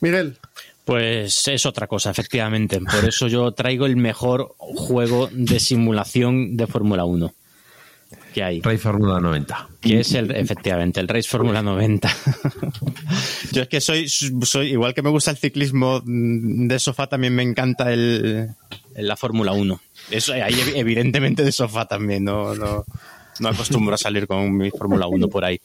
Miguel, 0.00 0.38
Pues 0.84 1.46
es 1.48 1.66
otra 1.66 1.86
cosa, 1.86 2.10
efectivamente. 2.10 2.80
Por 2.80 3.04
eso 3.06 3.28
yo 3.28 3.52
traigo 3.52 3.86
el 3.86 3.96
mejor 3.96 4.54
juego 4.56 5.28
de 5.30 5.60
simulación 5.60 6.56
de 6.56 6.66
Fórmula 6.66 7.04
1 7.04 7.34
que 8.34 8.42
hay. 8.42 8.60
Rey 8.60 8.78
Fórmula 8.78 9.20
90. 9.20 9.68
Que 9.80 10.00
es 10.00 10.12
el, 10.14 10.30
efectivamente, 10.32 11.00
el 11.00 11.08
Race 11.08 11.28
Fórmula 11.28 11.62
90. 11.62 12.08
Yo 13.52 13.62
es 13.62 13.68
que 13.68 13.80
soy, 13.80 14.08
soy, 14.08 14.70
igual 14.72 14.94
que 14.94 15.02
me 15.02 15.10
gusta 15.10 15.30
el 15.30 15.36
ciclismo 15.36 16.00
mm, 16.04 16.68
de 16.68 16.78
sofá, 16.78 17.06
también 17.06 17.34
me 17.34 17.42
encanta 17.42 17.92
el, 17.92 18.48
la 18.96 19.16
Fórmula 19.16 19.52
1. 19.52 19.80
Eso, 20.10 20.32
ahí 20.32 20.52
evi- 20.54 20.72
evidentemente 20.76 21.44
de 21.44 21.52
sofá 21.52 21.86
también, 21.86 22.24
no, 22.24 22.54
no, 22.54 22.84
no 23.40 23.48
acostumbro 23.48 23.94
a 23.94 23.98
salir 23.98 24.26
con 24.26 24.56
mi 24.56 24.70
Fórmula 24.70 25.06
1 25.06 25.28
por 25.28 25.44
ahí. 25.44 25.60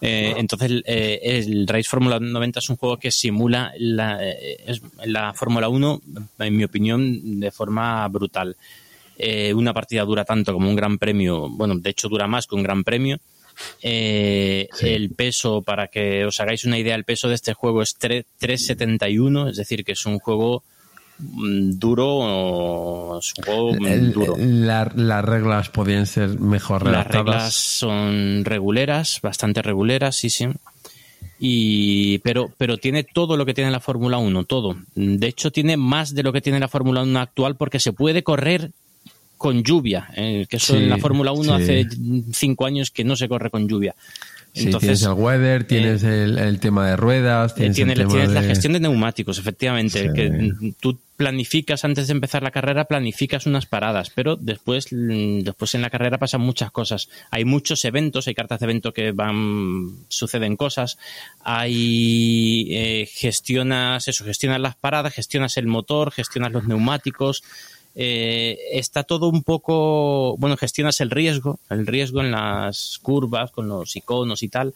Eh, 0.00 0.34
entonces, 0.36 0.82
eh, 0.86 1.18
el 1.44 1.66
Race 1.66 1.88
Fórmula 1.88 2.20
90 2.20 2.60
es 2.60 2.70
un 2.70 2.76
juego 2.76 2.98
que 2.98 3.10
simula 3.10 3.72
la, 3.78 4.18
eh, 4.22 4.78
la 5.04 5.34
Fórmula 5.34 5.68
1, 5.68 6.00
en 6.38 6.56
mi 6.56 6.64
opinión, 6.64 7.40
de 7.40 7.50
forma 7.50 8.06
brutal. 8.08 8.56
Eh, 9.18 9.52
una 9.52 9.74
partida 9.74 10.04
dura 10.04 10.24
tanto 10.24 10.52
como 10.52 10.68
un 10.70 10.76
gran 10.76 10.96
premio, 10.96 11.48
bueno, 11.50 11.74
de 11.76 11.90
hecho 11.90 12.08
dura 12.08 12.26
más 12.28 12.46
que 12.46 12.54
un 12.54 12.62
gran 12.62 12.84
premio. 12.84 13.18
Eh, 13.82 14.68
El 14.80 15.10
peso, 15.10 15.62
para 15.62 15.88
que 15.88 16.24
os 16.24 16.38
hagáis 16.40 16.64
una 16.64 16.78
idea, 16.78 16.94
el 16.94 17.02
peso 17.04 17.28
de 17.28 17.34
este 17.34 17.52
juego 17.54 17.82
es 17.82 17.98
tre- 17.98 18.24
3,71, 18.40 19.48
es 19.50 19.56
decir, 19.56 19.84
que 19.84 19.92
es 19.92 20.06
un 20.06 20.20
juego 20.20 20.62
mm, 21.18 21.72
duro, 21.78 23.18
es 23.18 23.32
un 23.36 23.44
juego 23.44 23.74
mm, 23.74 23.86
El- 23.86 24.12
duro. 24.12 24.36
la- 24.38 24.92
las 24.94 25.24
reglas 25.24 25.68
podían 25.70 26.06
ser 26.06 26.38
mejor 26.38 26.84
Las 26.84 27.08
redactadas. 27.08 27.24
reglas 27.24 27.54
son 27.54 28.44
reguleras, 28.44 29.18
bastante 29.20 29.62
reguleras, 29.62 30.14
sí, 30.14 30.30
sí. 30.30 30.46
Y, 31.40 32.18
pero, 32.18 32.52
pero 32.58 32.78
tiene 32.78 33.04
todo 33.04 33.36
lo 33.36 33.44
que 33.46 33.54
tiene 33.54 33.70
la 33.70 33.80
Fórmula 33.80 34.18
1, 34.18 34.44
todo. 34.44 34.76
De 34.94 35.26
hecho, 35.26 35.50
tiene 35.52 35.76
más 35.76 36.14
de 36.14 36.22
lo 36.22 36.32
que 36.32 36.40
tiene 36.40 36.58
la 36.60 36.68
Fórmula 36.68 37.02
1 37.02 37.18
actual 37.20 37.56
porque 37.56 37.78
se 37.80 37.92
puede 37.92 38.22
correr 38.22 38.70
con 39.38 39.62
lluvia. 39.62 40.08
eh, 40.16 40.46
que 40.50 40.56
eso 40.56 40.74
Sí, 40.74 40.80
en 40.82 40.90
la 40.90 40.98
Fórmula 40.98 41.32
1 41.32 41.56
sí. 41.56 41.62
hace 41.62 41.86
cinco 42.32 42.66
años 42.66 42.90
que 42.90 43.04
no 43.04 43.16
se 43.16 43.28
corre 43.28 43.48
con 43.50 43.66
lluvia. 43.68 43.94
Sí, 44.54 44.64
Entonces, 44.64 44.98
tienes 44.98 45.02
el 45.02 45.12
weather, 45.22 45.64
tienes 45.64 46.02
el, 46.02 46.38
el 46.38 46.58
tema 46.58 46.88
de 46.88 46.96
ruedas, 46.96 47.52
eh, 47.52 47.54
tienes, 47.56 47.76
tiene- 47.76 47.92
el 47.92 47.98
tema 47.98 48.10
tienes 48.12 48.30
la 48.30 48.42
gestión 48.42 48.72
de 48.72 48.80
neumáticos, 48.80 49.38
efectivamente. 49.38 50.08
Sí. 50.08 50.12
Que 50.14 50.72
tú 50.80 50.98
planificas 51.16 51.84
antes 51.84 52.06
de 52.06 52.12
empezar 52.12 52.42
la 52.42 52.50
carrera, 52.50 52.86
planificas 52.86 53.44
unas 53.46 53.66
paradas, 53.66 54.10
pero 54.14 54.36
después, 54.36 54.86
mm, 54.90 55.40
después 55.40 55.74
en 55.74 55.82
la 55.82 55.90
carrera 55.90 56.16
pasan 56.18 56.40
muchas 56.40 56.70
cosas. 56.70 57.08
Hay 57.30 57.44
muchos 57.44 57.84
eventos, 57.84 58.26
hay 58.26 58.34
cartas 58.34 58.58
de 58.60 58.64
evento 58.66 58.92
que 58.92 59.12
van, 59.12 59.90
suceden 60.08 60.56
cosas. 60.56 60.96
Hay 61.44 62.68
eh, 62.70 63.08
gestionas 63.12 64.08
eso, 64.08 64.24
gestionas 64.24 64.60
las 64.60 64.76
paradas, 64.76 65.12
gestionas 65.14 65.56
el 65.56 65.66
motor, 65.66 66.10
gestionas 66.10 66.52
los 66.52 66.66
neumáticos. 66.66 67.42
Eh, 67.94 68.58
está 68.72 69.02
todo 69.02 69.28
un 69.28 69.42
poco, 69.42 70.36
bueno, 70.38 70.56
gestionas 70.56 71.00
el 71.00 71.10
riesgo, 71.10 71.58
el 71.68 71.86
riesgo 71.86 72.20
en 72.20 72.30
las 72.30 72.98
curvas, 73.02 73.50
con 73.50 73.68
los 73.68 73.96
iconos 73.96 74.42
y 74.42 74.48
tal 74.48 74.74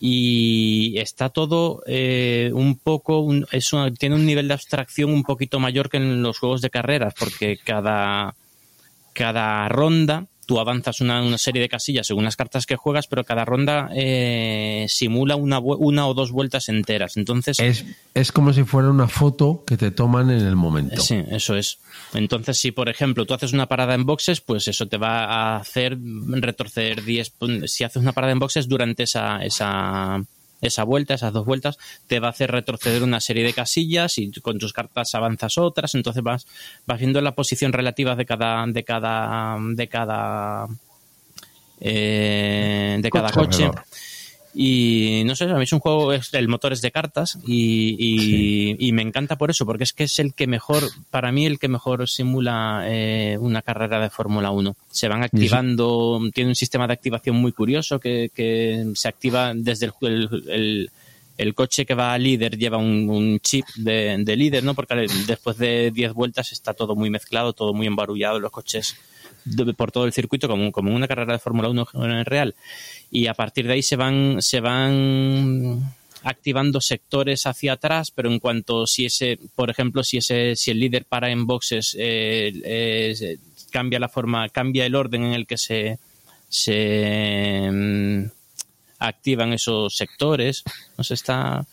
y 0.00 0.98
está 0.98 1.28
todo 1.28 1.82
eh, 1.86 2.50
un 2.54 2.78
poco 2.78 3.28
es 3.50 3.70
tiene 3.98 4.14
un 4.14 4.26
nivel 4.26 4.48
de 4.48 4.54
abstracción 4.54 5.10
un 5.10 5.24
poquito 5.24 5.58
mayor 5.58 5.88
que 5.88 5.96
en 5.96 6.22
los 6.22 6.38
juegos 6.38 6.60
de 6.60 6.70
carreras 6.70 7.14
porque 7.18 7.58
cada 7.64 8.34
cada 9.12 9.68
ronda 9.68 10.26
tú 10.48 10.58
avanzas 10.58 11.02
una, 11.02 11.20
una 11.22 11.36
serie 11.36 11.60
de 11.60 11.68
casillas 11.68 12.06
según 12.06 12.24
las 12.24 12.34
cartas 12.34 12.64
que 12.64 12.76
juegas 12.76 13.06
pero 13.06 13.22
cada 13.22 13.44
ronda 13.44 13.90
eh, 13.94 14.86
simula 14.88 15.36
una, 15.36 15.58
una 15.60 16.06
o 16.08 16.14
dos 16.14 16.32
vueltas 16.32 16.70
enteras 16.70 17.18
entonces 17.18 17.60
Es, 17.60 17.84
es 18.14 18.32
como 18.32 18.54
si 18.54 18.64
fuera 18.64 18.88
una 18.88 19.08
foto 19.08 19.62
que 19.66 19.76
te 19.76 19.90
toman 19.90 20.30
en 20.30 20.40
el 20.46 20.56
momento. 20.56 21.02
Sí, 21.02 21.22
eso 21.30 21.54
es. 21.54 21.78
Entonces, 22.14 22.56
si 22.58 22.72
por 22.72 22.88
ejemplo 22.88 23.26
tú 23.26 23.34
haces 23.34 23.52
una 23.52 23.66
parada 23.66 23.94
en 23.94 24.06
boxes, 24.06 24.40
pues 24.40 24.66
eso 24.68 24.86
te 24.86 24.96
va 24.96 25.24
a 25.24 25.56
hacer 25.56 25.98
retroceder 26.00 27.04
10. 27.04 27.32
pun- 27.38 27.66
Si 27.68 27.84
haces 27.84 28.00
una 28.00 28.12
parada 28.12 28.32
en 28.32 28.38
boxes 28.38 28.66
durante 28.68 29.02
esa, 29.02 29.44
esa, 29.44 30.22
esa 30.60 30.84
vuelta, 30.84 31.14
esas 31.14 31.32
dos 31.32 31.46
vueltas, 31.46 31.78
te 32.06 32.20
va 32.20 32.28
a 32.28 32.30
hacer 32.30 32.50
retroceder 32.50 33.02
una 33.02 33.20
serie 33.20 33.44
de 33.44 33.52
casillas 33.52 34.18
y 34.18 34.30
con 34.40 34.58
tus 34.58 34.72
cartas 34.72 35.14
avanzas 35.14 35.58
otras. 35.58 35.94
Entonces 35.94 36.22
vas, 36.22 36.46
vas 36.86 36.98
viendo 36.98 37.20
la 37.20 37.34
posición 37.34 37.72
relativa 37.72 38.16
de 38.16 38.26
cada, 38.26 38.64
de 38.66 38.84
cada, 38.84 39.56
de 39.60 39.88
cada, 39.88 40.66
eh, 41.80 42.98
de 43.00 43.10
cada 43.10 43.30
coche. 43.30 43.66
Corredor. 43.66 43.84
Y 44.54 45.22
no 45.26 45.36
sé, 45.36 45.44
a 45.44 45.54
mí 45.54 45.64
es 45.64 45.72
un 45.72 45.78
juego, 45.80 46.12
es- 46.12 46.32
el 46.34 46.48
motor 46.48 46.72
es 46.72 46.80
de 46.80 46.90
cartas 46.90 47.38
y, 47.46 47.96
y- 47.98 48.76
y 48.88 48.92
me 48.92 49.02
encanta 49.02 49.36
por 49.36 49.50
eso, 49.50 49.66
porque 49.66 49.84
es 49.84 49.92
que 49.92 50.04
es 50.04 50.18
el 50.18 50.34
que 50.34 50.46
mejor, 50.46 50.82
para 51.10 51.30
mí 51.32 51.46
el 51.46 51.58
que 51.58 51.68
mejor 51.68 52.08
simula 52.08 52.82
eh, 52.86 53.36
una 53.40 53.62
carrera 53.62 54.00
de 54.00 54.10
Fórmula 54.10 54.50
1. 54.50 54.74
Se 54.90 55.08
van 55.08 55.22
activando, 55.22 56.20
tiene 56.34 56.50
un 56.50 56.56
sistema 56.56 56.86
de 56.86 56.94
activación 56.94 57.36
muy 57.36 57.52
curioso 57.52 58.00
que, 58.00 58.30
que 58.34 58.86
se 58.94 59.08
activa 59.08 59.52
desde 59.54 59.86
el, 59.86 59.92
el- 60.02 60.44
el- 60.48 60.90
el 61.36 61.54
coche 61.54 61.86
que 61.86 61.94
va 61.94 62.12
a 62.14 62.18
líder 62.18 62.58
lleva 62.58 62.78
un, 62.78 63.08
un 63.08 63.38
chip 63.38 63.64
de, 63.76 64.16
de 64.18 64.36
líder, 64.36 64.64
¿no? 64.64 64.74
Porque 64.74 65.06
después 65.28 65.56
de 65.56 65.92
10 65.92 66.12
vueltas 66.12 66.50
está 66.50 66.74
todo 66.74 66.96
muy 66.96 67.10
mezclado, 67.10 67.52
todo 67.52 67.72
muy 67.72 67.86
embarullado, 67.86 68.40
los 68.40 68.50
coches 68.50 68.96
por 69.76 69.92
todo 69.92 70.04
el 70.06 70.12
circuito 70.12 70.48
como, 70.48 70.72
como 70.72 70.94
una 70.94 71.08
carrera 71.08 71.32
de 71.32 71.38
Fórmula 71.38 71.68
1 71.68 71.88
en 71.94 72.24
real. 72.24 72.54
Y 73.10 73.26
a 73.26 73.34
partir 73.34 73.66
de 73.66 73.74
ahí 73.74 73.82
se 73.82 73.96
van 73.96 74.40
se 74.40 74.60
van 74.60 75.94
activando 76.24 76.80
sectores 76.80 77.46
hacia 77.46 77.74
atrás 77.74 78.10
pero 78.10 78.30
en 78.30 78.40
cuanto 78.40 78.86
si 78.86 79.06
ese 79.06 79.38
por 79.54 79.70
ejemplo 79.70 80.02
si 80.02 80.18
ese 80.18 80.56
si 80.56 80.70
el 80.70 80.80
líder 80.80 81.04
para 81.04 81.30
en 81.30 81.46
boxes 81.46 81.96
eh, 81.98 83.38
cambia 83.70 84.00
la 84.00 84.08
forma 84.08 84.48
cambia 84.48 84.84
el 84.86 84.94
orden 84.94 85.22
en 85.22 85.32
el 85.32 85.46
que 85.46 85.58
se 85.58 85.98
se 86.48 87.68
mm, 87.70 88.24
activan 88.98 89.52
esos 89.52 89.96
sectores 89.96 90.64
no 90.96 91.04
sé 91.04 91.14
está 91.14 91.64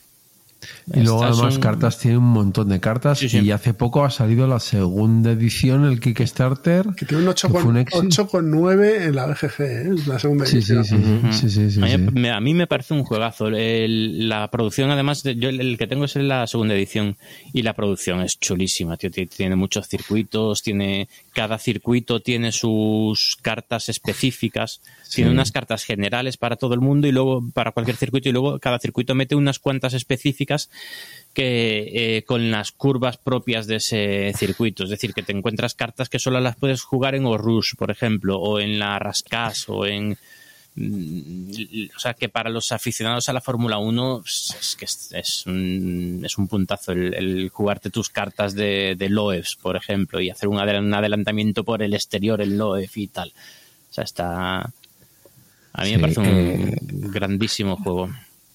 Y 0.93 1.01
luego 1.01 1.23
Estas 1.23 1.37
además 1.37 1.53
son- 1.53 1.61
cartas 1.63 1.99
tiene 1.99 2.17
un 2.17 2.25
montón 2.25 2.69
de 2.69 2.79
cartas 2.79 3.19
Sí, 3.19 3.29
sí. 3.29 3.39
y 3.39 3.51
hace 3.51 3.73
poco 3.73 4.03
ha 4.05 4.09
salido 4.11 4.47
la 4.47 4.59
segunda 4.59 5.31
edición, 5.31 5.85
el 5.85 5.99
Kickstarter. 5.99 6.87
Que 6.95 7.05
tiene 7.05 7.27
un 7.27 7.33
que 7.33 7.47
fue 7.49 7.63
un 7.63 7.77
éxito. 7.77 8.01
8,9 8.03 9.05
en 9.05 9.15
la 9.15 9.25
BGG, 9.27 9.61
¿eh? 9.61 9.89
la 10.07 10.19
segunda 10.19 10.45
edición. 10.45 10.83
sí, 10.85 10.95
sí, 11.31 11.49
sí, 11.49 11.71
sí, 11.71 11.79
a, 11.81 11.85
mí, 11.85 11.91
sí. 11.91 11.97
me- 12.13 12.31
a 12.31 12.39
mí 12.39 12.53
me 12.53 12.67
parece 12.67 12.93
un 12.93 13.03
juegazo. 13.03 13.47
El- 13.47 14.29
la 14.29 14.49
producción, 14.51 14.89
además, 14.91 15.23
de- 15.23 15.35
yo 15.35 15.49
el- 15.49 15.59
el 15.61 15.77
que 15.77 15.87
tengo 15.87 16.05
es 16.05 16.15
la 16.15 16.45
segunda 16.47 16.73
edición 16.75 17.17
y 17.53 17.61
la 17.63 17.73
producción 17.73 18.21
es 18.21 18.39
chulísima. 18.39 18.97
tío. 18.97 19.11
Ti- 19.11 19.25
Tiene 19.27 19.55
muchos 19.55 19.87
circuitos, 19.87 20.61
tiene 20.63 21.07
cada 21.33 21.57
circuito 21.57 22.21
tiene 22.21 22.51
sus 22.51 23.37
cartas 23.41 23.89
específicas, 23.89 24.81
tiene 25.13 25.31
unas 25.31 25.51
cartas 25.51 25.83
generales 25.83 26.37
para 26.37 26.55
todo 26.55 26.73
el 26.73 26.79
mundo 26.81 27.07
y 27.07 27.11
luego 27.11 27.43
para 27.53 27.71
cualquier 27.71 27.97
circuito 27.97 28.29
y 28.29 28.31
luego 28.31 28.59
cada 28.59 28.79
circuito 28.79 29.15
mete 29.15 29.35
unas 29.35 29.59
cuantas 29.59 29.93
específicas 29.93 30.54
que 31.33 32.17
eh, 32.17 32.23
con 32.23 32.49
las 32.51 32.71
curvas 32.71 33.17
propias 33.17 33.67
de 33.67 33.75
ese 33.77 34.31
circuito. 34.37 34.83
Es 34.85 34.89
decir, 34.89 35.13
que 35.13 35.23
te 35.23 35.33
encuentras 35.33 35.75
cartas 35.75 36.07
que 36.09 36.19
solo 36.19 36.39
las 36.39 36.55
puedes 36.55 36.81
jugar 36.81 37.13
en 37.15 37.25
Orush, 37.25 37.75
por 37.75 37.91
ejemplo, 37.91 38.37
o 38.39 38.59
en 38.59 38.79
la 38.79 38.97
Rascas, 38.99 39.67
o 39.67 39.85
en. 39.85 40.17
mm, 40.75 41.87
O 41.95 41.99
sea, 41.99 42.13
que 42.13 42.29
para 42.29 42.49
los 42.49 42.71
aficionados 42.71 43.27
a 43.27 43.33
la 43.33 43.41
Fórmula 43.41 43.77
1 43.79 44.23
es 44.25 44.75
que 44.79 44.85
es, 44.85 45.43
un, 45.45 46.21
es 46.23 46.37
un 46.37 46.47
puntazo 46.47 46.93
el, 46.93 47.13
el 47.13 47.49
jugarte 47.49 47.89
tus 47.89 48.09
cartas 48.09 48.55
de, 48.55 48.95
de 48.97 49.09
por 49.61 49.75
ejemplo, 49.75 50.21
y 50.21 50.29
hacer 50.29 50.47
un, 50.47 50.57
adel- 50.57 50.79
un 50.79 50.93
adelantamiento 50.93 51.63
por 51.65 51.83
el 51.83 51.93
exterior 51.93 52.41
en 52.41 52.57
Loeb 52.57 52.89
y 52.95 53.07
tal. 53.07 53.33
O 53.91 53.93
sea, 53.93 54.03
está. 54.05 54.59
A 55.77 55.81
mí 55.83 55.89
Sí, 55.89 55.95
me 55.95 55.99
parece 55.99 56.19
un 56.21 56.27
eh, 56.27 56.77
grandísimo 56.81 57.75
juego. 57.75 58.09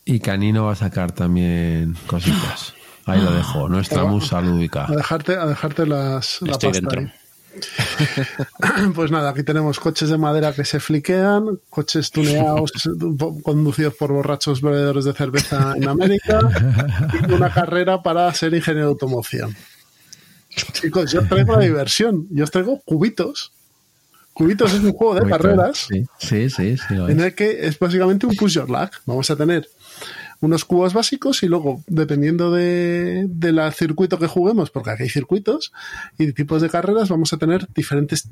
Y 0.04 0.20
Canino 0.20 0.64
va 0.64 0.72
a 0.72 0.76
sacar 0.76 1.12
también 1.12 1.96
cositas. 2.06 2.74
Ahí 3.06 3.20
lo 3.20 3.32
dejo, 3.32 3.68
nuestra 3.68 4.04
musa 4.04 4.40
lúdica. 4.40 4.86
A 4.86 4.96
dejarte, 4.96 5.36
a 5.36 5.46
dejarte 5.46 5.86
las, 5.86 6.40
la 6.42 6.52
Estoy 6.52 6.70
pasta 6.70 6.80
dentro. 6.80 7.00
ahí. 7.00 7.12
Pues 8.94 9.10
nada, 9.10 9.30
aquí 9.30 9.42
tenemos 9.42 9.80
coches 9.80 10.08
de 10.08 10.18
madera 10.18 10.52
que 10.52 10.64
se 10.64 10.78
fliquean, 10.78 11.58
coches 11.68 12.10
tuneados 12.10 12.72
conducidos 13.42 13.94
por 13.94 14.12
borrachos 14.12 14.60
bebedores 14.62 15.04
de 15.04 15.12
cerveza 15.12 15.74
en 15.76 15.88
América 15.88 16.38
y 17.28 17.32
una 17.32 17.52
carrera 17.52 18.02
para 18.02 18.32
ser 18.34 18.54
ingeniero 18.54 18.86
de 18.86 18.92
automoción. 18.92 19.56
Chicos, 20.72 21.12
yo 21.12 21.20
os 21.20 21.28
traigo 21.28 21.56
la 21.56 21.64
diversión, 21.64 22.26
yo 22.30 22.44
os 22.44 22.50
traigo 22.50 22.80
cubitos. 22.84 23.52
Cubitos 24.32 24.72
es 24.72 24.80
un 24.80 24.92
juego 24.92 25.14
de 25.16 25.22
Muy 25.22 25.30
carreras. 25.30 25.88
Sí, 25.88 26.06
sí, 26.18 26.48
sí, 26.50 26.76
en 26.90 27.20
el 27.20 27.34
que 27.34 27.66
es 27.66 27.78
básicamente 27.78 28.26
un 28.26 28.36
push 28.36 28.54
your 28.54 28.70
luck. 28.70 28.92
Vamos 29.06 29.28
a 29.30 29.36
tener 29.36 29.68
unos 30.40 30.64
cubos 30.64 30.94
básicos 30.94 31.42
y 31.42 31.46
luego, 31.46 31.82
dependiendo 31.86 32.50
de, 32.50 33.26
del 33.28 33.60
circuito 33.72 34.18
que 34.18 34.26
juguemos, 34.26 34.70
porque 34.70 34.90
aquí 34.90 35.02
hay 35.04 35.10
circuitos 35.10 35.72
y 36.18 36.26
de 36.26 36.32
tipos 36.32 36.62
de 36.62 36.70
carreras, 36.70 37.08
vamos 37.08 37.32
a 37.32 37.36
tener 37.36 37.68
diferentes 37.74 38.28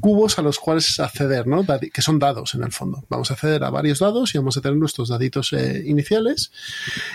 cubos 0.00 0.38
a 0.38 0.42
los 0.42 0.58
cuales 0.58 0.98
acceder, 1.00 1.46
¿no? 1.46 1.64
Que 1.92 2.02
son 2.02 2.18
dados 2.18 2.54
en 2.54 2.62
el 2.62 2.72
fondo. 2.72 3.04
Vamos 3.08 3.30
a 3.30 3.34
acceder 3.34 3.64
a 3.64 3.70
varios 3.70 3.98
dados 3.98 4.34
y 4.34 4.38
vamos 4.38 4.56
a 4.56 4.60
tener 4.60 4.76
nuestros 4.76 5.08
daditos 5.08 5.52
eh, 5.52 5.82
iniciales. 5.86 6.52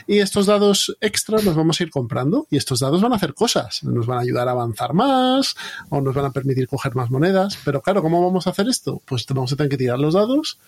Y 0.08 0.20
estos 0.20 0.46
dados 0.46 0.96
extras 1.02 1.44
los 1.44 1.56
vamos 1.56 1.80
a 1.80 1.84
ir 1.84 1.90
comprando. 1.90 2.48
Y 2.50 2.58
estos 2.58 2.80
dados 2.80 3.02
van 3.02 3.14
a 3.14 3.16
hacer 3.16 3.34
cosas. 3.34 3.84
Nos 3.84 4.06
van 4.06 4.20
a 4.20 4.22
ayudar 4.22 4.48
a 4.48 4.52
avanzar 4.52 4.94
más 4.94 5.56
o 5.90 6.02
nos 6.02 6.14
van 6.14 6.26
a 6.26 6.32
permitir 6.32 6.68
coger 6.68 6.96
más 6.96 7.10
monedas. 7.10 7.58
Pero 7.66 7.82
claro, 7.82 8.02
¿cómo 8.02 8.24
vamos 8.24 8.48
a 8.48 8.52
hacer 8.52 8.68
esto? 8.68 9.02
Pues 9.06 9.26
vamos 9.28 9.52
a 9.52 9.56
tener 9.56 9.70
que 9.70 9.78
tirar 9.78 10.00
los 10.00 10.14
dados 10.14 10.60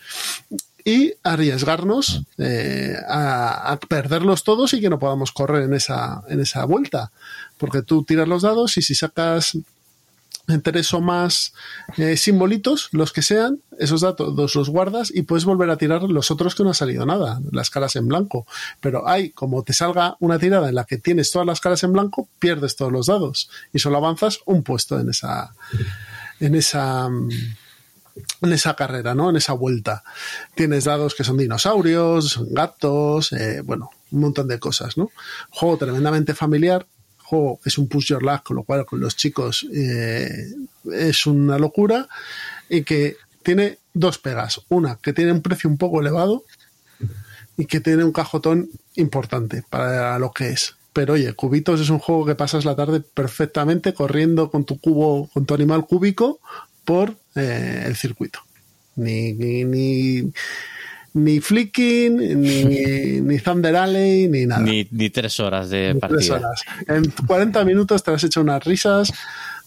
y 0.88 1.16
arriesgarnos 1.22 2.24
eh, 2.38 2.96
a, 3.10 3.78
perderlos 3.90 4.46
todos 4.46 4.74
y 4.74 4.80
que 4.80 4.90
no 4.90 5.00
podamos 5.00 5.34
correr 5.34 5.64
en 5.64 5.74
esa, 5.74 6.24
en 6.30 6.40
esa 6.40 6.64
vuelta. 6.64 7.12
Porque 7.58 7.82
tú 7.82 8.06
tiras 8.06 8.26
los 8.26 8.44
dados 8.44 8.78
y 8.78 8.82
si 8.82 8.96
sacas 8.96 9.58
tres 10.64 10.94
o 10.94 11.02
más 11.02 11.54
eh, 11.98 12.16
simbolitos, 12.16 12.88
los 12.94 13.12
que 13.12 13.22
sean, 13.22 13.60
esos 13.78 14.00
datos 14.00 14.56
los 14.56 14.70
guardas 14.70 15.12
y 15.14 15.24
puedes 15.24 15.44
volver 15.44 15.70
a 15.72 15.78
tirar 15.78 16.04
los 16.04 16.32
otros 16.32 16.56
que 16.56 16.64
no 16.64 16.70
ha 16.70 16.74
salido 16.74 17.06
nada, 17.06 17.42
las 17.52 17.70
caras 17.70 17.98
en 17.98 18.08
blanco. 18.08 18.48
Pero 18.80 19.10
hay, 19.10 19.32
como 19.32 19.64
te 19.64 19.74
salga 19.74 20.16
una 20.22 20.40
tirada 20.40 20.70
en 20.70 20.76
la 20.76 20.86
que 20.86 20.98
tienes 20.98 21.32
todas 21.32 21.46
las 21.46 21.60
caras 21.60 21.84
en 21.84 21.92
blanco, 21.92 22.30
pierdes 22.40 22.78
todos 22.78 22.94
los 22.94 23.08
dados 23.08 23.50
y 23.74 23.80
solo 23.80 23.98
avanzas 23.98 24.40
un 24.46 24.64
puesto 24.64 24.98
en 24.98 25.10
esa, 25.10 25.54
en 26.40 26.56
esa, 26.56 27.10
mm, 27.10 27.30
en 28.42 28.54
esa 28.54 28.76
carrera, 28.76 29.16
¿no? 29.16 29.30
En 29.30 29.36
esa 29.36 29.54
vuelta. 29.54 30.04
Tienes 30.56 30.86
dados 30.86 31.16
que 31.16 31.24
son 31.24 31.38
dinosaurios, 31.38 32.40
gatos, 32.52 33.32
eh, 33.34 33.62
bueno, 33.64 33.90
un 34.12 34.22
montón 34.22 34.48
de 34.48 34.60
cosas, 34.60 34.98
¿no? 34.98 35.12
Juego 35.50 35.78
tremendamente 35.78 36.34
familiar, 36.34 36.86
juego 37.24 37.60
que 37.62 37.70
es 37.70 37.78
un 37.78 37.88
push 37.88 38.08
your 38.08 38.24
luck, 38.24 38.44
con 38.44 38.58
lo 38.58 38.64
cual 38.64 38.86
con 38.86 39.00
los 39.00 39.16
chicos 39.16 39.66
eh, 39.74 40.48
es 40.92 41.26
una 41.26 41.58
locura 41.60 42.08
y 42.70 42.84
que 42.84 43.18
tiene 43.44 43.80
dos 43.94 44.18
pegas. 44.18 44.62
Una, 44.70 44.98
que 44.98 45.14
tiene 45.14 45.32
un 45.32 45.42
precio 45.42 45.70
un 45.70 45.78
poco 45.78 46.02
elevado 46.02 46.44
y 47.58 47.66
que 47.66 47.80
tiene 47.80 48.04
un 48.04 48.12
cajotón 48.12 48.70
importante 48.96 49.64
para 49.70 50.20
lo 50.20 50.32
que 50.32 50.50
es. 50.50 50.76
Pero 50.94 51.14
oye, 51.14 51.34
Cubitos 51.34 51.80
es 51.80 51.90
un 51.90 52.00
juego 52.00 52.26
que 52.26 52.36
pasas 52.36 52.66
la 52.66 52.76
tarde 52.76 53.02
perfectamente 53.02 53.94
corriendo 53.94 54.50
con 54.50 54.66
tu 54.66 54.80
cubo, 54.80 55.30
con 55.34 55.46
tu 55.46 55.54
animal 55.54 55.86
cúbico 55.86 56.40
por 56.88 57.14
eh, 57.36 57.84
el 57.86 57.96
circuito. 57.98 58.40
Ni, 58.96 59.34
ni, 59.34 59.66
ni, 59.66 60.32
ni 61.14 61.40
Flicking, 61.42 62.16
ni, 62.42 62.64
ni 63.22 63.40
Thunder 63.40 63.76
Alley, 63.76 64.30
ni 64.30 64.46
nada. 64.46 64.62
Ni, 64.62 64.88
ni 64.90 65.10
tres 65.10 65.38
horas 65.42 65.70
de 65.70 65.94
Ni 65.94 66.00
partida. 66.00 66.18
tres 66.18 66.30
horas. 66.32 66.62
En 66.88 67.12
40 67.28 67.66
minutos 67.66 68.04
te 68.04 68.12
has 68.12 68.24
hecho 68.24 68.40
unas 68.40 68.64
risas, 68.64 69.12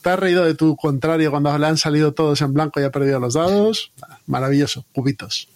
te 0.03 0.09
has 0.09 0.19
reído 0.19 0.45
de 0.47 0.55
tu 0.55 0.75
contrario 0.77 1.31
cuando 1.31 1.57
le 1.59 1.67
han 1.67 1.77
salido 1.77 2.13
todos 2.15 2.41
en 2.41 2.55
blanco 2.55 2.81
y 2.81 2.85
ha 2.85 2.91
perdido 2.91 3.21
los 3.21 3.35
dados. 3.35 3.93
Maravilloso, 4.27 4.87
cubitos. 4.93 5.47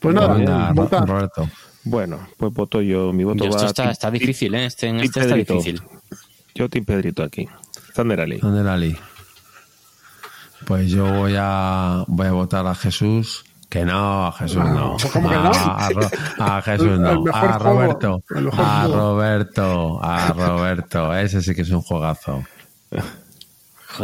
Pues 0.00 0.14
nada, 0.14 0.34
Venga, 0.34 0.68
Ro- 0.68 0.74
vota. 0.74 1.00
Roberto. 1.06 1.50
Bueno, 1.84 2.28
pues 2.36 2.52
voto 2.52 2.82
yo. 2.82 3.12
Mi 3.14 3.24
voto 3.24 3.44
Yo 3.44 3.50
va 3.50 3.56
esto 3.56 3.66
a 3.66 3.68
está, 3.70 3.90
está 3.90 4.10
difícil, 4.10 4.54
¿eh? 4.56 4.66
Este, 4.66 4.88
en 4.88 5.00
este 5.00 5.20
está 5.20 5.34
difícil. 5.34 5.80
Yo, 6.54 6.68
Team 6.68 6.84
Pedrito 6.84 7.22
aquí. 7.22 7.48
Thunder 7.94 8.20
Alley. 8.20 8.38
¿Dónde 8.40 8.62
la 8.62 8.76
li? 8.76 8.94
Pues 10.66 10.90
yo 10.90 11.06
voy 11.12 11.34
a 11.38 12.04
voy 12.08 12.26
a 12.26 12.32
votar 12.32 12.66
a 12.66 12.74
Jesús. 12.74 13.44
Que 13.68 13.84
no, 13.84 14.26
a 14.28 14.32
Jesús 14.32 14.58
no. 14.64 14.96
¿cómo 15.12 15.28
que 15.28 15.34
no? 15.34 15.50
A, 15.52 15.88
a 16.58 16.62
Jesús 16.62 16.98
no. 17.00 17.24
A. 17.32 17.58
Roberto. 17.58 18.22
A. 18.56 18.86
Roberto. 18.86 20.00
A 20.02 20.32
Roberto. 20.32 21.14
Ese 21.16 21.42
sí 21.42 21.54
que 21.54 21.62
es 21.62 21.70
un 21.70 21.82
juegazo. 21.82 22.44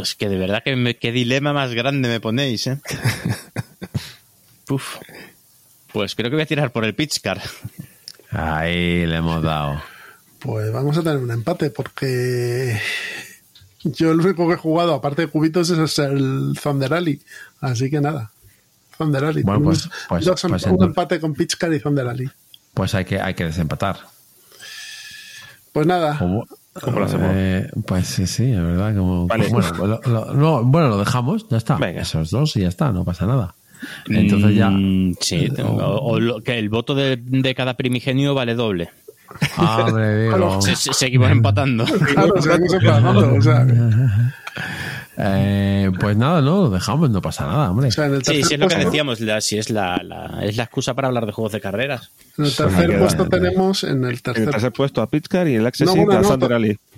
Es 0.00 0.14
que 0.16 0.28
de 0.28 0.38
verdad 0.38 0.62
que 0.64 0.74
me- 0.74 0.96
qué 0.96 1.12
dilema 1.12 1.52
más 1.52 1.74
grande 1.74 2.08
me 2.08 2.18
ponéis, 2.20 2.66
¿eh? 2.66 2.80
Uf. 4.70 4.96
Pues 5.92 6.14
creo 6.14 6.30
que 6.30 6.36
voy 6.36 6.42
a 6.42 6.46
tirar 6.46 6.72
por 6.72 6.84
el 6.84 6.94
pitch 6.94 7.20
car. 7.20 7.40
Ahí 8.30 9.06
le 9.06 9.16
hemos 9.16 9.42
dado. 9.42 9.80
Pues 10.38 10.72
vamos 10.72 10.96
a 10.98 11.02
tener 11.02 11.18
un 11.18 11.30
empate 11.30 11.70
porque 11.70 12.80
yo 13.84 14.12
el 14.12 14.20
único 14.20 14.46
que 14.48 14.54
he 14.54 14.58
jugado, 14.58 14.94
aparte 14.94 15.22
de 15.22 15.28
cubitos, 15.28 15.70
es 15.70 15.98
el 15.98 16.58
Thunder 16.62 16.94
Alley. 16.94 17.20
Así 17.60 17.90
que 17.90 18.00
nada. 18.00 18.30
Thunder 18.98 19.24
Alley. 19.24 19.42
Bueno, 19.42 19.62
pues- 19.64 19.88
pues- 20.08 20.24
dos- 20.24 20.40
pues 20.42 20.44
un 20.64 20.70
entonces- 20.70 20.86
empate 20.88 21.20
con 21.20 21.34
Pitchcar 21.34 21.72
y 21.72 21.80
Thunder 21.80 22.06
Alley. 22.08 22.28
Pues 22.74 22.94
hay 22.94 23.04
que, 23.04 23.20
hay 23.20 23.34
que 23.34 23.44
desempatar. 23.44 23.96
Pues 25.72 25.86
nada. 25.86 26.18
¿Cómo? 26.18 26.46
¿Cómo 26.80 27.00
lo 27.00 27.04
hacemos? 27.06 27.28
Eh, 27.34 27.70
pues 27.86 28.06
sí, 28.06 28.26
sí, 28.26 28.44
es 28.50 28.56
verdad. 28.62 28.94
Como, 28.96 29.26
Vale. 29.26 29.48
bueno, 29.48 29.72
lo, 29.86 30.00
lo- 30.06 30.34
no, 30.34 30.64
bueno, 30.64 30.88
lo 30.88 30.98
dejamos, 30.98 31.46
ya 31.50 31.56
está. 31.58 31.76
Venga. 31.76 32.00
Esos 32.02 32.30
dos 32.30 32.56
y 32.56 32.60
ya 32.60 32.68
está, 32.68 32.92
no 32.92 33.04
pasa 33.04 33.26
nada. 33.26 33.54
Entonces 34.08 34.54
ya. 34.54 34.70
Mm, 34.70 35.16
sí, 35.20 35.48
tengo- 35.54 35.72
o, 35.76 36.12
o 36.12 36.20
lo- 36.20 36.40
que 36.40 36.58
el 36.58 36.68
voto 36.68 36.94
de, 36.94 37.16
de 37.20 37.54
cada 37.54 37.74
primigenio 37.74 38.34
vale 38.34 38.54
doble. 38.54 38.90
Ah, 39.56 39.84
hombre, 39.88 40.22
digo. 40.30 40.62
Se- 40.62 40.76
se- 40.76 40.92
seguimos 40.94 41.30
empatando. 41.30 41.84
Claro, 42.14 42.34
o 43.36 43.42
sea, 43.42 43.66
Eh, 45.18 45.90
pues 46.00 46.16
nada, 46.16 46.40
no, 46.40 46.62
lo 46.62 46.70
dejamos, 46.70 47.10
no 47.10 47.20
pasa 47.20 47.46
nada, 47.46 47.70
hombre. 47.70 47.88
o 47.88 47.92
sea, 47.92 48.06
en 48.06 48.14
el 48.14 48.24
Sí, 48.24 48.32
tercer 48.32 48.44
sí, 48.46 48.54
es 48.54 48.60
lo 48.60 48.68
que 48.68 48.76
decíamos, 48.76 49.20
la, 49.20 49.40
si 49.42 49.58
es 49.58 49.68
la, 49.70 50.02
la- 50.02 50.38
es 50.42 50.56
la 50.56 50.64
excusa 50.64 50.94
para 50.94 51.08
hablar 51.08 51.26
de 51.26 51.32
juegos 51.32 51.52
de 51.52 51.60
carreras. 51.60 52.10
En 52.38 52.46
el 52.46 52.54
tercer 52.56 52.88
queda- 52.90 52.98
puesto 52.98 53.28
tenemos, 53.28 53.84
en 53.84 53.90
el 53.90 53.96
En 54.04 54.04
el 54.10 54.22
tercer, 54.22 54.50
tercer 54.50 54.72
puesto 54.72 55.02
a 55.02 55.06
Pitcar 55.08 55.46
y 55.48 55.56
el 55.56 55.66
Access 55.66 55.86
No, 55.86 55.94
bueno, 55.96 56.12
a 56.18 56.22
no, 56.22 56.28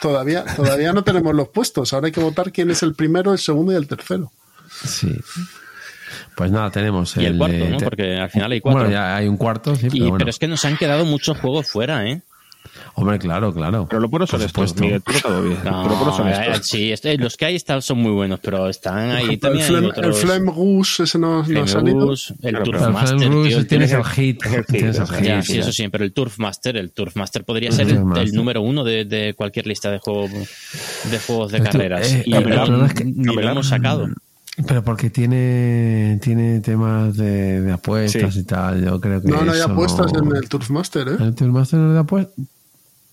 todavía, 0.01 0.45
todavía 0.57 0.93
no 0.93 1.03
tenemos 1.03 1.35
los 1.35 1.49
puestos. 1.49 1.93
Ahora 1.93 2.07
hay 2.07 2.13
que 2.13 2.21
votar 2.21 2.53
quién 2.53 2.71
es 2.71 2.83
el 2.85 2.95
primero, 2.95 3.33
el 3.33 3.39
segundo 3.41 3.73
y 3.73 3.77
el 3.77 3.89
tercero. 3.89 4.31
Sí. 4.85 5.13
Pues 6.37 6.51
nada, 6.51 6.71
tenemos 6.71 7.17
Y 7.17 7.25
el 7.27 7.39
cuarto, 7.39 7.69
¿no? 7.71 7.77
te- 7.77 7.85
Porque 7.85 8.17
al 8.19 8.31
final 8.31 8.51
hay 8.53 8.61
cuatro. 8.61 8.81
Bueno, 8.81 8.93
ya 8.93 9.17
hay 9.17 9.29
un 9.29 9.37
cuarto, 9.37 9.77
sí, 9.77 9.87
Y- 9.87 9.91
pero 9.91 10.03
bueno. 10.05 10.19
Pero 10.19 10.31
es 10.31 10.39
que 10.39 10.49
nos 10.49 10.65
han 10.65 10.77
quedado 10.77 11.05
muchos 11.05 11.39
juegos 11.39 11.69
fuera, 11.69 12.07
¿eh? 12.09 12.23
Hombre, 12.97 13.19
claro, 13.19 13.53
claro. 13.53 13.87
Pero 13.89 14.01
lo 14.01 14.09
buenos 14.09 14.31
son 14.31 14.39
Por 14.41 14.47
estos, 14.47 14.71
supuesto. 14.71 14.83
Miguel, 14.83 15.03
tú 15.03 15.13
lo 15.13 15.19
sabes 15.19 15.45
bien. 15.45 15.59
No, 15.65 15.83
Pero 15.83 15.89
lo 15.91 15.97
buenos 15.97 16.17
son 16.17 16.29
eh, 16.29 16.33
estos. 16.53 16.67
sí, 16.67 16.93
este- 16.93 17.19
los 17.19 17.37
que 17.37 17.45
hay 17.45 17.57
están, 17.57 17.83
son 17.83 17.99
muy 17.99 18.13
buenos, 18.13 18.41
pero 18.41 18.69
están 18.69 19.11
ahí 19.11 19.27
el, 19.31 19.39
también. 19.39 19.65
hay 19.65 19.71
Flame, 19.71 19.89
el. 20.09 20.15
Flame 20.15 20.51
Goose, 20.53 21.03
ese 21.05 21.19
no, 21.19 21.43
no 21.45 21.63
ha 21.63 21.67
salido. 21.69 22.07
Goose, 22.07 22.35
el 22.43 22.51
Claro, 22.51 22.65
Turf 22.65 22.83
El 22.83 22.93
Master, 22.93 23.29
Rouge 23.31 23.49
tío, 23.49 23.59
el 23.59 23.67
tienes 23.67 23.93
Turf- 23.93 23.99
el 23.99 24.05
hit. 24.07 24.47
el 24.47 24.67
Tienes 24.67 24.99
el. 24.99 25.23
Ya, 25.25 25.43
sí, 25.43 25.59
eso 25.59 25.73
sí, 25.73 25.89
pero 25.89 26.05
el 26.05 26.13
Turf 26.13 26.39
Master, 26.39 26.77
el 26.77 26.91
Turf 26.93 27.15
Master 27.17 27.45
podría 27.45 27.71
ser 27.71 27.89
el, 27.89 27.99
el 28.17 28.33
número 28.33 28.63
uno 28.63 28.83
de, 28.83 29.05
de 29.05 29.35
cualquier 29.35 29.67
lista 29.67 29.91
de 29.91 29.99
juego 29.99 30.27
de 30.29 31.19
juegos 31.27 31.53
de 31.53 31.59
El 31.59 31.65
carreras. 31.65 32.13
eh, 32.13 32.23
y 32.27 32.35
el 32.35 32.45
lo 32.49 33.51
hemos 33.51 33.69
sacado. 33.69 34.09
Pero 34.67 34.85
porque 34.85 35.11
tiene, 35.11 36.19
tiene 36.23 36.61
temas 36.61 37.17
de, 37.17 37.61
de 37.61 37.73
apuestas 37.73 38.35
Sí. 38.35 38.41
y 38.41 38.45
tal. 38.45 38.85
Yo 38.85 39.01
creo 39.01 39.21
que. 39.21 39.29
No, 39.29 39.45
no 39.45 39.51
hay 39.53 39.59
eso 39.59 39.73
apuestas 39.73 40.13
en 40.13 40.37
el 40.37 40.49
Turfmaster, 40.49 41.09
¿eh? 41.09 41.17
¿El 41.19 41.35
Tourmaster 41.35 41.79
no 41.81 41.87
era 41.87 41.95
de 41.95 42.01
apuestas? 42.01 42.45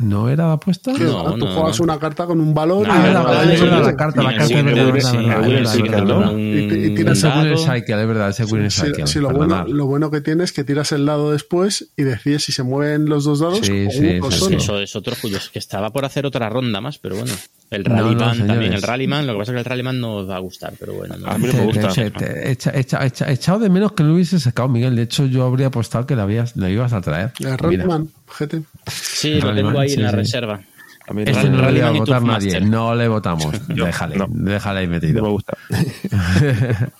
¿No 0.01 0.29
era 0.29 0.47
de 0.47 0.53
apuestas? 0.53 0.97
Que 0.97 1.03
No, 1.03 1.31
tú 1.33 1.45
no, 1.45 1.53
juegas 1.53 1.77
no. 1.79 1.83
una 1.83 1.99
carta 1.99 2.25
con 2.25 2.39
un 2.41 2.53
valor 2.53 2.87
No, 2.87 2.93
y 2.93 2.97
Ah, 2.97 2.99
era 3.01 3.07
el- 3.09 3.83
la 3.83 3.95
carta, 3.95 4.23
la 4.23 4.33
Y 4.33 4.37
carta. 4.37 4.57
Un 4.59 6.39
Y- 6.39 6.57
y 6.91 6.95
tienes 6.95 7.23
Es 7.23 7.23
el 7.23 7.57
Cycle, 7.57 8.01
es 8.01 8.07
verdad, 8.07 8.29
es 8.29 8.39
el 8.39 8.45
Winner 8.51 8.71
Sí, 8.71 8.81
Cycle. 8.87 9.07
sí, 9.07 9.19
lo, 9.19 9.29
bueno, 9.31 9.65
lo 9.67 9.85
bueno 9.85 10.11
que 10.11 10.21
tienes 10.21 10.45
es 10.45 10.53
que 10.53 10.63
tiras 10.63 10.91
el 10.91 11.05
dado 11.05 11.31
después 11.31 11.89
y 11.95 12.03
decides 12.03 12.43
si 12.43 12.51
se 12.51 12.63
mueven 12.63 13.05
los 13.05 13.23
dos 13.25 13.39
dados 13.39 13.59
Sí, 13.61 13.85
o 13.87 13.91
sí, 13.91 14.17
uno 14.19 14.31
sí, 14.31 14.37
solo. 14.39 14.57
Eso 14.57 14.79
es 14.79 14.95
otro 14.95 15.15
cuyo, 15.21 15.37
es 15.37 15.49
que 15.49 15.59
estaba 15.59 15.91
por 15.91 16.05
hacer 16.05 16.25
otra 16.25 16.49
ronda 16.49 16.81
más, 16.81 16.97
pero 16.97 17.15
bueno. 17.15 17.33
El 17.69 17.83
No, 17.83 17.89
no, 17.95 18.01
Rallyman 18.03 18.47
también, 18.47 18.73
el 18.73 18.81
Rallyman, 18.81 19.25
lo 19.27 19.33
que 19.33 19.39
pasa 19.39 19.51
es 19.51 19.55
que 19.55 19.59
el 19.59 19.65
Rallyman 19.65 19.99
no 20.01 20.15
os 20.17 20.29
va 20.29 20.35
a 20.35 20.39
gustar, 20.39 20.73
pero 20.77 20.93
bueno. 20.93 21.15
no. 21.17 21.27
A 21.27 21.37
mí 21.37 21.47
no 21.47 21.53
me 21.53 21.65
gusta. 21.67 21.87
te- 21.89 22.11
te- 22.11 22.51
echa- 22.51 22.71
echa- 22.75 23.05
echa- 23.05 23.31
Echado 23.31 23.59
de 23.59 23.69
menos 23.69 23.93
que 23.93 24.03
no 24.03 24.09
lo 24.09 24.15
hubiese 24.15 24.39
sacado 24.41 24.67
Miguel. 24.67 24.95
De 24.97 25.03
hecho, 25.03 25.25
yo 25.25 25.45
habría 25.45 25.67
apostado 25.67 26.05
que 26.05 26.15
lo, 26.17 26.21
habías, 26.23 26.55
lo 26.57 26.67
ibas 26.67 26.91
a 26.91 26.99
traer. 27.01 27.31
El 27.39 27.45
Mira. 27.45 27.57
Rallyman, 27.57 28.09
GT. 28.39 28.63
Sí, 28.87 29.39
lo 29.41 29.53
tengo 29.53 29.79
ahí 29.79 29.89
sí, 29.89 29.95
en 29.95 30.03
la 30.03 30.09
sí. 30.11 30.15
reserva. 30.15 30.61
A 31.07 31.13
mí 31.13 31.23
Este 31.25 31.49
no 31.49 31.69
lo 31.69 31.75
iba 31.75 31.87
a 31.87 31.91
votar 31.91 32.21
nadie. 32.21 32.51
Master. 32.51 32.65
No 32.65 32.95
le 32.95 33.07
votamos. 33.07 33.67
Yo, 33.75 33.85
déjale, 33.85 34.17
no. 34.17 34.27
déjale 34.29 34.79
ahí 34.81 34.87
no 34.87 34.91
me 34.93 34.99
metido. 34.99 35.29
gusta. 35.31 35.57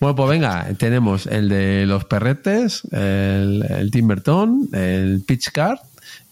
bueno, 0.00 0.16
pues 0.16 0.28
venga, 0.28 0.66
tenemos 0.78 1.26
el 1.26 1.48
de 1.48 1.86
los 1.86 2.04
perretes, 2.04 2.82
el, 2.92 3.64
el 3.68 3.90
Timberton, 3.90 4.68
el 4.72 5.22
Pitch 5.26 5.52
Card 5.52 5.78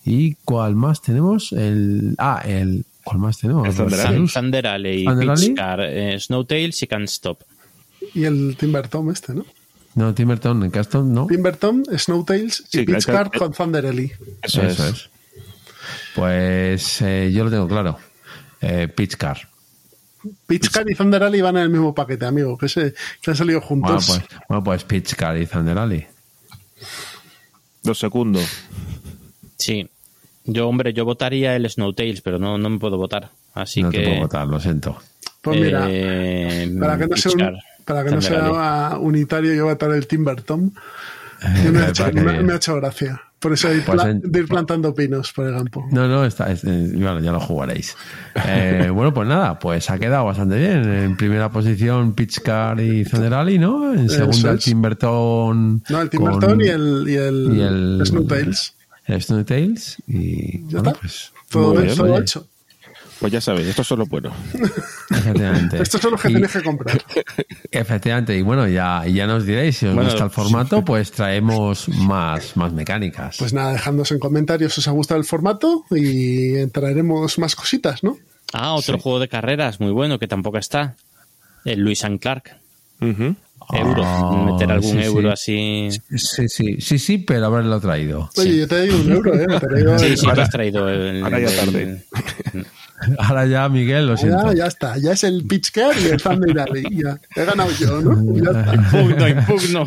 y 0.04 0.34
¿cuál 0.44 0.74
más 0.74 1.00
tenemos? 1.00 1.52
El 1.52 2.14
ah, 2.18 2.42
el 2.44 2.84
¿cuál 3.04 3.18
más 3.18 3.38
tenemos? 3.38 3.68
El 3.68 3.74
Thunder 3.74 4.00
Alley. 4.06 4.26
Thunder 4.26 4.66
Alley, 4.66 5.04
Thunder 5.04 5.30
Alley. 5.30 5.48
Pitch 5.48 5.56
Car, 5.56 5.80
eh, 5.80 6.20
Snowtails 6.20 6.82
y 6.82 6.86
Can't 6.86 7.08
Stop. 7.08 7.42
Y 8.12 8.24
el 8.24 8.56
Timbertom 8.58 9.10
este, 9.10 9.34
¿no? 9.34 9.46
No, 9.94 10.12
Timberton, 10.12 10.62
en 10.64 10.70
Caston, 10.70 11.12
no. 11.12 11.26
Timbertom, 11.26 11.84
Snowtails 11.96 12.64
y 12.72 12.78
Sí, 12.78 12.84
claro, 12.84 13.30
con 13.36 13.52
Thunder 13.52 13.84
Ellie. 13.84 14.12
Eso, 14.42 14.62
Eso 14.62 14.86
es. 14.88 14.94
es. 14.94 15.10
Pues 16.14 17.02
eh, 17.02 17.30
yo 17.32 17.44
lo 17.44 17.50
tengo 17.50 17.68
claro. 17.68 17.98
Eh, 18.60 18.88
Pitch 18.88 19.16
Card. 19.16 19.38
Pitchcard 20.46 20.88
y 20.88 20.94
Thunder 20.94 21.22
Alley 21.22 21.42
van 21.42 21.56
en 21.58 21.64
el 21.64 21.68
mismo 21.70 21.94
paquete, 21.94 22.24
amigo, 22.24 22.56
que, 22.56 22.68
se, 22.68 22.94
que 23.20 23.30
han 23.30 23.36
salido 23.36 23.60
Bueno 23.60 23.60
juntos. 23.60 24.06
pues, 24.06 24.22
bueno, 24.48 24.64
pues 24.64 24.84
Pitch 24.84 25.14
Card 25.16 25.36
y 25.38 25.46
Thunder 25.46 25.78
Alley. 25.78 26.06
Dos 27.82 27.98
segundos. 27.98 28.48
Sí. 29.58 29.88
Yo, 30.44 30.68
hombre, 30.68 30.92
yo 30.92 31.04
votaría 31.04 31.56
el 31.56 31.68
Snowtails, 31.68 32.20
pero 32.22 32.38
no, 32.38 32.56
no 32.58 32.70
me 32.70 32.78
puedo 32.78 32.96
votar. 32.96 33.30
Así 33.52 33.82
no 33.82 33.90
que. 33.90 33.98
te 33.98 34.04
puedo 34.04 34.20
votar, 34.20 34.46
lo 34.46 34.60
siento. 34.60 34.98
Pues 35.44 35.60
mira, 35.60 35.86
eh, 35.88 36.74
para 36.80 36.98
que 36.98 37.06
no 37.06 37.16
sea, 37.16 37.32
un- 37.32 37.58
para 37.84 38.04
que 38.04 38.10
no 38.10 38.20
sea 38.22 38.98
unitario, 38.98 39.54
yo 39.54 39.64
voy 39.64 39.70
a 39.70 39.72
estar 39.74 39.90
el 39.92 40.06
Timbertom. 40.06 40.70
Que 41.62 41.70
me, 41.70 41.80
ha 41.80 41.88
hecho, 41.90 42.04
parece 42.04 42.22
me- 42.24 42.42
me 42.42 42.52
ha 42.54 42.56
hecho 42.56 42.74
gracia. 42.76 43.20
Por 43.38 43.52
eso 43.52 43.70
ir, 43.74 43.84
Pues 43.84 44.00
pla- 44.00 44.10
en- 44.10 44.22
de 44.22 44.38
ir 44.40 44.48
plantando 44.48 44.94
pinos 44.94 45.30
por 45.34 45.46
el 45.46 45.54
campo. 45.54 45.86
No, 45.92 46.08
no, 46.08 46.24
está, 46.24 46.50
es- 46.50 46.64
eh, 46.64 46.88
bueno, 46.94 47.20
ya 47.20 47.30
lo 47.32 47.40
jugaréis. 47.40 47.94
Eh, 48.46 48.88
bueno, 48.90 49.12
pues 49.12 49.28
nada, 49.28 49.58
pues 49.58 49.90
ha 49.90 49.98
quedado 49.98 50.24
bastante 50.24 50.56
bien. 50.58 50.82
En 50.90 51.16
primera 51.18 51.50
posición, 51.50 52.14
Pitch 52.14 52.40
Card 52.40 52.80
y 52.80 53.04
Alley, 53.34 53.58
¿no? 53.58 53.92
En 53.92 54.08
segunda, 54.08 54.52
el. 54.52 54.58
Timberton. 54.60 55.82
No, 55.90 56.00
el 56.00 56.08
Timbertom 56.08 56.50
con- 56.52 56.60
y 56.62 56.68
el, 56.68 57.04
y 57.06 57.14
el, 57.16 57.50
y 57.54 57.60
el- 57.60 58.02
Snowtails. 58.06 58.74
el 59.04 59.22
Snowtails. 59.22 59.96
Y 60.08 60.60
Ya 60.62 60.78
bueno, 60.78 60.88
está. 60.88 61.00
pues. 61.00 61.32
Todo, 61.50 61.72
bien, 61.74 61.94
todo 61.94 62.18
hecho. 62.18 62.46
Pues 63.24 63.32
ya 63.32 63.40
sabéis, 63.40 63.68
estos 63.68 63.86
son 63.86 64.00
los 64.00 64.08
buenos. 64.10 64.34
Efectivamente. 65.10 65.80
Estos 65.82 65.98
son 65.98 66.10
los 66.10 66.20
que 66.20 66.28
Y- 66.28 66.34
tenéis 66.34 66.52
que 66.52 66.62
comprar. 66.62 67.02
Efectivamente, 67.70 68.36
y 68.36 68.42
bueno, 68.42 68.68
ya, 68.68 69.06
ya 69.06 69.26
nos 69.26 69.46
diréis 69.46 69.78
si 69.78 69.86
os 69.86 69.94
Bueno, 69.94 70.10
gusta 70.10 70.24
el 70.26 70.30
formato, 70.30 70.84
pues 70.84 71.10
traemos 71.10 71.88
más, 71.88 72.54
más 72.54 72.70
mecánicas. 72.74 73.36
Pues 73.38 73.54
nada, 73.54 73.72
dejadnos 73.72 74.12
en 74.12 74.18
comentarios 74.18 74.74
si 74.74 74.80
os 74.82 74.88
ha 74.88 74.90
gustado 74.90 75.18
el 75.18 75.24
formato 75.24 75.86
y 75.90 76.66
traeremos 76.66 77.38
más 77.38 77.56
cositas, 77.56 78.04
¿no? 78.04 78.18
Ah, 78.52 78.74
otro 78.74 78.98
juego 78.98 79.18
de 79.20 79.28
carreras 79.28 79.80
muy 79.80 79.90
bueno 79.92 80.18
que 80.18 80.28
tampoco 80.28 80.58
está. 80.58 80.96
El 81.64 81.90
and 82.02 82.20
Clark. 82.20 82.58
Euro. 83.00 84.02
Ah, 84.04 84.50
Meter 84.52 84.70
algún 84.70 84.92
sí, 84.92 84.98
euro 85.02 85.34
sí. 85.34 85.88
así. 85.88 86.18
Sí, 86.18 86.48
sí, 86.48 86.76
sí, 86.78 86.98
sí, 86.98 87.16
pero 87.16 87.46
haberlo 87.46 87.80
traído. 87.80 88.28
Oye, 88.36 88.58
yo 88.58 88.68
te 88.68 88.86
doy 88.86 88.90
un 88.90 89.10
euro, 89.12 89.34
¿eh? 89.34 89.46
Te 89.46 89.98
Sí, 89.98 90.04
el- 90.08 90.18
sí, 90.18 90.26
tú 90.26 90.40
has 90.42 90.50
traído 90.50 90.90
el. 90.90 91.24
ahora 91.24 91.40
ya 91.40 91.48
el- 91.48 91.56
tarde. 91.56 92.04
Ahora 93.18 93.46
ya, 93.46 93.68
Miguel, 93.68 94.06
lo 94.06 94.16
siento. 94.16 94.52
Ya, 94.52 94.58
ya 94.58 94.66
está, 94.66 94.98
ya 94.98 95.12
es 95.12 95.24
el 95.24 95.44
pitch 95.46 95.72
car 95.72 95.92
y 96.00 96.06
el 96.06 96.22
Thunder 96.22 96.60
Alley. 96.60 96.84
Ya, 97.02 97.18
he 97.34 97.44
ganado 97.44 97.70
yo, 97.72 98.00
¿no? 98.00 98.34
Ya 98.42 98.50
está. 98.60 98.74
Impugno, 98.74 99.28
impugno. 99.28 99.84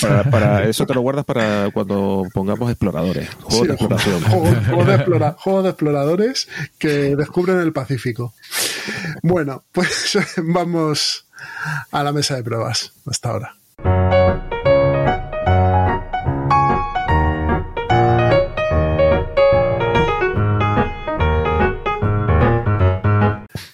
Para, 0.00 0.24
para 0.30 0.64
eso 0.68 0.86
te 0.86 0.94
lo 0.94 1.00
guardas 1.00 1.24
para 1.24 1.70
cuando 1.72 2.24
pongamos 2.32 2.70
exploradores. 2.70 3.28
Juegos 3.42 3.54
Sí, 3.60 3.66
de 3.66 3.72
exploración. 3.74 4.22
juego, 4.22 4.54
juego 4.66 4.84
de 4.84 4.94
explora- 4.98 5.36
juego 5.38 5.62
de 5.62 5.68
exploradores 5.70 6.48
que 6.78 7.16
descubren 7.16 7.58
el 7.60 7.72
Pacífico. 7.72 8.34
Bueno, 9.22 9.64
pues 9.72 10.16
vamos 10.38 11.26
a 11.92 12.02
la 12.02 12.12
mesa 12.12 12.36
de 12.36 12.42
pruebas 12.42 12.92
hasta 13.06 13.30
ahora. 13.30 13.54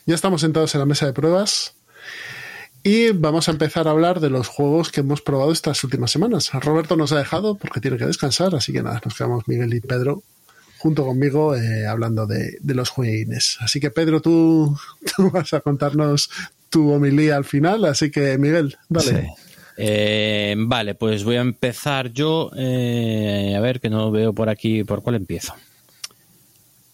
Ya 0.07 0.15
estamos 0.15 0.43
sentados 0.43 0.75
en 0.75 0.81
la 0.81 0.87
mesa 0.87 1.07
de 1.07 1.15
pruebas 1.15 1.77
y 2.83 3.13
vamos 3.13 3.49
a 3.49 3.53
empezar 3.53 3.89
a 3.89 3.93
hablar 3.93 4.21
de 4.21 4.29
los 4.29 4.49
juegos 4.49 4.91
que 4.91 5.01
hemos 5.01 5.23
probado 5.23 5.51
estas 5.51 5.83
últimas 5.83 6.11
semanas. 6.11 6.53
Roberto 6.53 6.97
nos 6.97 7.13
ha 7.13 7.19
dejado 7.19 7.55
porque 7.57 7.81
tiene 7.81 7.97
que 7.97 8.05
descansar, 8.05 8.55
así 8.55 8.73
que 8.73 8.83
nada, 8.83 9.01
nos 9.03 9.15
quedamos 9.15 9.49
Miguel 9.49 9.73
y 9.73 9.81
Pedro 9.81 10.23
junto 10.77 11.07
conmigo 11.07 11.57
eh, 11.57 11.87
hablando 11.87 12.27
de, 12.27 12.59
los 12.63 12.91
jueguines. 12.91 13.57
Así 13.61 13.81
que 13.81 13.91
Pedro, 13.91 14.21
tú, 14.21 14.77
vas 15.33 15.55
a 15.55 15.63
contarnos 15.63 16.29
tu 16.69 16.93
homilía 16.93 17.37
al 17.37 17.47
final, 17.47 17.87
así 17.87 18.11
que 18.11 18.37
Miguel, 18.37 18.77
dale. 18.91 19.31
Eh, 19.79 20.55
vale, 20.59 20.95
pues 20.95 21.25
voy 21.25 21.37
a 21.37 21.41
empezar 21.41 22.13
yo. 22.13 22.51
eh, 22.55 23.55
a 23.57 23.61
ver, 23.61 23.81
que 23.81 23.89
no 23.89 24.11
veo 24.11 24.35
por 24.35 24.51
aquí. 24.51 24.85
¿Por 24.85 25.03
cuál 25.03 25.17
empiezo? 25.17 25.55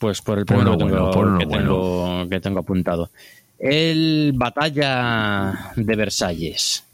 Pues 0.00 0.20
por 0.22 0.38
el 0.38 0.46
primero 0.46 0.72
que, 0.72 0.84
tengo, 0.84 1.12
bueno, 1.12 1.38
que, 1.38 1.44
bueno. 1.44 1.62
tengo, 1.62 2.28
que 2.30 2.40
tengo 2.40 2.58
apuntado. 2.60 3.10
El 3.58 4.32
Batalla 4.34 5.72
de 5.76 5.94
Versalles. 5.96 6.84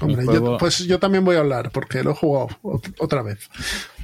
Hombre, 0.00 0.24
yo- 0.32 0.56
pues 0.58 0.78
yo 0.86 0.98
también 0.98 1.24
voy 1.24 1.36
a 1.36 1.40
hablar 1.40 1.70
porque 1.70 2.02
lo 2.02 2.12
he 2.12 2.14
jugado 2.14 2.48
ot- 2.62 2.94
otra 3.00 3.22
vez. 3.22 3.50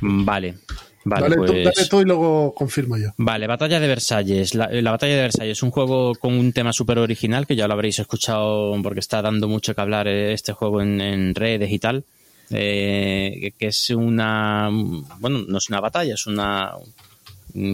Vale, 0.03 0.59
vale, 1.05 1.23
dale, 1.23 1.37
tú, 1.37 1.45
pues- 1.47 1.65
dale 1.75 1.89
tú 1.89 2.01
y 2.01 2.05
luego 2.05 2.53
confirmo 2.55 2.99
yo. 2.99 3.09
Vale, 3.17 3.47
Batalla 3.47 3.81
de 3.81 3.89
Versalles. 3.89 4.55
La, 4.55 4.69
la 4.71 4.91
Batalla 4.91 5.15
de 5.17 5.23
Versalles 5.23 5.57
es 5.57 5.63
un 5.63 5.71
juego 5.71 6.15
con 6.17 6.35
un 6.35 6.53
tema 6.53 6.75
súper 6.75 6.99
original 6.99 7.47
que 7.47 7.57
ya 7.57 7.67
lo 7.67 7.73
habréis 7.73 7.99
escuchado 7.99 8.77
porque 8.83 9.01
está 9.01 9.23
dando 9.23 9.49
mucho 9.49 9.75
que 9.75 9.81
hablar 9.81 10.07
eh, 10.07 10.35
este 10.35 10.53
juego 10.53 10.83
en, 10.83 11.01
en 11.01 11.35
redes 11.35 11.71
y 11.73 11.79
tal. 11.79 12.05
Eh, 12.51 13.53
que 13.59 13.69
es 13.69 13.89
una. 13.91 14.69
Bueno, 15.19 15.45
no 15.49 15.57
es 15.57 15.69
una 15.71 15.81
batalla, 15.81 16.13
es 16.15 16.27
una. 16.27 16.73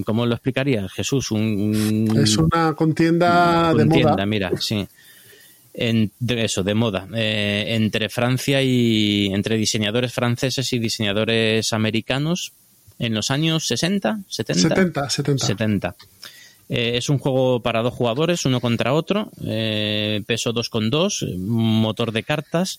¿Cómo 0.05 0.27
lo 0.27 0.35
explicaría 0.35 0.89
Jesús? 0.89 1.31
Un, 1.31 2.09
Es 2.23 2.37
una 2.37 2.75
contienda 2.75 3.73
de 3.73 3.79
contienda, 3.85 4.11
moda. 4.13 4.27
mira, 4.27 4.53
sí. 4.61 4.87
En- 5.75 6.11
de 6.19 6.45
eso, 6.45 6.63
de 6.63 6.75
moda. 6.75 7.07
Eh, 7.15 7.67
entre 7.77 8.09
Francia 8.09 8.63
y. 8.63 9.27
entre 9.33 9.57
diseñadores 9.57 10.13
franceses 10.13 10.73
y 10.73 10.79
diseñadores 10.79 11.73
americanos 11.73 12.53
en 12.99 13.13
los 13.15 13.31
años 13.31 13.67
60, 13.67 14.21
70. 14.27 14.69
70, 14.75 15.11
70. 15.11 15.47
70. 15.47 15.95
Eh, 16.69 16.93
es 16.97 17.09
un 17.11 17.19
juego 17.19 17.61
para 17.61 17.83
dos 17.83 17.93
jugadores, 17.95 18.45
uno 18.47 18.61
contra 18.61 18.95
otro, 18.95 19.31
eh, 19.45 20.23
peso 20.27 20.53
2 20.53 20.69
con 20.71 20.89
2, 20.91 21.27
motor 21.39 22.11
de 22.11 22.23
cartas 22.23 22.79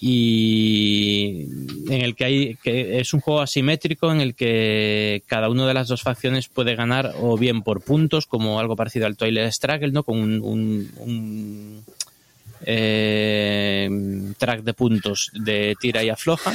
y 0.00 1.46
en 1.88 2.00
el 2.02 2.14
que 2.16 2.24
hay 2.24 2.54
que 2.62 3.00
es 3.00 3.12
un 3.12 3.20
juego 3.20 3.40
asimétrico 3.40 4.10
en 4.10 4.20
el 4.20 4.34
que 4.34 5.22
cada 5.26 5.48
una 5.50 5.66
de 5.66 5.74
las 5.74 5.88
dos 5.88 6.02
facciones 6.02 6.48
puede 6.48 6.74
ganar 6.74 7.12
o 7.20 7.36
bien 7.36 7.62
por 7.62 7.82
puntos 7.82 8.26
como 8.26 8.58
algo 8.58 8.76
parecido 8.76 9.06
al 9.06 9.16
Twilight 9.16 9.52
Struggle, 9.52 9.92
¿no? 9.92 10.02
Con 10.02 10.18
un, 10.18 10.40
un- 10.40 10.90
un, 10.98 11.84
eh, 12.62 13.88
track 14.38 14.62
de 14.62 14.74
puntos 14.74 15.30
de 15.34 15.76
tira 15.80 16.02
y 16.04 16.08
afloja. 16.10 16.52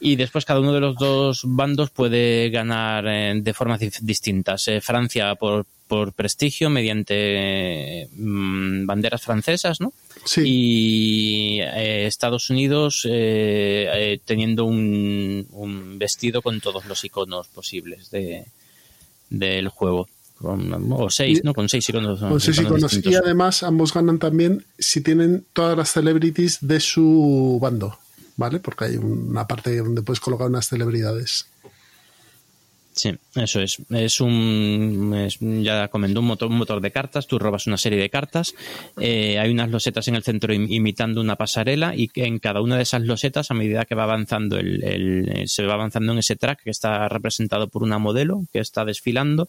Y 0.00 0.16
después 0.16 0.44
cada 0.44 0.60
uno 0.60 0.72
de 0.72 0.80
los 0.80 0.96
dos 0.96 1.42
bandos 1.44 1.90
puede 1.90 2.50
ganar 2.50 3.04
eh, 3.08 3.32
de 3.40 3.54
formas 3.54 3.80
distintas. 4.02 4.68
Eh, 4.68 4.80
Francia 4.80 5.34
por, 5.34 5.66
por 5.88 6.12
prestigio 6.12 6.68
mediante 6.70 8.08
mm, 8.16 8.84
banderas 8.86 9.22
francesas, 9.22 9.80
¿no? 9.80 9.92
Sí. 10.24 10.42
Y 10.46 11.60
eh, 11.60 12.06
Estados 12.06 12.50
Unidos 12.50 13.06
eh, 13.10 13.88
eh, 13.92 14.20
teniendo 14.24 14.64
un, 14.64 15.46
un 15.50 15.98
vestido 15.98 16.40
con 16.42 16.60
todos 16.60 16.84
los 16.86 17.04
iconos 17.04 17.48
posibles 17.48 18.10
de, 18.10 18.46
del 19.30 19.68
juego. 19.68 20.08
Con- 20.38 20.92
o 20.92 21.10
seis, 21.10 21.38
Y- 21.38 21.46
¿no? 21.46 21.54
Con 21.54 21.68
seis 21.68 21.88
iconos. 21.88 22.18
Con 22.20 22.40
seis 22.40 22.56
iconos 22.58 22.70
iconos. 22.78 22.90
distintos. 22.92 23.12
Y 23.12 23.16
además 23.16 23.62
ambos 23.62 23.92
ganan 23.94 24.18
también 24.18 24.64
si 24.78 25.00
tienen 25.00 25.44
todas 25.52 25.76
las 25.76 25.92
celebrities 25.92 26.58
de 26.60 26.80
su 26.80 27.58
bando, 27.62 27.98
¿vale? 28.36 28.58
Porque 28.60 28.86
hay 28.86 28.96
una 28.96 29.46
parte 29.46 29.76
donde 29.76 30.02
puedes 30.02 30.20
colocar 30.20 30.48
unas 30.48 30.68
celebridades. 30.68 31.46
Sí, 32.96 33.12
eso 33.34 33.60
es. 33.60 33.78
Es 33.90 34.20
un, 34.20 35.26
ya 35.64 35.88
comenté, 35.88 36.16
un 36.20 36.26
motor, 36.26 36.48
un 36.48 36.58
motor 36.58 36.80
de 36.80 36.92
cartas. 36.92 37.26
Tú 37.26 37.40
robas 37.40 37.66
una 37.66 37.76
serie 37.76 37.98
de 37.98 38.08
cartas. 38.08 38.54
eh, 39.00 39.36
hay 39.40 39.50
unas 39.50 39.68
losetas 39.68 40.06
en 40.06 40.14
el 40.14 40.22
centro 40.22 40.54
im- 40.54 40.68
imitando 40.70 41.20
una 41.20 41.34
pasarela 41.34 41.96
y 41.96 42.08
en 42.14 42.38
cada 42.38 42.60
una 42.60 42.76
de 42.76 42.84
esas 42.84 43.02
losetas, 43.02 43.50
a 43.50 43.54
medida 43.54 43.84
que 43.84 43.96
va 43.96 44.04
avanzando 44.04 44.58
el, 44.58 44.84
el- 44.84 45.48
se 45.48 45.64
va 45.66 45.74
avanzando 45.74 46.12
en 46.12 46.18
ese 46.18 46.36
track 46.36 46.62
que 46.62 46.70
está 46.70 47.08
representado 47.08 47.66
por 47.66 47.82
una 47.82 47.98
modelo 47.98 48.44
que 48.52 48.60
está 48.60 48.84
desfilando, 48.84 49.48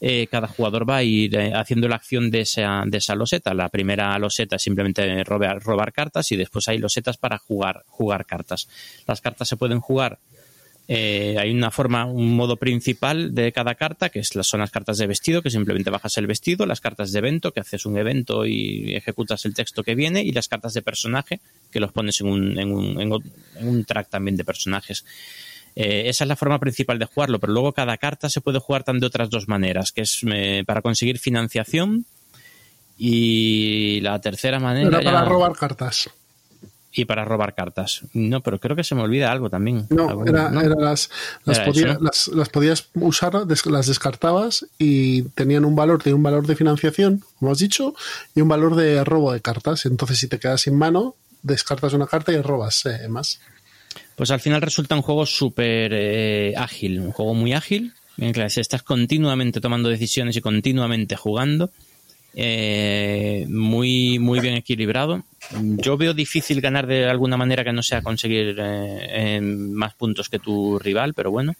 eh, 0.00 0.28
cada 0.30 0.46
jugador 0.46 0.88
va 0.88 0.98
a 0.98 1.02
ir 1.02 1.34
eh, 1.34 1.52
haciendo 1.54 1.88
la 1.88 1.96
acción 1.96 2.30
de 2.30 2.42
esa, 2.42 2.84
de 2.86 2.98
esa 2.98 3.16
loseta. 3.16 3.54
La 3.54 3.70
primera 3.70 4.16
loseta 4.20 4.54
es 4.54 4.62
simplemente 4.62 5.24
robar, 5.24 5.60
robar 5.64 5.92
cartas 5.92 6.30
y 6.30 6.36
después 6.36 6.68
hay 6.68 6.78
losetas 6.78 7.16
para 7.16 7.38
jugar, 7.38 7.82
jugar 7.88 8.24
cartas. 8.24 8.68
Las 9.08 9.20
cartas 9.20 9.48
se 9.48 9.56
pueden 9.56 9.80
jugar 9.80 10.20
eh, 10.90 11.36
hay 11.38 11.50
una 11.50 11.70
forma, 11.70 12.06
un 12.06 12.34
modo 12.34 12.56
principal 12.56 13.34
de 13.34 13.52
cada 13.52 13.74
carta, 13.74 14.08
que 14.08 14.20
es 14.20 14.30
son 14.42 14.60
las 14.60 14.70
cartas 14.70 14.96
de 14.96 15.06
vestido, 15.06 15.42
que 15.42 15.50
simplemente 15.50 15.90
bajas 15.90 16.16
el 16.16 16.26
vestido, 16.26 16.64
las 16.64 16.80
cartas 16.80 17.12
de 17.12 17.18
evento, 17.18 17.52
que 17.52 17.60
haces 17.60 17.84
un 17.84 17.98
evento 17.98 18.46
y 18.46 18.94
ejecutas 18.96 19.44
el 19.44 19.52
texto 19.54 19.82
que 19.84 19.94
viene, 19.94 20.22
y 20.22 20.32
las 20.32 20.48
cartas 20.48 20.72
de 20.72 20.80
personaje, 20.80 21.40
que 21.70 21.78
los 21.80 21.92
pones 21.92 22.20
en 22.22 22.28
un, 22.28 22.58
en 22.58 22.72
un, 22.72 23.00
en 23.00 23.12
un- 23.68 23.84
track 23.84 24.08
también 24.08 24.36
de 24.38 24.44
personajes. 24.44 25.04
Eh, 25.76 26.04
esa 26.08 26.24
es 26.24 26.28
la 26.28 26.36
forma 26.36 26.58
principal 26.58 26.98
de 26.98 27.04
jugarlo, 27.04 27.38
pero 27.38 27.52
luego 27.52 27.72
cada 27.72 27.98
carta 27.98 28.30
se 28.30 28.40
puede 28.40 28.58
jugar 28.58 28.82
también 28.82 29.00
de 29.02 29.06
otras 29.08 29.28
dos 29.30 29.46
maneras, 29.46 29.92
que 29.92 30.00
es 30.00 30.20
eh, 30.32 30.64
para 30.66 30.80
conseguir 30.80 31.18
financiación 31.18 32.06
y 32.96 34.00
la 34.00 34.20
tercera 34.20 34.58
manera... 34.58 34.88
Era 34.88 35.00
para 35.02 35.20
ya- 35.20 35.24
robar 35.28 35.52
cartas. 35.52 36.10
Y 37.00 37.04
para 37.04 37.24
robar 37.24 37.54
cartas. 37.54 38.02
No, 38.12 38.42
pero 38.42 38.58
creo 38.58 38.74
que 38.76 38.82
se 38.84 38.94
me 38.94 39.02
olvida 39.02 39.30
algo 39.30 39.48
también. 39.50 39.86
No, 39.90 40.08
Algo- 40.08 40.26
era, 40.26 40.50
¿no? 40.50 40.60
era 40.60 40.74
las, 40.74 41.10
las, 41.44 41.58
Era 41.58 41.66
podía- 41.66 41.90
eso, 41.92 41.94
¿no? 41.94 42.00
las, 42.04 42.28
las 42.28 42.48
podías 42.48 42.88
usar, 42.94 43.46
des- 43.46 43.66
las 43.66 43.86
descartabas 43.86 44.66
y 44.78 45.22
tenían 45.34 45.64
un 45.64 45.76
valor, 45.76 46.02
tenían 46.02 46.16
un 46.18 46.22
valor 46.24 46.46
de 46.46 46.56
financiación, 46.56 47.22
como 47.38 47.52
has 47.52 47.58
dicho, 47.58 47.94
y 48.34 48.40
un 48.40 48.48
valor 48.48 48.74
de 48.74 49.04
robo 49.04 49.32
de 49.32 49.40
cartas. 49.40 49.86
Entonces, 49.86 50.18
si 50.18 50.26
te 50.28 50.38
quedas 50.38 50.62
sin 50.62 50.74
mano, 50.76 51.14
descartas 51.42 51.92
una 51.92 52.06
carta 52.06 52.32
y 52.32 52.40
robas 52.40 52.84
eh, 52.86 53.08
más. 53.08 53.40
Pues 54.16 54.30
al 54.32 54.40
final 54.40 54.60
resulta 54.60 54.96
un 54.96 55.02
juego 55.02 55.24
súper 55.26 55.92
eh, 55.94 56.54
ágil, 56.56 56.98
un 57.00 57.12
juego 57.12 57.34
muy 57.34 57.52
ágil, 57.52 57.92
en 58.16 58.24
el 58.28 58.32
que 58.34 58.44
estás 58.60 58.82
continuamente 58.82 59.60
tomando 59.60 59.88
decisiones 59.88 60.36
y 60.36 60.40
continuamente 60.40 61.14
jugando, 61.14 61.70
eh, 62.40 63.46
muy, 63.48 64.20
muy 64.20 64.38
bien 64.38 64.54
equilibrado. 64.54 65.24
Yo 65.60 65.96
veo 65.96 66.14
difícil 66.14 66.60
ganar 66.60 66.86
de 66.86 67.08
alguna 67.10 67.36
manera 67.36 67.64
que 67.64 67.72
no 67.72 67.82
sea 67.82 68.00
conseguir 68.00 68.54
eh, 68.60 69.40
más 69.42 69.94
puntos 69.94 70.28
que 70.28 70.38
tu 70.38 70.78
rival, 70.78 71.14
pero 71.14 71.32
bueno. 71.32 71.54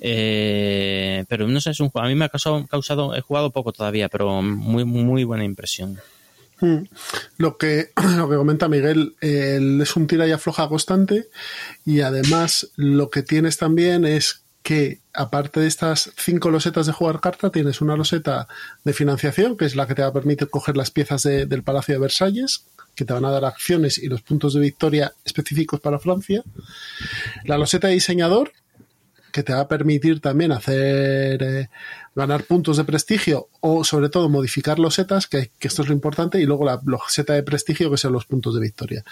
Eh, 0.00 1.24
pero 1.28 1.48
no 1.48 1.60
sé, 1.60 1.70
es 1.70 1.80
un 1.80 1.90
juego. 1.90 2.06
A 2.06 2.08
mí 2.08 2.14
me 2.14 2.24
ha 2.24 2.28
causado, 2.28 3.14
he 3.16 3.20
jugado 3.20 3.50
poco 3.50 3.72
todavía, 3.72 4.08
pero 4.08 4.40
muy, 4.42 4.84
muy 4.84 5.24
buena 5.24 5.44
impresión. 5.44 5.98
Mm. 6.60 6.84
Lo 7.38 7.56
que, 7.58 7.90
lo 8.16 8.28
que 8.30 8.36
comenta 8.36 8.68
Miguel, 8.68 9.14
el- 9.20 9.80
es 9.80 9.96
un 9.96 10.06
tira 10.06 10.26
y 10.28 10.32
afloja 10.32 10.68
constante 10.68 11.26
y 11.84 12.00
además 12.02 12.70
lo 12.76 13.10
que 13.10 13.22
tienes 13.22 13.56
también 13.58 14.04
es 14.04 14.41
que 14.62 15.00
aparte 15.12 15.60
de 15.60 15.66
estas 15.66 16.12
cinco 16.16 16.50
losetas 16.50 16.86
de 16.86 16.92
jugar 16.92 17.20
carta, 17.20 17.50
tienes 17.50 17.80
una 17.80 17.96
loseta 17.96 18.46
de 18.84 18.92
financiación, 18.92 19.56
que 19.56 19.64
es 19.64 19.74
la 19.74 19.86
que 19.86 19.94
te 19.94 20.02
va 20.02 20.08
a 20.08 20.12
permitir 20.12 20.48
coger 20.50 20.76
las 20.76 20.90
piezas 20.90 21.22
de- 21.24 21.46
del 21.46 21.62
Palacio 21.64 21.94
de 21.94 22.00
Versalles, 22.00 22.64
que 22.94 23.04
te 23.04 23.12
van 23.12 23.24
a 23.24 23.30
dar 23.30 23.44
acciones 23.44 23.98
y 23.98 24.06
los 24.08 24.22
puntos 24.22 24.54
de 24.54 24.60
victoria 24.60 25.12
específicos 25.24 25.80
para 25.80 25.98
Francia. 25.98 26.42
La 27.44 27.58
loseta 27.58 27.88
de 27.88 27.94
diseñador, 27.94 28.52
que 29.32 29.42
te 29.42 29.54
va 29.54 29.60
a 29.60 29.68
permitir 29.68 30.20
también 30.20 30.52
hacer 30.52 31.42
eh, 31.42 31.70
ganar 32.14 32.44
puntos 32.44 32.76
de 32.76 32.84
prestigio 32.84 33.48
o 33.60 33.82
sobre 33.82 34.10
todo 34.10 34.28
modificar 34.28 34.78
losetas, 34.78 35.26
que, 35.26 35.50
que 35.58 35.68
esto 35.68 35.82
es 35.82 35.88
lo 35.88 35.94
importante, 35.94 36.38
y 36.40 36.44
luego 36.44 36.66
la 36.66 36.78
loseta 36.84 37.32
de 37.32 37.42
prestigio, 37.42 37.90
que 37.90 37.96
son 37.96 38.12
los 38.12 38.26
puntos 38.26 38.54
de 38.54 38.60
victoria. 38.60 39.04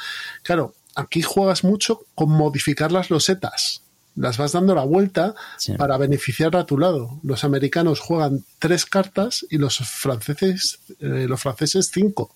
Claro, 0.42 0.74
aquí 0.94 1.22
juegas 1.22 1.64
mucho 1.64 2.02
con 2.14 2.28
modificar 2.30 2.92
las 2.92 3.08
losetas. 3.10 3.82
Las 4.16 4.38
vas 4.38 4.52
dando 4.52 4.74
la 4.74 4.84
vuelta 4.84 5.34
Sí. 5.56 5.74
para 5.74 5.96
beneficiar 5.96 6.54
a 6.56 6.66
tu 6.66 6.76
lado. 6.78 7.20
Los 7.22 7.44
americanos 7.44 8.00
juegan 8.00 8.44
tres 8.58 8.84
cartas 8.84 9.46
y 9.50 9.58
los 9.58 9.78
franceses, 9.78 10.80
eh, 11.00 11.26
los 11.28 11.40
franceses 11.40 11.90
cinco. 11.92 12.34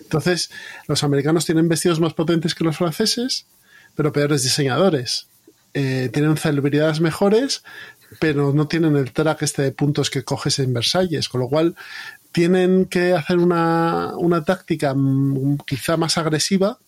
Entonces, 0.00 0.50
los 0.86 1.04
americanos 1.04 1.44
tienen 1.46 1.68
vestidos 1.68 2.00
más 2.00 2.14
potentes 2.14 2.54
que 2.54 2.64
los 2.64 2.76
franceses, 2.76 3.46
pero 3.94 4.12
peores 4.12 4.42
diseñadores. 4.42 5.26
Eh, 5.74 6.10
tienen 6.12 6.36
celebridades 6.36 7.00
mejores, 7.00 7.62
pero 8.20 8.52
no 8.52 8.66
tienen 8.66 8.96
el 8.96 9.12
track 9.12 9.42
este 9.42 9.62
de 9.62 9.72
puntos 9.72 10.10
que 10.10 10.24
coges 10.24 10.58
en 10.58 10.72
Versalles, 10.72 11.28
con 11.28 11.40
lo 11.42 11.48
cual 11.48 11.76
tienen 12.32 12.86
que 12.86 13.12
hacer 13.12 13.38
una, 13.38 14.12
una 14.16 14.44
táctica 14.44 14.94
mm, 14.94 15.58
quizá 15.66 15.96
más 15.96 16.18
agresiva 16.18 16.78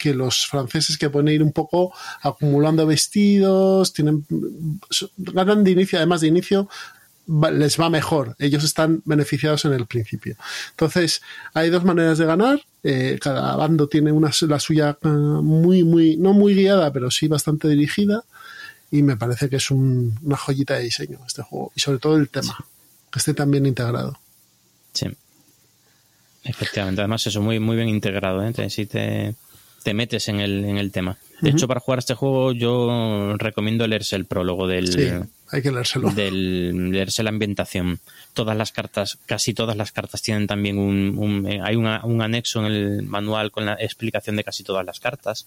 que 0.00 0.14
los 0.14 0.46
franceses 0.46 0.96
que 0.98 1.10
pueden 1.10 1.28
ir 1.28 1.42
un 1.42 1.52
poco 1.52 1.92
acumulando 2.22 2.86
vestidos, 2.86 3.92
tienen 3.92 4.24
ganan 5.18 5.62
de 5.62 5.70
inicio, 5.72 5.98
además 5.98 6.22
de 6.22 6.28
inicio 6.28 6.68
les 7.52 7.78
va 7.78 7.88
mejor, 7.90 8.34
ellos 8.40 8.64
están 8.64 9.02
beneficiados 9.04 9.64
en 9.64 9.72
el 9.74 9.86
principio. 9.86 10.34
Entonces, 10.70 11.20
hay 11.54 11.70
dos 11.70 11.84
maneras 11.84 12.18
de 12.18 12.24
ganar, 12.26 12.60
eh, 12.82 13.18
cada 13.20 13.54
bando 13.54 13.86
tiene 13.88 14.10
una, 14.10 14.30
la 14.48 14.58
suya 14.58 14.98
eh, 15.00 15.08
muy, 15.08 15.84
muy, 15.84 16.16
no 16.16 16.32
muy 16.32 16.54
guiada, 16.54 16.92
pero 16.92 17.08
sí 17.10 17.28
bastante 17.28 17.68
dirigida, 17.68 18.24
y 18.90 19.02
me 19.04 19.16
parece 19.16 19.48
que 19.48 19.56
es 19.56 19.70
un- 19.70 20.18
una 20.24 20.36
joyita 20.36 20.74
de 20.74 20.82
diseño 20.84 21.18
este 21.24 21.42
juego, 21.42 21.70
y 21.76 21.80
sobre 21.80 21.98
todo 22.00 22.16
el 22.16 22.28
tema, 22.28 22.56
que 23.12 23.18
esté 23.20 23.32
tan 23.34 23.48
bien 23.50 23.66
integrado. 23.66 24.18
Sí. 24.92 25.06
Efectivamente, 26.42 27.00
además 27.02 27.24
eso 27.26 27.40
muy, 27.42 27.60
muy 27.60 27.76
bien 27.76 27.88
integrado, 27.88 28.42
¿eh? 28.42 28.70
Si 28.70 28.86
te, 28.86 29.36
te 29.82 29.94
metes 29.94 30.28
en 30.28 30.40
el, 30.40 30.64
en 30.64 30.76
el 30.78 30.90
tema. 30.92 31.18
De 31.40 31.48
hecho, 31.50 31.66
para 31.66 31.80
jugar 31.80 32.00
este 32.00 32.14
juego 32.14 32.52
yo 32.52 33.34
recomiendo 33.38 33.86
leerse 33.86 34.14
el 34.14 34.26
prólogo 34.26 34.66
del, 34.66 34.92
Sí, 34.92 35.08
hay 35.50 35.62
que 35.62 35.70
leérselo. 35.72 36.10
del 36.10 36.90
leerse 36.90 37.22
la 37.22 37.30
ambientación. 37.30 37.98
Todas 38.34 38.56
las 38.56 38.72
cartas, 38.72 39.18
casi 39.24 39.54
todas 39.54 39.74
las 39.76 39.90
cartas 39.90 40.20
tienen 40.20 40.46
también 40.46 40.76
un, 40.78 41.14
un- 41.16 41.46
eh, 41.50 41.60
hay 41.64 41.76
una- 41.76 42.04
un 42.04 42.20
anexo 42.20 42.60
en 42.60 42.72
el 42.72 43.02
manual 43.04 43.50
con 43.50 43.64
la 43.64 43.74
explicación 43.74 44.36
de 44.36 44.44
casi 44.44 44.64
todas 44.64 44.84
las 44.84 45.00
cartas 45.00 45.46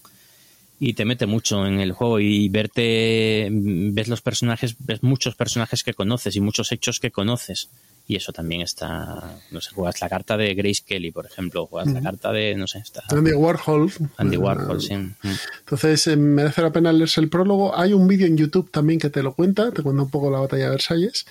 y 0.80 0.94
te 0.94 1.04
mete 1.04 1.26
mucho 1.26 1.64
en 1.64 1.78
el 1.78 1.92
juego 1.92 2.18
y 2.18 2.48
verte 2.48 3.48
ves 3.50 4.08
los 4.08 4.20
personajes, 4.20 4.74
ves 4.80 5.02
muchos 5.04 5.36
personajes 5.36 5.84
que 5.84 5.94
conoces 5.94 6.34
y 6.34 6.40
muchos 6.40 6.72
hechos 6.72 6.98
que 6.98 7.12
conoces 7.12 7.68
y 8.06 8.16
eso 8.16 8.34
también 8.34 8.60
está, 8.60 9.38
no 9.50 9.62
sé, 9.62 9.70
juegas 9.74 10.02
la 10.02 10.10
carta 10.10 10.36
de 10.36 10.54
Grace 10.54 10.82
Kelly, 10.84 11.10
por 11.10 11.24
ejemplo, 11.24 11.66
juegas 11.66 11.90
la 11.90 12.02
carta 12.02 12.32
de, 12.32 12.54
no 12.54 12.66
sé, 12.66 12.80
está 12.80 13.02
Andy 13.08 13.32
Warhol. 13.32 13.90
Andy 14.18 14.36
Warhol, 14.36 14.82
sí. 14.82 14.92
Entonces, 15.60 16.06
eh, 16.08 16.16
merece 16.16 16.60
la 16.60 16.70
pena 16.70 16.92
leerse 16.92 17.22
el 17.22 17.30
prólogo. 17.30 17.74
Hay 17.74 17.94
un 17.94 18.06
vídeo 18.06 18.26
en 18.26 18.36
YouTube 18.36 18.70
también 18.70 18.98
que 19.00 19.08
te 19.08 19.22
lo 19.22 19.32
cuenta, 19.32 19.70
te 19.70 19.82
cuenta 19.82 20.02
un 20.02 20.10
poco 20.10 20.30
la 20.30 20.38
batalla 20.38 20.64
de 20.64 20.70
Versalles. 20.70 21.24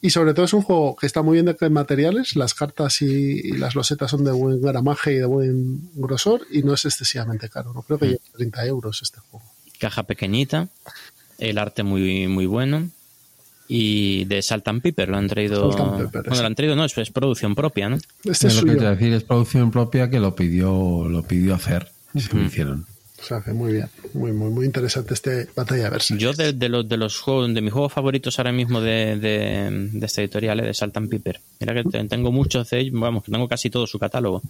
Y 0.00 0.10
sobre 0.10 0.32
todo 0.32 0.44
es 0.44 0.52
un 0.52 0.62
juego 0.62 0.94
que 0.94 1.06
está 1.06 1.22
muy 1.22 1.42
bien 1.42 1.46
de 1.46 1.70
materiales. 1.70 2.36
Las 2.36 2.54
cartas 2.54 3.02
y, 3.02 3.40
y 3.40 3.52
las 3.58 3.74
losetas 3.74 4.08
son 4.08 4.22
de 4.22 4.30
buen 4.30 4.62
gramaje 4.62 5.12
y 5.12 5.16
de 5.16 5.26
buen 5.26 5.90
grosor. 5.94 6.46
Y 6.52 6.62
no 6.62 6.72
es 6.74 6.84
excesivamente 6.84 7.48
caro. 7.48 7.72
No 7.74 7.82
creo 7.82 7.98
que 7.98 8.06
llegue 8.06 8.20
a 8.32 8.36
30 8.36 8.66
euros 8.66 9.02
este 9.02 9.18
juego. 9.18 9.44
caja 9.80 10.04
pequeñita, 10.04 10.68
el 11.38 11.58
arte 11.58 11.82
muy 11.82 12.28
muy 12.28 12.46
bueno 12.46 12.90
y 13.68 14.24
de 14.26 14.42
Salt 14.42 14.66
and 14.68 14.80
Pepper 14.82 15.08
lo 15.08 15.16
han 15.16 15.26
traído. 15.28 15.70
Pepper, 15.70 16.22
bueno, 16.28 16.40
lo 16.42 16.46
han 16.46 16.54
traído, 16.54 16.76
no, 16.76 16.84
es, 16.84 16.96
es 16.98 17.10
producción 17.10 17.54
propia, 17.54 17.88
¿no? 17.88 17.96
Este 18.24 18.46
Es 18.48 18.56
lo 18.56 18.64
que 18.64 18.76
te 18.76 18.84
decir, 18.84 19.12
es 19.12 19.22
producción 19.24 19.70
propia 19.70 20.08
que 20.10 20.20
lo 20.20 20.34
pidió, 20.34 21.08
lo 21.08 21.22
pidió 21.22 21.54
hacer. 21.54 21.88
y 22.14 22.20
se 22.20 22.34
lo 22.34 22.44
hicieron. 22.44 22.86
O 23.18 23.24
sea, 23.24 23.40
que 23.40 23.52
muy 23.52 23.72
bien. 23.72 23.88
Muy, 24.12 24.30
muy, 24.32 24.50
muy 24.50 24.66
interesante 24.66 25.14
este 25.14 25.48
batalla 25.56 25.88
Versalles. 25.88 26.22
Yo 26.22 26.32
de, 26.34 26.52
de 26.52 26.68
los 26.68 26.86
de 26.88 26.96
los 26.98 27.18
juegos, 27.18 27.52
de 27.54 27.60
mis 27.62 27.72
juegos 27.72 27.92
favoritos 27.92 28.38
ahora 28.38 28.52
mismo 28.52 28.80
de, 28.82 29.16
de, 29.16 29.88
de 29.92 30.06
esta 30.06 30.20
editorial, 30.20 30.60
eh, 30.60 30.64
de 30.66 30.74
Salt 30.74 30.96
and 30.98 31.08
Pepper. 31.08 31.40
Mira 31.58 31.72
que 31.74 31.84
te- 31.84 32.04
tengo 32.04 32.30
muchos 32.30 32.68
de 32.70 32.80
ellos, 32.80 33.00
vamos, 33.00 33.24
que 33.24 33.32
tengo 33.32 33.48
casi 33.48 33.70
todo 33.70 33.86
su 33.86 33.98
catálogo. 33.98 34.42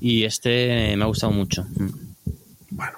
Y 0.00 0.22
este 0.22 0.94
me 0.96 1.02
ha 1.02 1.06
gustado 1.08 1.32
mucho. 1.32 1.66
Bueno, 2.70 2.92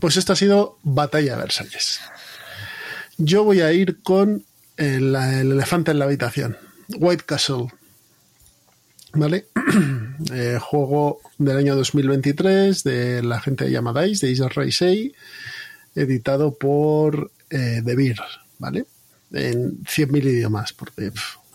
pues 0.00 0.16
esto 0.16 0.32
ha 0.32 0.36
sido 0.36 0.78
Batalla 0.82 1.32
de 1.36 1.42
Versalles. 1.42 2.00
Yo 3.18 3.44
voy 3.44 3.60
a 3.60 3.72
ir 3.72 4.00
con 4.02 4.42
el, 4.76 5.14
el 5.14 5.52
elefante 5.52 5.90
en 5.90 5.98
la 5.98 6.04
habitación, 6.06 6.56
White 6.96 7.24
Castle. 7.26 7.68
¿Vale? 9.12 9.46
Eh, 10.32 10.58
juego 10.60 11.20
del 11.38 11.56
año 11.56 11.74
2023 11.74 12.84
de 12.84 13.20
la 13.24 13.40
gente 13.40 13.68
llamada 13.68 14.02
Dice, 14.02 14.26
de 14.26 14.32
Isla 14.32 14.48
Raisei, 14.48 15.12
editado 15.96 16.54
por 16.54 17.32
eh, 17.50 17.82
De 17.82 17.96
Beer, 17.96 18.20
¿vale? 18.60 18.86
En 19.32 19.82
100.000 19.82 20.22
idiomas, 20.22 20.72
porque 20.72 21.10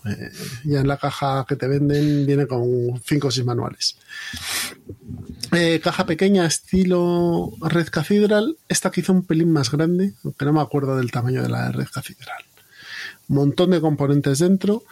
eh, 0.06 0.32
ya 0.64 0.80
en 0.80 0.88
la 0.88 0.98
caja 0.98 1.46
que 1.48 1.56
te 1.56 1.68
venden 1.68 2.26
viene 2.26 2.48
con 2.48 3.02
5 3.04 3.28
o 3.28 3.32
6 3.32 3.46
manuales. 3.46 3.98
Eh, 5.52 5.80
caja 5.84 6.06
pequeña, 6.06 6.46
estilo 6.46 7.52
Red 7.62 7.88
Cathedral. 7.90 8.58
Esta 8.68 8.92
quizá 8.92 9.12
un 9.12 9.26
pelín 9.26 9.52
más 9.52 9.72
grande, 9.72 10.14
aunque 10.24 10.46
no 10.46 10.54
me 10.54 10.62
acuerdo 10.62 10.98
del 10.98 11.12
tamaño 11.12 11.42
de 11.42 11.50
la 11.50 11.72
Red 11.72 11.88
Cathedral. 11.94 12.44
Montón 13.30 13.72
de 13.72 13.80
componentes 13.80 14.40
dentro. 14.40 14.84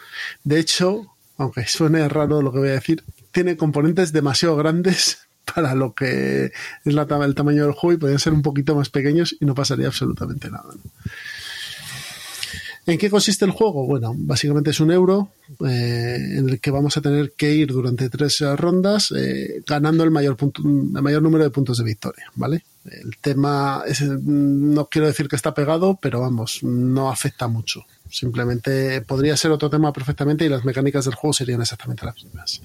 De 0.44 0.58
hecho, 0.58 1.12
aunque 1.36 1.66
suene 1.66 2.08
raro 2.08 2.40
lo 2.40 2.52
que 2.52 2.58
voy 2.58 2.68
a 2.70 2.72
decir, 2.72 3.04
tiene 3.32 3.56
componentes 3.56 4.12
demasiado 4.12 4.56
grandes 4.56 5.18
para 5.54 5.74
lo 5.74 5.94
que 5.94 6.52
es 6.84 6.94
la, 6.94 7.02
el 7.24 7.34
tamaño 7.34 7.64
del 7.64 7.72
juego 7.72 7.92
y 7.92 7.98
podrían 7.98 8.20
ser 8.20 8.32
un 8.32 8.42
poquito 8.42 8.74
más 8.74 8.88
pequeños 8.90 9.36
y 9.38 9.44
no 9.44 9.54
pasaría 9.54 9.86
absolutamente 9.86 10.50
nada. 10.50 10.74
¿En 12.88 12.96
qué 12.96 13.10
consiste 13.10 13.44
el 13.44 13.50
juego? 13.50 13.86
Bueno, 13.86 14.14
básicamente 14.16 14.70
es 14.70 14.80
un 14.80 14.90
euro 14.90 15.30
eh, 15.66 16.16
en 16.38 16.48
el 16.48 16.58
que 16.58 16.70
vamos 16.70 16.96
a 16.96 17.02
tener 17.02 17.32
que 17.32 17.52
ir 17.52 17.70
durante 17.70 18.08
tres 18.08 18.40
rondas 18.56 19.12
eh, 19.14 19.62
ganando 19.66 20.04
el 20.04 20.10
mayor, 20.10 20.38
punto, 20.38 20.62
el 20.64 21.02
mayor 21.02 21.22
número 21.22 21.44
de 21.44 21.50
puntos 21.50 21.76
de 21.76 21.84
victoria, 21.84 22.24
¿vale? 22.34 22.64
El 22.86 23.18
tema 23.18 23.82
es, 23.86 24.00
no 24.00 24.86
quiero 24.86 25.06
decir 25.06 25.28
que 25.28 25.36
está 25.36 25.52
pegado, 25.52 25.98
pero 26.00 26.20
vamos, 26.20 26.60
no 26.62 27.10
afecta 27.10 27.46
mucho. 27.46 27.84
Simplemente 28.10 29.00
podría 29.02 29.36
ser 29.36 29.50
otro 29.50 29.70
tema 29.70 29.92
perfectamente 29.92 30.44
y 30.44 30.48
las 30.48 30.64
mecánicas 30.64 31.04
del 31.04 31.14
juego 31.14 31.32
serían 31.32 31.60
exactamente 31.60 32.06
las 32.06 32.16
mismas. 32.16 32.60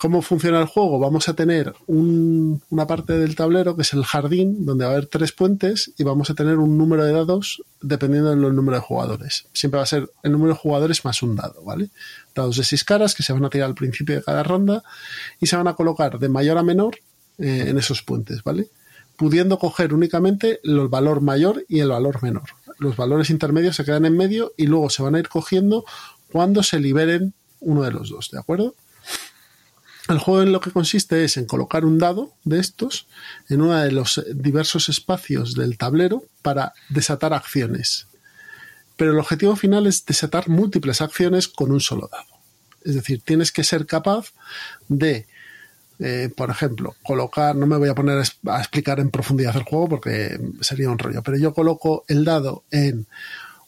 ¿Cómo 0.00 0.22
funciona 0.22 0.58
el 0.58 0.64
juego? 0.64 0.98
Vamos 0.98 1.28
a 1.28 1.34
tener 1.34 1.74
un, 1.86 2.62
una 2.70 2.86
parte 2.86 3.18
del 3.18 3.36
tablero 3.36 3.76
que 3.76 3.82
es 3.82 3.92
el 3.92 4.02
jardín, 4.02 4.64
donde 4.64 4.86
va 4.86 4.92
a 4.92 4.94
haber 4.94 5.08
tres 5.08 5.32
puentes 5.32 5.92
y 5.98 6.04
vamos 6.04 6.30
a 6.30 6.34
tener 6.34 6.56
un 6.56 6.78
número 6.78 7.04
de 7.04 7.12
dados 7.12 7.62
dependiendo 7.82 8.30
del 8.30 8.40
número 8.40 8.78
de 8.78 8.82
jugadores. 8.82 9.46
Siempre 9.52 9.76
va 9.76 9.82
a 9.82 9.86
ser 9.86 10.10
el 10.22 10.32
número 10.32 10.54
de 10.54 10.58
jugadores 10.58 11.04
más 11.04 11.22
un 11.22 11.36
dado, 11.36 11.62
¿vale? 11.64 11.90
Dados 12.34 12.56
de 12.56 12.64
seis 12.64 12.82
caras 12.82 13.14
que 13.14 13.22
se 13.22 13.34
van 13.34 13.44
a 13.44 13.50
tirar 13.50 13.68
al 13.68 13.74
principio 13.74 14.14
de 14.14 14.22
cada 14.22 14.42
ronda 14.42 14.82
y 15.38 15.48
se 15.48 15.56
van 15.56 15.68
a 15.68 15.74
colocar 15.74 16.18
de 16.18 16.30
mayor 16.30 16.56
a 16.56 16.62
menor 16.62 16.96
eh, 17.36 17.66
en 17.68 17.76
esos 17.76 18.02
puentes, 18.02 18.42
¿vale? 18.42 18.70
Pudiendo 19.18 19.58
coger 19.58 19.92
únicamente 19.92 20.60
el 20.64 20.88
valor 20.88 21.20
mayor 21.20 21.66
y 21.68 21.80
el 21.80 21.90
valor 21.90 22.22
menor. 22.22 22.48
Los 22.80 22.96
valores 22.96 23.30
intermedios 23.30 23.76
se 23.76 23.84
quedan 23.84 24.06
en 24.06 24.16
medio 24.16 24.52
y 24.56 24.66
luego 24.66 24.90
se 24.90 25.02
van 25.02 25.14
a 25.14 25.18
ir 25.18 25.28
cogiendo 25.28 25.84
cuando 26.32 26.62
se 26.62 26.80
liberen 26.80 27.34
uno 27.60 27.82
de 27.82 27.92
los 27.92 28.08
dos, 28.08 28.30
¿de 28.30 28.38
acuerdo? 28.38 28.74
El 30.08 30.18
juego 30.18 30.42
en 30.42 30.50
lo 30.50 30.60
que 30.60 30.72
consiste 30.72 31.22
es 31.22 31.36
en 31.36 31.44
colocar 31.44 31.84
un 31.84 31.98
dado 31.98 32.32
de 32.42 32.58
estos 32.58 33.06
en 33.48 33.60
uno 33.60 33.76
de 33.76 33.92
los 33.92 34.24
diversos 34.34 34.88
espacios 34.88 35.54
del 35.54 35.76
tablero 35.76 36.24
para 36.42 36.72
desatar 36.88 37.34
acciones. 37.34 38.08
Pero 38.96 39.12
el 39.12 39.18
objetivo 39.18 39.56
final 39.56 39.86
es 39.86 40.04
desatar 40.04 40.48
múltiples 40.48 41.00
acciones 41.00 41.48
con 41.48 41.70
un 41.70 41.80
solo 41.80 42.08
dado. 42.10 42.40
Es 42.82 42.94
decir, 42.94 43.20
tienes 43.22 43.52
que 43.52 43.62
ser 43.62 43.86
capaz 43.86 44.32
de, 44.88 45.28
eh, 46.00 46.30
por 46.34 46.50
ejemplo, 46.50 46.94
colocar, 47.02 47.54
no 47.54 47.66
me 47.66 47.76
voy 47.76 47.90
a 47.90 47.94
poner 47.94 48.22
a 48.46 48.58
explicar 48.58 49.00
en 49.00 49.10
profundidad 49.10 49.54
el 49.56 49.64
juego 49.64 49.88
porque 49.88 50.40
sería 50.60 50.90
un 50.90 50.98
rollo, 50.98 51.22
pero 51.22 51.36
yo 51.36 51.52
coloco 51.52 52.04
el 52.08 52.24
dado 52.24 52.64
en 52.70 53.06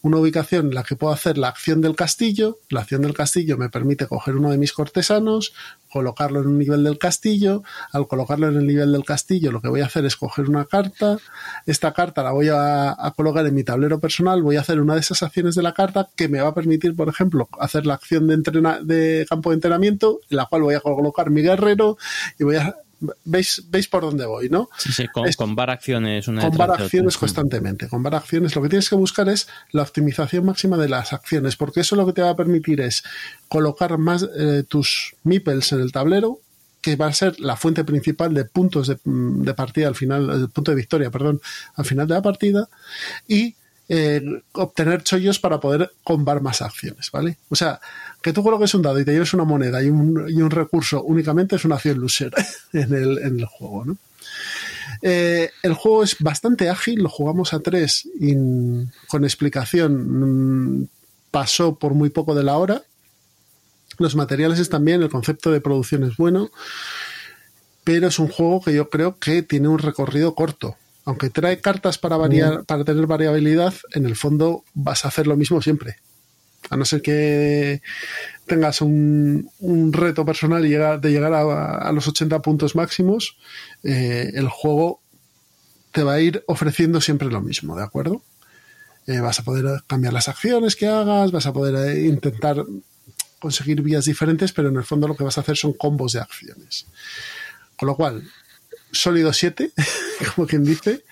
una 0.03 0.17
ubicación 0.17 0.67
en 0.67 0.75
la 0.75 0.83
que 0.83 0.97
puedo 0.97 1.13
hacer 1.13 1.39
la 1.39 1.49
acción 1.49 1.81
del 1.81 1.95
castillo. 1.95 2.59
La 2.71 2.81
acción 2.81 3.03
del 3.03 3.15
castillo 3.15 3.57
me 3.57 3.69
permite 3.69 4.07
coger 4.07 4.35
uno 4.35 4.51
de 4.51 4.59
mis 4.59 4.73
cortesanos, 4.73 5.55
colocarlo 5.93 6.41
en 6.41 6.47
un 6.47 6.59
nivel 6.59 6.83
del 6.83 6.99
castillo. 6.99 7.63
Al 7.93 8.09
colocarlo 8.09 8.49
en 8.49 8.57
el 8.57 8.67
nivel 8.67 8.93
del 8.93 9.05
castillo, 9.05 9.53
lo 9.53 9.61
que 9.61 9.69
voy 9.69 9.83
a 9.83 9.87
hacer 9.87 10.05
es 10.05 10.17
coger 10.17 10.49
una 10.49 10.65
carta. 10.65 11.19
Esta 11.67 11.93
carta 11.93 12.23
la 12.23 12.33
voy 12.33 12.49
a, 12.51 12.97
colocar 13.15 13.47
en 13.47 13.55
mi 13.55 13.63
tablero 13.63 14.01
personal. 14.01 14.43
Voy 14.43 14.57
a 14.57 14.61
hacer 14.61 14.81
una 14.81 14.95
de 14.95 15.01
esas 15.01 15.23
acciones 15.23 15.55
de 15.55 15.63
la 15.63 15.75
carta 15.75 16.09
que 16.17 16.29
me 16.29 16.41
va 16.41 16.49
a 16.49 16.55
permitir, 16.55 16.97
por 16.97 17.09
ejemplo, 17.09 17.49
hacer 17.61 17.87
la 17.87 17.95
acción 17.95 18.27
de, 18.27 18.35
entrena 18.35 18.81
de 18.83 19.27
campo 19.29 19.51
de 19.51 19.55
entrenamiento, 19.55 20.21
en 20.31 20.37
la 20.39 20.47
cual 20.47 20.63
voy 20.63 20.75
a 20.75 20.81
colocar 20.81 21.31
mi 21.31 21.43
guerrero 21.43 21.99
y 22.39 22.45
voy 22.45 22.57
a 22.57 22.75
¿Veis, 23.25 23.63
veis 23.69 23.89
por 23.89 24.03
dónde 24.03 24.27
voy, 24.27 24.49
¿no? 24.49 24.69
Sí, 24.79 24.93
sí, 24.93 25.09
con, 25.09 25.27
Es- 25.29 25.37
combar 25.37 25.71
acciones 25.71 26.29
una 26.29 26.45
detrás 26.45 26.69
de 26.79 26.85
acciones 26.85 27.17
constantemente. 27.19 27.89
Combar 27.89 28.15
acciones. 28.15 28.55
Lo 28.55 28.63
que 28.63 28.69
tienes 28.69 28.89
que 28.89 28.95
buscar 28.95 29.29
es 29.29 29.49
la 29.73 29.83
optimización 29.83 30.45
máxima 30.45 30.77
de 30.77 30.89
las 30.89 31.13
acciones, 31.13 31.57
porque 31.57 31.81
eso 31.81 31.97
lo 31.97 32.07
que 32.07 32.13
te 32.13 32.23
va 32.23 32.31
a 32.31 32.37
permitir 32.37 32.81
es 32.81 33.03
colocar 33.49 33.99
más 33.99 34.27
eh, 34.39 34.65
tus 34.69 35.15
meeples 35.25 35.73
en 35.73 35.81
el 35.81 35.93
tablero, 35.93 36.39
que 36.81 36.97
va 36.97 37.07
a 37.07 37.13
ser 37.13 37.39
la 37.41 37.57
fuente 37.57 37.85
principal 37.85 38.35
de 38.35 38.45
puntos 38.45 38.89
de, 38.89 38.99
mm, 39.05 39.43
de 39.43 39.55
partida 39.55 39.89
al 39.89 39.95
final, 39.95 40.31
el 40.31 40.49
punto 40.49 40.71
de 40.73 40.77
victoria, 40.77 41.11
perdón, 41.11 41.41
al 41.77 41.85
final 41.85 42.07
de 42.09 42.15
la 42.15 42.23
partida, 42.23 42.69
y 43.29 43.55
obtener 44.53 45.03
chollos 45.03 45.39
para 45.39 45.61
poder 45.61 45.93
combar 46.03 46.41
más 46.41 46.63
acciones, 46.63 47.11
¿vale? 47.11 47.37
O 47.51 47.57
sea, 47.57 47.81
que 48.23 48.33
tú 48.33 48.43
coloques 48.43 48.75
un 48.75 48.83
dado 48.83 48.99
y 48.99 49.05
te 49.05 49.13
lleves 49.13 49.35
una 49.35 49.45
moneda 49.45 49.83
y 49.83 49.89
un, 49.89 50.27
y 50.29 50.41
un 50.41 50.51
recurso 50.51 51.03
únicamente 51.03 51.57
es 51.57 51.65
una 51.65 51.75
acción 51.75 52.01
loser 52.01 52.33
en 52.73 52.95
el, 52.95 53.19
en 53.19 53.41
el 53.41 53.47
juego, 53.47 53.85
¿no? 53.85 53.99
Eh, 55.03 55.51
el 55.63 55.75
juego 55.75 56.05
es 56.05 56.17
bastante 56.21 56.71
ágil, 56.71 57.03
lo 57.03 57.09
jugamos 57.09 57.53
a 57.53 57.61
tres 57.61 58.09
y 58.21 58.35
con 59.09 59.25
explicación 59.25 60.81
mm, 60.81 60.89
pasó 61.31 61.75
por 61.75 61.95
muy 61.95 62.11
poco 62.11 62.35
de 62.35 62.45
la 62.45 62.57
hora. 62.57 62.83
Los 63.99 64.15
materiales 64.15 64.59
están 64.59 64.85
bien, 64.85 65.03
el 65.03 65.11
concepto 65.11 65.51
de 65.51 65.61
producción 65.61 66.05
es 66.05 66.17
bueno, 66.17 66.51
pero 67.85 68.09
es 68.09 68.19
un 68.19 68.29
juego 68.29 68.63
que 68.63 68.73
yo 68.73 68.89
creo 68.91 69.19
que 69.19 69.43
tiene 69.43 69.69
un 69.69 69.79
recorrido 69.79 70.35
corto. 70.35 70.77
Aunque 71.05 71.31
trae 71.31 71.61
cartas 71.61 71.99
para 71.99 72.17
variar, 72.17 72.65
para 72.65 72.85
tener 72.85 73.07
variabilidad, 73.07 73.75
en 73.93 74.07
el 74.07 74.17
fondo 74.17 74.65
vas 74.75 75.05
a 75.05 75.09
hacer 75.09 75.27
lo 75.27 75.37
mismo 75.37 75.61
siempre. 75.61 75.97
A 76.71 76.77
no 76.77 76.85
ser 76.85 77.03
que 77.03 77.83
tengas 78.47 78.81
un, 78.81 79.51
un 79.59 79.93
reto 79.93 80.25
personal 80.25 80.65
y 80.65 80.69
llegar, 80.69 81.01
de 81.01 81.11
llegar 81.11 81.33
a, 81.33 81.79
a 81.79 81.93
los 81.93 82.07
80 82.07 82.41
puntos 82.41 82.77
máximos, 82.77 83.37
eh, 83.83 84.31
el 84.35 84.49
juego 84.49 85.01
te 85.93 86.03
va 86.03 86.15
a 86.15 86.21
ir 86.21 86.43
ofreciendo 86.47 87.01
siempre 87.01 87.29
lo 87.29 87.41
mismo, 87.41 87.77
¿de 87.77 87.83
acuerdo? 87.83 88.23
Eh, 89.07 89.21
vas 89.21 89.41
a 89.41 89.43
poder 89.43 89.83
cambiar 89.87 90.13
las 90.13 90.29
acciones 90.29 90.77
que 90.77 90.87
hagas, 90.87 91.33
vas 91.33 91.47
a 91.47 91.53
poder 91.53 91.97
eh, 91.97 92.07
intentar 92.07 92.65
conseguir 93.39 93.83
vías 93.83 94.05
diferentes, 94.05 94.53
pero 94.53 94.69
en 94.69 94.77
el 94.77 94.85
fondo 94.85 95.09
lo 95.09 95.17
que 95.17 95.25
vas 95.25 95.37
a 95.37 95.41
hacer 95.41 95.57
son 95.57 95.73
combos 95.73 96.13
de 96.13 96.21
acciones. 96.21 96.87
Con 97.77 97.89
lo 97.89 97.97
cual, 97.97 98.23
sólido 98.93 99.33
7, 99.33 99.73
como 100.35 100.47
quien 100.47 100.65
dice, 100.65 101.05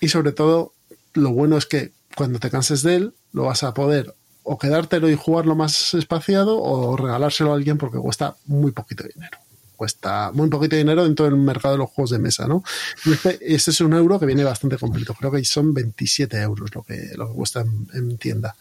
y 0.00 0.08
sobre 0.08 0.32
todo, 0.32 0.72
lo 1.12 1.30
bueno 1.30 1.56
es 1.58 1.66
que 1.66 1.92
cuando 2.16 2.38
te 2.38 2.50
canses 2.50 2.82
de 2.82 2.96
él, 2.96 3.14
lo 3.32 3.44
vas 3.44 3.62
a 3.62 3.74
poder 3.74 4.14
o 4.42 4.58
quedártelo 4.58 5.08
y 5.08 5.14
jugarlo 5.14 5.54
más 5.54 5.94
espaciado 5.94 6.60
o 6.60 6.96
regalárselo 6.96 7.52
a 7.52 7.54
alguien 7.54 7.78
porque 7.78 7.98
cuesta 7.98 8.36
muy 8.46 8.72
poquito 8.72 9.04
dinero. 9.04 9.38
Cuesta 9.76 10.30
muy 10.32 10.48
poquito 10.48 10.76
dinero 10.76 11.04
dentro 11.04 11.24
del 11.24 11.36
mercado 11.36 11.74
de 11.74 11.78
los 11.78 11.90
juegos 11.90 12.10
de 12.10 12.18
mesa, 12.18 12.46
¿no? 12.46 12.62
Este, 13.06 13.38
este 13.54 13.70
es 13.70 13.80
un 13.80 13.94
euro 13.94 14.18
que 14.18 14.26
viene 14.26 14.44
bastante 14.44 14.76
completo. 14.76 15.14
Creo 15.14 15.30
que 15.30 15.44
son 15.44 15.72
27 15.72 16.36
euros 16.40 16.74
lo 16.74 16.82
que, 16.82 17.12
lo 17.14 17.28
que 17.28 17.34
cuesta 17.34 17.60
en, 17.60 17.88
en 17.94 18.18
tienda. 18.18 18.56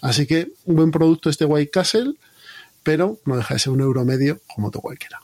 Así 0.00 0.26
que 0.26 0.52
un 0.64 0.76
buen 0.76 0.90
producto 0.90 1.28
este 1.28 1.44
White 1.44 1.70
Castle, 1.70 2.14
pero 2.82 3.18
no 3.26 3.36
deja 3.36 3.54
de 3.54 3.60
ser 3.60 3.72
un 3.72 3.80
euro 3.80 4.04
medio 4.04 4.40
como 4.46 4.70
todo 4.70 4.82
cualquiera. 4.82 5.20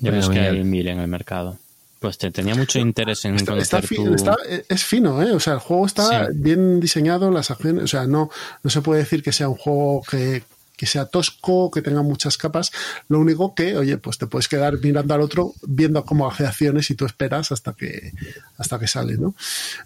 Ya 0.00 0.10
ves 0.10 0.26
Bueno, 0.26 0.40
que 0.40 0.48
hay 0.48 0.64
mil 0.64 0.88
en 0.88 1.00
el 1.00 1.08
mercado. 1.08 1.58
Pues 2.00 2.16
te 2.16 2.30
tenía 2.30 2.54
mucho 2.54 2.78
interés 2.78 3.24
en 3.24 3.34
Está, 3.34 3.52
conocer 3.52 3.78
está 3.80 3.82
fi- 3.88 3.96
tu- 3.96 4.14
está- 4.14 4.36
es 4.68 4.84
fino, 4.84 5.20
¿eh? 5.20 5.32
O 5.32 5.40
sea, 5.40 5.54
el 5.54 5.58
juego 5.58 5.84
está 5.86 6.26
Sí. 6.26 6.32
bien 6.34 6.78
diseñado, 6.78 7.30
las 7.32 7.50
acciones, 7.50 7.82
o 7.84 7.88
sea, 7.88 8.06
no, 8.06 8.30
no 8.62 8.70
se 8.70 8.80
puede 8.82 9.00
decir 9.00 9.20
que 9.22 9.32
sea 9.32 9.48
un 9.48 9.56
juego 9.56 10.02
que, 10.08 10.44
que 10.76 10.86
sea 10.86 11.06
tosco, 11.06 11.72
que 11.72 11.82
tenga 11.82 12.02
muchas 12.02 12.38
capas. 12.38 12.70
Lo 13.08 13.18
único 13.18 13.52
que, 13.56 13.76
oye, 13.76 13.98
pues 13.98 14.16
te 14.16 14.28
puedes 14.28 14.46
quedar 14.46 14.78
mirando 14.80 15.12
al 15.12 15.22
otro, 15.22 15.54
viendo 15.66 16.04
cómo 16.04 16.30
hace 16.30 16.46
acciones 16.46 16.88
y 16.90 16.94
tú 16.94 17.04
esperas 17.04 17.50
hasta 17.50 17.72
que, 17.72 18.12
hasta 18.58 18.78
que 18.78 18.86
sale, 18.86 19.16
¿no? 19.16 19.34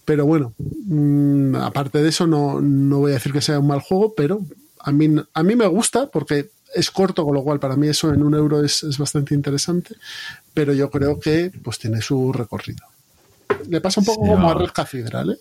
Pero 0.05 0.27
bueno, 0.27 0.53
mm, 0.59 1.57
aparte 1.57 2.03
de 2.03 2.11
eso, 2.11 2.27
no, 2.27 2.61
no 2.61 2.99
voy 2.99 3.13
a 3.13 3.15
decir 3.15 3.33
que 3.33 3.41
sea 3.41 3.59
un 3.59 3.69
mal 3.69 3.81
juego, 3.81 4.13
pero 4.15 4.41
a 4.81 4.93
mí, 4.93 5.17
a 5.33 5.43
mí 5.43 5.57
me 5.57 5.67
gusta 5.67 6.09
porque 6.11 6.51
es 6.75 6.91
corto, 6.91 7.25
con 7.25 7.35
lo 7.35 7.43
cual 7.43 7.61
para 7.61 7.77
mí 7.77 7.89
eso 7.89 8.13
en 8.13 8.23
un 8.23 8.35
euro 8.35 8.65
es, 8.65 8.83
es 8.83 8.99
bastante 8.99 9.35
interesante, 9.35 9.97
pero 10.55 10.73
yo 10.73 10.91
creo 10.91 11.19
que 11.19 11.53
pues 11.63 11.79
tiene 11.79 12.01
su 12.01 12.33
recorrido. 12.33 12.87
Le 13.69 13.81
pasa 13.81 14.01
un 14.01 14.07
poco 14.07 14.25
Sí, 14.25 14.31
como 14.31 14.51
a. 14.51 14.55
Red 14.55 14.71
Cathedral, 14.71 15.31
¿eh? 15.31 15.39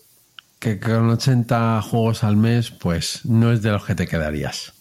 Que 0.58 0.78
con 0.78 1.10
80 1.10 1.82
juegos 1.82 2.22
al 2.22 2.36
mes, 2.36 2.70
pues 2.70 3.24
no 3.24 3.52
es 3.52 3.62
de 3.62 3.70
los 3.70 3.84
que 3.84 3.94
te 3.94 4.06
quedarías. 4.06 4.72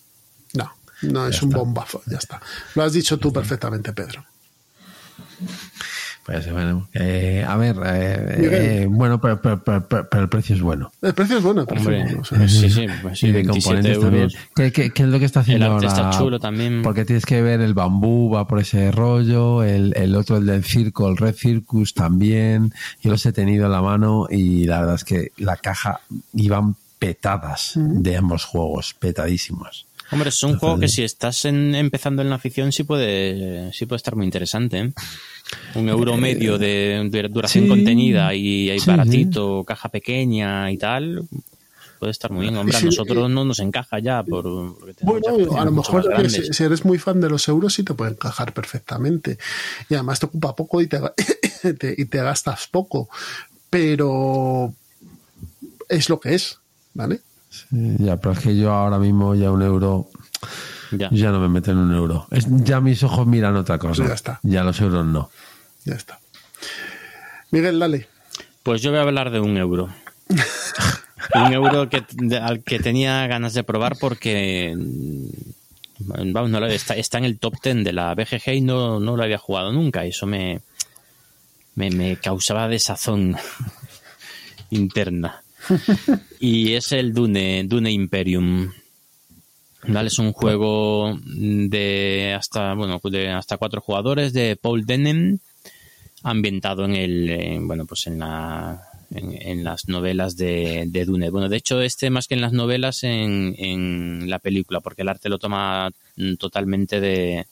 No. 0.54 0.72
No, 1.02 1.28
es 1.28 1.42
un 1.42 1.50
bombazo, 1.50 2.04
ya 2.06 2.18
está. 2.18 2.40
Lo 2.76 2.84
has 2.84 2.94
dicho 2.94 3.18
tú 3.18 3.34
perfectamente, 3.34 3.92
Pedro. 3.92 4.24
Pues 6.26 6.52
bueno, 6.52 6.88
eh, 6.94 7.44
a 7.48 7.58
ver, 7.58 7.76
eh, 7.84 8.82
eh, 8.84 8.88
bueno, 8.88 9.20
pero, 9.20 9.42
pero- 9.42 9.64
pero- 9.64 9.88
pero- 9.88 10.08
pero 10.10 10.24
el 10.24 10.30
precio 10.30 10.56
es 10.56 10.62
bueno. 10.62 10.92
El 11.02 11.14
precio 11.16 11.38
es 11.40 11.44
bueno, 11.44 11.62
el 11.62 11.68
precio 11.68 11.88
Hombre, 11.90 12.02
es 12.02 12.06
bueno, 12.06 12.22
o 12.22 12.26
sea, 12.26 12.48
sí, 12.48 12.70
sí, 12.70 12.86
pues 13.02 13.20
sí, 13.20 13.28
y 13.28 13.32
de 13.32 13.38
27 13.44 13.50
componentes 13.50 13.96
euros. 13.96 14.04
también. 14.04 14.30
¿Qué, 14.56 14.72
qué, 14.72 14.92
qué 14.92 15.04
es 15.04 15.10
lo 15.10 15.18
que 15.20 15.26
está 15.26 15.40
haciendo 15.40 15.66
El 15.66 15.72
arte 15.74 15.88
ahora? 15.88 16.10
está 16.10 16.20
chulo 16.20 16.40
también. 16.40 16.84
Porque 16.84 17.06
tienes 17.06 17.26
que 17.26 17.42
ver 17.42 17.60
el 17.62 17.74
bambú, 17.74 18.30
va 18.30 18.48
por 18.48 18.60
ese 18.60 18.92
rollo, 18.92 19.64
el, 19.64 19.94
el 19.98 20.16
otro, 20.16 20.38
el 20.38 20.46
del 20.46 20.64
circo, 20.64 21.10
el 21.10 21.18
Red 21.18 21.34
Circus 21.36 21.96
también. 21.96 22.72
Yo 23.02 23.10
los 23.10 23.26
he 23.26 23.34
tenido 23.34 23.66
en 23.66 23.72
la 23.72 23.82
mano 23.82 24.28
y 24.30 24.66
la 24.66 24.80
verdad 24.82 24.96
es 24.96 25.04
que 25.04 25.32
la 25.38 25.58
caja 25.58 26.02
iban 26.36 26.76
petadas 27.00 27.72
de 27.76 28.16
ambos 28.16 28.46
juegos, 28.46 28.94
petadísimos. 29.00 29.88
Hombre, 30.12 30.30
es 30.30 30.44
un 30.44 30.58
juego 30.58 30.78
que 30.78 30.88
si 30.90 31.04
estás 31.04 31.46
en- 31.46 31.74
empezando 31.74 32.22
en 32.22 32.30
la 32.30 32.36
afición 32.36 32.72
sí 32.74 32.84
puede, 32.84 33.72
sí 33.74 33.86
puede 33.86 33.98
estar 33.98 34.16
muy 34.16 34.26
interesante. 34.26 34.78
¿eh? 34.80 34.94
Un 35.76 35.90
euro 35.90 36.18
medio 36.18 36.58
de, 36.58 37.08
de 37.10 37.28
duración 37.30 37.66
sí. 37.66 37.70
contenida 37.70 38.34
y, 38.34 38.70
y 38.72 38.80
Sí, 38.80 38.90
baratito, 38.90 39.64
caja 39.66 39.90
pequeña 39.90 40.72
y 40.72 40.78
tal. 40.78 41.28
Puede 42.00 42.12
estar 42.12 42.32
muy 42.32 42.46
bien. 42.46 42.58
Hombre, 42.58 42.78
a 42.78 42.82
nosotros 42.82 43.30
no 43.30 43.46
nos 43.46 43.60
encaja 43.60 44.00
ya. 44.00 44.24
Por, 44.24 44.44
Bueno, 45.02 45.56
a 45.58 45.66
lo 45.66 45.72
mejor 45.72 46.30
si, 46.30 46.52
si 46.54 46.64
eres 46.64 46.84
muy 46.84 46.98
fan 46.98 47.22
de 47.22 47.30
los 47.30 47.48
euros 47.48 47.74
sí 47.76 47.84
te 47.84 47.94
puede 47.94 48.12
encajar 48.12 48.54
perfectamente. 48.54 49.38
Y 49.88 49.94
además 49.94 50.20
te 50.20 50.26
ocupa 50.26 50.56
poco 50.56 50.82
y 50.82 50.88
te, 50.88 51.00
te- 51.80 51.96
y 51.98 52.06
te 52.06 52.18
gastas 52.18 52.68
poco. 52.72 53.08
Pero 53.70 54.74
es 55.90 56.10
lo 56.10 56.20
que 56.20 56.34
es, 56.36 56.60
¿vale? 56.94 57.22
Sí, 57.50 57.66
ya, 58.00 58.18
pero 58.18 58.32
es 58.34 58.40
que 58.40 58.56
yo 58.58 58.72
ahora 58.72 58.98
mismo 58.98 59.36
ya 59.36 59.52
un 59.52 59.62
euro, 59.62 60.10
Ya. 60.92 61.10
ya 61.12 61.32
no 61.32 61.40
me 61.40 61.48
meten 61.50 61.78
un 61.78 61.94
euro. 61.94 62.28
Es- 62.32 62.48
ya 62.50 62.82
mis 62.82 63.02
ojos 63.04 63.26
miran 63.28 63.56
otra 63.56 63.78
cosa. 63.78 64.06
Ya 64.08 64.14
está. 64.14 64.40
Ya 64.44 64.64
los 64.64 64.80
euros 64.82 65.06
no. 65.06 65.30
Ya 65.86 65.96
está. 65.96 66.20
Miguel, 67.52 67.80
dale. 67.80 68.08
Pues 68.64 68.82
yo 68.82 68.92
voy 68.92 69.00
a 69.00 69.04
hablar 69.04 69.32
de 69.32 69.40
un 69.40 69.58
euro. 69.58 69.90
un 71.36 71.54
euro 71.54 71.90
que, 71.90 72.04
de- 72.12 72.38
al 72.38 72.64
que 72.64 72.80
tenía 72.80 73.26
ganas 73.28 73.54
de 73.54 73.64
probar 73.64 73.98
porque 74.00 74.76
mm, 74.78 76.32
vamos, 76.34 76.50
no 76.52 76.60
lo- 76.60 76.68
está, 76.68 76.96
está 76.96 77.18
en 77.18 77.26
el 77.26 77.40
top 77.40 77.56
10 77.64 77.84
de 77.84 77.94
la 77.94 78.14
BGG 78.16 78.54
y 78.56 78.62
no, 78.62 79.00
no 79.00 79.16
lo 79.18 79.24
había 79.24 79.38
jugado 79.38 79.72
nunca. 79.72 80.06
Eso 80.06 80.26
me, 80.28 80.62
me, 81.76 81.90
me 81.90 82.18
causaba 82.18 82.68
desazón 82.68 83.36
interna. 84.70 85.42
Y 86.40 86.74
es 86.74 86.92
el 86.92 87.14
Dune, 87.14 87.64
Dune 87.66 87.92
Imperium. 87.92 88.72
¿Vale? 89.88 90.08
Es 90.08 90.20
un 90.20 90.32
juego 90.32 91.18
de 91.26 92.36
hasta 92.38 92.74
bueno 92.76 93.00
de 93.04 93.30
hasta 93.30 93.58
cuatro 93.58 93.82
jugadores 93.82 94.32
de 94.34 94.56
Paul 94.56 94.86
Denham 94.86 95.40
ambientado 96.24 96.86
en 96.86 96.96
el 96.96 97.30
en, 97.30 97.68
bueno 97.68 97.86
pues 97.86 98.06
en 98.08 98.20
la 98.20 98.92
en, 99.14 99.38
en 99.42 99.64
las 99.64 99.88
novelas 99.88 100.38
de, 100.38 100.86
de 100.88 101.06
Dune. 101.06 101.30
Bueno, 101.30 101.50
de 101.50 101.58
hecho, 101.58 101.82
este 101.82 102.10
más 102.10 102.28
que 102.28 102.36
en 102.36 102.42
las 102.42 102.54
novelas, 102.54 103.04
en, 103.04 103.56
en 103.58 104.30
la 104.30 104.40
película, 104.40 104.80
porque 104.80 105.02
el 105.02 105.10
arte 105.10 105.30
lo 105.30 105.40
toma 105.40 105.92
totalmente 106.40 107.00
de. 107.00 107.46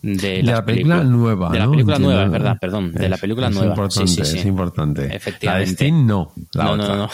De, 0.00 0.44
la 0.44 0.64
película 0.64 1.02
nueva. 1.02 1.50
De 1.50 1.58
la 1.58 1.64
¿no? 1.64 1.72
película 1.72 1.96
Entiendo. 1.96 2.14
nueva, 2.14 2.26
es 2.26 2.30
verdad, 2.30 2.58
perdón. 2.60 2.92
De 2.92 3.08
la 3.08 3.16
película 3.16 3.48
es 3.48 3.54
nueva. 3.54 3.70
Importante, 3.70 4.06
sí, 4.06 4.24
sí, 4.24 4.30
sí. 4.30 4.38
Es 4.38 4.44
importante. 4.44 5.02
La 5.02 5.08
de 5.08 5.16
Efectivamente. 5.16 5.74
Steam 5.74 6.06
no. 6.06 6.32
La 6.52 6.64
no, 6.64 6.72
otra. 6.74 6.88
no, 6.88 6.96
no. 6.96 7.10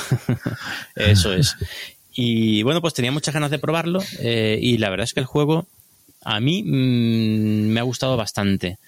Eso 0.95 1.33
es. 1.33 1.57
Y 2.15 2.63
bueno, 2.63 2.81
pues 2.81 2.95
tenía 2.95 3.11
muchas 3.13 3.35
ganas 3.35 3.51
de 3.51 3.59
probarlo 3.59 4.01
eh, 4.21 4.59
y 4.63 4.79
la 4.79 4.89
verdad 4.91 5.05
es 5.05 5.15
que 5.15 5.21
el 5.21 5.27
juego 5.27 5.67
a 6.23 6.39
mí 6.41 6.63
mm, 6.63 7.73
me 7.73 7.81
ha 7.81 7.83
gustado 7.83 8.17
bastante. 8.17 8.79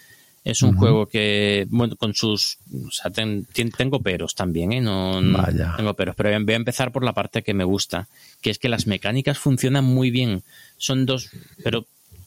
Es 0.44 0.62
un 0.62 0.76
juego 0.76 1.06
que, 1.06 1.66
bueno, 1.70 1.96
con 1.96 2.14
sus... 2.14 2.58
O 2.86 2.90
sea, 2.92 3.10
ten- 3.10 3.48
tengo 3.76 3.98
peros 4.00 4.36
también, 4.36 4.72
¿eh? 4.72 4.80
No, 4.80 5.20
no- 5.20 5.38
Vaya. 5.38 5.74
tengo 5.76 5.94
peros, 5.94 6.14
pero 6.14 6.28
voy 6.44 6.52
a 6.52 6.56
empezar 6.56 6.92
por 6.92 7.02
la 7.04 7.12
parte 7.14 7.42
que 7.42 7.52
me 7.52 7.64
gusta, 7.64 8.06
que 8.40 8.50
es 8.50 8.58
que 8.60 8.68
las 8.68 8.86
mecánicas 8.86 9.38
funcionan 9.38 9.84
muy 9.84 10.12
bien. 10.12 10.44
Son 10.76 11.04
dos... 11.04 11.30
Pero 11.64 11.86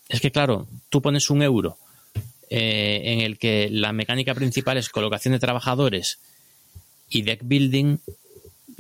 es 0.09 0.19
que, 0.19 0.31
claro, 0.31 0.67
tú 0.89 1.01
pones 1.01 1.29
un 1.29 1.41
euro 1.43 1.77
eh, 2.49 3.03
en 3.05 3.21
el 3.21 3.37
que 3.37 3.69
la 3.71 3.93
mecánica 3.93 4.35
principal 4.35 4.75
es 4.75 4.89
colocación 4.89 5.31
de 5.33 5.39
trabajadores 5.39 6.19
y 7.09 7.21
deck 7.21 7.39
building 7.43 7.99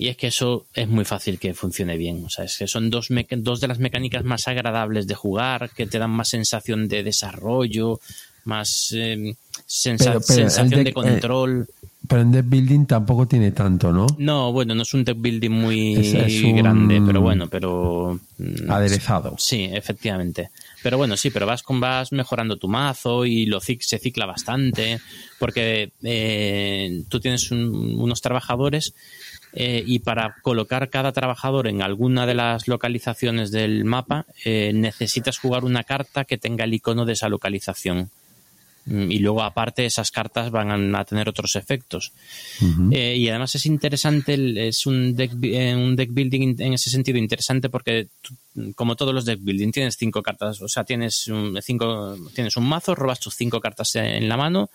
y 0.01 0.07
es 0.07 0.15
que 0.17 0.27
eso 0.27 0.65
es 0.73 0.87
muy 0.87 1.03
fácil 1.03 1.37
que 1.39 1.53
funcione 1.53 1.97
bien. 1.97 2.23
O 2.25 2.29
sea, 2.29 2.45
es 2.45 2.57
que 2.57 2.67
son 2.67 2.89
dos, 2.89 3.09
dos 3.37 3.59
de 3.59 3.67
las 3.67 3.79
mecánicas 3.79 4.23
más 4.23 4.47
agradables 4.47 5.07
de 5.07 5.15
jugar, 5.15 5.69
que 5.75 5.85
te 5.87 5.99
dan 5.99 6.11
más 6.11 6.29
sensación 6.29 6.87
de 6.87 7.03
desarrollo, 7.03 7.99
más 8.45 8.93
eh, 8.95 9.35
sensa- 9.65 10.13
Pero- 10.13 10.21
pero 10.25 10.39
el 10.45 10.49
sensación 10.51 10.69
deck, 10.69 10.83
de 10.85 10.89
eh, 10.89 10.93
control. 10.93 11.67
Pero 12.07 12.21
en 12.21 12.31
Death 12.31 12.45
Building 12.47 12.85
tampoco 12.87 13.27
tiene 13.27 13.51
tanto, 13.51 13.91
¿no? 13.91 14.07
No, 14.17 14.51
bueno, 14.51 14.73
no 14.73 14.81
es 14.83 14.93
un 14.95 15.03
deck 15.03 15.17
building 15.19 15.51
muy 15.51 15.95
Es- 15.97 16.13
es 16.15 16.43
un- 16.43 16.55
grande, 16.55 17.01
pero 17.05 17.21
bueno, 17.21 17.47
pero... 17.49 18.19
mm, 18.37 18.71
Aderezado. 18.71 19.35
Sí, 19.37 19.69
efectivamente. 19.71 20.49
Pero 20.81 20.97
bueno, 20.97 21.17
sí, 21.17 21.29
pero 21.29 21.45
vas 21.45 21.61
con 21.61 21.79
vas 21.81 22.11
mejorando 22.13 22.55
tu 22.57 22.67
mazo 22.69 23.25
y 23.25 23.45
lo 23.45 23.59
se 23.59 23.99
cicla 23.99 24.25
bastante 24.25 24.99
porque 25.37 25.91
eh, 26.01 27.03
tú 27.09 27.19
tienes 27.19 27.51
un- 27.51 27.99
unos 27.99 28.21
trabajadores 28.21 28.93
eh, 29.53 29.83
y 29.85 29.99
para 29.99 30.35
colocar 30.41 30.89
cada 30.89 31.11
trabajador 31.11 31.67
en 31.67 31.81
alguna 31.81 32.25
de 32.25 32.35
las 32.35 32.67
localizaciones 32.67 33.51
del 33.51 33.83
mapa 33.85 34.25
eh, 34.45 34.71
necesitas 34.73 35.37
jugar 35.39 35.63
una 35.65 35.83
carta 35.83 36.25
que 36.25 36.37
tenga 36.37 36.65
el 36.65 36.73
icono 36.73 37.05
de 37.05 37.13
esa 37.13 37.29
localización. 37.29 38.09
Mm, 38.85 39.11
Y 39.11 39.19
luego, 39.19 39.43
aparte, 39.43 39.85
esas 39.85 40.09
cartas 40.09 40.51
van 40.51 40.95
a 40.95 41.03
tener 41.03 41.27
otros 41.27 41.55
efectos. 41.55 42.11
Eh, 42.91 43.17
y 43.17 43.27
además 43.29 43.53
es 43.55 43.65
interesante, 43.65 44.67
es 44.67 44.85
un 44.85 45.15
deck, 45.15 45.31
eh, 45.43 45.75
un 45.75 45.95
deck 45.95 46.11
building 46.13 46.41
in- 46.41 46.61
en 46.61 46.73
ese 46.73 46.89
sentido 46.89 47.17
interesante 47.17 47.69
porque, 47.69 48.07
como 48.75 48.95
todos 48.95 49.13
los 49.13 49.25
deck 49.25 49.39
building, 49.41 49.71
tienes 49.71 49.97
cinco 49.97 50.23
cartas, 50.23 50.61
o 50.61 50.67
sea, 50.67 50.83
tienes 50.85 51.27
un, 51.27 51.59
cinco, 51.61 52.17
tienes 52.33 52.55
un 52.55 52.65
mazo, 52.67 52.95
robas 52.95 53.19
tus 53.19 53.35
cinco 53.35 53.59
cartas 53.59 53.93
en 53.95 54.27
la 54.29 54.37
mano, 54.37 54.69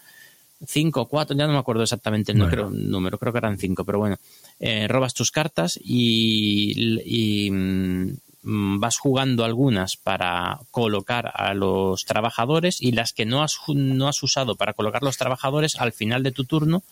cinco, 0.67 1.07
cuatro, 1.07 1.37
ya 1.37 1.47
no 1.47 1.53
me 1.53 1.59
acuerdo 1.59 1.83
exactamente 1.83 2.33
el 2.33 2.39
número, 2.39 2.71
número 2.71 3.19
creo 3.19 3.33
que 3.33 3.39
eran 3.39 3.59
cinco, 3.59 3.85
pero 3.85 3.99
bueno, 3.99 4.17
eh, 4.61 4.87
robas 4.89 5.15
tus 5.15 5.31
cartas 5.31 5.79
y, 5.83 7.01
y, 7.05 7.51
mm, 7.51 8.79
vas 8.79 8.99
jugando 8.99 9.45
algunas 9.45 9.97
para 9.97 10.59
colocar 10.71 11.33
a 11.35 11.55
los 11.55 12.05
trabajadores 12.05 12.83
y 12.83 12.93
las 12.93 13.13
que 13.13 13.25
no 13.25 13.43
has, 13.43 13.57
no 13.69 14.07
has 14.09 14.23
usado 14.23 14.55
para 14.57 14.75
colocar 14.75 15.03
los 15.03 15.17
trabajadores 15.17 15.77
al 15.77 15.93
final 15.93 16.23
de 16.23 16.33
tu 16.33 16.45
turno 16.45 16.83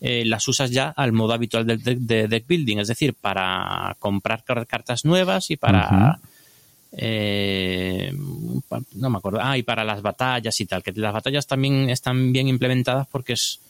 eh, 0.00 0.24
las 0.24 0.46
usas 0.48 0.70
ya 0.70 0.88
al 0.90 1.12
modo 1.12 1.32
habitual 1.32 1.66
del 1.66 1.82
deck, 1.82 1.98
de 1.98 2.28
deck 2.28 2.46
building, 2.46 2.78
es 2.78 2.88
decir, 2.88 3.14
para 3.14 3.96
comprar 4.00 4.44
car- 4.44 4.66
cartas 4.66 5.04
nuevas 5.04 5.50
y 5.50 5.56
para... 5.56 6.20
eh, 6.96 8.12
no 8.92 9.10
me 9.10 9.18
acuerdo. 9.18 9.40
Ah, 9.42 9.58
y 9.58 9.62
para 9.62 9.84
las 9.84 10.02
batallas 10.02 10.60
y 10.60 10.66
tal, 10.66 10.82
que 10.82 10.92
las 10.92 11.12
batallas 11.12 11.46
también 11.46 11.90
están 11.90 12.32
bien 12.32 12.48
implementadas 12.48 13.06
porque 13.10 13.32
es, 13.34 13.60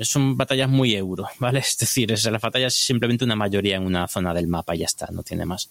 son 0.00 0.36
batallas 0.36 0.68
muy 0.68 0.94
euro, 0.94 1.28
¿vale? 1.38 1.60
Es 1.60 1.76
decir, 1.78 2.12
es, 2.12 2.24
las 2.24 2.40
batallas 2.40 2.74
simplemente 2.74 3.24
una 3.24 3.36
mayoría 3.36 3.76
en 3.76 3.84
una 3.84 4.08
zona 4.08 4.32
del 4.32 4.48
mapa 4.48 4.74
y 4.74 4.80
ya 4.80 4.86
está, 4.86 5.08
no 5.10 5.22
tiene 5.22 5.44
más. 5.44 5.70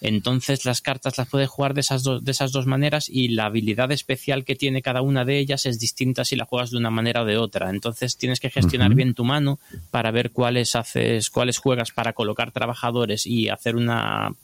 Entonces 0.00 0.66
las 0.66 0.82
cartas 0.82 1.16
las 1.16 1.28
puedes 1.28 1.48
jugar 1.48 1.72
de 1.72 1.80
esas, 1.80 2.02
dos, 2.02 2.22
de 2.22 2.30
esas 2.30 2.52
dos 2.52 2.66
maneras 2.66 3.08
y 3.08 3.28
la 3.28 3.46
habilidad 3.46 3.90
especial 3.92 4.44
que 4.44 4.54
tiene 4.54 4.82
cada 4.82 5.00
una 5.00 5.24
de 5.24 5.38
ellas 5.38 5.64
es 5.64 5.78
distinta 5.78 6.24
si 6.24 6.36
la 6.36 6.44
juegas 6.44 6.70
de 6.70 6.76
una 6.76 6.90
manera 6.90 7.22
o 7.22 7.24
de 7.24 7.38
otra. 7.38 7.70
Entonces 7.70 8.16
tienes 8.16 8.38
que 8.38 8.50
gestionar 8.50 8.94
bien 8.94 9.14
tu 9.14 9.24
mano 9.24 9.58
para 9.90 10.10
ver 10.10 10.32
cuáles 10.32 10.76
haces, 10.76 11.30
cuáles 11.30 11.58
juegas 11.58 11.92
para 11.92 12.12
colocar 12.12 12.52
trabajadores 12.52 13.26
y 13.26 13.48
hacer 13.48 13.76
una 13.76 14.34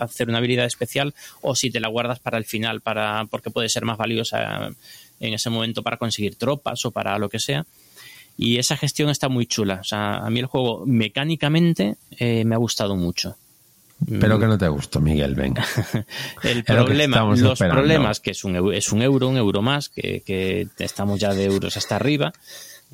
hacer 0.00 0.28
una 0.28 0.38
habilidad 0.38 0.64
especial 0.64 1.12
o 1.40 1.56
si 1.56 1.68
te 1.68 1.80
la 1.80 1.88
guardas 1.88 2.20
para 2.20 2.38
el 2.38 2.44
final 2.44 2.80
para 2.82 3.24
porque 3.28 3.50
puede 3.50 3.68
ser 3.68 3.84
más 3.84 3.98
valiosa 3.98 4.70
en 5.18 5.34
ese 5.34 5.50
momento 5.50 5.82
para 5.82 5.96
conseguir 5.96 6.36
tropas 6.36 6.84
o 6.84 6.90
para 6.90 7.18
lo 7.18 7.28
que 7.28 7.38
sea. 7.38 7.64
Y 8.36 8.58
esa 8.58 8.76
gestión 8.76 9.10
está 9.10 9.28
muy 9.28 9.46
chula. 9.46 9.78
O 9.80 9.84
sea, 9.84 10.16
a 10.16 10.30
mí 10.30 10.40
el 10.40 10.46
juego 10.46 10.84
mecánicamente 10.86 11.96
eh, 12.18 12.44
me 12.44 12.56
ha 12.56 12.58
gustado 12.58 12.96
mucho. 12.96 13.36
Pero 14.20 14.38
que 14.38 14.46
no 14.46 14.58
te 14.58 14.68
gustó, 14.68 15.00
Miguel, 15.00 15.34
venga. 15.34 15.64
El 16.42 16.58
lo 16.58 16.64
problema, 16.64 17.22
los 17.24 17.40
esperando. 17.40 17.80
problemas 17.80 18.20
que 18.20 18.32
es 18.32 18.44
un, 18.44 18.74
es 18.74 18.92
un 18.92 19.02
euro, 19.02 19.28
un 19.28 19.36
euro 19.36 19.62
más, 19.62 19.88
que, 19.88 20.22
que 20.26 20.68
estamos 20.78 21.20
ya 21.20 21.32
de 21.32 21.44
euros 21.44 21.76
hasta 21.76 21.96
arriba, 21.96 22.32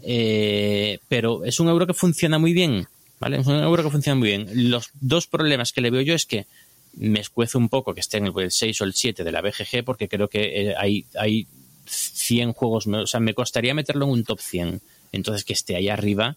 eh, 0.02 0.98
pero 1.08 1.44
es 1.44 1.58
un 1.58 1.68
euro 1.68 1.86
que 1.86 1.94
funciona 1.94 2.38
muy 2.38 2.52
bien, 2.52 2.86
¿vale? 3.18 3.38
Es 3.38 3.46
un 3.46 3.56
euro 3.56 3.82
que 3.82 3.90
funciona 3.90 4.18
muy 4.18 4.28
bien. 4.28 4.70
Los 4.70 4.90
dos 5.00 5.26
problemas 5.26 5.72
que 5.72 5.80
le 5.80 5.90
veo 5.90 6.02
yo 6.02 6.14
es 6.14 6.26
que 6.26 6.46
me 6.94 7.20
escuece 7.20 7.58
un 7.58 7.68
poco 7.68 7.94
que 7.94 8.00
esté 8.00 8.18
en 8.18 8.26
el 8.26 8.50
6 8.50 8.80
o 8.80 8.84
el 8.84 8.94
7 8.94 9.24
de 9.24 9.32
la 9.32 9.42
BGG 9.42 9.84
porque 9.84 10.08
creo 10.08 10.28
que 10.28 10.70
eh, 10.70 10.74
hay, 10.76 11.06
hay 11.18 11.46
100 11.86 12.52
juegos, 12.52 12.86
o 12.86 13.06
sea, 13.06 13.20
me 13.20 13.34
costaría 13.34 13.74
meterlo 13.74 14.06
en 14.06 14.12
un 14.12 14.24
top 14.24 14.40
100. 14.40 14.80
Entonces 15.12 15.44
que 15.44 15.52
esté 15.52 15.76
ahí 15.76 15.88
arriba 15.88 16.36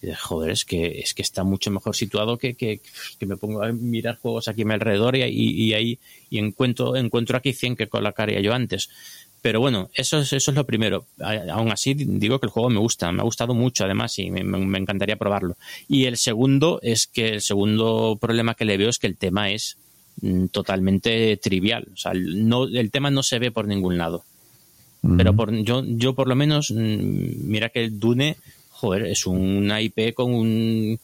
Y 0.00 0.12
joder, 0.12 0.50
es 0.50 0.64
que, 0.64 1.00
es 1.00 1.12
que 1.14 1.22
está 1.22 1.42
mucho 1.42 1.70
mejor 1.70 1.96
situado 1.96 2.38
que, 2.38 2.54
que, 2.54 2.80
que 3.18 3.26
me 3.26 3.36
pongo 3.36 3.62
a 3.62 3.72
mirar 3.72 4.18
juegos 4.18 4.46
aquí 4.46 4.62
a 4.62 4.64
mi 4.64 4.74
alrededor 4.74 5.16
y, 5.16 5.22
y, 5.24 5.64
y 5.64 5.74
ahí 5.74 5.98
y 6.30 6.38
encuentro, 6.38 6.94
encuentro 6.96 7.36
aquí 7.36 7.52
100 7.52 7.74
que 7.76 7.88
colocaría 7.88 8.40
yo 8.40 8.54
antes. 8.54 8.90
Pero 9.40 9.60
bueno, 9.60 9.88
eso 9.94 10.18
es, 10.18 10.32
eso 10.32 10.50
es 10.50 10.56
lo 10.56 10.66
primero. 10.66 11.06
Aún 11.52 11.70
así, 11.70 11.94
digo 11.94 12.40
que 12.40 12.46
el 12.46 12.50
juego 12.50 12.70
me 12.70 12.80
gusta, 12.80 13.10
me 13.12 13.20
ha 13.20 13.24
gustado 13.24 13.54
mucho 13.54 13.84
además 13.84 14.18
y 14.18 14.30
me, 14.30 14.40
encantaría 14.78 15.16
probarlo. 15.16 15.56
Y 15.88 16.04
el 16.06 16.16
segundo 16.16 16.80
es 16.82 17.06
que 17.06 17.28
el 17.34 17.40
segundo 17.40 18.18
problema 18.20 18.54
que 18.54 18.64
le 18.64 18.76
veo 18.76 18.88
es 18.90 18.98
que 18.98 19.06
el 19.06 19.16
tema 19.16 19.50
es 19.50 19.76
mm, 20.22 20.46
totalmente 20.46 21.36
trivial. 21.36 21.86
O 21.92 21.96
sea, 21.96 22.12
el- 22.12 22.48
no, 22.48 22.64
el 22.64 22.90
tema 22.90 23.10
no 23.10 23.22
se 23.22 23.38
ve 23.38 23.50
por 23.52 23.66
ningún 23.68 23.96
lado. 23.96 24.24
Pero 25.16 25.32
por, 25.34 25.54
yo, 25.62 25.84
yo 25.86 26.14
por 26.14 26.26
lo 26.26 26.34
menos, 26.34 26.72
mm, 26.72 27.48
mira 27.48 27.68
que 27.68 27.84
el 27.84 28.00
Dune, 28.00 28.36
joder, 28.78 29.06
es 29.06 29.26
una 29.26 29.80
IP 29.82 30.14
con 30.14 30.32
un 30.34 30.98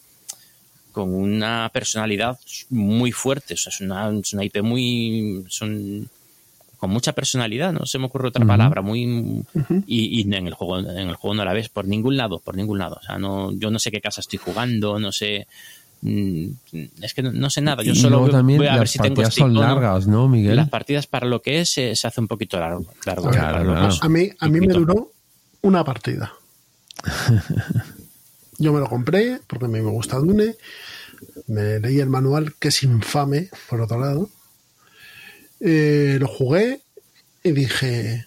con 0.92 1.12
una 1.12 1.68
personalidad 1.72 2.38
muy 2.70 3.10
fuerte. 3.10 3.54
O 3.54 3.56
sea, 3.56 3.70
es 3.70 3.80
una, 3.80 4.10
es 4.16 4.32
una 4.32 4.44
IP 4.44 4.62
muy. 4.62 5.44
Son, 5.48 6.08
con 6.78 6.90
mucha 6.90 7.12
personalidad, 7.14 7.72
no 7.72 7.86
se 7.86 7.98
me 7.98 8.04
ocurre 8.06 8.28
otra 8.28 8.44
palabra, 8.44 8.82
muy 8.82 9.02
y, 9.86 10.20
y 10.20 10.22
en 10.22 10.46
el 10.46 10.52
juego, 10.54 10.78
en 10.80 11.08
el 11.08 11.14
juego 11.16 11.34
no 11.34 11.44
la 11.44 11.52
ves 11.54 11.68
por 11.70 11.86
ningún 11.86 12.16
lado, 12.16 12.38
por 12.40 12.56
ningún 12.56 12.78
lado. 12.78 12.98
O 13.00 13.02
sea, 13.04 13.16
no, 13.18 13.52
yo 13.52 13.70
no 13.70 13.78
sé 13.78 13.90
qué 13.90 14.00
casa 14.02 14.20
estoy 14.20 14.38
jugando, 14.38 14.98
no 15.00 15.10
sé. 15.10 15.46
mm, 16.02 16.46
Es 17.00 17.14
que 17.14 17.22
no, 17.22 17.32
no 17.32 17.48
sé 17.48 17.60
nada. 17.62 17.82
Yo 17.82 17.92
y 17.92 17.96
solo 17.96 18.10
luego 18.10 18.24
voy- 18.26 18.32
también 18.32 18.58
voy 18.58 18.66
a 18.68 18.72
ver 18.72 18.80
las 18.80 18.90
si 18.90 18.98
tengo 18.98 19.14
partidas 19.16 19.28
este 19.30 19.40
son 19.40 19.54
largas, 19.54 20.06
¿no, 20.06 20.28
Miguel? 20.28 20.56
Las 20.56 20.68
partidas 20.68 21.06
para 21.06 21.26
lo 21.26 21.40
que 21.40 21.60
es 21.60 21.70
se, 21.70 21.96
se 21.96 22.06
hace 22.06 22.20
un 22.20 22.28
poquito 22.28 22.60
largo. 22.60 22.84
largo 23.06 23.30
ver, 23.30 23.40
para 23.40 23.64
lo 23.64 23.72
que 23.72 23.78
claro. 23.78 23.88
es. 23.88 24.02
A 24.02 24.08
mí, 24.10 24.28
a 24.38 24.48
mí 24.48 24.60
me 24.60 24.74
duró 24.74 25.10
una 25.62 25.82
partida. 25.84 26.34
Yo 28.58 28.72
me 28.72 28.80
lo 28.80 28.88
compré 28.88 29.40
porque 29.46 29.64
a 29.66 29.68
mí 29.68 29.80
me 29.80 29.90
gusta 29.90 30.16
Dune. 30.18 30.56
Me 31.46 31.80
leí 31.80 32.00
el 32.00 32.08
manual, 32.08 32.54
que 32.58 32.68
es 32.68 32.82
infame, 32.82 33.50
por 33.68 33.80
otro 33.80 33.98
lado. 33.98 34.30
Eh, 35.60 36.18
lo 36.20 36.28
jugué 36.28 36.80
y 37.42 37.52
dije. 37.52 38.26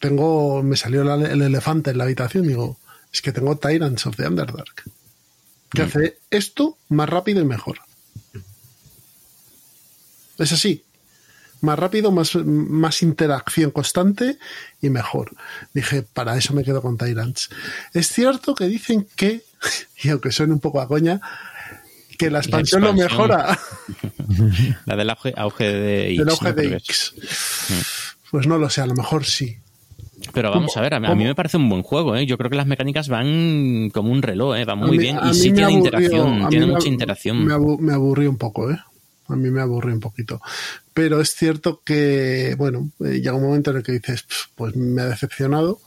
Tengo. 0.00 0.62
Me 0.62 0.76
salió 0.76 1.04
la- 1.04 1.14
el 1.30 1.42
elefante 1.42 1.90
en 1.90 1.98
la 1.98 2.04
habitación. 2.04 2.46
Digo, 2.46 2.78
es 3.12 3.22
que 3.22 3.32
tengo 3.32 3.56
Tyrants 3.56 4.06
of 4.06 4.16
the 4.16 4.26
Underdark. 4.26 4.84
Que 5.70 5.82
hace 5.82 6.18
esto 6.30 6.76
más 6.88 7.08
rápido 7.08 7.40
y 7.40 7.44
mejor. 7.44 7.78
Es 10.38 10.52
así 10.52 10.84
más 11.60 11.78
rápido, 11.78 12.10
más, 12.12 12.34
más 12.36 13.02
interacción 13.02 13.70
constante 13.70 14.38
y 14.80 14.90
mejor. 14.90 15.32
Dije, 15.74 16.02
para 16.02 16.36
eso 16.36 16.54
me 16.54 16.64
quedo 16.64 16.80
con 16.82 16.96
Tyrants. 16.98 17.50
Es 17.94 18.08
cierto 18.08 18.54
que 18.54 18.66
dicen 18.66 19.06
que, 19.16 19.42
y 20.02 20.08
aunque 20.10 20.32
suene 20.32 20.52
un 20.52 20.60
poco 20.60 20.80
a 20.80 20.88
coña, 20.88 21.20
que 22.18 22.30
la 22.30 22.38
expansión, 22.40 22.82
lo 22.82 22.90
expansión. 22.90 23.28
mejora 23.28 23.58
La 24.86 24.96
del 24.96 25.10
auge, 25.10 25.32
auge 25.36 25.64
de 25.72 26.08
X. 26.12 26.20
el 26.20 26.28
auge 26.28 26.44
¿no? 26.48 26.52
de. 26.54 26.76
X. 26.76 27.14
Pues 28.30 28.46
no 28.46 28.58
lo 28.58 28.68
sé, 28.70 28.80
a 28.82 28.86
lo 28.86 28.94
mejor 28.94 29.24
sí. 29.24 29.56
Pero 30.34 30.50
vamos 30.50 30.76
a 30.76 30.82
ver, 30.82 30.92
a 30.94 31.00
mí, 31.00 31.06
a 31.06 31.14
mí 31.14 31.24
me 31.24 31.34
parece 31.34 31.56
un 31.56 31.68
buen 31.70 31.82
juego, 31.82 32.14
¿eh? 32.14 32.26
Yo 32.26 32.36
creo 32.36 32.50
que 32.50 32.56
las 32.56 32.66
mecánicas 32.66 33.08
van 33.08 33.90
como 33.92 34.12
un 34.12 34.20
reloj, 34.20 34.54
¿eh? 34.56 34.66
Muy 34.76 34.90
mí- 34.92 34.98
bien 34.98 35.18
y 35.24 35.32
sí 35.34 35.44
tiene 35.44 35.64
aburrió- 35.64 35.78
interacción, 35.78 36.48
tiene 36.50 36.66
me 36.66 36.72
mucha 36.72 36.88
interacción. 36.88 37.44
Me, 37.46 37.54
abu- 37.54 37.78
me 37.78 37.94
aburrí 37.94 38.26
un 38.26 38.36
poco, 38.36 38.70
¿eh? 38.70 38.78
A 39.28 39.36
mí 39.36 39.48
me 39.50 39.62
aburrí 39.62 39.92
un 39.92 40.00
poquito. 40.00 40.42
Pero 40.94 41.20
es 41.20 41.34
cierto 41.34 41.82
que, 41.84 42.54
bueno, 42.58 42.90
eh, 43.00 43.20
llega 43.20 43.34
un 43.34 43.42
momento 43.42 43.70
en 43.70 43.78
el 43.78 43.82
que 43.82 43.92
dices, 43.92 44.22
"Pf, 44.22 44.48
pues 44.54 44.76
me 44.76 45.02
ha 45.02 45.06
decepcionado. 45.06 45.80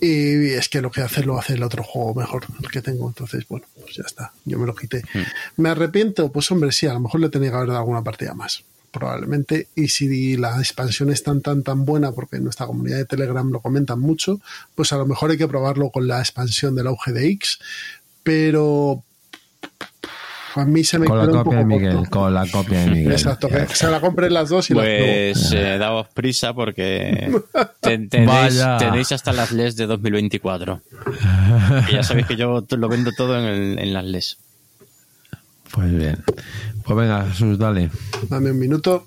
Y 0.00 0.50
es 0.50 0.68
que 0.68 0.80
lo 0.80 0.90
que 0.90 1.02
hace 1.02 1.22
lo 1.24 1.38
hace 1.38 1.54
el 1.54 1.62
otro 1.62 1.82
juego 1.82 2.14
mejor, 2.14 2.46
el 2.62 2.70
que 2.70 2.82
tengo. 2.82 3.08
Entonces, 3.08 3.46
bueno, 3.48 3.66
pues 3.80 3.96
ya 3.96 4.04
está. 4.06 4.32
Yo 4.44 4.58
me 4.58 4.66
lo 4.66 4.74
quité. 4.74 5.02
Hmm. 5.12 5.22
¿Me 5.62 5.68
arrepiento? 5.70 6.32
Pues 6.32 6.50
hombre, 6.50 6.72
sí, 6.72 6.86
a 6.86 6.94
lo 6.94 7.00
mejor 7.00 7.20
le 7.20 7.28
tenía 7.28 7.50
que 7.50 7.56
haber 7.56 7.68
dado 7.68 7.80
alguna 7.80 8.02
partida 8.02 8.34
más. 8.34 8.64
Probablemente. 8.90 9.68
Y 9.74 9.88
si 9.88 10.36
la 10.36 10.58
expansión 10.58 11.10
es 11.10 11.22
tan, 11.22 11.42
tan, 11.42 11.62
tan 11.62 11.84
buena, 11.84 12.12
porque 12.12 12.36
en 12.36 12.44
nuestra 12.44 12.66
comunidad 12.66 12.96
de 12.96 13.04
Telegram 13.04 13.48
lo 13.50 13.60
comentan 13.60 14.00
mucho, 14.00 14.40
pues 14.74 14.92
a 14.92 14.96
lo 14.96 15.06
mejor 15.06 15.30
hay 15.30 15.38
que 15.38 15.46
probarlo 15.46 15.90
con 15.90 16.08
la 16.08 16.18
expansión 16.18 16.74
del 16.74 16.88
auge 16.88 17.12
de 17.12 17.28
X. 17.28 17.58
Pero 18.22 19.04
a 20.56 20.64
mí 20.64 20.82
se 20.84 20.98
me 20.98 21.06
Con 21.06 21.18
la 21.18 21.26
copia 21.26 21.58
de 21.58 21.64
Miguel, 21.64 21.94
corto. 21.96 22.10
con 22.10 22.34
la 22.34 22.46
copia 22.46 22.80
de 22.80 22.90
Miguel. 22.90 23.12
Exacto, 23.12 23.48
que 23.48 23.66
se 23.68 23.88
la 23.90 24.00
compren 24.00 24.32
las 24.34 24.48
dos 24.48 24.70
y 24.70 24.74
las. 24.74 24.84
Pues 24.84 25.52
eh, 25.52 25.78
daos 25.78 26.08
prisa 26.14 26.54
porque 26.54 27.30
te- 27.80 27.98
tenéis, 28.08 29.12
hasta 29.12 29.32
las 29.32 29.52
LES 29.52 29.76
de 29.76 29.86
2024. 29.86 30.80
Que 31.86 31.92
ya 31.92 32.02
sabéis 32.02 32.26
que 32.26 32.36
yo 32.36 32.64
lo 32.68 32.88
vendo 32.88 33.12
todo 33.16 33.38
en, 33.38 33.44
el- 33.44 33.78
en 33.78 33.92
las 33.92 34.04
LES. 34.04 34.38
Pues 35.72 35.92
bien. 35.96 36.22
Pues 36.84 36.98
venga, 36.98 37.24
Jesús, 37.30 37.58
dale. 37.58 37.90
Dame 38.28 38.50
un 38.50 38.58
minuto. 38.58 39.06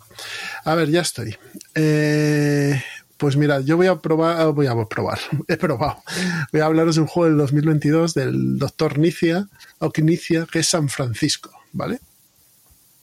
A 0.63 0.75
ver, 0.75 0.89
ya 0.89 1.01
estoy. 1.01 1.35
Eh, 1.75 2.81
pues 3.17 3.37
mira, 3.37 3.61
yo 3.61 3.77
voy 3.77 3.87
a 3.87 3.99
probar, 3.99 4.51
voy 4.53 4.67
a 4.67 4.75
probar, 4.85 5.19
he 5.47 5.57
probado. 5.57 6.03
Voy 6.51 6.61
a 6.61 6.65
hablaros 6.65 6.95
de 6.95 7.01
un 7.01 7.07
juego 7.07 7.29
del 7.29 7.37
2022 7.37 8.13
del 8.13 8.57
doctor 8.57 8.97
Nicia, 8.97 9.47
o 9.79 9.91
Nicia, 10.01 10.47
que 10.51 10.59
es 10.59 10.67
San 10.67 10.89
Francisco, 10.89 11.51
¿vale? 11.71 11.99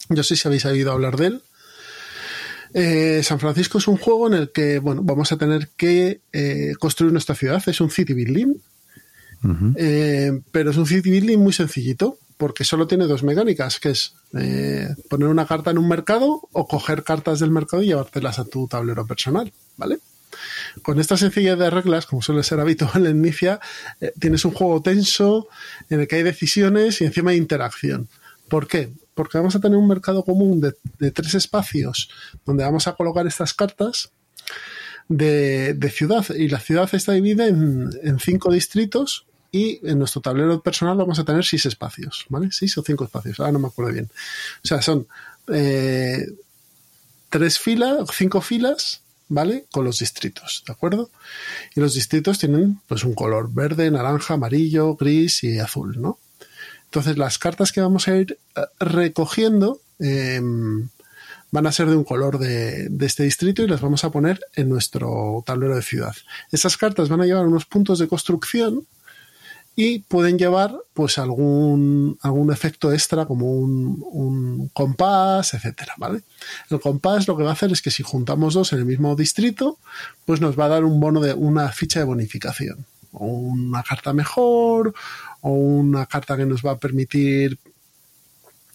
Yo 0.09 0.23
sé 0.23 0.37
si 0.37 0.49
habéis 0.49 0.65
oído 0.65 0.93
hablar 0.93 1.16
de 1.16 1.27
él. 1.27 1.43
Eh, 2.74 3.23
San 3.24 3.41
Francisco 3.41 3.78
es 3.78 3.89
un 3.89 3.97
juego 3.97 4.28
en 4.28 4.35
el 4.35 4.53
que, 4.53 4.78
bueno, 4.78 5.03
vamos 5.05 5.32
a 5.32 5.39
tener 5.39 5.69
que 5.77 6.20
eh, 6.32 6.74
construir 6.78 7.12
nuestra 7.12 7.35
ciudad. 7.35 7.62
Es 7.66 7.81
un 7.81 7.91
city 7.91 8.12
building, 8.12 8.55
eh, 9.77 10.41
pero 10.51 10.71
es 10.71 10.77
un 10.77 10.87
city 10.87 11.11
building 11.11 11.39
muy 11.39 11.53
sencillito, 11.53 12.19
porque 12.41 12.65
solo 12.65 12.87
tiene 12.87 13.07
dos 13.07 13.23
mecánicas, 13.23 13.79
que 13.79 13.91
es 13.91 14.15
eh, 14.33 14.89
poner 15.11 15.29
una 15.29 15.47
carta 15.47 15.71
en 15.71 15.79
un 15.79 15.87
mercado 15.87 16.49
o 16.53 16.67
coger 16.67 17.05
cartas 17.05 17.39
del 17.39 17.51
mercado 17.51 17.83
y 17.83 17.89
llevártelas 17.89 18.39
a 18.39 18.47
tu 18.47 18.67
tablero 18.67 19.07
personal, 19.07 19.53
¿vale? 19.77 19.99
Con 20.81 20.99
esta 20.99 21.19
sencillez 21.19 21.59
de 21.59 21.69
reglas, 21.69 22.07
como 22.07 22.23
suele 22.23 22.43
ser 22.43 22.59
habitual 22.61 23.07
en 23.07 23.21
Nicia, 23.21 23.61
eh, 24.01 24.12
tienes 24.19 24.47
un 24.47 24.53
juego 24.53 24.81
tenso 24.81 25.49
en 25.91 26.01
el 26.01 26.09
que 26.09 26.17
hay 26.17 26.23
decisiones 26.23 27.03
y 27.03 27.05
encima 27.05 27.33
hay 27.33 27.37
interacción. 27.37 28.09
¿Por 28.49 28.67
qué? 28.67 28.91
Porque 29.15 29.37
vamos 29.37 29.55
a 29.55 29.61
tener 29.61 29.77
un 29.77 29.87
mercado 29.87 30.25
común 30.25 30.62
de, 30.62 31.11
tres 31.11 31.35
espacios 31.35 32.09
donde 32.47 32.65
vamos 32.65 32.89
a 32.89 32.95
colocar 32.95 33.27
estas 33.27 33.53
cartas 33.53 34.12
de, 35.09 35.93
ciudad 35.93 36.25
y 36.35 36.49
la 36.49 36.59
ciudad 36.59 36.89
está 36.95 37.12
dividida 37.12 37.47
en 37.47 38.19
cinco 38.19 38.51
distritos 38.51 39.27
y 39.53 39.81
en 39.87 39.99
nuestro 39.99 40.21
tablero 40.21 40.63
personal 40.63 40.97
vamos 40.97 41.19
a 41.19 41.25
tener 41.25 41.45
seis 41.45 41.67
espacios, 41.67 42.27
¿vale? 42.29 42.49
Seis 42.53 42.77
o 42.79 42.83
cinco 42.83 43.05
espacios, 43.05 43.41
ahora 43.41 43.53
no 43.53 43.59
me 43.59 43.69
acuerdo 43.69 43.93
bien. 43.93 44.09
O 44.63 44.67
sea, 44.67 44.81
son 44.83 45.07
eh, 45.53 46.27
tres 47.29 47.59
filas, 47.59 48.09
cinco 48.17 48.41
filas, 48.41 49.03
¿vale? 49.29 49.67
Con 49.73 49.85
los 49.85 49.99
distritos, 49.99 50.63
¿de 50.67 50.73
acuerdo? 50.73 51.11
Y 51.75 51.81
los 51.81 51.95
distritos 51.95 52.39
tienen 52.39 52.81
pues 52.87 53.05
un 53.05 53.15
color 53.15 53.53
verde, 53.53 53.91
naranja, 53.91 54.35
amarillo, 54.35 54.95
gris 54.95 55.43
y 55.45 55.59
azul, 55.59 56.01
¿no? 56.01 56.19
Entonces 56.85 57.17
las 57.19 57.39
cartas 57.39 57.73
que 57.73 57.81
vamos 57.81 58.09
a 58.09 58.17
ir 58.17 58.39
eh, 58.57 58.63
recogiendo 58.79 59.81
eh, 59.99 60.41
van 61.51 61.67
a 61.67 61.73
ser 61.73 61.89
de 61.89 61.97
un 61.97 62.05
color 62.05 62.39
de, 62.39 62.91
este 63.01 63.25
distrito 63.25 63.63
y 63.63 63.69
las 63.69 63.81
vamos 63.81 64.05
a 64.05 64.11
poner 64.11 64.41
en 64.55 64.69
nuestro 64.69 65.43
tablero 65.47 65.75
de 65.75 65.83
ciudad. 65.83 66.15
Esas 66.53 66.77
cartas 66.77 67.09
van 67.09 67.21
a 67.21 67.27
llevar 67.27 67.47
unos 67.47 67.67
puntos 67.67 67.99
de 67.99 68.09
construcción 68.09 68.87
y 69.77 70.01
pueden 70.01 70.39
llevar 70.39 70.75
pues 70.93 71.19
algún, 71.19 72.19
algún 72.23 72.53
efecto 72.53 72.93
extra 72.93 73.27
como 73.27 73.53
un, 73.53 74.05
un, 74.11 74.69
compás, 74.75 75.55
etcétera, 75.55 75.95
¿vale? 75.97 76.23
El 76.69 76.81
compás 76.81 77.29
lo 77.29 77.37
que 77.37 77.45
va 77.45 77.51
a 77.51 77.53
hacer 77.55 77.73
es 77.73 77.81
que 77.81 77.91
si 77.91 78.03
juntamos 78.03 78.55
dos 78.55 78.73
en 78.73 78.81
el 78.81 78.85
mismo 78.85 79.17
distrito, 79.17 79.79
pues 80.27 80.41
nos 80.41 80.59
va 80.59 80.67
a 80.67 80.69
dar 80.69 80.85
un 80.85 81.01
bono 81.01 81.21
de 81.21 81.35
una 81.35 81.71
ficha 81.73 82.01
de 82.01 82.07
bonificación, 82.07 82.85
o 83.13 83.27
una 83.27 83.83
carta 83.83 84.13
mejor, 84.13 84.95
o 85.41 85.51
una 85.51 86.07
carta 86.07 86.37
que 86.37 86.47
nos 86.47 86.63
va 86.65 86.73
a 86.73 86.79
permitir 86.79 87.59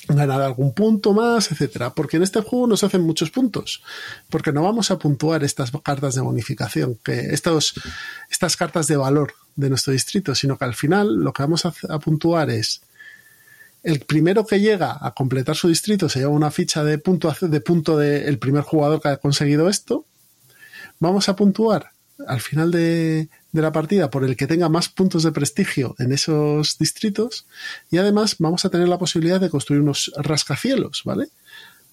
ganar 0.07 0.41
algún 0.41 0.73
punto 0.73 1.13
más, 1.13 1.51
etcétera. 1.51 1.93
Porque 1.93 2.17
en 2.17 2.23
este 2.23 2.41
juego 2.41 2.67
nos 2.67 2.83
hacen 2.83 3.01
muchos 3.01 3.31
puntos. 3.31 3.83
Porque 4.29 4.51
no 4.51 4.63
vamos 4.63 4.91
a 4.91 4.99
puntuar 4.99 5.43
estas 5.43 5.71
cartas 5.83 6.15
de 6.15 6.21
bonificación, 6.21 6.99
que 7.03 7.33
estos, 7.33 7.73
estas 8.29 8.57
cartas 8.57 8.87
de 8.87 8.97
valor 8.97 9.33
de 9.55 9.69
nuestro 9.69 9.93
distrito, 9.93 10.35
sino 10.35 10.57
que 10.57 10.65
al 10.65 10.75
final 10.75 11.15
lo 11.15 11.33
que 11.33 11.43
vamos 11.43 11.65
a, 11.65 11.71
puntuar 11.99 12.49
es 12.49 12.81
el 13.83 14.01
primero 14.01 14.45
que 14.45 14.59
llega 14.59 14.97
a 14.99 15.13
completar 15.13 15.55
su 15.55 15.67
distrito 15.67 16.09
se 16.09 16.19
lleva 16.19 16.31
una 16.31 16.49
ficha 16.49 16.83
de 16.83 16.97
punto 16.97 17.33
de 17.39 17.61
punto 17.61 17.97
del 17.97 18.25
de 18.25 18.37
primer 18.37 18.63
jugador 18.63 18.99
que 18.99 19.09
ha 19.09 19.17
conseguido 19.17 19.69
esto. 19.69 20.05
Vamos 20.99 21.29
a 21.29 21.35
puntuar 21.35 21.91
al 22.27 22.41
final 22.41 22.71
de, 22.71 23.29
de, 23.55 23.61
la 23.61 23.71
partida 23.71 24.09
por 24.09 24.23
el 24.23 24.35
que 24.35 24.47
tenga 24.47 24.69
más 24.69 24.89
puntos 24.89 25.23
de 25.23 25.31
prestigio 25.31 25.95
en 25.99 26.11
esos 26.11 26.77
distritos 26.77 27.45
y 27.89 27.97
además 27.97 28.35
vamos 28.39 28.65
a 28.65 28.69
tener 28.69 28.87
la 28.87 28.97
posibilidad 28.97 29.39
de 29.39 29.49
construir 29.49 29.81
unos 29.81 30.11
rascacielos, 30.17 31.01
¿vale? 31.05 31.29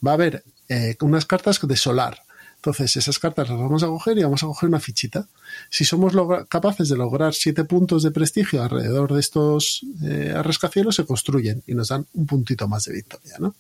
Va 0.07 0.13
a 0.13 0.15
haber 0.15 0.45
eh, 0.69 0.97
unas 1.01 1.27
cartas 1.27 1.61
de 1.63 1.77
solar, 1.77 2.23
Entonces, 2.57 2.97
esas 2.97 3.19
cartas 3.19 3.49
las 3.49 3.59
vamos 3.59 3.83
a 3.83 3.87
coger 3.87 4.19
y 4.19 4.23
vamos 4.23 4.43
a 4.43 4.47
coger 4.47 4.69
una 4.69 4.79
fichita. 4.79 5.27
Si 5.69 5.85
somos 5.85 6.13
capaces 6.49 6.89
de 6.89 6.97
lograr 6.97 7.35
siete 7.35 7.65
puntos 7.65 8.03
de 8.03 8.11
prestigio 8.11 8.63
alrededor 8.63 9.13
de 9.13 9.21
estos 9.21 9.83
eh, 10.05 10.33
rascacielos, 10.43 10.97
se 10.97 11.05
construyen 11.05 11.63
y 11.67 11.75
nos 11.75 11.89
dan 11.89 12.07
un 12.15 12.27
puntito 12.27 12.69
más 12.69 12.85
de 12.85 12.93
victoria, 12.95 13.37
¿no? 13.41 13.55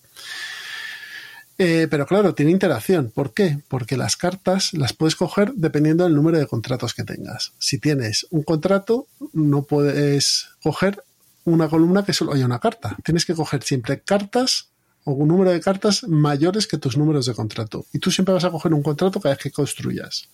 Eh, 1.59 1.87
pero 1.91 2.07
claro, 2.07 2.35
tiene 2.35 2.51
interacción. 2.51 3.11
¿Por 3.15 3.35
qué? 3.35 3.59
Porque 3.69 3.97
las 3.97 4.17
cartas 4.17 4.73
las 4.73 4.93
puedes 4.93 5.17
coger 5.17 5.53
dependiendo 5.55 6.05
del 6.05 6.15
número 6.15 6.39
de 6.39 6.47
contratos 6.47 6.95
que 6.95 7.05
tengas. 7.05 7.53
Si 7.59 7.79
tienes 7.79 8.27
un 8.31 8.43
contrato, 8.43 9.07
no 9.33 9.63
puedes 9.63 10.49
coger 10.63 11.03
una 11.45 11.69
columna 11.69 12.05
que 12.05 12.13
solo 12.13 12.33
haya 12.33 12.47
una 12.47 12.59
carta. 12.59 12.97
Tienes 13.05 13.25
que 13.25 13.35
coger 13.35 13.63
siempre 13.63 14.01
cartas 14.01 14.69
o 15.05 15.13
un 15.13 15.29
número 15.29 15.51
de 15.51 15.61
cartas 15.61 16.05
mayores 16.05 16.67
que 16.67 16.79
tus 16.79 16.97
números 16.97 17.27
de 17.27 17.35
contrato. 17.35 17.87
Y 17.93 17.99
tú 17.99 18.11
siempre 18.11 18.35
vas 18.35 18.45
a 18.45 18.51
coger 18.51 18.73
un 18.73 18.83
contrato 18.83 19.21
cada 19.21 19.35
vez 19.35 19.43
que 19.43 19.51
construyas. 19.51 20.29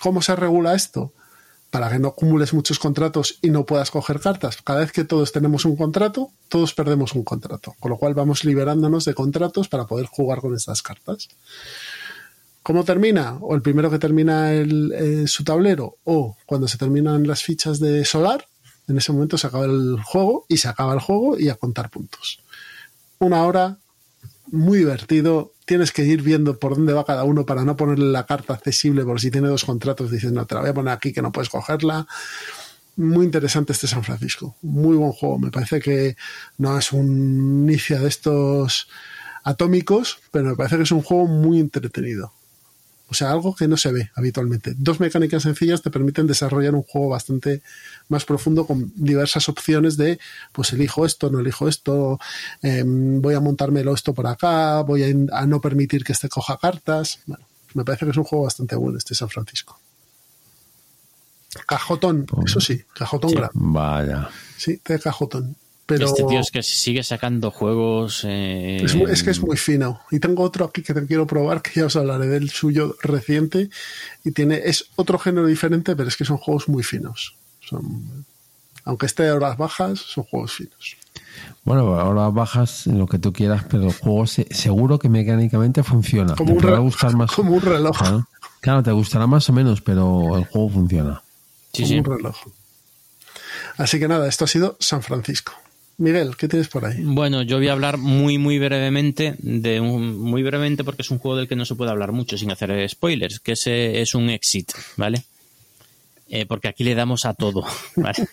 ¿Cómo 0.00 0.22
se 0.22 0.34
regula 0.34 0.74
esto? 0.74 1.12
Para 1.72 1.90
que 1.90 1.98
no 1.98 2.08
acumules 2.08 2.52
muchos 2.52 2.78
contratos 2.78 3.38
y 3.42 3.50
no 3.50 3.66
puedas 3.66 3.90
coger 3.90 4.20
cartas. 4.20 4.62
Cada 4.62 4.80
vez 4.80 4.92
que 4.92 5.02
todos 5.02 5.32
tenemos 5.32 5.64
un 5.64 5.74
contrato, 5.74 6.30
todos 6.48 6.74
perdemos 6.74 7.14
un 7.14 7.24
contrato. 7.24 7.74
Con 7.80 7.90
lo 7.90 7.96
cual 7.96 8.14
vamos 8.14 8.44
liberándonos 8.44 9.04
de 9.04 9.14
contratos 9.14 9.68
para 9.68 9.86
poder 9.86 10.06
jugar 10.06 10.40
con 10.40 10.54
estas 10.54 10.82
cartas. 10.82 11.28
¿Cómo 12.62 12.84
termina? 12.84 13.38
O 13.40 13.56
el 13.56 13.62
primero 13.62 13.90
que 13.90 13.98
termina 13.98 14.52
eh, 14.54 15.24
su 15.26 15.42
tablero, 15.42 15.96
o 16.04 16.36
cuando 16.46 16.68
se 16.68 16.78
terminan 16.78 17.26
las 17.26 17.42
fichas 17.42 17.80
de 17.80 18.04
solar, 18.04 18.46
en 18.86 18.98
ese 18.98 19.12
momento 19.12 19.38
se 19.38 19.48
acaba 19.48 19.64
el 19.64 19.98
juego 20.04 20.44
y 20.48 20.58
se 20.58 20.68
acaba 20.68 20.94
el 20.94 21.00
juego 21.00 21.38
y 21.38 21.48
a 21.48 21.56
contar 21.56 21.90
puntos. 21.90 22.40
Una 23.18 23.44
hora, 23.44 23.78
muy 24.50 24.78
divertido. 24.78 25.51
Tienes 25.64 25.92
que 25.92 26.04
ir 26.04 26.22
viendo 26.22 26.58
por 26.58 26.74
dónde 26.74 26.92
va 26.92 27.04
cada 27.04 27.24
uno 27.24 27.46
para 27.46 27.64
no 27.64 27.76
ponerle 27.76 28.06
la 28.06 28.26
carta 28.26 28.54
accesible, 28.54 29.04
por 29.04 29.20
si 29.20 29.30
tiene 29.30 29.48
dos 29.48 29.64
contratos, 29.64 30.10
dices, 30.10 30.32
no, 30.32 30.46
te 30.46 30.54
la 30.54 30.62
voy 30.62 30.70
a 30.70 30.74
poner 30.74 30.92
aquí 30.92 31.12
que 31.12 31.22
no 31.22 31.32
puedes 31.32 31.48
cogerla. 31.48 32.06
Muy 32.96 33.24
interesante 33.24 33.72
este 33.72 33.86
San 33.86 34.04
Francisco. 34.04 34.56
Muy 34.62 34.96
buen 34.96 35.12
juego. 35.12 35.38
Me 35.38 35.50
parece 35.50 35.80
que 35.80 36.16
no 36.58 36.76
es 36.78 36.92
un 36.92 37.68
inicio 37.68 38.00
de 38.00 38.08
estos 38.08 38.88
atómicos, 39.44 40.18
pero 40.30 40.50
me 40.50 40.56
parece 40.56 40.76
que 40.76 40.82
es 40.82 40.92
un 40.92 41.02
juego 41.02 41.26
muy 41.26 41.58
entretenido. 41.58 42.32
O 43.12 43.14
sea, 43.14 43.30
algo 43.30 43.54
que 43.54 43.68
no 43.68 43.76
se 43.76 43.92
ve 43.92 44.10
habitualmente. 44.14 44.72
Dos 44.74 44.98
mecánicas 44.98 45.42
sencillas 45.42 45.82
te 45.82 45.90
permiten 45.90 46.26
desarrollar 46.26 46.74
un 46.74 46.82
juego 46.82 47.10
bastante 47.10 47.60
más 48.08 48.24
profundo 48.24 48.66
con 48.66 48.90
diversas 48.96 49.50
opciones 49.50 49.98
de, 49.98 50.18
pues 50.52 50.72
elijo 50.72 51.04
esto, 51.04 51.28
no 51.28 51.40
elijo 51.40 51.68
esto, 51.68 52.18
eh, 52.62 52.82
voy 52.86 53.34
a 53.34 53.40
montármelo 53.40 53.92
esto 53.92 54.14
por 54.14 54.26
acá, 54.26 54.80
voy 54.80 55.02
a, 55.02 55.40
a, 55.40 55.44
no 55.46 55.60
permitir 55.60 56.04
que 56.04 56.12
este 56.12 56.30
coja 56.30 56.56
cartas. 56.56 57.18
Bueno, 57.26 57.44
me 57.74 57.84
parece 57.84 58.06
que 58.06 58.12
es 58.12 58.16
un 58.16 58.24
juego 58.24 58.46
bastante 58.46 58.76
bueno 58.76 58.96
este 58.96 59.14
San 59.14 59.28
Francisco. 59.28 59.78
Cajotón, 61.66 62.24
eso 62.46 62.60
sí, 62.62 62.82
cajotón 62.94 63.28
Sí. 63.28 63.36
grande. 63.36 63.52
Vaya. 63.56 64.30
Sí, 64.56 64.80
de 64.86 64.98
cajotón. 64.98 65.54
Pero 65.84 66.06
Este 66.06 66.22
tío 66.24 66.38
es 66.40 66.50
que 66.50 66.62
sigue 66.62 67.02
sacando 67.02 67.50
juegos. 67.50 68.24
eh, 68.26 68.82
Es, 69.10 69.22
que 69.22 69.30
es 69.30 69.40
muy 69.42 69.56
fino. 69.56 70.00
Y 70.10 70.20
tengo 70.20 70.42
otro 70.44 70.64
aquí 70.64 70.82
que 70.82 70.94
te 70.94 71.04
quiero 71.06 71.26
probar, 71.26 71.60
que 71.60 71.72
ya 71.80 71.86
os 71.86 71.96
hablaré 71.96 72.26
del 72.28 72.50
suyo 72.50 72.96
reciente. 73.02 73.68
Y 74.24 74.30
tiene, 74.30 74.60
es 74.64 74.86
otro 74.96 75.18
género 75.18 75.46
diferente, 75.46 75.96
pero 75.96 76.08
es 76.08 76.16
que 76.16 76.24
son 76.24 76.36
juegos 76.38 76.68
muy 76.68 76.82
finos. 76.84 77.34
Son, 77.60 78.24
aunque 78.84 79.06
esté 79.06 79.28
a 79.28 79.34
horas 79.34 79.56
bajas, 79.58 79.98
son 79.98 80.24
juegos 80.24 80.52
finos. 80.52 80.96
Bueno, 81.64 81.94
ahora 82.00 82.28
bajas 82.28 82.86
lo 82.86 83.06
que 83.06 83.18
tú 83.18 83.32
quieras, 83.32 83.64
pero 83.68 83.84
el 83.88 83.92
juego 83.92 84.26
se- 84.26 84.46
seguro 84.54 84.98
que 84.98 85.08
mecánicamente 85.08 85.82
funciona. 85.82 86.34
Como 86.36 86.50
Te 86.50 86.56
un, 86.56 86.60
podrá 86.62 86.76
re- 86.76 86.82
gustar 86.82 87.14
más. 87.16 87.30
como 87.32 87.54
un 87.54 87.60
reloj. 87.60 87.98
Claro. 87.98 88.26
Claro, 88.60 88.82
te 88.84 88.92
gustará 88.92 89.26
más 89.26 89.48
o 89.48 89.52
menos, 89.52 89.80
pero 89.82 90.36
el 90.38 90.44
juego 90.44 90.70
funciona. 90.70 91.22
Sí, 91.72 91.82
como 91.82 91.88
sí. 91.88 91.98
un 91.98 92.04
reloj. 92.04 92.36
Así 93.78 93.98
que 93.98 94.06
nada, 94.08 94.28
esto 94.28 94.44
ha 94.44 94.48
sido 94.48 94.76
San 94.78 95.02
Francisco. 95.02 95.52
Miguel, 96.02 96.36
¿qué 96.36 96.48
tienes 96.48 96.66
por 96.66 96.84
ahí? 96.84 97.00
Bueno, 97.00 97.42
yo 97.42 97.58
voy 97.58 97.68
a 97.68 97.72
hablar 97.72 97.96
muy, 97.96 98.36
muy 98.36 98.58
brevemente 98.58 99.36
de 99.38 99.80
un, 99.80 100.18
muy 100.18 100.42
brevemente 100.42 100.82
porque 100.82 101.02
es 101.02 101.10
un 101.12 101.18
juego 101.18 101.36
del 101.36 101.46
que 101.46 101.54
no 101.54 101.64
se 101.64 101.76
puede 101.76 101.92
hablar 101.92 102.10
mucho 102.10 102.36
sin 102.36 102.50
hacer 102.50 102.88
spoilers, 102.90 103.38
que 103.38 103.52
es, 103.52 103.68
eh, 103.68 104.00
es 104.00 104.16
un 104.16 104.28
exit, 104.28 104.72
¿vale? 104.96 105.22
Eh, 106.28 106.44
porque 106.44 106.66
aquí 106.66 106.82
le 106.82 106.96
damos 106.96 107.24
a 107.24 107.34
todo, 107.34 107.64
¿vale? 107.96 108.26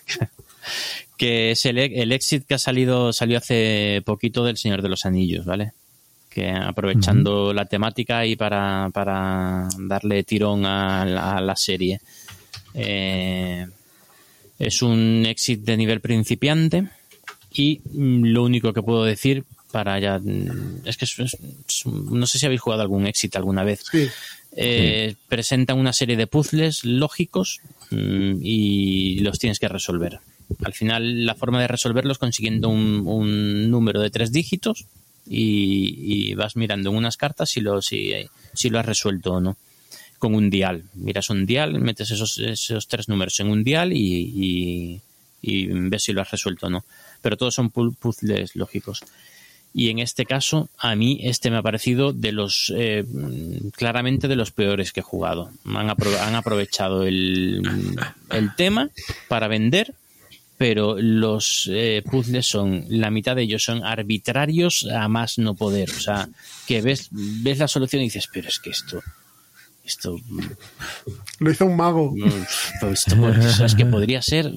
que 1.16 1.52
es 1.52 1.64
el, 1.64 1.78
el 1.78 2.10
exit 2.10 2.44
que 2.44 2.54
ha 2.54 2.58
salido, 2.58 3.12
salió 3.12 3.38
hace 3.38 4.02
poquito 4.04 4.44
del 4.44 4.56
Señor 4.56 4.82
de 4.82 4.88
los 4.88 5.06
Anillos, 5.06 5.44
¿vale? 5.44 5.70
Que 6.28 6.50
aprovechando 6.50 7.54
la 7.54 7.66
temática 7.66 8.26
y 8.26 8.34
para, 8.34 8.90
para 8.92 9.68
darle 9.78 10.24
tirón 10.24 10.66
a 10.66 11.04
la, 11.04 11.36
a 11.36 11.40
la 11.40 11.54
serie. 11.54 12.00
Eh, 12.74 13.64
es 14.58 14.82
un 14.82 15.24
exit 15.24 15.60
de 15.60 15.76
nivel 15.76 16.00
principiante 16.00 16.88
y 17.52 17.80
mm, 17.92 18.24
lo 18.26 18.44
único 18.44 18.72
que 18.72 18.82
puedo 18.82 19.04
decir 19.04 19.44
para 19.72 19.98
ya 20.00 20.18
mm, 20.18 20.82
es 20.84 20.96
que 20.96 21.04
es- 21.04 21.36
no 21.86 22.26
sé 22.26 22.38
si 22.38 22.46
habéis 22.46 22.60
jugado 22.60 22.82
algún 22.82 23.06
exit 23.06 23.34
alguna 23.36 23.64
vez 23.64 23.84
Sí, 23.90 24.08
Eh, 24.56 25.14
presentan 25.28 25.78
una 25.78 25.92
serie 25.92 26.16
de 26.16 26.26
puzzles 26.26 26.84
lógicos 26.84 27.60
mm, 27.90 28.40
y 28.42 29.20
los 29.20 29.38
tienes 29.38 29.58
que 29.60 29.68
resolver 29.68 30.18
al 30.64 30.72
final 30.74 31.24
la 31.24 31.36
forma 31.36 31.60
de 31.60 31.68
resolverlos 31.68 32.18
consiguiendo 32.18 32.68
un, 32.68 33.04
un 33.06 33.70
número 33.70 34.00
de 34.00 34.10
tres 34.10 34.32
dígitos 34.32 34.86
y, 35.28 36.30
y 36.30 36.34
vas 36.34 36.56
mirando 36.56 36.90
en 36.90 36.96
unas 36.96 37.16
cartas 37.16 37.50
si 37.50 37.60
lo, 37.60 37.80
si, 37.80 38.12
si 38.52 38.68
lo 38.70 38.80
has 38.80 38.86
resuelto 38.86 39.34
o 39.34 39.40
no 39.40 39.56
con 40.18 40.34
un 40.34 40.50
dial. 40.50 40.82
Miras 40.94 41.30
un 41.30 41.46
dial, 41.46 41.78
metes 41.80 42.10
esos, 42.10 42.38
esos 42.40 42.88
tres 42.88 43.08
números 43.08 43.38
en 43.40 43.46
un 43.48 43.62
dial 43.64 43.92
y, 43.92 44.02
y- 44.34 45.00
y 45.42 45.66
ves 45.88 46.02
si 46.02 46.12
lo 46.12 46.20
has 46.20 46.30
resuelto 46.32 46.66
o 46.66 46.70
no. 46.70 46.84
Pero 47.22 47.36
todos 47.36 47.54
son 47.54 47.70
pu- 47.72 47.94
puzzles 47.96 48.56
lógicos. 48.56 49.02
Y 49.72 49.90
en 49.90 50.00
este 50.00 50.26
caso, 50.26 50.68
a 50.78 50.96
mí 50.96 51.20
este 51.22 51.48
me 51.50 51.56
ha 51.58 51.62
parecido 51.62 52.12
de 52.12 52.32
los 52.32 52.72
eh, 52.76 53.04
claramente 53.76 54.26
de 54.26 54.34
los 54.34 54.50
peores 54.50 54.92
que 54.92 54.98
he 55.00 55.02
jugado. 55.04 55.50
Han, 55.64 55.88
apro- 55.88 56.18
han 56.18 56.34
aprovechado 56.34 57.04
el, 57.04 57.62
el 58.30 58.54
tema 58.56 58.90
para 59.28 59.46
vender, 59.46 59.94
pero 60.58 60.96
los 61.00 61.70
eh, 61.72 62.02
puzzles 62.10 62.46
son, 62.46 62.84
la 62.88 63.10
mitad 63.10 63.36
de 63.36 63.42
ellos 63.42 63.62
son 63.62 63.84
arbitrarios 63.84 64.86
a 64.92 65.06
más 65.08 65.38
no 65.38 65.54
poder. 65.54 65.88
O 65.90 66.00
sea, 66.00 66.28
que 66.66 66.82
ves, 66.82 67.06
ves 67.12 67.58
la 67.58 67.68
solución 67.68 68.02
y 68.02 68.06
dices, 68.06 68.28
pero 68.32 68.48
es 68.48 68.58
que 68.58 68.70
esto, 68.70 69.00
esto 69.84 70.16
lo 71.38 71.50
hizo 71.50 71.64
un 71.66 71.76
mago. 71.76 72.12
esto 73.46 73.64
es 73.64 73.74
que 73.76 73.86
podría 73.86 74.20
ser. 74.20 74.52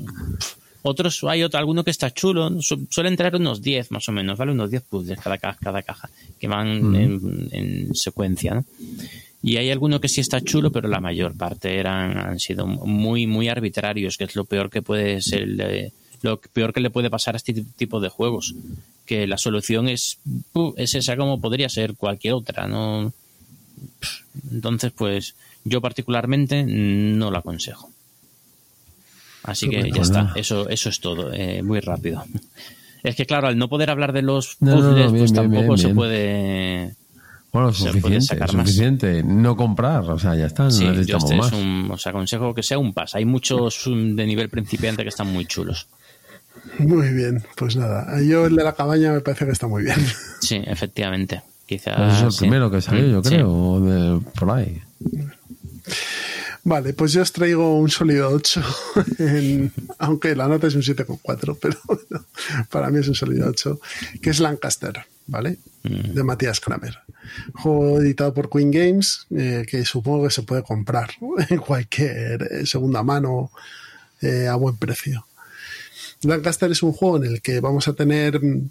Otros, 0.83 1.23
hay 1.23 1.41
otro, 1.43 1.59
alguno 1.59 1.83
que 1.83 1.91
está 1.91 2.11
chulo. 2.13 2.61
Su- 2.61 2.87
suelen 2.89 3.15
traer 3.15 3.35
unos 3.37 3.61
10 3.61 3.89
más 3.91 4.07
o 4.09 4.11
menos, 4.11 4.37
¿vale? 4.37 4.51
Unos 4.51 4.69
10 4.69 4.83
puzzles 4.83 5.19
cada, 5.19 5.37
ca- 5.37 5.57
cada 5.59 5.81
caja, 5.81 6.09
que 6.39 6.47
van 6.47 6.93
en, 6.95 7.47
en 7.51 7.95
secuencia, 7.95 8.53
¿no? 8.55 8.65
Y 9.41 9.57
hay 9.57 9.71
alguno 9.71 9.99
que 9.99 10.07
sí 10.09 10.21
está 10.21 10.39
chulo, 10.41 10.71
pero 10.71 10.87
la 10.87 10.99
mayor 11.01 11.35
parte 11.35 11.77
eran, 11.77 12.17
han 12.17 12.39
sido 12.39 12.65
muy, 12.67 13.27
muy 13.27 13.49
arbitrarios, 13.49 14.17
que 14.17 14.23
es 14.25 14.35
lo 14.35 14.45
peor 14.45 14.69
que 14.69 14.81
puede 14.81 15.21
ser, 15.21 15.47
lo 16.21 16.39
peor 16.39 16.71
que 16.73 16.79
le 16.79 16.89
puede 16.89 17.09
pasar 17.09 17.35
a 17.35 17.37
este 17.37 17.53
tipo 17.75 17.99
de 17.99 18.07
juegos. 18.09 18.55
Que 19.05 19.27
la 19.27 19.37
solución 19.37 19.89
es, 19.89 20.17
es 20.77 20.95
esa 20.95 21.17
como 21.17 21.41
podría 21.41 21.67
ser 21.67 21.95
cualquier 21.95 22.35
otra, 22.35 22.67
¿no? 22.67 23.11
Entonces, 24.51 24.91
pues 24.95 25.35
yo 25.65 25.81
particularmente 25.81 26.63
no 26.65 27.29
lo 27.31 27.37
aconsejo. 27.37 27.89
Así 29.43 29.69
que 29.69 29.91
ya 29.91 30.01
está, 30.01 30.31
eso, 30.35 30.69
eso 30.69 30.89
es 30.89 30.99
todo, 30.99 31.31
eh, 31.33 31.61
muy 31.63 31.79
rápido. 31.81 32.23
Es 33.03 33.15
que 33.15 33.25
claro, 33.25 33.47
al 33.47 33.57
no 33.57 33.67
poder 33.67 33.89
hablar 33.89 34.13
de 34.13 34.21
los 34.21 34.55
No, 34.61 34.71
no, 34.71 34.75
no, 34.77 34.81
puzzles, 34.89 34.95
bien, 34.95 35.09
pues 35.19 35.31
bien, 35.31 35.35
tampoco 35.43 35.73
bien, 35.75 35.77
se 35.77 35.93
puede... 35.93 36.95
Bueno, 37.51 37.71
Se 37.71 37.83
puede 37.83 37.93
suficiente, 37.93 38.25
sacar 38.25 38.53
más. 38.55 38.65
suficiente. 38.67 39.21
No 39.23 39.55
comprar, 39.55 40.09
o 40.09 40.17
sea, 40.17 40.33
ya 40.35 40.47
está, 40.47 40.63
no 40.63 40.71
Sí, 40.71 40.85
yo 40.85 40.91
necesitamos 40.91 41.29
este 41.31 41.45
es 41.45 41.53
un, 41.53 41.91
os 41.91 42.07
aconsejo 42.07 42.53
que 42.55 42.63
sea 42.63 42.79
un 42.79 42.93
pas. 42.93 43.13
Hay 43.13 43.25
muchos 43.25 43.85
um, 43.85 44.15
de 44.15 44.25
nivel 44.25 44.49
principiante 44.49 45.03
que 45.03 45.09
están 45.09 45.31
muy 45.31 45.45
chulos. 45.45 45.85
Muy 46.79 47.09
bien, 47.13 47.43
pues 47.55 47.75
nada. 47.75 48.19
Yo 48.23 48.47
el 48.47 48.55
de 48.55 48.63
la 48.63 48.73
cabaña 48.73 49.11
me 49.11 49.19
parece 49.21 49.45
que 49.45 49.51
está 49.51 49.67
muy 49.67 49.83
bien. 49.83 49.97
Sí, 50.39 50.61
efectivamente. 50.65 51.41
Quizás. 51.67 51.95
Pues 51.95 52.13
es 52.17 52.21
el 52.23 52.31
sí. 52.31 52.39
primero 52.39 52.71
que 52.71 52.81
salió, 52.81 53.05
yo 53.07 53.23
Sí. 53.23 53.29
creo, 53.35 53.51
o 53.51 53.79
de- 53.81 54.19
por 54.39 54.49
ahí. 54.51 54.81
Vale, 56.65 56.93
pues 56.93 57.11
yo 57.11 57.21
os 57.21 57.31
traigo 57.33 57.77
un 57.77 57.89
sólido 57.89 58.29
8, 58.29 58.61
en- 59.19 59.71
aunque 59.99 60.33
la 60.35 60.47
nota 60.47 60.67
es 60.67 60.75
un 60.75 60.81
7,4, 60.81 61.57
pero 61.61 61.77
bueno, 61.85 62.25
para 62.69 62.89
mí 62.89 62.99
es 62.99 63.07
un 63.09 63.15
sólido 63.15 63.49
8, 63.49 63.79
que 64.21 64.29
es 64.29 64.39
Lancaster, 64.39 65.05
¿vale? 65.27 65.57
De 65.83 66.23
Matías 66.23 66.61
Kramer. 66.61 66.99
Juego 67.55 67.99
editado 67.99 68.33
por 68.33 68.49
Queen 68.49 68.71
Games, 68.71 69.27
eh, 69.31 69.65
que 69.67 69.83
supongo 69.83 70.23
que 70.25 70.29
se 70.33 70.43
puede 70.43 70.63
comprar 70.63 71.11
en 71.49 71.57
cualquier 71.57 72.43
eh, 72.49 72.65
segunda 72.65 73.03
mano 73.03 73.51
eh, 74.21 74.47
a 74.47 74.55
buen 74.55 74.77
precio. 74.77 75.25
Lancaster 76.21 76.71
es 76.71 76.81
un 76.81 76.93
juego 76.93 77.17
en 77.17 77.25
el 77.25 77.41
que 77.41 77.59
vamos 77.59 77.89
a 77.89 77.93
tener 77.93 78.41
mm, 78.41 78.69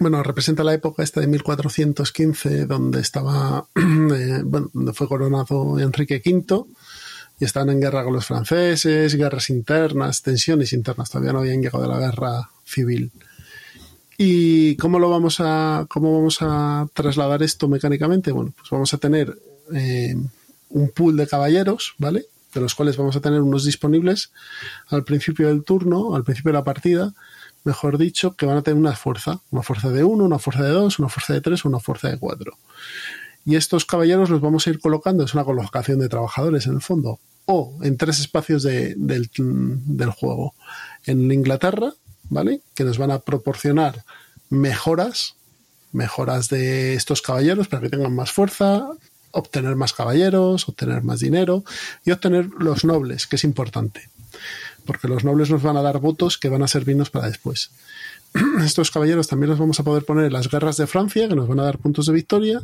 bueno, 0.00 0.20
representa 0.24 0.64
la 0.64 0.74
época 0.74 1.04
esta 1.04 1.20
de 1.20 1.28
1415, 1.28 2.66
donde 2.66 3.00
estaba, 3.00 3.68
eh, 3.76 4.42
bueno, 4.44 4.68
donde 4.72 4.92
fue 4.92 5.06
coronado 5.06 5.78
Enrique 5.78 6.20
V 6.24 6.64
y 7.38 7.44
estaban 7.44 7.70
en 7.70 7.80
guerra 7.80 8.04
con 8.04 8.12
los 8.12 8.26
franceses, 8.26 9.14
guerras 9.14 9.50
internas, 9.50 10.22
tensiones 10.22 10.72
internas, 10.72 11.10
todavía 11.10 11.32
no 11.32 11.40
habían 11.40 11.60
llegado 11.60 11.84
a 11.84 11.88
la 11.88 11.98
guerra 11.98 12.50
civil. 12.64 13.10
¿Y 14.16 14.76
cómo 14.76 14.98
lo 14.98 15.10
vamos 15.10 15.40
a, 15.40 15.86
cómo 15.88 16.16
vamos 16.16 16.38
a 16.40 16.86
trasladar 16.94 17.42
esto 17.42 17.68
mecánicamente? 17.68 18.30
Bueno, 18.30 18.52
pues 18.56 18.70
vamos 18.70 18.94
a 18.94 18.98
tener 18.98 19.36
eh, 19.74 20.14
un 20.68 20.90
pool 20.90 21.16
de 21.16 21.26
caballeros, 21.26 21.94
¿vale? 21.98 22.26
De 22.52 22.60
los 22.60 22.76
cuales 22.76 22.96
vamos 22.96 23.16
a 23.16 23.20
tener 23.20 23.40
unos 23.40 23.64
disponibles 23.64 24.30
al 24.88 25.02
principio 25.02 25.48
del 25.48 25.64
turno, 25.64 26.14
al 26.14 26.22
principio 26.22 26.52
de 26.52 26.58
la 26.58 26.64
partida, 26.64 27.12
mejor 27.64 27.98
dicho, 27.98 28.36
que 28.36 28.46
van 28.46 28.58
a 28.58 28.62
tener 28.62 28.78
una 28.78 28.94
fuerza, 28.94 29.40
una 29.50 29.62
fuerza 29.62 29.90
de 29.90 30.04
uno, 30.04 30.24
una 30.24 30.38
fuerza 30.38 30.62
de 30.62 30.70
dos, 30.70 30.98
una 31.00 31.08
fuerza 31.08 31.32
de 31.32 31.40
tres, 31.40 31.64
una 31.64 31.80
fuerza 31.80 32.08
de 32.08 32.18
cuatro. 32.18 32.56
Y 33.44 33.56
estos 33.56 33.84
caballeros 33.84 34.30
los 34.30 34.40
vamos 34.40 34.66
a 34.66 34.70
ir 34.70 34.80
colocando, 34.80 35.24
es 35.24 35.34
una 35.34 35.44
colocación 35.44 35.98
de 35.98 36.08
trabajadores 36.08 36.66
en 36.66 36.74
el 36.74 36.80
fondo, 36.80 37.20
o 37.46 37.78
en 37.82 37.96
tres 37.98 38.20
espacios 38.20 38.62
de- 38.62 38.94
del, 38.96 40.10
juego. 40.10 40.54
En 41.04 41.30
Inglaterra, 41.30 41.92
¿vale? 42.30 42.62
Que 42.74 42.84
nos 42.84 42.96
van 42.96 43.10
a 43.10 43.18
proporcionar 43.18 44.04
mejoras, 44.48 45.34
mejoras 45.92 46.48
de 46.48 46.94
estos 46.94 47.20
caballeros 47.20 47.68
para 47.68 47.82
que 47.82 47.90
tengan 47.90 48.14
más 48.14 48.32
fuerza, 48.32 48.88
obtener 49.30 49.76
más 49.76 49.92
caballeros, 49.92 50.68
obtener 50.68 51.02
más 51.02 51.20
dinero 51.20 51.64
y 52.04 52.12
obtener 52.12 52.48
los 52.58 52.84
nobles, 52.84 53.26
que 53.26 53.36
es 53.36 53.44
importante. 53.44 54.08
Porque 54.86 55.08
los 55.08 55.24
nobles 55.24 55.50
nos 55.50 55.62
van 55.62 55.76
a 55.76 55.82
dar 55.82 55.98
votos 55.98 56.38
que 56.38 56.48
van 56.48 56.62
a 56.62 56.68
servirnos 56.68 57.10
para 57.10 57.28
después. 57.28 57.70
Estos 58.64 58.90
caballeros 58.90 59.28
también 59.28 59.50
los 59.50 59.58
vamos 59.58 59.78
a 59.80 59.82
poder 59.84 60.04
poner 60.04 60.26
en 60.26 60.32
las 60.32 60.48
guerras 60.48 60.76
de 60.76 60.86
Francia, 60.86 61.28
que 61.28 61.36
nos 61.36 61.48
van 61.48 61.60
a 61.60 61.64
dar 61.64 61.78
puntos 61.78 62.06
de 62.06 62.12
victoria, 62.12 62.62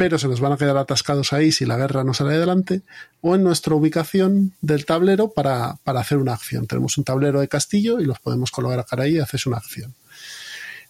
pero 0.00 0.18
se 0.18 0.28
nos 0.28 0.40
van 0.40 0.52
a 0.52 0.56
quedar 0.56 0.78
atascados 0.78 1.34
ahí 1.34 1.52
si 1.52 1.66
la 1.66 1.76
guerra 1.76 2.04
no 2.04 2.14
sale 2.14 2.34
adelante, 2.34 2.80
o 3.20 3.34
en 3.34 3.42
nuestra 3.42 3.74
ubicación 3.74 4.54
del 4.62 4.86
tablero 4.86 5.32
para, 5.32 5.76
para 5.84 6.00
hacer 6.00 6.16
una 6.16 6.32
acción. 6.32 6.66
Tenemos 6.66 6.96
un 6.96 7.04
tablero 7.04 7.40
de 7.40 7.48
castillo 7.48 8.00
y 8.00 8.06
los 8.06 8.18
podemos 8.18 8.50
colocar 8.50 8.98
ahí 8.98 9.16
y 9.16 9.18
haces 9.18 9.44
una 9.44 9.58
acción. 9.58 9.94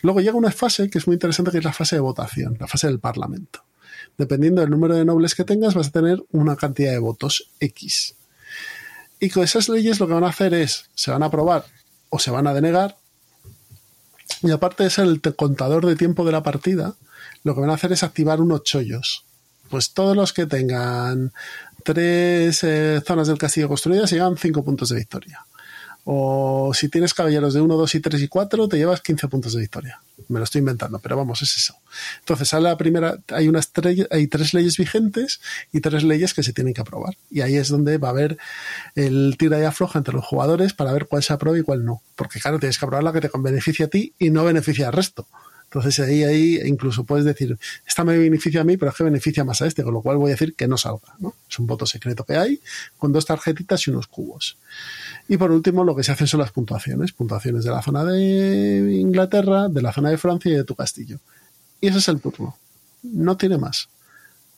Luego 0.02 0.20
llega 0.20 0.36
una 0.36 0.52
fase 0.52 0.88
que 0.88 0.98
es 0.98 1.08
muy 1.08 1.14
interesante, 1.14 1.50
que 1.50 1.58
es 1.58 1.64
la 1.64 1.72
fase 1.72 1.96
de 1.96 2.00
votación, 2.02 2.56
la 2.60 2.68
fase 2.68 2.86
del 2.86 3.00
Parlamento. 3.00 3.64
Dependiendo 4.16 4.60
del 4.60 4.70
número 4.70 4.94
de 4.94 5.04
nobles 5.04 5.34
que 5.34 5.42
tengas, 5.42 5.74
vas 5.74 5.88
a 5.88 5.90
tener 5.90 6.22
una 6.30 6.54
cantidad 6.54 6.92
de 6.92 6.98
votos 7.00 7.50
X. 7.58 8.14
Y 9.18 9.30
con 9.30 9.42
esas 9.42 9.68
leyes 9.68 9.98
lo 9.98 10.06
que 10.06 10.14
van 10.14 10.22
a 10.22 10.28
hacer 10.28 10.54
es, 10.54 10.84
se 10.94 11.10
van 11.10 11.24
a 11.24 11.26
aprobar 11.26 11.64
o 12.10 12.20
se 12.20 12.30
van 12.30 12.46
a 12.46 12.54
denegar, 12.54 12.96
y 14.40 14.52
aparte 14.52 14.84
de 14.84 14.90
ser 14.90 15.06
el 15.06 15.20
contador 15.34 15.84
de 15.84 15.96
tiempo 15.96 16.24
de 16.24 16.30
la 16.30 16.44
partida, 16.44 16.94
lo 17.44 17.54
que 17.54 17.60
van 17.60 17.70
a 17.70 17.74
hacer 17.74 17.92
es 17.92 18.02
activar 18.02 18.40
unos 18.40 18.62
chollos. 18.62 19.24
Pues 19.68 19.92
todos 19.92 20.16
los 20.16 20.32
que 20.32 20.46
tengan 20.46 21.32
tres 21.84 22.62
eh, 22.64 23.00
zonas 23.06 23.28
del 23.28 23.38
castillo 23.38 23.68
construidas 23.68 24.10
llegan 24.10 24.36
cinco 24.36 24.64
puntos 24.64 24.88
de 24.88 24.96
victoria. 24.96 25.46
O 26.04 26.72
si 26.74 26.88
tienes 26.88 27.12
caballeros 27.12 27.52
de 27.52 27.60
1, 27.60 27.76
2 27.76 27.94
y 27.94 28.00
3 28.00 28.22
y 28.22 28.28
4, 28.28 28.68
te 28.68 28.78
llevas 28.78 29.00
15 29.02 29.28
puntos 29.28 29.52
de 29.52 29.60
victoria. 29.60 30.00
Me 30.28 30.38
lo 30.38 30.44
estoy 30.44 30.60
inventando, 30.60 30.98
pero 30.98 31.16
vamos, 31.16 31.42
es 31.42 31.56
eso. 31.56 31.76
Entonces, 32.20 32.48
sale 32.48 32.64
la 32.64 32.76
primera, 32.76 33.18
hay 33.28 33.48
unas 33.48 33.70
tres, 33.70 34.06
hay 34.10 34.26
tres 34.26 34.54
leyes 34.54 34.76
vigentes 34.76 35.40
y 35.72 35.80
tres 35.80 36.02
leyes 36.02 36.32
que 36.32 36.42
se 36.42 36.52
tienen 36.52 36.72
que 36.72 36.80
aprobar. 36.80 37.16
Y 37.30 37.42
ahí 37.42 37.56
es 37.56 37.68
donde 37.68 37.98
va 37.98 38.08
a 38.08 38.12
haber 38.12 38.38
el 38.94 39.36
tira 39.38 39.60
y 39.60 39.64
afloja 39.64 39.98
entre 39.98 40.14
los 40.14 40.24
jugadores 40.24 40.72
para 40.72 40.92
ver 40.92 41.06
cuál 41.06 41.22
se 41.22 41.32
aprueba 41.32 41.58
y 41.58 41.62
cuál 41.62 41.84
no. 41.84 42.02
Porque 42.16 42.40
claro, 42.40 42.58
tienes 42.58 42.78
que 42.78 42.84
aprobar 42.86 43.04
la 43.04 43.12
que 43.12 43.20
te 43.20 43.30
beneficia 43.38 43.86
a 43.86 43.88
ti 43.88 44.14
y 44.18 44.30
no 44.30 44.44
beneficia 44.44 44.86
al 44.86 44.94
resto. 44.94 45.28
Entonces 45.72 46.00
ahí, 46.00 46.24
ahí 46.24 46.60
incluso 46.64 47.04
puedes 47.04 47.24
decir, 47.24 47.56
esta 47.86 48.02
me 48.02 48.18
beneficia 48.18 48.62
a 48.62 48.64
mí, 48.64 48.76
pero 48.76 48.90
es 48.90 48.96
que 48.96 49.04
beneficia 49.04 49.44
más 49.44 49.62
a 49.62 49.68
este, 49.68 49.84
con 49.84 49.94
lo 49.94 50.02
cual 50.02 50.16
voy 50.16 50.30
a 50.30 50.34
decir 50.34 50.56
que 50.56 50.66
no 50.66 50.76
salga. 50.76 51.14
¿no? 51.20 51.32
Es 51.48 51.60
un 51.60 51.68
voto 51.68 51.86
secreto 51.86 52.24
que 52.24 52.36
hay 52.36 52.60
con 52.98 53.12
dos 53.12 53.24
tarjetitas 53.24 53.86
y 53.86 53.90
unos 53.90 54.08
cubos. 54.08 54.58
Y 55.28 55.36
por 55.36 55.52
último, 55.52 55.84
lo 55.84 55.94
que 55.94 56.02
se 56.02 56.10
hacen 56.10 56.26
son 56.26 56.40
las 56.40 56.50
puntuaciones. 56.50 57.12
Puntuaciones 57.12 57.62
de 57.62 57.70
la 57.70 57.82
zona 57.82 58.04
de 58.04 58.98
Inglaterra, 58.98 59.68
de 59.68 59.80
la 59.80 59.92
zona 59.92 60.10
de 60.10 60.18
Francia 60.18 60.50
y 60.50 60.56
de 60.56 60.64
tu 60.64 60.74
castillo. 60.74 61.20
Y 61.80 61.86
ese 61.86 61.98
es 61.98 62.08
el 62.08 62.20
turno. 62.20 62.56
No 63.04 63.36
tiene 63.36 63.56
más. 63.56 63.88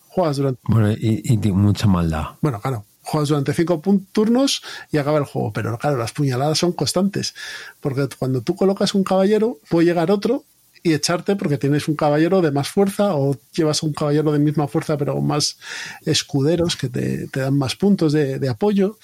Juegas 0.09 0.39
durante. 0.39 0.63
Bueno, 0.65 0.93
y, 0.93 1.23
y 1.25 1.53
mucha 1.53 1.87
maldad. 1.89 2.25
Bueno, 2.41 2.59
claro. 2.59 2.87
Juegas 3.03 3.29
durante 3.29 3.53
cinco 3.53 3.83
turnos 4.13 4.63
y 4.91 4.97
acaba 4.97 5.19
el 5.19 5.25
juego. 5.25 5.53
Pero 5.53 5.77
claro, 5.77 5.99
las 5.99 6.13
puñaladas 6.13 6.57
son 6.57 6.73
constantes. 6.73 7.35
Porque 7.81 8.09
cuando 8.19 8.41
tú 8.41 8.57
colocas 8.57 8.95
un 8.95 9.05
caballero, 9.05 9.59
puede 9.69 9.85
llegar 9.85 10.11
otro 10.11 10.45
y 10.83 10.95
echarte 10.95 11.37
porque 11.37 11.59
tienes 11.59 11.87
un 11.89 11.95
caballero 11.97 12.41
de 12.41 12.51
más 12.51 12.69
fuerza 12.69 13.15
o 13.15 13.37
llevas 13.53 13.83
un 13.83 13.93
caballero 13.93 14.33
de 14.33 14.39
misma 14.39 14.67
fuerza 14.67 14.97
pero 14.97 15.21
más 15.21 15.59
escuderos 16.05 16.77
que 16.77 16.89
te, 16.89 17.29
te 17.29 17.41
dan 17.41 17.57
más 17.57 17.77
puntos 17.77 18.13
de, 18.13 18.39
de 18.39 18.49
apoyo. 18.49 18.91
O 18.91 18.99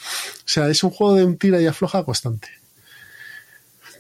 sea, 0.45 0.69
es 0.69 0.83
un 0.83 0.91
juego 0.91 1.15
de 1.15 1.25
un 1.25 1.37
tira 1.37 1.61
y 1.61 1.67
afloja 1.67 2.05
constante. 2.05 2.49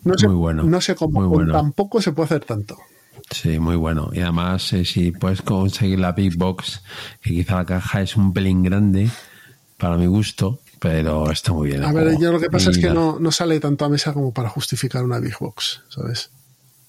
No 0.04 0.16
sé, 0.16 0.28
Muy 0.28 0.36
bueno, 0.36 0.62
no 0.64 0.80
sé 0.80 0.94
cómo 0.94 1.20
muy 1.20 1.28
bueno. 1.28 1.52
tampoco 1.52 2.00
se 2.00 2.12
puede 2.12 2.26
hacer 2.26 2.44
tanto. 2.44 2.78
Sí, 3.30 3.58
muy 3.58 3.76
bueno. 3.76 4.10
Y 4.12 4.20
además, 4.20 4.72
eh, 4.72 4.84
si 4.84 5.10
puedes 5.10 5.42
conseguir 5.42 5.98
la 5.98 6.12
Big 6.12 6.36
Box, 6.36 6.82
que 7.20 7.30
quizá 7.30 7.56
la 7.56 7.66
caja 7.66 8.00
es 8.00 8.16
un 8.16 8.32
pelín 8.32 8.62
grande, 8.62 9.10
para 9.76 9.96
mi 9.96 10.06
gusto, 10.06 10.60
pero 10.80 11.30
está 11.30 11.52
muy 11.52 11.68
bien. 11.68 11.84
A 11.84 11.92
ver, 11.92 12.16
yo 12.18 12.32
lo 12.32 12.40
que 12.40 12.48
pasa 12.48 12.70
es 12.70 12.78
que 12.78 12.90
no, 12.90 13.18
no 13.18 13.30
sale 13.32 13.60
tanto 13.60 13.84
a 13.84 13.88
mesa 13.88 14.12
como 14.12 14.32
para 14.32 14.48
justificar 14.48 15.04
una 15.04 15.18
Big 15.18 15.36
Box, 15.38 15.82
¿sabes? 15.88 16.30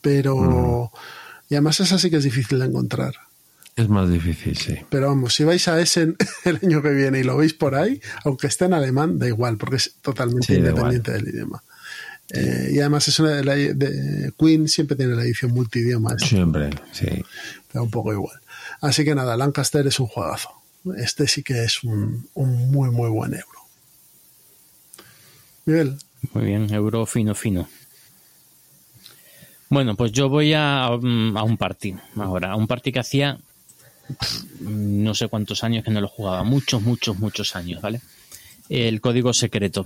Pero. 0.02 0.92
Mm. 0.94 0.98
Y 1.52 1.56
además 1.56 1.80
esa 1.80 1.98
sí 1.98 2.10
que 2.10 2.18
es 2.18 2.24
difícil 2.24 2.60
de 2.60 2.66
encontrar. 2.66 3.16
Es 3.76 3.88
más 3.90 4.10
difícil, 4.10 4.58
sí. 4.58 4.76
Pero 4.90 5.08
vamos, 5.08 5.34
si 5.34 5.44
vais 5.46 5.68
a 5.68 5.80
Essen 5.80 6.16
el 6.46 6.60
año 6.64 6.82
que 6.82 6.90
viene 6.90 7.20
y 7.20 7.24
lo 7.24 7.38
veis 7.38 7.54
por 7.54 7.76
ahí, 7.76 8.02
aunque 8.26 8.48
esté 8.48 8.66
en 8.66 8.74
alemán, 8.74 9.18
da 9.20 9.28
igual, 9.28 9.58
porque 9.58 9.78
es 9.78 9.96
totalmente 10.02 10.48
Sí, 10.48 10.56
independiente 10.56 11.12
del 11.14 11.28
idioma. 11.30 11.64
Eh, 12.32 12.72
y 12.74 12.80
además 12.80 13.08
es 13.08 13.20
una, 13.20 13.42
la- 13.42 13.56
de, 13.56 14.32
Queen 14.38 14.68
siempre 14.68 14.96
tiene 14.96 15.16
la 15.16 15.24
edición 15.24 15.52
multidioma, 15.52 16.16
Siempre, 16.20 16.70
sí. 16.92 17.08
da 17.74 17.82
un 17.82 17.90
poco 17.90 18.14
igual. 18.14 18.40
Así 18.82 19.04
que 19.04 19.16
nada, 19.16 19.36
Lancaster 19.36 19.88
es 19.88 20.00
un 20.00 20.06
juegazo. 20.08 20.50
Este 20.98 21.28
sí 21.28 21.42
que 21.42 21.64
es 21.64 21.84
un, 21.84 22.28
un 22.36 22.70
muy, 22.72 22.92
muy 22.92 23.10
buen 23.10 23.34
euro. 23.34 23.60
Miguel, 25.66 25.98
Muy 26.34 26.46
bien, 26.46 26.72
euro 26.74 27.06
fino, 27.06 27.34
fino. 27.36 27.68
Bueno, 29.70 29.96
pues 29.96 30.12
yo 30.12 30.30
voy 30.30 30.54
a, 30.54 30.90
mm, 31.00 31.38
a 31.38 31.44
un 31.44 31.58
party 31.58 31.94
ahora. 32.18 32.52
A 32.52 32.56
un 32.56 32.68
party 32.68 32.92
que 32.92 33.00
hacía 33.00 33.38
pff, 34.20 34.44
no 34.62 35.14
sé 35.14 35.28
cuántos 35.28 35.64
años 35.64 35.84
que 35.84 35.92
no 35.92 36.02
lo 36.02 36.08
jugaba. 36.08 36.44
Muchos, 36.44 36.82
muchos, 36.82 37.20
muchos 37.20 37.56
años, 37.56 37.82
¿vale? 37.82 38.02
El 38.68 39.00
código 39.02 39.34
secreto. 39.34 39.86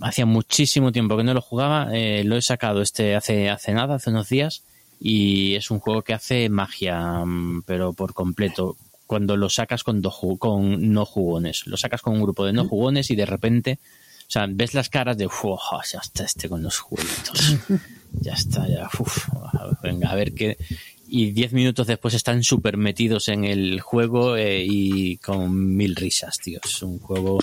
Hacía 0.00 0.26
muchísimo 0.26 0.90
tiempo 0.92 1.16
que 1.16 1.24
no 1.24 1.34
lo 1.34 1.40
jugaba. 1.40 1.88
eh, 1.96 2.24
lo 2.24 2.36
he 2.36 2.42
sacado 2.42 2.82
este 2.82 3.14
hace, 3.14 3.48
hace 3.48 3.72
nada, 3.72 3.94
hace 3.96 4.10
unos 4.10 4.28
días. 4.28 4.62
Y 5.00 5.54
es 5.54 5.70
un 5.70 5.78
juego 5.80 6.02
que 6.02 6.14
hace 6.14 6.48
magia, 6.48 7.24
mm, 7.24 7.62
pero 7.66 7.92
por 7.92 8.12
completo. 8.14 8.76
Cuando 9.06 9.36
lo 9.36 9.50
sacas 9.50 9.84
con, 9.84 10.02
ju- 10.02 10.38
con 10.38 10.92
no 10.92 11.04
jugones. 11.04 11.66
Lo 11.66 11.76
sacas 11.76 12.00
con 12.02 12.14
un 12.14 12.22
grupo 12.22 12.44
de 12.44 12.52
no 12.52 12.66
jugones 12.66 13.10
y 13.10 13.16
de 13.16 13.26
repente 13.26 13.78
o 14.26 14.30
sea, 14.30 14.46
ves 14.48 14.74
las 14.74 14.88
caras 14.88 15.16
de, 15.16 15.26
"Uf, 15.26 15.44
ya 15.92 15.98
está 16.02 16.24
este 16.24 16.48
con 16.48 16.62
los 16.62 16.78
jueguitos. 16.78 17.56
ya 18.20 18.32
está, 18.32 18.66
ya, 18.68 18.88
uf, 18.98 19.28
venga, 19.82 20.10
a 20.10 20.14
ver 20.14 20.34
qué. 20.34 20.56
Y 21.06 21.32
diez 21.32 21.52
minutos 21.52 21.86
después 21.86 22.14
están 22.14 22.42
súper 22.42 22.76
metidos 22.76 23.28
en 23.28 23.44
el 23.44 23.80
juego 23.80 24.36
eh, 24.36 24.64
y 24.66 25.18
con 25.18 25.76
mil 25.76 25.94
risas, 25.94 26.38
tío. 26.38 26.58
Es 26.64 26.82
un 26.82 26.98
juego 26.98 27.38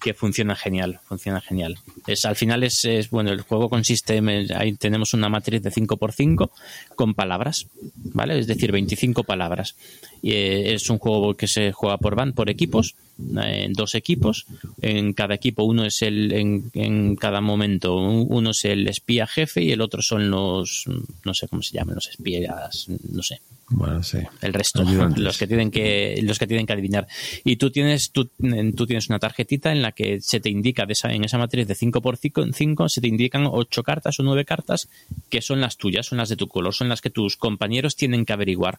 que 0.00 0.14
funciona 0.14 0.54
genial, 0.54 1.00
funciona 1.04 1.40
genial. 1.40 1.78
Es, 2.06 2.24
al 2.24 2.36
final 2.36 2.62
es, 2.62 2.84
es, 2.84 3.10
bueno, 3.10 3.30
el 3.30 3.40
juego 3.40 3.68
consiste, 3.68 4.16
en, 4.16 4.28
ahí 4.52 4.74
tenemos 4.74 5.14
una 5.14 5.28
matriz 5.28 5.62
de 5.62 5.70
5x5 5.70 6.50
con 6.94 7.14
palabras, 7.14 7.66
¿vale? 7.96 8.38
Es 8.38 8.46
decir, 8.46 8.72
25 8.72 9.24
palabras. 9.24 9.76
Y, 10.22 10.32
eh, 10.32 10.74
es 10.74 10.90
un 10.90 10.98
juego 10.98 11.34
que 11.34 11.46
se 11.46 11.72
juega 11.72 11.98
por 11.98 12.14
van, 12.14 12.32
por 12.32 12.50
equipos, 12.50 12.94
en 13.42 13.72
dos 13.72 13.94
equipos. 13.94 14.46
En 14.80 15.12
cada 15.12 15.34
equipo 15.34 15.64
uno 15.64 15.84
es 15.84 16.02
el, 16.02 16.32
en, 16.32 16.70
en 16.74 17.16
cada 17.16 17.40
momento, 17.40 17.96
un- 17.96 18.26
uno 18.28 18.50
es 18.50 18.64
el 18.64 18.86
espía 18.88 19.26
jefe 19.26 19.62
y 19.62 19.72
el 19.72 19.80
otro 19.80 20.02
son 20.02 20.30
los, 20.30 20.84
no 21.24 21.34
sé 21.34 21.48
cómo 21.48 21.62
se 21.62 21.74
llaman, 21.76 21.94
los 21.96 22.08
espías, 22.08 22.86
no 23.10 23.22
sé, 23.22 23.40
Bueno, 23.68 24.02
sí. 24.02 24.18
el 24.42 24.52
resto, 24.52 24.82
Ayudantes. 24.82 25.18
los 25.22 25.38
que 25.38 25.46
tienen 25.46 25.70
que 25.70 26.20
los 26.22 26.38
que 26.38 26.46
tienen 26.46 26.66
que 26.66 26.72
adivinar. 26.72 27.06
Y 27.44 27.56
tú 27.56 27.70
tienes 27.70 28.10
tú, 28.10 28.30
tú 28.76 28.86
tienes 28.86 29.08
una 29.08 29.18
tarjetita 29.18 29.72
en 29.72 29.82
la 29.82 29.92
que 29.92 30.20
se 30.20 30.40
te 30.40 30.48
indica 30.50 30.86
de 30.86 30.92
esa, 30.94 31.12
en 31.12 31.24
esa 31.24 31.38
matriz 31.38 31.66
de 31.66 31.74
5 31.74 32.00
por 32.00 32.16
5 32.18 32.88
se 32.88 33.00
te 33.00 33.08
indican 33.08 33.46
8 33.50 33.82
cartas 33.82 34.18
o 34.20 34.22
9 34.22 34.44
cartas 34.44 34.88
que 35.28 35.42
son 35.42 35.60
las 35.60 35.76
tuyas, 35.76 36.06
son 36.06 36.18
las 36.18 36.28
de 36.28 36.36
tu 36.36 36.48
color, 36.48 36.74
son 36.74 36.88
las 36.88 37.00
que 37.00 37.10
tus 37.10 37.36
compañeros 37.36 37.96
tienen 37.96 38.24
que 38.24 38.32
averiguar. 38.32 38.78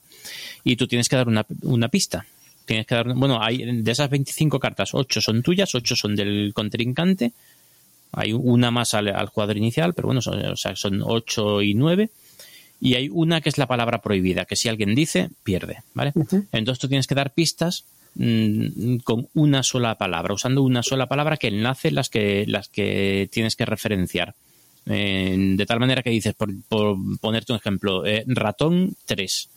Y 0.64 0.76
tú 0.76 0.88
tienes 0.88 1.10
que 1.10 1.16
dar 1.16 1.28
una, 1.28 1.46
una 1.64 1.90
pista. 1.90 2.26
Tienes 2.72 2.88
que 2.88 2.96
dar, 2.96 3.14
bueno, 3.16 3.44
hay 3.44 3.82
de 3.82 3.92
esas 3.92 4.10
25 4.10 4.58
cartas, 4.58 4.92
8 4.94 5.20
son 5.20 5.44
tuyas, 5.44 5.76
8 5.76 5.94
son 5.94 6.16
del 6.16 6.54
contrincante. 6.54 7.34
Hay 8.14 8.32
una 8.32 8.72
más 8.72 8.94
al, 8.94 9.10
al 9.10 9.28
jugador 9.28 9.58
inicial, 9.58 9.94
pero 9.94 10.08
bueno, 10.08 10.22
son, 10.22 10.40
o 10.46 10.56
sea, 10.56 10.74
son 10.78 11.02
8 11.04 11.62
y 11.64 11.74
9 11.74 12.10
y 12.80 12.96
hay 12.96 13.10
una 13.10 13.42
que 13.42 13.50
es 13.50 13.58
la 13.58 13.68
palabra 13.68 14.02
prohibida, 14.02 14.46
que 14.46 14.56
si 14.56 14.70
alguien 14.70 14.96
dice, 14.96 15.30
pierde, 15.44 15.80
¿vale? 15.94 16.14
Entonces 16.54 16.80
tú 16.80 16.88
tienes 16.88 17.08
que 17.08 17.16
dar 17.16 17.34
pistas 17.34 17.84
mm, 18.16 18.98
con 19.04 19.28
una 19.34 19.64
sola 19.64 19.96
palabra, 19.96 20.34
usando 20.34 20.64
una 20.64 20.82
sola 20.82 21.08
palabra 21.08 21.36
que 21.38 21.48
enlace 21.48 21.92
las 21.92 22.10
que, 22.10 22.46
las 22.48 22.70
que 22.70 23.28
tienes 23.34 23.56
que 23.58 23.66
referenciar. 23.66 24.34
Eh, 24.86 25.36
de 25.58 25.66
tal 25.66 25.80
manera 25.82 26.02
que 26.04 26.10
dices, 26.10 26.34
por, 26.36 26.50
por 26.70 26.96
ponerte 27.20 27.52
un 27.52 27.60
ejemplo, 27.60 28.06
eh, 28.06 28.24
ratón 28.28 28.96
3. 29.06 29.50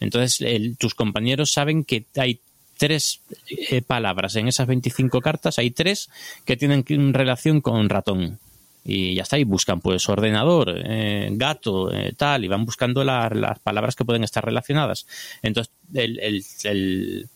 Entonces 0.00 0.40
el- 0.40 0.76
tus 0.78 0.94
compañeros 0.94 1.52
saben 1.52 1.84
que 1.84 2.06
hay 2.16 2.40
tres 2.86 3.20
eh, 3.48 3.80
palabras 3.80 4.34
en 4.34 4.48
esas 4.48 4.66
25 4.66 5.20
cartas, 5.20 5.58
hay 5.60 5.70
tres 5.70 6.10
que 6.44 6.56
tienen 6.56 6.82
que- 6.82 6.96
relación 7.12 7.60
con 7.60 7.88
ratón. 7.88 8.40
Y 8.84 9.14
ya 9.14 9.22
está, 9.22 9.38
y 9.38 9.44
buscan 9.44 9.80
pues 9.80 10.08
ordenador, 10.08 10.74
eh, 10.84 11.28
gato, 11.32 11.92
eh, 11.94 12.12
tal, 12.16 12.44
y 12.44 12.48
van 12.48 12.64
buscando 12.64 13.04
la- 13.04 13.30
las 13.32 13.60
palabras 13.60 13.94
que 13.94 14.04
pueden 14.04 14.24
estar 14.24 14.44
relacionadas. 14.44 15.06
Entonces, 15.42 15.72
el, 15.94 17.28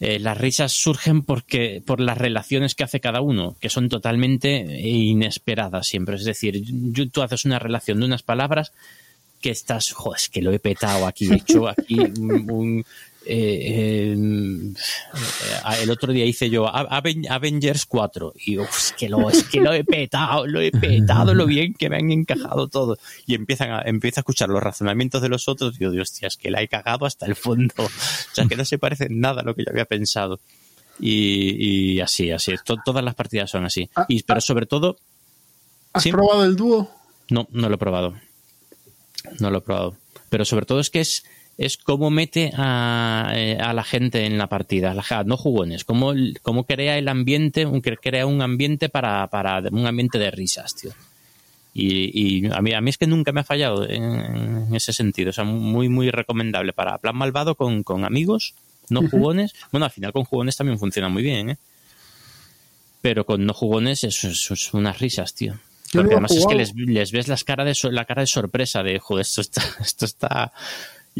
las 0.00 0.38
risas 0.38 0.72
surgen 0.72 1.22
porque 1.22 1.82
por 1.84 2.00
las 2.00 2.16
relaciones 2.16 2.74
que 2.74 2.84
hace 2.84 3.00
cada 3.00 3.20
uno, 3.20 3.56
que 3.60 3.68
son 3.68 3.90
totalmente 3.90 4.48
inesperadas 4.80 5.86
siempre. 5.88 6.16
Es 6.16 6.24
decir, 6.24 6.62
yo- 6.64 7.10
tú 7.10 7.20
haces 7.20 7.44
una 7.44 7.58
relación 7.58 8.00
de 8.00 8.06
unas 8.06 8.22
palabras 8.22 8.72
que 9.42 9.50
estás, 9.50 9.92
joder, 9.92 10.18
es 10.18 10.28
que 10.30 10.40
lo 10.42 10.52
he 10.52 10.58
petado 10.58 11.06
aquí, 11.06 11.28
he 11.30 11.34
hecho 11.36 11.68
aquí 11.68 11.98
un- 12.00 12.84
eh, 13.28 14.14
eh, 14.14 14.72
el 15.82 15.90
otro 15.90 16.12
día 16.12 16.24
hice 16.24 16.48
yo 16.50 16.66
Avengers 16.68 17.86
4 17.86 18.32
y 18.46 18.58
uf, 18.58 18.68
es, 18.76 18.94
que 18.96 19.08
lo, 19.08 19.28
es 19.30 19.44
que 19.44 19.60
lo 19.60 19.72
he 19.72 19.84
petado, 19.84 20.46
lo 20.46 20.60
he 20.60 20.70
petado, 20.72 21.34
lo 21.34 21.46
bien 21.46 21.74
que 21.74 21.88
me 21.90 21.96
han 21.96 22.10
encajado 22.10 22.68
todo. 22.68 22.98
Y 23.26 23.34
empiezan 23.34 23.70
a, 23.70 23.82
empieza 23.82 24.20
a 24.20 24.22
escuchar 24.22 24.48
los 24.48 24.62
razonamientos 24.62 25.20
de 25.22 25.28
los 25.28 25.48
otros 25.48 25.76
y 25.76 25.84
yo 25.84 25.90
digo, 25.90 26.02
hostia, 26.02 26.28
es 26.28 26.36
que 26.36 26.50
la 26.50 26.62
he 26.62 26.68
cagado 26.68 27.06
hasta 27.06 27.26
el 27.26 27.36
fondo. 27.36 27.74
O 27.78 28.34
sea, 28.34 28.46
que 28.46 28.56
no 28.56 28.64
se 28.64 28.78
parece 28.78 29.08
nada 29.10 29.40
a 29.40 29.44
lo 29.44 29.54
que 29.54 29.64
yo 29.64 29.70
había 29.70 29.84
pensado. 29.84 30.38
Y, 31.00 31.94
y 31.96 32.00
así, 32.00 32.30
así. 32.30 32.54
To- 32.64 32.76
todas 32.84 33.04
las 33.04 33.14
partidas 33.14 33.50
son 33.50 33.64
así. 33.64 33.88
Ah, 33.96 34.04
Y, 34.08 34.22
pero 34.22 34.40
sobre 34.40 34.66
todo, 34.66 34.98
¿Has 35.92 36.02
Sí. 36.02 36.10
probado 36.12 36.44
el 36.44 36.54
dúo? 36.56 36.90
no, 37.30 37.48
no 37.50 37.68
lo 37.68 37.74
he 37.74 37.78
probado. 37.78 38.14
No 39.40 39.50
lo 39.50 39.58
he 39.58 39.60
probado. 39.60 39.96
Pero 40.28 40.44
sobre 40.44 40.66
todo 40.66 40.80
es 40.80 40.90
que 40.90 41.00
es, 41.00 41.24
es 41.58 41.76
cómo 41.76 42.08
mete 42.10 42.52
a, 42.56 43.32
eh, 43.34 43.58
a 43.60 43.72
la 43.74 43.82
gente 43.84 44.24
en 44.24 44.38
la 44.38 44.46
partida, 44.46 44.94
ja- 45.02 45.24
no 45.24 45.36
jugones, 45.36 45.84
cómo, 45.84 46.14
cómo 46.42 46.64
crea 46.64 46.96
el 46.98 47.08
ambiente, 47.08 47.66
un- 47.66 47.80
crea 47.80 48.24
un 48.26 48.40
ambiente 48.40 48.88
para, 48.88 49.26
para 49.26 49.58
un 49.72 49.86
ambiente 49.86 50.18
de 50.18 50.30
risas, 50.30 50.74
tío. 50.76 50.92
Y, 51.74 52.44
y 52.44 52.46
a, 52.50 52.60
mí, 52.62 52.72
a 52.72 52.80
mí 52.80 52.90
es 52.90 52.96
que 52.98 53.06
nunca 53.06 53.32
me 53.32 53.40
ha 53.40 53.44
fallado 53.44 53.88
en, 53.88 54.02
en 54.02 54.74
ese 54.74 54.92
sentido. 54.92 55.30
O 55.30 55.32
sea, 55.32 55.44
muy, 55.44 55.88
muy 55.88 56.10
recomendable 56.10 56.72
para 56.72 56.96
plan 56.98 57.14
malvado 57.16 57.54
con, 57.56 57.82
con 57.82 58.04
amigos, 58.04 58.54
no 58.88 59.02
jugones. 59.08 59.54
Bueno, 59.70 59.84
al 59.84 59.92
final 59.92 60.12
con 60.12 60.24
jugones 60.24 60.56
también 60.56 60.78
funciona 60.78 61.08
muy 61.08 61.22
bien, 61.22 61.50
¿eh? 61.50 61.56
Pero 63.00 63.24
con 63.26 63.46
no 63.46 63.52
jugones 63.54 64.02
es, 64.04 64.24
es 64.24 64.74
unas 64.74 64.98
risas, 64.98 65.34
tío. 65.34 65.54
Porque 66.02 66.14
además 66.14 66.32
es 66.32 66.46
que 66.46 66.54
les, 66.56 66.74
les 66.74 67.12
ves 67.12 67.28
las 67.28 67.44
cara 67.44 67.64
de, 67.64 67.76
la 67.92 68.04
cara 68.04 68.22
de 68.22 68.26
sorpresa 68.26 68.82
de, 68.82 68.98
joder, 68.98 69.22
esto 69.22 69.40
está, 69.40 69.62
esto 69.80 70.04
está... 70.04 70.52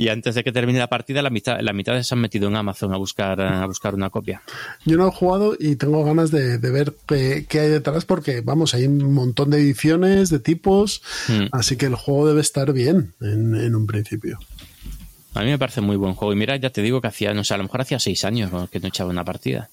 Y 0.01 0.11
antes 0.11 0.37
de 0.37 0.45
que 0.45 0.53
termine 0.53 0.79
la 0.79 0.87
partida, 0.87 1.23
la 1.23 1.31
mitad, 1.31 1.59
la 1.61 1.73
mitad 1.73 2.01
se 2.01 2.15
han 2.15 2.21
metido 2.21 2.47
en 2.47 2.55
Amazon 2.55 2.95
a 2.95 2.97
buscar, 2.97 3.41
a 3.41 3.67
buscar 3.67 3.97
una 3.97 4.11
copia. 4.11 4.43
Yo 4.85 4.97
no 4.97 5.09
he 5.09 5.11
jugado 5.11 5.57
y 5.59 5.75
tengo 5.75 6.05
ganas 6.05 6.31
de, 6.31 6.59
de 6.59 6.71
ver 6.71 6.95
qué, 7.05 7.47
qué 7.49 7.59
hay 7.59 7.69
detrás 7.69 8.05
porque, 8.05 8.41
vamos, 8.41 8.75
hay 8.75 8.87
un 8.87 9.13
montón 9.13 9.51
de 9.51 9.59
ediciones, 9.59 10.31
de 10.31 10.39
tipos, 10.39 11.03
Mm. 11.29 11.47
así 11.51 11.77
que 11.77 11.87
el 11.87 11.97
juego 11.97 12.29
debe 12.29 12.41
estar 12.41 12.73
bien 12.73 13.13
en, 13.21 13.57
en 13.57 13.75
un 13.75 13.89
principio. 13.89 14.39
A 15.35 15.41
mí 15.41 15.47
me 15.47 15.59
parece 15.59 15.81
muy 15.81 15.97
buen 15.97 16.15
juego. 16.15 16.33
Y 16.33 16.37
mira, 16.37 16.55
ya 16.55 16.71
te 16.71 16.81
digo 16.81 17.01
que 17.01 17.09
hacía, 17.09 17.35
no 17.35 17.43
sé, 17.43 17.55
a 17.55 17.57
lo 17.57 17.65
mejor 17.65 17.81
hacía 17.81 17.99
seis 17.99 18.25
años 18.25 18.53
¿no? 18.53 18.69
que 18.69 18.79
no 18.79 18.87
echaba 18.87 19.11
una 19.11 19.25
partida. 19.25 19.69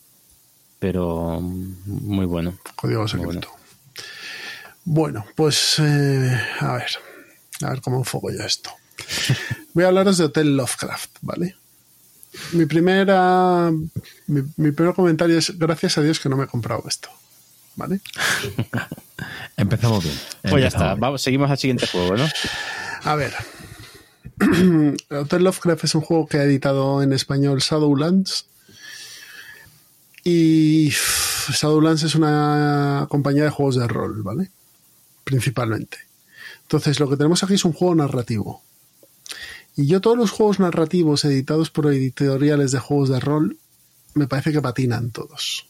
Pero 0.79 1.39
mm, 1.39 1.75
muy 1.85 2.25
bueno. 2.25 2.57
Código 2.75 3.07
secreto. 3.07 3.49
Bueno, 4.85 5.23
pues 5.35 5.75
eh, 5.79 6.35
a 6.61 6.73
ver, 6.73 6.87
a 7.61 7.69
ver 7.69 7.81
cómo 7.81 7.97
enfoco 7.99 8.31
yo 8.31 8.43
esto. 8.43 8.71
Voy 9.73 9.83
a 9.83 9.87
hablaros 9.87 10.17
de 10.17 10.25
Hotel 10.25 10.55
Lovecraft, 10.55 11.17
¿vale? 11.21 11.55
Mi 12.51 12.65
primera, 12.65 13.71
mi, 14.27 14.41
mi 14.57 14.71
primer 14.71 14.93
comentario 14.93 15.37
es 15.37 15.57
gracias 15.57 15.97
a 15.97 16.01
Dios 16.01 16.19
que 16.19 16.29
no 16.29 16.35
me 16.37 16.45
he 16.45 16.47
comprado 16.47 16.83
esto, 16.87 17.09
¿vale? 17.75 18.01
Empezamos 19.57 20.03
bien. 20.03 20.19
Pues 20.49 20.61
ya 20.61 20.67
está. 20.67 20.89
bien. 20.89 20.99
Vamos, 20.99 21.21
seguimos 21.21 21.49
al 21.49 21.57
siguiente 21.57 21.87
juego, 21.87 22.17
¿no? 22.17 22.27
A 23.03 23.15
ver. 23.15 23.33
Hotel 25.09 25.43
Lovecraft 25.43 25.85
es 25.85 25.95
un 25.95 26.01
juego 26.01 26.27
que 26.27 26.37
ha 26.37 26.43
editado 26.43 27.01
en 27.01 27.13
español 27.13 27.59
Shadowlands. 27.59 28.47
Y 30.23 30.89
Shadowlands 30.89 32.03
es 32.03 32.15
una 32.15 33.05
compañía 33.09 33.43
de 33.43 33.49
juegos 33.49 33.75
de 33.75 33.87
rol, 33.87 34.23
¿vale? 34.23 34.49
Principalmente. 35.23 35.97
Entonces, 36.63 36.99
lo 36.99 37.09
que 37.09 37.15
tenemos 37.15 37.43
aquí 37.43 37.53
es 37.53 37.65
un 37.65 37.73
juego 37.73 37.95
narrativo. 37.95 38.63
Y 39.75 39.87
yo 39.87 40.01
todos 40.01 40.17
los 40.17 40.31
juegos 40.31 40.59
narrativos 40.59 41.25
editados 41.25 41.69
por 41.69 41.87
editoriales 41.87 42.71
de 42.71 42.79
juegos 42.79 43.09
de 43.09 43.19
rol, 43.19 43.57
me 44.13 44.27
parece 44.27 44.51
que 44.51 44.61
patinan 44.61 45.11
todos. 45.11 45.67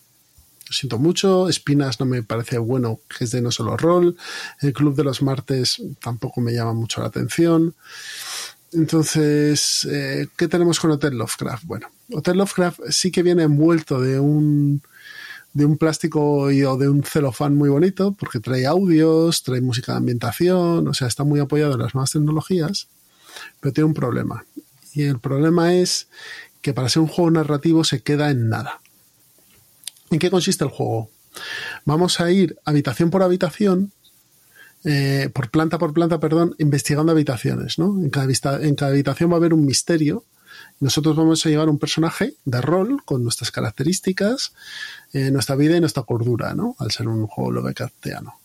Lo 0.68 0.74
siento 0.74 0.98
mucho, 0.98 1.50
Espinas 1.50 2.00
no 2.00 2.06
me 2.06 2.24
parece 2.24 2.58
bueno, 2.58 3.00
que 3.18 3.26
es 3.26 3.32
de 3.32 3.42
no 3.42 3.52
solo 3.52 3.78
rol, 3.78 4.18
el 4.62 4.74
Club 4.74 4.96
de 4.96 5.04
los 5.04 5.22
Martes 5.22 5.82
tampoco 6.00 6.42
me 6.42 6.54
llama 6.54 6.74
mucho 6.74 7.02
la 7.02 7.08
atención. 7.08 7.76
Entonces, 8.74 9.88
eh, 9.90 10.28
¿qué 10.36 10.48
tenemos 10.48 10.80
con 10.80 10.92
Hotel 10.92 11.18
Lovecraft? 11.18 11.66
Bueno, 11.66 11.88
Hotel 12.12 12.38
Lovecraft 12.38 12.80
sí 12.90 13.12
que 13.12 13.24
viene 13.24 13.44
envuelto 13.44 14.02
de 14.02 14.20
un 14.20 14.82
de 15.54 15.66
un 15.66 15.78
plástico 15.78 16.52
y, 16.52 16.64
o 16.66 16.76
de 16.76 16.90
un 16.90 17.02
celofán 17.02 17.56
muy 17.56 17.70
bonito, 17.70 18.12
porque 18.12 18.42
trae 18.42 18.66
audios, 18.66 19.42
trae 19.42 19.62
música 19.62 19.94
de 19.94 20.00
ambientación, 20.00 20.86
o 20.86 20.94
sea, 20.94 21.08
está 21.08 21.24
muy 21.24 21.40
apoyado 21.40 21.76
en 21.76 21.80
las 21.80 21.96
nuevas 21.96 22.12
tecnologías, 22.12 22.90
pero 23.60 23.74
tiene 23.74 23.88
un 23.88 23.94
problema. 23.94 24.46
Y 24.94 25.04
el 25.04 25.20
problema 25.20 25.74
es 25.74 26.08
que 26.62 26.74
para 26.74 26.90
ser 26.90 27.02
un 27.02 27.08
juego 27.08 27.32
narrativo 27.32 27.84
se 27.84 28.02
queda 28.02 28.32
en 28.32 28.50
nada. 28.50 28.80
¿En 30.10 30.20
qué 30.20 30.30
consiste 30.30 30.64
el 30.64 30.70
juego? 30.70 31.10
Vamos 31.84 32.20
a 32.20 32.32
ir 32.32 32.58
habitación 32.66 33.10
por 33.10 33.24
habitación, 33.24 33.92
eh, 34.84 35.30
por 35.34 35.50
planta 35.50 35.78
por 35.78 35.94
planta, 35.94 36.20
perdón, 36.20 36.56
investigando 36.58 37.12
habitaciones, 37.12 37.78
¿no? 37.80 38.00
En 38.02 38.10
cada, 38.10 38.62
en 38.62 38.76
cada 38.76 38.92
habitación 38.92 39.30
va 39.30 39.36
a 39.36 39.38
haber 39.38 39.54
un 39.54 39.66
misterio. 39.66 40.24
Nosotros 40.80 41.16
vamos 41.16 41.46
a 41.46 41.50
llevar 41.50 41.70
un 41.70 41.80
personaje 41.80 42.36
de 42.46 42.62
rol 42.62 43.04
con 43.04 43.24
nuestras 43.24 43.52
características, 43.52 44.54
eh, 45.14 45.32
nuestra 45.32 45.56
vida 45.56 45.76
y 45.76 45.80
nuestra 45.80 46.04
cordura, 46.04 46.54
¿no? 46.54 46.76
Al 46.80 46.92
ser 46.92 47.08
un 47.08 47.28
juego 47.28 47.52
Lovecraftiano. 47.52 48.40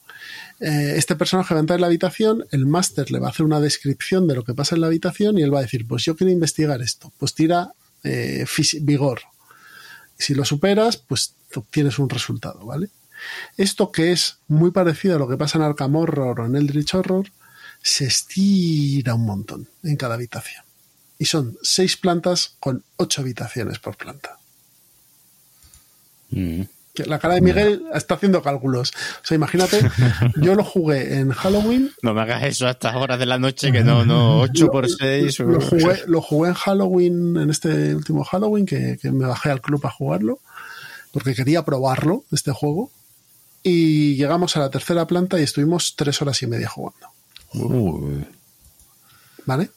Eh, 0.61 0.95
este 0.97 1.17
personaje 1.17 1.55
va 1.55 1.61
a 1.61 1.63
entrar 1.63 1.79
en 1.79 1.83
la 1.83 1.87
habitación, 1.87 2.45
el 2.51 2.67
máster 2.67 3.11
le 3.11 3.19
va 3.19 3.29
a 3.29 3.31
hacer 3.31 3.47
una 3.47 3.61
descripción 3.61 4.27
de 4.27 4.35
lo 4.35 4.45
que 4.45 4.55
pasa 4.55 4.75
en 4.75 4.83
la 4.83 4.89
habitación 4.89 5.39
y 5.39 5.43
él 5.43 5.53
va 5.53 5.61
a 5.61 5.63
decir, 5.63 5.87
pues 5.87 6.05
yo 6.05 6.17
quiero 6.17 6.33
investigar 6.33 6.83
esto, 6.83 7.13
pues 7.19 7.35
tira 7.35 7.73
eh, 8.05 8.47
vigor. 8.83 9.23
Si 10.19 10.35
lo 10.35 10.45
superas, 10.45 10.97
pues 10.99 11.35
obtienes 11.55 11.99
un 11.99 12.11
resultado, 12.11 12.67
¿vale? 12.67 12.91
Esto 13.57 13.91
que 13.91 14.13
es 14.13 14.39
muy 14.49 14.71
parecido 14.71 15.17
a 15.17 15.19
lo 15.19 15.29
que 15.29 15.37
pasa 15.37 15.59
en 15.59 15.65
Arkham 15.65 15.97
Horror 15.97 16.41
o 16.41 16.47
en 16.47 16.57
Eldritch 16.57 16.95
Horror, 16.95 17.31
se 17.83 18.07
estira 18.07 19.15
un 19.15 19.25
montón 19.25 19.69
en 19.83 19.97
cada 19.97 20.15
habitación. 20.15 20.65
Y 21.19 21.27
son 21.27 21.59
seis 21.63 21.97
plantas 21.97 22.57
con 22.61 22.85
ocho 22.97 23.21
habitaciones 23.21 23.79
por 23.79 23.97
planta. 23.97 24.39
Mm. 26.31 26.63
Que 26.95 27.05
La 27.05 27.19
cara 27.19 27.35
de 27.35 27.41
Miguel 27.41 27.85
está 27.95 28.15
haciendo 28.15 28.43
cálculos. 28.43 28.91
O 29.23 29.27
sea, 29.27 29.37
imagínate, 29.37 29.81
yo 30.37 30.55
lo 30.55 30.65
jugué 30.65 31.19
en 31.19 31.31
Halloween. 31.31 31.91
No 32.03 32.15
me 32.15 32.23
hagas 32.23 32.43
eso 32.45 32.67
a 32.67 32.71
estas 32.71 32.97
horas 32.97 33.19
de 33.19 33.27
la 33.27 33.39
noche, 33.39 33.71
que 33.71 33.85
no, 33.85 34.05
no, 34.05 34.41
8 34.41 34.69
por 34.69 34.89
6. 34.89 35.39
Lo 35.41 35.61
jugué, 35.61 36.03
lo 36.07 36.21
jugué 36.21 36.49
en 36.49 36.55
Halloween, 36.55 37.37
en 37.37 37.51
este 37.51 37.95
último 37.95 38.25
Halloween, 38.25 38.67
que, 38.67 38.99
que 39.01 39.13
me 39.13 39.27
bajé 39.27 39.51
al 39.51 39.61
club 39.61 39.87
a 39.87 39.91
jugarlo, 39.91 40.41
porque 41.13 41.35
quería 41.35 41.65
probarlo, 41.65 42.25
este 42.33 42.51
juego. 42.51 42.91
Y 43.63 44.17
llegamos 44.17 44.57
a 44.57 44.61
la 44.61 44.71
tercera 44.71 45.07
planta 45.07 45.39
y 45.39 45.43
estuvimos 45.43 45.95
tres 45.95 46.21
horas 46.23 46.43
y 46.43 46.47
media 46.47 46.69
jugando. 46.69 47.09
Uy. 47.53 48.27
¿Vale? 49.45 49.71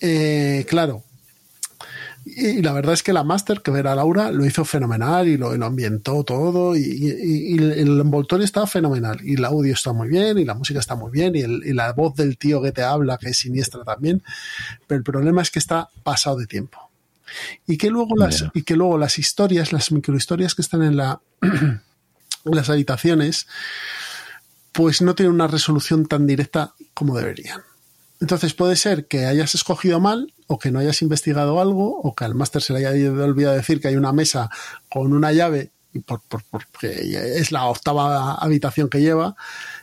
Eh, 0.00 0.64
claro. 0.68 1.02
Y, 2.28 2.60
la 2.60 2.72
verdad 2.72 2.92
es 2.94 3.04
que 3.04 3.12
la 3.12 3.22
Master, 3.22 3.62
que 3.62 3.70
era 3.70 3.94
Laura, 3.94 4.32
lo 4.32 4.44
hizo 4.44 4.64
fenomenal 4.64 5.28
y 5.28 5.36
lo, 5.36 5.54
y 5.54 5.58
lo 5.58 5.66
ambientó 5.66 6.24
todo. 6.24 6.74
Y, 6.74 6.80
y- 6.80 7.54
y 7.54 7.56
el 7.56 8.00
envoltorio 8.00 8.44
estaba 8.44 8.66
fenomenal. 8.66 9.20
Y 9.22 9.34
el 9.34 9.44
audio 9.44 9.72
está 9.72 9.92
muy 9.92 10.08
bien, 10.08 10.36
y 10.36 10.44
la 10.44 10.54
música 10.54 10.80
está 10.80 10.96
muy 10.96 11.12
bien, 11.12 11.36
y, 11.36 11.42
el- 11.42 11.62
y 11.64 11.72
la 11.72 11.92
voz 11.92 12.16
del 12.16 12.36
tío 12.36 12.60
que 12.60 12.72
te 12.72 12.82
habla, 12.82 13.16
que 13.16 13.28
es 13.30 13.38
siniestra 13.38 13.84
también. 13.84 14.24
Pero 14.88 14.98
el 14.98 15.04
problema 15.04 15.40
es 15.40 15.52
que 15.52 15.60
está 15.60 15.88
pasado 16.02 16.36
de 16.38 16.46
tiempo. 16.48 16.90
Y 17.66 17.76
que 17.76 17.90
luego 17.90 18.16
las, 18.16 18.42
y 18.54 18.62
que 18.62 18.74
luego 18.76 18.98
las 18.98 19.18
historias, 19.20 19.72
las 19.72 19.92
microhistorias 19.92 20.54
que 20.56 20.62
están 20.62 20.82
en 20.82 20.96
la 20.96 21.20
en 21.42 21.80
las 22.44 22.70
habitaciones, 22.70 23.46
pues 24.72 25.00
no 25.00 25.14
tienen 25.14 25.32
una 25.34 25.46
resolución 25.46 26.06
tan 26.06 26.26
directa 26.26 26.74
como 26.92 27.16
deberían. 27.16 27.60
Entonces 28.20 28.54
puede 28.54 28.76
ser 28.76 29.06
que 29.06 29.26
hayas 29.26 29.54
escogido 29.54 30.00
mal 30.00 30.32
o 30.46 30.58
que 30.58 30.70
no 30.70 30.78
hayas 30.78 31.02
investigado 31.02 31.60
algo 31.60 32.00
o 32.00 32.14
que 32.14 32.24
al 32.24 32.34
máster 32.34 32.62
se 32.62 32.72
le 32.72 32.86
haya 32.86 33.10
olvidado 33.10 33.54
decir 33.56 33.80
que 33.80 33.88
hay 33.88 33.96
una 33.96 34.12
mesa 34.12 34.48
con 34.90 35.12
una 35.12 35.32
llave 35.32 35.70
y 35.92 35.98
por, 36.00 36.22
por- 36.22 36.42
porque 36.50 37.38
es 37.38 37.52
la 37.52 37.66
octava 37.66 38.34
habitación 38.34 38.88
que 38.88 39.00
lleva 39.00 39.36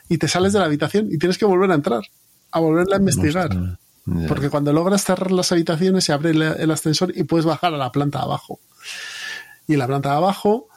y 0.08 0.18
te 0.18 0.26
sales 0.28 0.52
de 0.52 0.58
la 0.58 0.64
habitación 0.66 1.08
y 1.12 1.18
tienes 1.18 1.38
que 1.38 1.44
volver 1.44 1.70
a 1.70 1.74
entrar, 1.74 2.02
a 2.50 2.60
volverla 2.60 2.96
a 2.96 2.98
investigar. 2.98 3.78
Porque 4.28 4.50
cuando 4.50 4.72
logras 4.72 5.02
cerrar 5.04 5.30
las 5.32 5.50
habitaciones 5.52 6.04
se 6.04 6.12
abre 6.12 6.30
el, 6.30 6.42
el 6.42 6.70
ascensor 6.70 7.12
y 7.16 7.24
puedes 7.24 7.46
bajar 7.46 7.72
a 7.72 7.78
la 7.78 7.90
planta 7.90 8.18
de 8.18 8.24
abajo. 8.24 8.60
Y 9.66 9.72
en 9.74 9.78
la 9.78 9.86
planta 9.86 10.10
de 10.10 10.16
abajo 10.16 10.68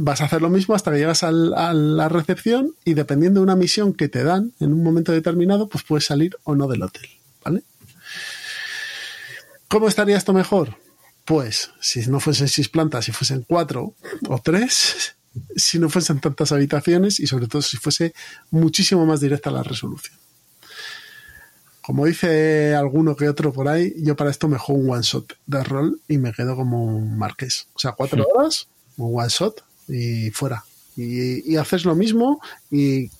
vas 0.00 0.20
a 0.20 0.24
hacer 0.26 0.42
lo 0.42 0.48
mismo 0.50 0.74
hasta 0.74 0.90
que 0.90 0.98
llegas 0.98 1.22
al- 1.22 1.54
a 1.54 1.72
la 1.72 2.08
recepción 2.08 2.74
y 2.84 2.94
dependiendo 2.94 3.40
de 3.40 3.44
una 3.44 3.56
misión 3.56 3.92
que 3.94 4.08
te 4.08 4.22
dan 4.24 4.52
en 4.60 4.72
un 4.72 4.82
momento 4.82 5.12
determinado, 5.12 5.68
pues 5.68 5.84
puedes 5.84 6.04
salir 6.06 6.36
o 6.44 6.54
no 6.54 6.68
del 6.68 6.82
hotel. 6.82 7.08
¿Vale? 7.44 7.62
¿Cómo 9.68 9.88
estaría 9.88 10.16
esto 10.16 10.32
mejor? 10.32 10.76
Pues 11.24 11.70
si 11.80 12.00
no 12.08 12.20
fuesen 12.20 12.48
seis 12.48 12.68
plantas, 12.68 13.04
si 13.04 13.12
fuesen 13.12 13.44
cuatro 13.48 13.94
o 14.28 14.38
tres, 14.40 15.14
si 15.56 15.78
no 15.78 15.88
fuesen 15.88 16.20
tantas 16.20 16.52
habitaciones 16.52 17.20
y 17.20 17.26
sobre 17.26 17.46
todo 17.48 17.62
si 17.62 17.76
fuese 17.76 18.12
muchísimo 18.50 19.06
más 19.06 19.20
directa 19.20 19.50
la 19.50 19.62
resolución. 19.62 20.16
Como 21.80 22.06
dice 22.06 22.74
alguno 22.76 23.16
que 23.16 23.28
otro 23.28 23.52
por 23.52 23.66
ahí, 23.66 23.92
yo 23.98 24.14
para 24.14 24.30
esto 24.30 24.46
me 24.46 24.56
juego 24.58 24.80
un 24.80 24.90
one 24.90 25.02
shot 25.02 25.36
de 25.46 25.64
rol 25.64 26.00
y 26.06 26.18
me 26.18 26.32
quedo 26.32 26.54
como 26.54 26.84
un 26.84 27.18
marqués. 27.18 27.66
O 27.74 27.78
sea, 27.80 27.92
cuatro 27.92 28.24
horas, 28.34 28.68
un 28.96 29.18
one 29.18 29.28
shot 29.28 29.64
y 29.88 30.30
fuera. 30.30 30.64
Y, 30.96 31.52
y 31.52 31.56
haces 31.56 31.84
lo 31.84 31.94
mismo 31.94 32.40
y 32.70 33.10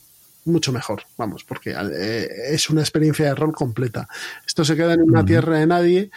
mucho 0.44 0.72
mejor, 0.72 1.04
vamos, 1.16 1.44
porque 1.44 1.70
eh, 1.70 2.28
es 2.50 2.68
una 2.68 2.80
experiencia 2.80 3.26
de 3.26 3.34
rol 3.34 3.52
completa. 3.52 4.08
Esto 4.46 4.64
se 4.64 4.76
queda 4.76 4.94
en 4.94 5.02
una 5.02 5.24
tierra 5.24 5.58
de 5.58 5.66
nadie 5.66 6.10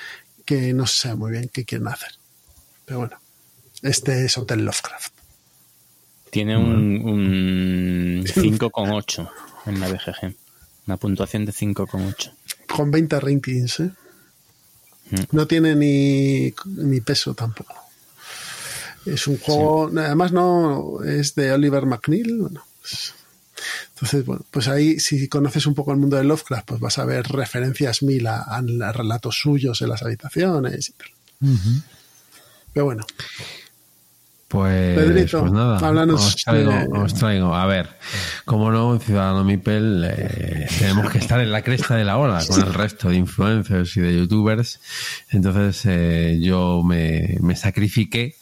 que 0.46 0.74
no 0.74 0.88
se 0.88 1.00
sabe 1.00 1.16
muy 1.16 1.32
bien 1.32 1.50
qué 1.52 1.66
quieren 1.66 1.88
hacer. 1.88 2.12
Pero 2.86 3.00
bueno, 3.00 3.18
este 3.82 4.26
es 4.26 4.38
Hotel 4.38 4.66
Lovecraft. 4.66 5.14
Tiene 6.30 6.58
un, 6.58 7.02
un 7.04 8.24
5,8 8.26 9.30
en 9.68 9.80
la 9.80 9.88
BGG. 9.88 10.36
Una 10.88 10.98
puntuación 10.98 11.46
de 11.46 11.52
5,8. 11.52 12.32
Con 12.68 12.92
20 12.92 13.20
ratings, 13.20 13.80
¿eh? 13.80 13.92
Mm. 15.12 15.16
No 15.32 15.48
tiene 15.48 15.76
ni, 15.76 16.54
ni 16.66 17.02
peso 17.02 17.34
tampoco. 17.34 17.74
Es 19.06 19.28
un 19.28 19.38
juego, 19.38 19.92
además 19.96 20.32
no 20.32 21.04
es 21.04 21.36
de 21.36 21.52
Oliver 21.52 21.86
McNeil. 21.86 22.38
Bueno, 22.40 22.64
pues- 22.82 23.14
entonces, 23.94 24.26
bueno, 24.26 24.44
pues 24.52 24.68
ahí 24.68 25.00
si 25.00 25.28
conoces 25.30 25.66
un 25.66 25.74
poco 25.76 25.92
el 25.94 25.98
mundo 25.98 26.18
de 26.18 26.24
Lovecraft, 26.26 26.66
pues 26.68 26.80
vas 26.82 26.98
a 27.00 27.06
ver 27.06 27.26
referencias 27.28 28.04
mil 28.04 28.28
a, 28.28 28.42
a 28.42 28.62
relatos 28.92 29.38
suyos 29.40 29.82
en 29.82 29.90
las 29.90 30.04
habitaciones 30.04 30.90
y 30.90 30.94
tal. 30.94 31.08
Pero 32.74 32.86
bueno, 32.86 33.06
Pues, 34.48 34.98
Pedrito, 34.98 35.40
pues 35.42 35.52
nada, 35.54 35.80
háblanos 35.80 36.24
os 36.24 36.36
traigo, 36.44 36.72
de- 36.72 36.88
os 37.00 37.14
traigo. 37.16 37.56
A 37.56 37.66
ver, 37.66 37.98
como 38.46 38.72
no, 38.72 39.00
Ciudadano 39.00 39.44
Mipel 39.44 40.06
eh, 40.08 40.68
tenemos 40.78 41.10
que 41.12 41.18
estar 41.18 41.40
en 41.40 41.52
la 41.52 41.62
cresta 41.64 41.96
de 41.96 42.04
la 42.04 42.18
ola 42.18 42.44
con 42.48 42.62
el 42.62 42.74
resto 42.74 43.10
de 43.10 43.16
influencers 43.16 43.98
y 43.98 44.02
de 44.02 44.16
youtubers. 44.18 44.80
Entonces 45.32 45.82
eh, 45.86 46.40
yo 46.42 46.84
me, 46.84 47.38
me 47.42 47.56
sacrifiqué 47.56 48.36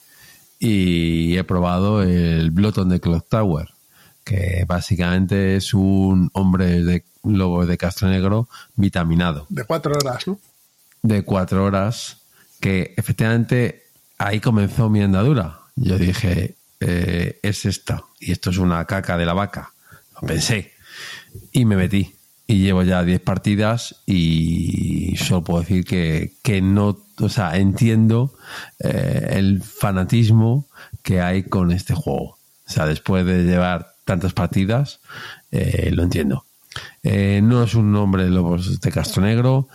y 0.63 1.37
he 1.37 1.43
probado 1.43 2.03
el 2.03 2.49
Bloton 2.51 2.87
de 2.87 3.01
Clock 3.01 3.27
Tower, 3.27 3.67
que 4.23 4.63
básicamente 4.65 5.57
es 5.57 5.73
un 5.73 6.29
hombre 6.31 6.83
de 6.83 7.03
lobo 7.21 7.65
de 7.65 7.77
Castro 7.77 8.07
Negro 8.07 8.47
vitaminado 8.75 9.45
de 9.49 9.65
cuatro 9.65 9.93
horas, 9.93 10.25
¿no? 10.25 10.39
de 11.01 11.23
cuatro 11.23 11.65
horas 11.65 12.21
que 12.61 12.93
efectivamente 12.95 13.87
ahí 14.17 14.39
comenzó 14.39 14.89
mi 14.89 15.01
andadura. 15.01 15.59
Yo 15.75 15.97
dije, 15.97 16.55
eh, 16.79 17.39
es 17.43 17.65
esta, 17.65 18.05
y 18.21 18.31
esto 18.31 18.49
es 18.49 18.57
una 18.57 18.85
caca 18.85 19.17
de 19.17 19.25
la 19.25 19.33
vaca. 19.33 19.73
Lo 20.13 20.25
pensé. 20.25 20.71
Y 21.51 21.65
me 21.65 21.75
metí. 21.75 22.15
Y 22.53 22.59
llevo 22.59 22.83
ya 22.83 23.03
10 23.03 23.19
partidas 23.21 23.95
y 24.05 25.15
solo 25.17 25.43
puedo 25.43 25.61
decir 25.61 25.85
que, 25.85 26.33
que 26.43 26.61
no, 26.61 26.99
o 27.19 27.27
sea, 27.27 27.57
entiendo 27.57 28.35
eh, 28.77 29.29
el 29.31 29.63
fanatismo 29.63 30.67
que 31.01 31.19
hay 31.19 31.41
con 31.41 31.71
este 31.71 31.95
juego. 31.95 32.37
O 32.67 32.71
sea, 32.71 32.85
después 32.85 33.25
de 33.25 33.45
llevar 33.45 33.95
tantas 34.05 34.33
partidas, 34.33 34.99
eh, 35.51 35.89
lo 35.93 36.03
entiendo. 36.03 36.45
Eh, 37.01 37.41
no 37.43 37.63
es 37.63 37.73
un 37.73 37.91
nombre 37.91 38.25
de 38.25 38.29
Lobos 38.29 38.79
de 38.79 38.91
Castro 38.91 39.23
Negro. 39.23 39.67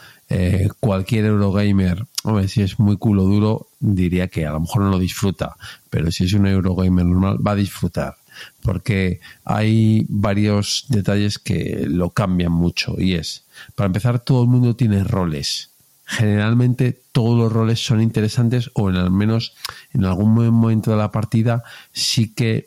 Cualquier 0.79 1.25
Eurogamer, 1.25 2.07
hombre, 2.23 2.47
si 2.47 2.63
es 2.63 2.79
muy 2.79 2.97
culo 2.97 3.25
duro, 3.25 3.71
diría 3.81 4.29
que 4.29 4.47
a 4.47 4.53
lo 4.53 4.61
mejor 4.61 4.83
no 4.83 4.91
lo 4.91 5.01
disfruta, 5.01 5.57
pero 5.91 6.13
si 6.13 6.27
es 6.27 6.33
un 6.33 6.47
Eurogamer 6.47 7.07
normal, 7.07 7.39
va 7.45 7.53
a 7.53 7.57
disfrutar. 7.57 8.15
Porque 8.63 9.21
hay 9.45 10.07
varios 10.09 10.87
detalles 10.89 11.39
que 11.39 11.85
lo 11.89 12.11
cambian 12.11 12.53
mucho. 12.53 12.95
Y 12.99 13.15
es, 13.15 13.45
para 13.75 13.87
empezar, 13.87 14.21
todo 14.21 14.43
el 14.43 14.49
mundo 14.49 14.77
tiene 14.77 15.05
roles. 15.05 15.71
Generalmente 16.07 17.03
todos 17.13 17.39
los 17.39 17.53
roles 17.53 17.85
son 17.85 18.01
interesantes 18.01 18.71
o 18.75 18.89
en 18.89 18.97
al 18.97 19.11
menos 19.11 19.53
en 19.93 20.07
algún 20.07 20.33
momento 20.35 20.91
de 20.91 20.97
la 20.97 21.13
partida 21.13 21.63
sí 21.93 22.33
que 22.35 22.65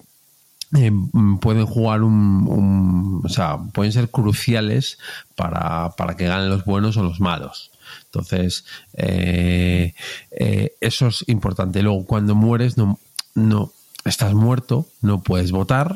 mm, 0.71 1.37
pueden 1.37 1.65
jugar 1.65 2.03
un, 2.03 2.45
un- 2.47 3.21
o 3.25 3.29
sea, 3.29 3.57
pueden 3.73 3.91
ser 3.91 4.09
cruciales 4.09 4.99
para, 5.35 5.89
para 5.97 6.15
que 6.15 6.27
ganen 6.27 6.49
los 6.49 6.65
buenos 6.65 6.97
o 6.97 7.03
los 7.03 7.19
malos. 7.19 7.71
Entonces, 8.05 8.63
eh, 8.93 9.93
eh, 10.31 10.75
eso 10.79 11.07
es 11.07 11.23
importante. 11.27 11.81
Luego, 11.81 12.05
cuando 12.05 12.35
mueres, 12.35 12.77
no, 12.77 12.99
no 13.35 13.71
estás 14.05 14.33
muerto, 14.33 14.87
no 15.01 15.21
puedes 15.21 15.51
votar, 15.51 15.95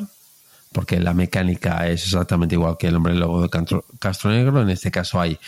porque 0.72 1.00
la 1.00 1.14
mecánica 1.14 1.88
es 1.88 2.04
exactamente 2.04 2.54
igual 2.54 2.76
que 2.78 2.88
el 2.88 2.96
hombre 2.96 3.14
lobo 3.14 3.42
de 3.42 3.48
Castro, 3.98 4.30
Negro. 4.30 4.60
En 4.62 4.70
este 4.70 4.90
caso 4.90 5.20
hay 5.20 5.38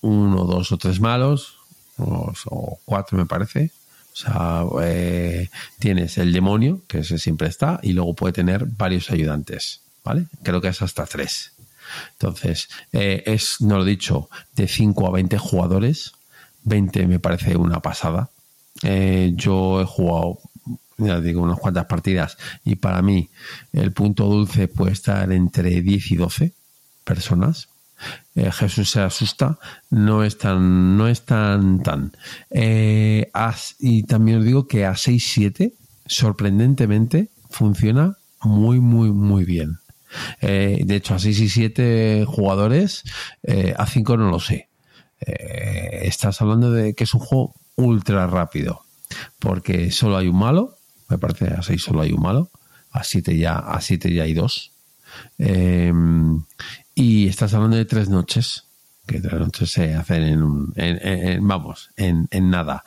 uno, 0.00 0.44
dos 0.44 0.72
o 0.72 0.78
tres 0.78 1.00
malos, 1.00 1.56
o, 1.96 2.32
o 2.46 2.78
cuatro 2.84 3.16
me 3.16 3.26
parece. 3.26 3.70
O 4.12 4.18
sea, 4.18 4.64
eh, 4.82 5.50
tienes 5.78 6.16
el 6.16 6.32
demonio, 6.32 6.80
que 6.88 7.04
siempre 7.04 7.48
está, 7.48 7.80
y 7.82 7.92
luego 7.92 8.14
puede 8.14 8.32
tener 8.32 8.64
varios 8.64 9.10
ayudantes, 9.10 9.82
¿vale? 10.02 10.24
Creo 10.42 10.62
que 10.62 10.68
es 10.68 10.80
hasta 10.80 11.04
tres. 11.04 11.52
Entonces, 12.12 12.68
eh, 12.92 13.22
es, 13.26 13.60
no 13.60 13.76
lo 13.76 13.86
he 13.86 13.90
dicho, 13.90 14.30
de 14.54 14.68
5 14.68 15.06
a 15.06 15.10
20 15.10 15.36
jugadores. 15.36 16.12
20 16.64 17.06
me 17.06 17.18
parece 17.18 17.56
una 17.58 17.80
pasada. 17.80 18.30
Eh, 18.82 19.32
yo 19.34 19.82
he 19.82 19.84
jugado, 19.84 20.38
ya 20.98 21.20
digo, 21.20 21.42
unas 21.42 21.58
cuantas 21.58 21.86
partidas 21.86 22.36
y 22.64 22.76
para 22.76 23.02
mí 23.02 23.28
el 23.72 23.92
punto 23.92 24.24
dulce 24.26 24.68
puede 24.68 24.92
estar 24.92 25.30
entre 25.32 25.82
10 25.82 26.10
y 26.12 26.16
12 26.16 26.52
personas. 27.04 27.68
Eh, 28.34 28.50
Jesús 28.52 28.90
se 28.90 29.00
asusta, 29.00 29.58
no 29.90 30.22
es 30.22 30.36
tan, 30.36 30.96
no 30.98 31.08
es 31.08 31.22
tan, 31.22 31.82
tan. 31.82 32.12
Eh, 32.50 33.30
y 33.78 34.02
también 34.02 34.38
os 34.38 34.44
digo 34.44 34.66
que 34.66 34.84
a 34.84 34.92
6-7, 34.92 35.72
sorprendentemente, 36.04 37.28
funciona 37.48 38.18
muy, 38.42 38.80
muy, 38.80 39.10
muy 39.10 39.44
bien. 39.44 39.78
Eh, 40.40 40.82
de 40.84 40.96
hecho, 40.96 41.14
a 41.14 41.18
6 41.18 41.40
y 41.40 41.48
7 41.48 42.24
jugadores, 42.26 43.04
a 43.76 43.86
5 43.86 44.16
no 44.18 44.30
lo 44.30 44.40
sé. 44.40 44.68
Estás 45.18 46.42
hablando 46.42 46.70
de 46.70 46.94
que 46.94 47.04
es 47.04 47.14
un 47.14 47.20
juego 47.20 47.54
ultra 47.76 48.26
rápido, 48.26 48.82
porque 49.38 49.90
solo 49.90 50.18
hay 50.18 50.28
un 50.28 50.38
malo, 50.38 50.76
me 51.08 51.18
parece 51.18 51.46
a 51.48 51.62
6 51.62 51.82
solo 51.82 52.00
hay 52.02 52.12
un 52.12 52.22
malo, 52.22 52.50
a 52.90 53.04
7 53.04 53.36
ya, 53.36 53.58
a 53.58 53.80
7 53.80 54.12
ya 54.12 54.24
hay 54.24 54.34
dos. 54.34 54.72
Eh, 55.38 55.92
y 56.94 57.28
estás 57.28 57.54
hablando 57.54 57.76
de 57.76 57.84
tres 57.84 58.08
noches, 58.08 58.64
que 59.06 59.20
tres 59.20 59.38
noches 59.38 59.70
se 59.70 59.94
hacen 59.94 60.22
en 60.24 60.42
un, 60.42 60.72
en- 60.76 60.98
en- 61.06 61.46
vamos, 61.46 61.90
en, 61.96 62.26
en 62.30 62.50
nada. 62.50 62.82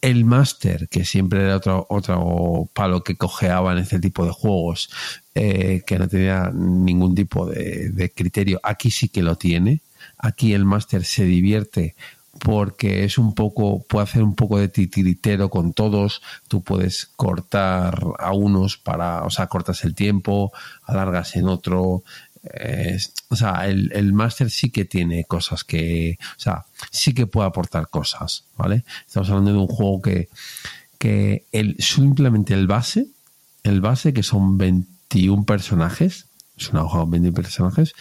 El 0.00 0.24
máster, 0.24 0.88
que 0.88 1.04
siempre 1.04 1.42
era 1.42 1.56
otro, 1.56 1.86
otro 1.88 2.68
palo 2.74 3.02
que 3.02 3.16
cojeaba 3.16 3.72
en 3.72 3.78
este 3.78 3.98
tipo 3.98 4.24
de 4.24 4.32
juegos, 4.32 4.90
eh, 5.34 5.82
que 5.86 5.98
no 5.98 6.06
tenía 6.08 6.50
ningún 6.54 7.14
tipo 7.14 7.46
de, 7.46 7.88
de 7.90 8.10
criterio, 8.12 8.60
aquí 8.62 8.90
sí 8.90 9.08
que 9.08 9.22
lo 9.22 9.36
tiene. 9.36 9.80
Aquí 10.18 10.52
el 10.52 10.64
máster 10.66 11.04
se 11.04 11.24
divierte 11.24 11.96
porque 12.40 13.04
es 13.04 13.18
un 13.18 13.34
poco, 13.34 13.82
puede 13.82 14.04
hacer 14.04 14.22
un 14.22 14.34
poco 14.34 14.58
de 14.58 14.68
titiritero 14.68 15.50
con 15.50 15.72
todos, 15.72 16.22
tú 16.48 16.62
puedes 16.62 17.06
cortar 17.16 17.98
a 18.18 18.32
unos 18.32 18.76
para, 18.76 19.22
o 19.22 19.30
sea, 19.30 19.46
cortas 19.46 19.84
el 19.84 19.94
tiempo, 19.94 20.52
alargas 20.84 21.36
en 21.36 21.48
otro, 21.48 22.02
o 23.28 23.36
sea, 23.36 23.66
el, 23.66 23.90
el 23.94 24.12
máster 24.12 24.50
sí 24.50 24.70
que 24.70 24.84
tiene 24.84 25.24
cosas 25.24 25.64
que, 25.64 26.18
o 26.36 26.40
sea, 26.40 26.66
sí 26.90 27.14
que 27.14 27.26
puede 27.26 27.48
aportar 27.48 27.88
cosas, 27.88 28.44
¿vale? 28.56 28.84
Estamos 29.06 29.30
hablando 29.30 29.52
de 29.52 29.58
un 29.58 29.66
juego 29.66 30.02
que, 30.02 30.28
que 30.98 31.44
el, 31.52 31.76
simplemente 31.78 32.54
el 32.54 32.66
base, 32.66 33.06
el 33.62 33.80
base 33.80 34.12
que 34.12 34.22
son 34.22 34.58
21 34.58 35.44
personajes, 35.44 36.26
es 36.56 36.70
una 36.70 36.84
hoja 36.84 36.98
con 36.98 37.10
21 37.10 37.34
personajes, 37.34 37.94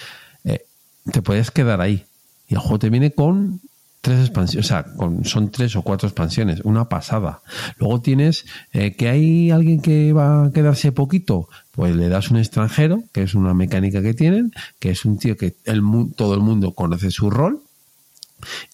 eh, 0.44 0.66
te 1.12 1.22
puedes 1.22 1.52
quedar 1.52 1.80
ahí. 1.82 2.06
Y 2.48 2.56
el 2.56 2.60
juego 2.60 2.80
te 2.80 2.90
viene 2.90 3.12
con 3.12 3.62
tres 4.04 4.20
expansiones, 4.20 4.66
o 4.66 4.68
sea, 4.68 4.84
con, 4.84 5.24
son 5.24 5.50
tres 5.50 5.78
o 5.78 5.82
cuatro 5.82 6.10
expansiones, 6.10 6.60
una 6.66 6.90
pasada. 6.90 7.42
Luego 7.78 8.02
tienes 8.02 8.46
eh, 8.74 8.98
que 8.98 9.08
hay 9.08 9.50
alguien 9.50 9.82
que 9.82 10.12
va 10.12 10.44
a 10.44 10.52
quedarse 10.52 10.92
poquito, 10.92 11.48
pues 11.72 11.96
le 11.96 12.10
das 12.10 12.30
un 12.30 12.36
extranjero, 12.36 13.06
que 13.14 13.24
es 13.24 13.34
una 13.34 13.54
mecánica 13.54 14.02
que 14.02 14.14
tienen, 14.14 14.52
que 14.80 14.90
es 14.90 15.06
un 15.06 15.18
tío 15.18 15.38
que 15.38 15.56
el, 15.64 15.82
todo 16.18 16.34
el 16.34 16.42
mundo 16.42 16.74
conoce 16.74 17.12
su 17.12 17.30
rol, 17.30 17.62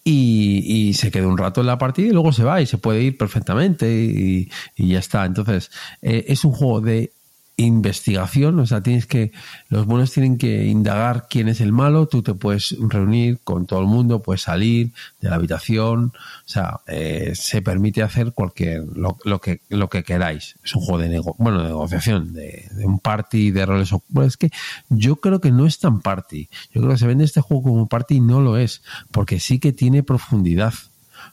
y, 0.03 0.63
y 0.65 0.93
se 0.95 1.11
queda 1.11 1.27
un 1.27 1.37
rato 1.37 1.61
en 1.61 1.67
la 1.67 1.77
partida 1.77 2.07
y 2.07 2.11
luego 2.11 2.31
se 2.31 2.43
va 2.43 2.59
y 2.59 2.65
se 2.65 2.79
puede 2.79 3.03
ir 3.03 3.15
perfectamente 3.15 3.87
y, 3.87 4.49
y 4.75 4.87
ya 4.87 4.97
está. 4.97 5.25
Entonces, 5.25 5.69
eh, 6.01 6.25
es 6.27 6.43
un 6.43 6.53
juego 6.53 6.81
de 6.81 7.11
investigación, 7.59 8.59
o 8.59 8.65
sea, 8.65 8.81
tienes 8.81 9.05
que, 9.05 9.31
los 9.67 9.85
buenos 9.85 10.11
tienen 10.11 10.37
que 10.37 10.65
indagar 10.65 11.27
quién 11.29 11.49
es 11.49 11.59
el 11.59 11.73
malo, 11.73 12.07
tú 12.07 12.21
te 12.21 12.33
puedes 12.33 12.75
reunir 12.79 13.39
con 13.43 13.65
todo 13.65 13.81
el 13.81 13.85
mundo, 13.85 14.21
puedes 14.21 14.43
salir 14.43 14.93
de 15.19 15.29
la 15.29 15.35
habitación, 15.35 16.13
o 16.15 16.47
sea, 16.47 16.79
eh, 16.87 17.33
se 17.35 17.61
permite 17.61 18.01
hacer 18.01 18.31
cualquier, 18.33 18.85
lo, 18.95 19.17
lo 19.25 19.39
que, 19.39 19.61
lo 19.67 19.89
que 19.89 20.03
queráis. 20.03 20.57
Es 20.63 20.73
un 20.73 20.81
juego 20.81 20.99
de 20.99 21.09
nego, 21.09 21.35
bueno, 21.37 21.61
de 21.61 21.69
negociación, 21.69 22.33
de, 22.33 22.69
un 22.83 22.99
party, 22.99 23.51
de 23.51 23.65
roles. 23.65 23.91
Bueno, 24.07 24.27
es 24.27 24.37
que 24.37 24.51
yo 24.89 25.17
creo 25.17 25.41
que 25.41 25.51
no 25.51 25.65
es 25.65 25.79
tan 25.79 25.99
party. 25.99 26.49
Yo 26.73 26.81
creo 26.81 26.93
que 26.93 26.99
se 26.99 27.07
vende 27.07 27.25
este 27.25 27.41
juego 27.41 27.63
como 27.63 27.87
party 27.87 28.15
y 28.15 28.21
no 28.21 28.39
lo 28.39 28.57
es, 28.57 28.83
porque 29.11 29.39
sí 29.39 29.59
que 29.59 29.73
tiene 29.73 30.01
profundidad. 30.01 30.73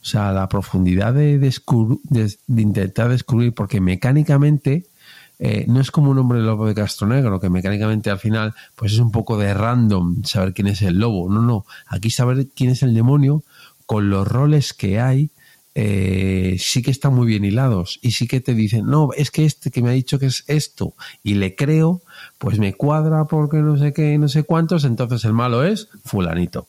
O 0.02 0.04
sea, 0.04 0.32
la 0.32 0.48
profundidad 0.48 1.14
de, 1.14 1.38
de, 1.38 2.36
de 2.46 2.62
intentar 2.62 3.08
descubrir, 3.08 3.54
porque 3.54 3.80
mecánicamente 3.80 4.86
eh, 5.38 5.64
no 5.68 5.80
es 5.80 5.90
como 5.90 6.10
un 6.10 6.18
hombre 6.18 6.40
lobo 6.40 6.66
de 6.66 6.74
Castro 6.74 7.06
Negro, 7.06 7.40
que 7.40 7.50
mecánicamente 7.50 8.10
al 8.10 8.18
final 8.18 8.54
pues 8.74 8.92
es 8.92 8.98
un 8.98 9.10
poco 9.10 9.36
de 9.38 9.52
random 9.52 10.24
saber 10.24 10.54
quién 10.54 10.68
es 10.68 10.82
el 10.82 10.98
lobo. 10.98 11.30
No, 11.30 11.42
no. 11.42 11.66
Aquí 11.86 12.10
saber 12.10 12.48
quién 12.54 12.70
es 12.70 12.82
el 12.82 12.94
demonio 12.94 13.44
con 13.84 14.10
los 14.10 14.26
roles 14.26 14.72
que 14.72 15.00
hay 15.00 15.30
eh, 15.78 16.56
sí 16.58 16.80
que 16.80 16.90
están 16.90 17.14
muy 17.14 17.26
bien 17.26 17.44
hilados 17.44 17.98
y 18.00 18.12
sí 18.12 18.26
que 18.26 18.40
te 18.40 18.54
dicen, 18.54 18.86
no, 18.86 19.10
es 19.14 19.30
que 19.30 19.44
este 19.44 19.70
que 19.70 19.82
me 19.82 19.90
ha 19.90 19.92
dicho 19.92 20.18
que 20.18 20.24
es 20.24 20.42
esto 20.46 20.94
y 21.22 21.34
le 21.34 21.54
creo, 21.54 22.00
pues 22.38 22.58
me 22.58 22.72
cuadra 22.72 23.26
porque 23.26 23.58
no 23.58 23.76
sé 23.76 23.92
qué, 23.92 24.16
no 24.16 24.28
sé 24.28 24.44
cuántos, 24.44 24.84
entonces 24.86 25.26
el 25.26 25.34
malo 25.34 25.64
es 25.64 25.90
fulanito 26.02 26.66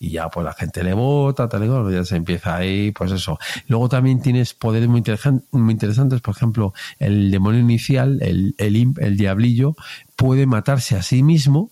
y 0.00 0.10
ya 0.10 0.28
pues 0.28 0.44
la 0.44 0.52
gente 0.52 0.82
le 0.84 0.92
vota, 0.94 1.48
tal 1.48 1.64
y 1.64 1.68
cual, 1.68 1.92
ya 1.92 2.04
se 2.04 2.16
empieza 2.16 2.56
ahí, 2.56 2.92
pues 2.92 3.12
eso. 3.12 3.38
Luego 3.66 3.88
también 3.88 4.20
tienes 4.22 4.54
poderes 4.54 4.88
muy, 4.88 5.00
interesan- 5.00 5.44
muy 5.50 5.72
interesantes, 5.72 6.20
por 6.20 6.34
ejemplo, 6.36 6.72
el 6.98 7.30
demonio 7.30 7.60
inicial, 7.60 8.18
el, 8.22 8.54
el 8.58 8.76
imp, 8.76 8.98
el 9.00 9.16
diablillo, 9.16 9.74
puede 10.16 10.46
matarse 10.46 10.96
a 10.96 11.02
sí 11.02 11.22
mismo 11.22 11.70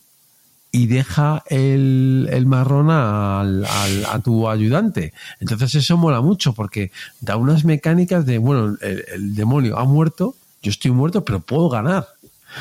y 0.73 0.87
deja 0.89 1.43
el, 1.47 2.29
el 2.31 2.45
marrón 2.47 2.91
al- 2.91 3.65
al- 3.65 4.05
a 4.07 4.19
tu 4.21 4.49
ayudante. 4.49 5.13
Entonces 5.41 5.75
eso 5.75 5.97
mola 5.97 6.21
mucho 6.21 6.53
porque 6.53 6.91
da 7.21 7.37
unas 7.37 7.65
mecánicas 7.65 8.27
de, 8.27 8.39
bueno, 8.39 8.77
el, 8.83 9.05
el 9.15 9.35
demonio 9.35 9.79
ha 9.79 9.85
muerto, 9.85 10.35
yo 10.63 10.71
estoy 10.71 10.91
muerto, 10.91 11.25
pero 11.25 11.41
puedo 11.41 11.69
ganar. 11.69 12.09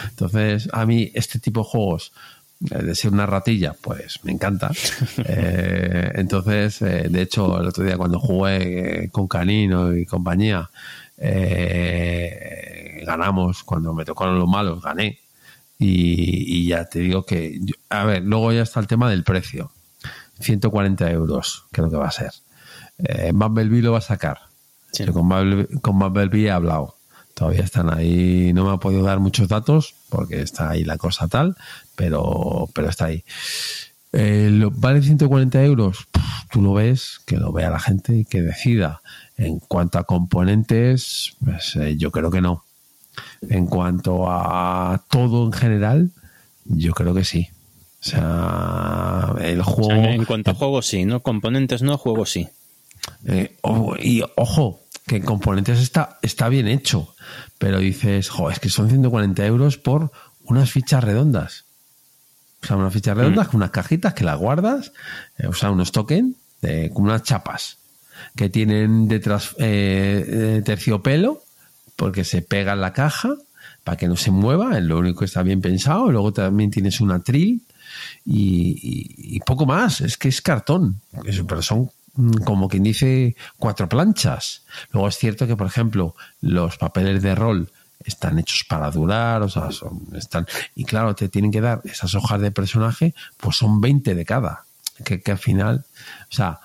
Entonces, 0.10 0.70
a 0.74 0.86
mí 0.86 1.12
este 1.14 1.40
tipo 1.40 1.62
de 1.62 1.66
juegos, 1.70 2.12
de 2.60 2.96
ser 2.96 3.12
una 3.12 3.26
ratilla, 3.26 3.76
pues 3.82 4.20
me 4.24 4.32
encanta. 4.32 4.72
Eh, 5.28 6.12
entonces, 6.16 6.82
eh, 6.82 7.08
de 7.10 7.22
hecho, 7.22 7.60
el 7.60 7.68
otro 7.68 7.84
día 7.84 7.98
cuando 7.98 8.20
jugué 8.20 9.06
eh, 9.06 9.10
con 9.12 9.28
Canino 9.28 9.96
y 9.96 10.06
compañía, 10.06 10.70
eh, 11.18 13.04
ganamos, 13.06 13.64
cuando 13.64 13.94
me 13.94 14.06
tocaron 14.06 14.40
los 14.40 14.48
malos, 14.48 14.82
gané. 14.82 15.20
Y, 15.78 16.62
y 16.62 16.68
ya 16.68 16.86
te 16.86 17.00
digo 17.00 17.26
que, 17.26 17.60
yo- 17.62 17.76
a 17.90 18.06
ver, 18.06 18.24
luego 18.24 18.52
ya 18.54 18.62
está 18.62 18.80
el 18.80 18.88
tema 18.88 19.10
del 19.10 19.24
precio. 19.24 19.72
140 20.40 21.10
euros, 21.12 21.66
creo 21.72 21.90
que 21.90 21.98
va 21.98 22.08
a 22.08 22.12
ser. 22.12 22.32
Eh, 22.98 23.32
Bumblebee 23.34 23.82
lo 23.82 23.92
va 23.94 23.98
a 24.00 24.02
sacar. 24.02 24.38
Sí. 24.92 25.06
Yo 25.06 25.14
con, 25.14 25.28
Bumblebee, 25.28 25.68
con 25.82 26.00
Bumblebee 26.00 26.46
he 26.46 26.52
hablado. 26.52 26.95
Todavía 27.36 27.62
están 27.64 27.94
ahí, 27.94 28.52
no 28.54 28.66
me 28.66 28.72
ha 28.74 28.78
podido 28.78 29.04
dar 29.04 29.20
muchos 29.20 29.48
datos 29.48 29.94
porque 30.10 30.42
está 30.42 30.70
ahí 30.72 30.84
la 30.84 30.98
cosa 30.98 31.28
tal, 31.28 31.56
pero, 31.96 32.68
pero 32.74 32.90
está 32.90 33.06
ahí. 33.06 33.24
Eh, 34.14 34.50
lo- 34.52 34.72
¿Vale 34.72 35.02
140 35.02 35.62
euros? 35.64 36.08
Tú 36.50 36.62
lo 36.62 36.74
ves, 36.74 37.20
que 37.26 37.36
lo 37.38 37.52
vea 37.52 37.70
la 37.70 37.80
gente 37.80 38.16
y 38.16 38.26
que 38.26 38.42
decida. 38.42 39.02
En 39.38 39.60
cuanto 39.60 40.00
a 40.00 40.06
componentes, 40.06 41.36
pues 41.44 41.76
eh, 41.76 41.98
yo 41.98 42.10
creo 42.12 42.32
que 42.32 42.40
no. 42.42 42.64
En 43.50 43.66
cuanto 43.68 44.30
a 44.30 45.04
todo 45.10 45.46
en 45.46 45.52
general, 45.52 46.12
yo 46.64 46.94
creo 46.94 47.14
que 47.14 47.26
sí. 47.26 47.50
O 48.00 48.04
sea, 48.08 49.34
el 49.42 49.60
O 49.60 49.64
juego. 49.66 49.90
sea, 49.90 50.14
en 50.14 50.24
cuanto 50.26 50.52
a 50.52 50.54
juegos, 50.54 50.86
sí, 50.88 51.04
¿no? 51.06 51.22
Componentes 51.22 51.82
no, 51.82 51.98
juegos 51.98 52.30
sí. 52.32 52.48
Eh, 53.26 53.58
y 54.02 54.24
ojo, 54.38 54.80
que 55.08 55.18
en 55.18 55.24
componentes 55.24 55.80
está, 55.80 56.18
está 56.22 56.50
bien 56.50 56.68
hecho, 56.68 57.14
pero 57.58 57.80
dices, 57.80 58.30
jo, 58.30 58.50
es 58.50 58.60
que 58.60 58.70
son 58.70 58.90
140 58.90 59.46
euros 59.46 59.78
por 59.78 60.12
unas 60.44 60.72
fichas 60.72 61.04
redondas. 61.04 61.66
O 62.64 62.68
sea, 62.68 62.78
unas 62.78 62.94
fichas 62.94 63.16
redondas 63.16 63.48
con 63.48 63.58
unas 63.58 63.70
cajitas 63.72 64.14
que 64.16 64.24
las 64.24 64.40
guardas, 64.40 64.92
eh, 65.38 65.48
o 65.48 65.54
sea, 65.54 65.70
unos 65.72 65.92
tokens, 65.92 66.36
con 66.94 67.04
unas 67.04 67.22
chapas 67.22 67.78
que 68.36 68.50
tienen 68.50 69.08
detrás 69.08 69.52
eh, 69.60 70.26
eh, 70.28 70.62
terciopelo, 70.66 71.44
porque 71.96 72.24
se 72.24 72.42
pega 72.42 72.74
en 72.74 72.82
la 72.82 72.92
caja 72.94 73.36
para 73.84 73.98
que 73.98 74.08
no 74.08 74.16
se 74.18 74.32
mueva, 74.32 74.78
es 74.78 74.84
lo 74.84 74.98
único 74.98 75.20
que 75.20 75.26
está 75.26 75.44
bien 75.44 75.62
pensado. 75.62 76.10
Luego 76.12 76.34
también 76.34 76.72
tienes 76.72 77.00
una 77.02 77.20
tril 77.20 77.62
y, 78.26 78.80
y- 78.82 79.36
y 79.36 79.40
poco 79.42 79.68
más, 79.68 80.02
es 80.02 80.18
que 80.18 80.28
es 80.30 80.42
cartón, 80.42 81.02
pero 81.48 81.62
son 81.62 81.82
mm, 81.82 81.90
como 82.46 82.68
quien 82.70 82.84
dice 82.84 83.36
cuatro 83.58 83.90
planchas. 83.90 84.64
Luego 84.92 85.08
es 85.08 85.18
cierto 85.18 85.48
que, 85.48 85.56
por 85.56 85.68
ejemplo, 85.68 86.16
los 86.42 86.78
papeles 86.78 87.22
de 87.22 87.36
rol 87.36 87.72
están 88.04 88.38
hechos 88.40 88.64
para 88.68 88.92
durar, 88.92 89.42
o 89.42 89.50
sea, 89.50 89.72
son, 89.72 90.02
están, 90.16 90.46
y 90.76 90.86
claro, 90.86 91.16
te 91.16 91.28
tienen 91.30 91.52
que 91.52 91.62
dar 91.62 91.82
esas 91.86 92.14
hojas 92.16 92.40
de 92.42 92.52
personaje, 92.52 93.14
pues 93.38 93.58
son 93.58 93.82
20 93.82 94.14
de 94.16 94.26
cada, 94.26 94.66
que, 95.04 95.22
que 95.22 95.32
al 95.32 95.38
final, 95.40 95.86
o 96.32 96.36
sea, 96.36 96.60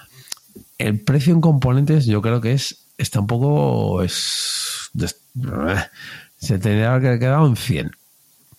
el 0.78 1.00
precio 1.00 1.32
en 1.32 1.40
componentes 1.40 2.06
yo 2.06 2.20
creo 2.20 2.40
que 2.40 2.52
es, 2.52 2.84
está 2.98 3.20
un 3.20 3.26
poco, 3.26 4.02
es, 4.02 4.90
des- 4.92 5.20
se 6.38 6.58
tendría 6.58 6.98
que 7.00 7.06
haber 7.08 7.18
quedado 7.18 7.46
en 7.46 7.56
100. 7.56 7.92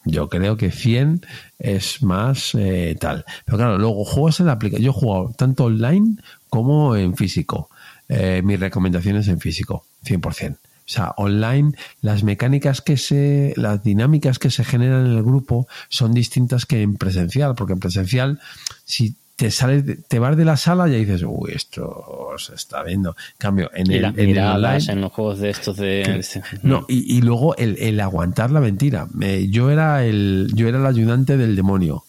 Yo 0.04 0.30
creo 0.30 0.58
que 0.58 0.72
100 0.72 1.26
es 1.60 2.02
más 2.02 2.56
eh, 2.56 2.98
tal. 3.00 3.24
Pero 3.46 3.58
claro, 3.58 3.78
luego 3.78 4.04
juegas 4.04 4.40
en 4.40 4.48
la 4.48 4.54
aplicación. 4.54 4.86
Yo 4.86 4.92
he 4.92 4.94
jugado 4.94 5.34
tanto 5.38 5.66
online 5.66 6.18
como 6.50 6.96
en 6.96 7.16
físico. 7.16 7.70
Eh, 8.10 8.42
mis 8.44 8.60
recomendaciones 8.60 9.28
en 9.28 9.40
físico, 9.40 9.86
100%. 10.04 10.58
O 10.92 10.94
sea, 10.94 11.14
online, 11.16 11.72
las 12.02 12.24
mecánicas 12.24 12.82
que 12.82 12.98
se, 12.98 13.54
las 13.56 13.84
dinámicas 13.84 14.40
que 14.40 14.50
se 14.50 14.66
generan 14.66 15.06
en 15.06 15.14
el 15.14 15.24
grupo 15.24 15.68
son 15.88 16.14
distintas 16.14 16.66
que 16.66 16.82
en 16.82 16.98
presencial, 16.98 17.56
porque 17.56 17.74
en 17.74 17.80
presencial, 17.80 18.42
si 18.84 19.16
te 19.42 19.50
sales, 19.50 19.84
te 20.08 20.20
vas 20.20 20.38
de 20.38 20.46
la 20.46 20.56
sala 20.56 20.88
y 20.88 20.92
dices, 21.04 21.24
uy, 21.28 21.54
esto 21.56 22.30
se 22.38 22.54
está 22.54 22.84
viendo. 22.84 23.10
En 23.32 23.38
cambio, 23.40 23.72
en 23.74 23.92
Y 23.92 23.96
el, 23.96 24.02
las 24.04 24.16
en 24.16 24.26
miradas 24.28 24.88
los 24.96 25.12
juegos 25.12 25.40
de 25.40 25.50
estos 25.50 25.78
de... 25.78 26.24
no, 26.62 26.86
y, 26.88 27.18
y 27.18 27.22
luego 27.24 27.56
el, 27.58 27.76
el 27.80 28.00
aguantar 28.00 28.52
la 28.52 28.60
mentira. 28.60 29.08
Eh, 29.20 29.48
yo 29.50 29.72
era 29.72 30.06
el, 30.06 30.52
yo 30.54 30.68
era 30.68 30.78
el 30.78 30.86
ayudante 30.86 31.38
del 31.38 31.56
demonio. 31.56 32.04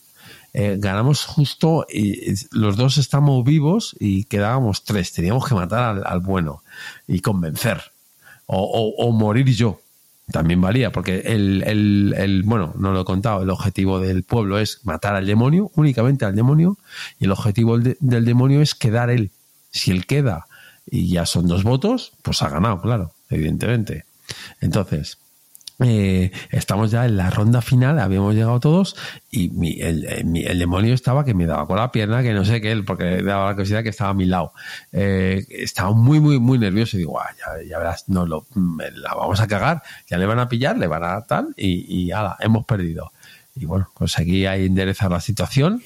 Eh, 0.53 0.77
ganamos 0.79 1.25
justo, 1.25 1.87
y, 1.91 2.33
y 2.33 2.35
los 2.51 2.77
dos 2.77 2.99
estamos 2.99 3.43
vivos 3.47 3.97
y 3.99 4.25
quedábamos 4.25 4.85
tres. 4.85 5.11
Teníamos 5.15 5.49
que 5.49 5.55
matar 5.55 5.85
al, 5.97 6.03
al 6.05 6.21
bueno 6.21 6.63
y 7.09 7.21
convencer. 7.21 7.81
O, 8.45 8.59
o- 8.61 9.07
o 9.07 9.11
morir 9.13 9.47
yo. 9.55 9.81
También 10.33 10.61
valía, 10.61 10.91
porque 10.93 11.21
el, 11.21 11.63
el- 11.67 12.15
el- 12.17 12.43
bueno, 12.43 12.75
no 12.79 12.93
lo 12.93 13.03
he 13.03 13.05
contado, 13.05 13.43
el 13.43 13.51
objetivo 13.51 14.01
del 14.01 14.23
pueblo 14.25 14.59
es 14.59 14.81
matar 14.85 15.15
al 15.15 15.27
demonio, 15.27 15.71
únicamente 15.77 16.25
al 16.25 16.35
demonio, 16.35 16.79
y 17.21 17.27
el 17.27 17.33
objetivo 17.33 17.75
del, 17.79 17.85
de- 17.85 17.97
del 18.01 18.25
demonio 18.25 18.61
es 18.63 18.75
quedar 18.75 19.11
él. 19.11 19.31
Si 19.71 19.91
él 19.91 20.07
queda 20.07 20.47
y 20.91 21.09
ya 21.09 21.27
son 21.27 21.47
dos 21.47 21.63
votos, 21.65 22.13
pues 22.23 22.43
ha 22.43 22.49
ganado, 22.49 22.81
claro, 22.81 23.13
evidentemente. 23.31 24.05
Entonces, 24.61 25.19
eh, 25.81 26.31
estamos 26.51 26.90
ya 26.90 27.05
en 27.07 27.16
la 27.16 27.31
ronda 27.31 27.61
final, 27.62 27.99
habíamos 27.99 28.35
llegado 28.35 28.61
todos 28.61 28.97
y 29.31 29.49
mi- 29.51 29.81
el, 29.81 30.05
eh, 30.05 30.24
mi- 30.24 30.43
el 30.44 30.59
demonio 30.59 30.94
estaba 30.94 31.24
que 31.24 31.35
me 31.35 31.47
daba 31.47 31.66
con 31.66 31.77
la 31.77 31.90
pierna, 31.90 32.23
que 32.23 32.32
no 32.35 32.44
sé 32.44 32.61
qué, 32.61 32.77
porque 32.86 33.23
daba 33.23 33.47
la 33.47 33.53
curiosidad 33.55 33.82
que 33.82 33.89
estaba 33.89 34.11
a 34.11 34.15
mi 34.15 34.27
lado. 34.27 34.53
Eh, 34.93 35.44
estaba 35.51 35.93
muy, 35.93 36.20
muy, 36.20 36.39
muy 36.39 36.59
nervioso 36.59 36.97
y 36.97 37.01
digo, 37.01 37.19
"Ah, 37.20 37.31
ya, 37.39 37.69
ya 37.69 37.78
verás, 37.78 38.09
no, 38.09 38.27
lo, 38.27 38.47
la 38.94 39.15
vamos 39.15 39.40
a 39.40 39.47
cagar, 39.47 39.82
ya 40.09 40.19
le 40.19 40.27
van 40.27 40.39
a 40.39 40.49
pillar, 40.49 40.77
le 40.78 40.86
van 40.86 41.03
a 41.05 41.23
tal 41.23 41.55
y, 41.57 41.85
y 42.05 42.12
ala, 42.12 42.36
hemos 42.40 42.65
perdido. 42.65 43.12
Y 43.55 43.66
bueno, 43.66 43.89
conseguí 43.94 44.47
ahí 44.47 44.66
enderezar 44.66 45.11
la 45.11 45.20
situación 45.20 45.82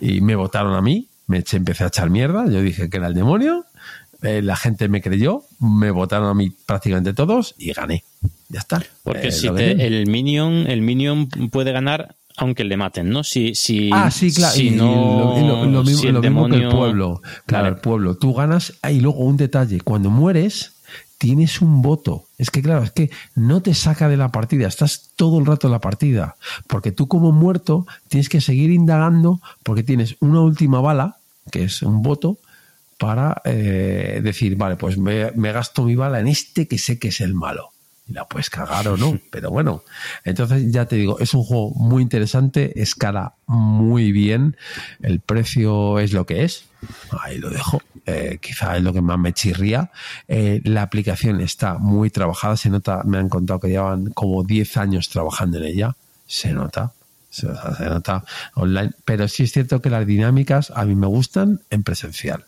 y 0.00 0.20
me 0.20 0.36
votaron 0.36 0.74
a 0.74 0.82
mí, 0.82 1.08
me 1.26 1.42
empecé 1.52 1.84
a 1.84 1.88
echar 1.88 2.10
mierda, 2.10 2.46
yo 2.46 2.60
dije 2.62 2.88
que 2.88 2.96
era 2.96 3.08
el 3.08 3.14
demonio, 3.14 3.64
eh, 4.22 4.42
la 4.42 4.56
gente 4.56 4.88
me 4.88 5.00
creyó, 5.02 5.44
me 5.60 5.90
votaron 5.90 6.28
a 6.28 6.34
mí 6.34 6.50
prácticamente 6.66 7.14
todos 7.14 7.54
y 7.58 7.72
gané. 7.72 8.04
Ya 8.48 8.60
está. 8.60 8.82
Porque 9.04 9.28
Eh, 9.28 9.32
si 9.32 9.48
te- 9.50 9.86
el 9.86 10.06
minion, 10.08 10.66
el 10.68 10.82
minion 10.82 11.28
puede 11.50 11.72
ganar 11.72 12.16
aunque 12.40 12.62
le 12.62 12.76
maten, 12.76 13.10
¿no? 13.10 13.24
Si, 13.24 13.56
si, 13.56 13.90
Ah, 13.92 14.12
sí, 14.12 14.32
claro. 14.32 14.54
si 14.54 14.68
y 14.68 14.70
no- 14.70 15.34
lo, 15.34 15.38
y 15.40 15.46
lo- 15.46 15.64
lo 15.66 15.82
mismo, 15.82 16.00
si 16.00 16.12
lo 16.12 16.20
mismo 16.22 16.48
que 16.48 16.56
el 16.56 16.68
pueblo. 16.68 17.20
Claro, 17.46 17.66
el 17.68 17.76
pueblo. 17.78 18.16
Tú 18.16 18.32
ganas. 18.32 18.74
ah, 18.82 18.92
Y 18.92 19.00
luego 19.00 19.18
un 19.24 19.36
detalle. 19.36 19.80
Cuando 19.80 20.08
mueres, 20.08 20.74
tienes 21.18 21.60
un 21.60 21.82
voto. 21.82 22.26
Es 22.38 22.50
que, 22.50 22.62
claro, 22.62 22.84
es 22.84 22.92
que 22.92 23.10
no 23.34 23.60
te 23.60 23.74
saca 23.74 24.08
de 24.08 24.16
la 24.16 24.28
partida. 24.30 24.68
Estás 24.68 25.10
todo 25.16 25.40
el 25.40 25.46
rato 25.46 25.66
en 25.66 25.72
la 25.72 25.80
partida. 25.80 26.36
Porque 26.68 26.92
tú, 26.92 27.08
como 27.08 27.32
muerto, 27.32 27.86
tienes 28.06 28.28
que 28.28 28.40
seguir 28.40 28.70
indagando 28.70 29.40
porque 29.64 29.82
tienes 29.82 30.14
una 30.20 30.40
última 30.40 30.80
bala, 30.80 31.16
que 31.50 31.64
es 31.64 31.82
un 31.82 32.02
voto, 32.02 32.38
para 32.98 33.40
eh, 33.44 34.20
decir, 34.22 34.56
vale, 34.56 34.76
pues 34.76 34.98
me, 34.98 35.30
me 35.32 35.52
gasto 35.52 35.84
mi 35.84 35.94
bala 35.94 36.20
en 36.20 36.28
este 36.28 36.66
que 36.66 36.78
sé 36.78 36.98
que 36.98 37.08
es 37.08 37.20
el 37.20 37.34
malo. 37.34 37.70
Y 38.08 38.14
la 38.14 38.24
puedes 38.24 38.50
cagar 38.50 38.88
o 38.88 38.96
no, 38.96 39.18
pero 39.30 39.50
bueno. 39.50 39.82
Entonces, 40.24 40.70
ya 40.72 40.86
te 40.86 40.96
digo, 40.96 41.18
es 41.20 41.32
un 41.32 41.44
juego 41.44 41.70
muy 41.70 42.02
interesante, 42.02 42.80
escala 42.80 43.34
muy 43.46 44.12
bien, 44.12 44.56
el 45.00 45.20
precio 45.20 45.98
es 45.98 46.12
lo 46.12 46.26
que 46.26 46.44
es, 46.44 46.64
ahí 47.22 47.38
lo 47.38 47.50
dejo, 47.50 47.80
eh, 48.06 48.38
quizá 48.40 48.76
es 48.76 48.82
lo 48.82 48.92
que 48.92 49.00
más 49.00 49.18
me 49.18 49.32
chirría. 49.32 49.90
Eh, 50.26 50.60
la 50.64 50.82
aplicación 50.82 51.40
está 51.40 51.78
muy 51.78 52.10
trabajada, 52.10 52.56
se 52.56 52.70
nota, 52.70 53.02
me 53.04 53.18
han 53.18 53.28
contado 53.28 53.60
que 53.60 53.68
llevan 53.68 54.10
como 54.10 54.42
10 54.42 54.76
años 54.76 55.08
trabajando 55.08 55.58
en 55.58 55.64
ella, 55.64 55.96
se 56.26 56.52
nota. 56.52 56.92
Se 57.30 57.46
nota 57.46 58.24
online, 58.54 58.92
pero 59.04 59.28
sí 59.28 59.42
es 59.42 59.52
cierto 59.52 59.82
que 59.82 59.90
las 59.90 60.06
dinámicas 60.06 60.72
a 60.74 60.86
mí 60.86 60.96
me 60.96 61.06
gustan 61.06 61.60
en 61.68 61.82
presencial. 61.82 62.47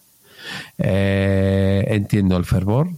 Eh, 0.78 1.84
entiendo 1.88 2.36
el 2.36 2.44
fervor 2.44 2.88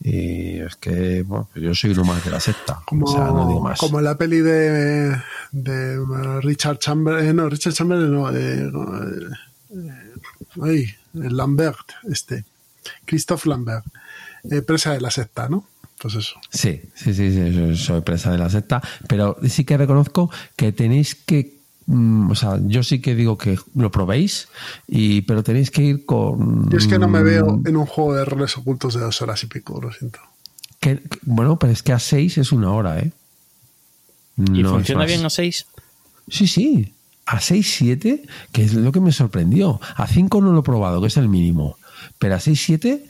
y 0.00 0.58
es 0.60 0.76
que 0.76 1.22
bueno, 1.22 1.48
yo 1.54 1.74
soy 1.74 1.90
uno 1.90 2.04
más 2.04 2.24
de 2.24 2.30
la 2.30 2.40
secta. 2.40 2.80
Como, 2.84 3.06
o 3.06 3.12
sea, 3.12 3.26
no 3.26 3.48
digo 3.48 3.60
más. 3.62 3.78
como 3.78 4.00
la 4.00 4.16
peli 4.16 4.38
de, 4.40 5.16
de 5.52 6.40
Richard 6.42 6.78
Chamberlain, 6.78 7.34
no, 7.34 7.48
Richard 7.48 7.72
Chamberlain 7.72 8.12
no, 8.12 8.30
de, 8.30 8.66
eh, 8.66 10.00
ay, 10.62 10.86
Lambert, 11.14 11.92
este, 12.10 12.44
Christoph 13.04 13.46
Lambert, 13.46 13.84
eh, 14.50 14.62
presa 14.62 14.92
de 14.92 15.00
la 15.00 15.10
secta, 15.10 15.48
¿no? 15.48 15.66
Pues 15.98 16.14
eso. 16.14 16.38
Sí, 16.50 16.82
sí, 16.94 17.14
sí, 17.14 17.32
sí, 17.32 17.76
soy- 17.76 18.02
presa 18.02 18.30
de 18.30 18.36
la 18.38 18.50
secta, 18.50 18.82
pero 19.08 19.38
sí 19.48 19.64
que 19.64 19.78
reconozco 19.78 20.30
que 20.54 20.70
tenéis 20.72 21.14
que, 21.14 21.55
o 21.88 22.34
sea, 22.34 22.58
yo 22.64 22.82
sí 22.82 23.00
que 23.00 23.14
digo 23.14 23.38
que 23.38 23.58
lo 23.74 23.90
probéis, 23.90 24.48
y 24.88 25.20
pero 25.22 25.42
tenéis 25.44 25.70
que 25.70 25.82
ir 25.82 26.04
con... 26.06 26.68
Yo 26.70 26.78
es 26.78 26.86
que 26.86 26.98
no 26.98 27.06
me 27.08 27.22
veo 27.22 27.60
en 27.64 27.76
un 27.76 27.86
juego 27.86 28.14
de 28.14 28.24
roles 28.24 28.56
ocultos 28.56 28.94
de 28.94 29.00
dos 29.00 29.22
horas 29.22 29.42
y 29.44 29.46
pico, 29.46 29.80
lo 29.80 29.92
siento. 29.92 30.18
que- 30.80 31.02
bueno, 31.22 31.58
pero 31.58 31.72
es 31.72 31.82
que 31.82 31.92
a 31.92 31.98
6 31.98 32.38
es 32.38 32.52
una 32.52 32.70
hora, 32.72 32.98
¿eh? 33.00 33.12
¿Y 34.38 34.62
No 34.62 34.70
funciona 34.70 35.04
bien 35.06 35.24
a 35.24 35.30
6? 35.30 35.66
Sí, 36.28 36.46
sí. 36.46 36.92
A 37.24 37.40
6, 37.40 37.74
7, 37.78 38.22
que 38.52 38.62
es 38.62 38.74
lo 38.74 38.92
que 38.92 39.00
me 39.00 39.10
sorprendió. 39.12 39.80
A 39.96 40.06
5 40.06 40.40
no 40.40 40.52
lo 40.52 40.60
he 40.60 40.62
probado, 40.62 41.00
que 41.00 41.06
es 41.08 41.16
el 41.16 41.28
mínimo. 41.28 41.76
Pero 42.18 42.34
a 42.36 42.40
6, 42.40 42.60
7, 42.64 43.04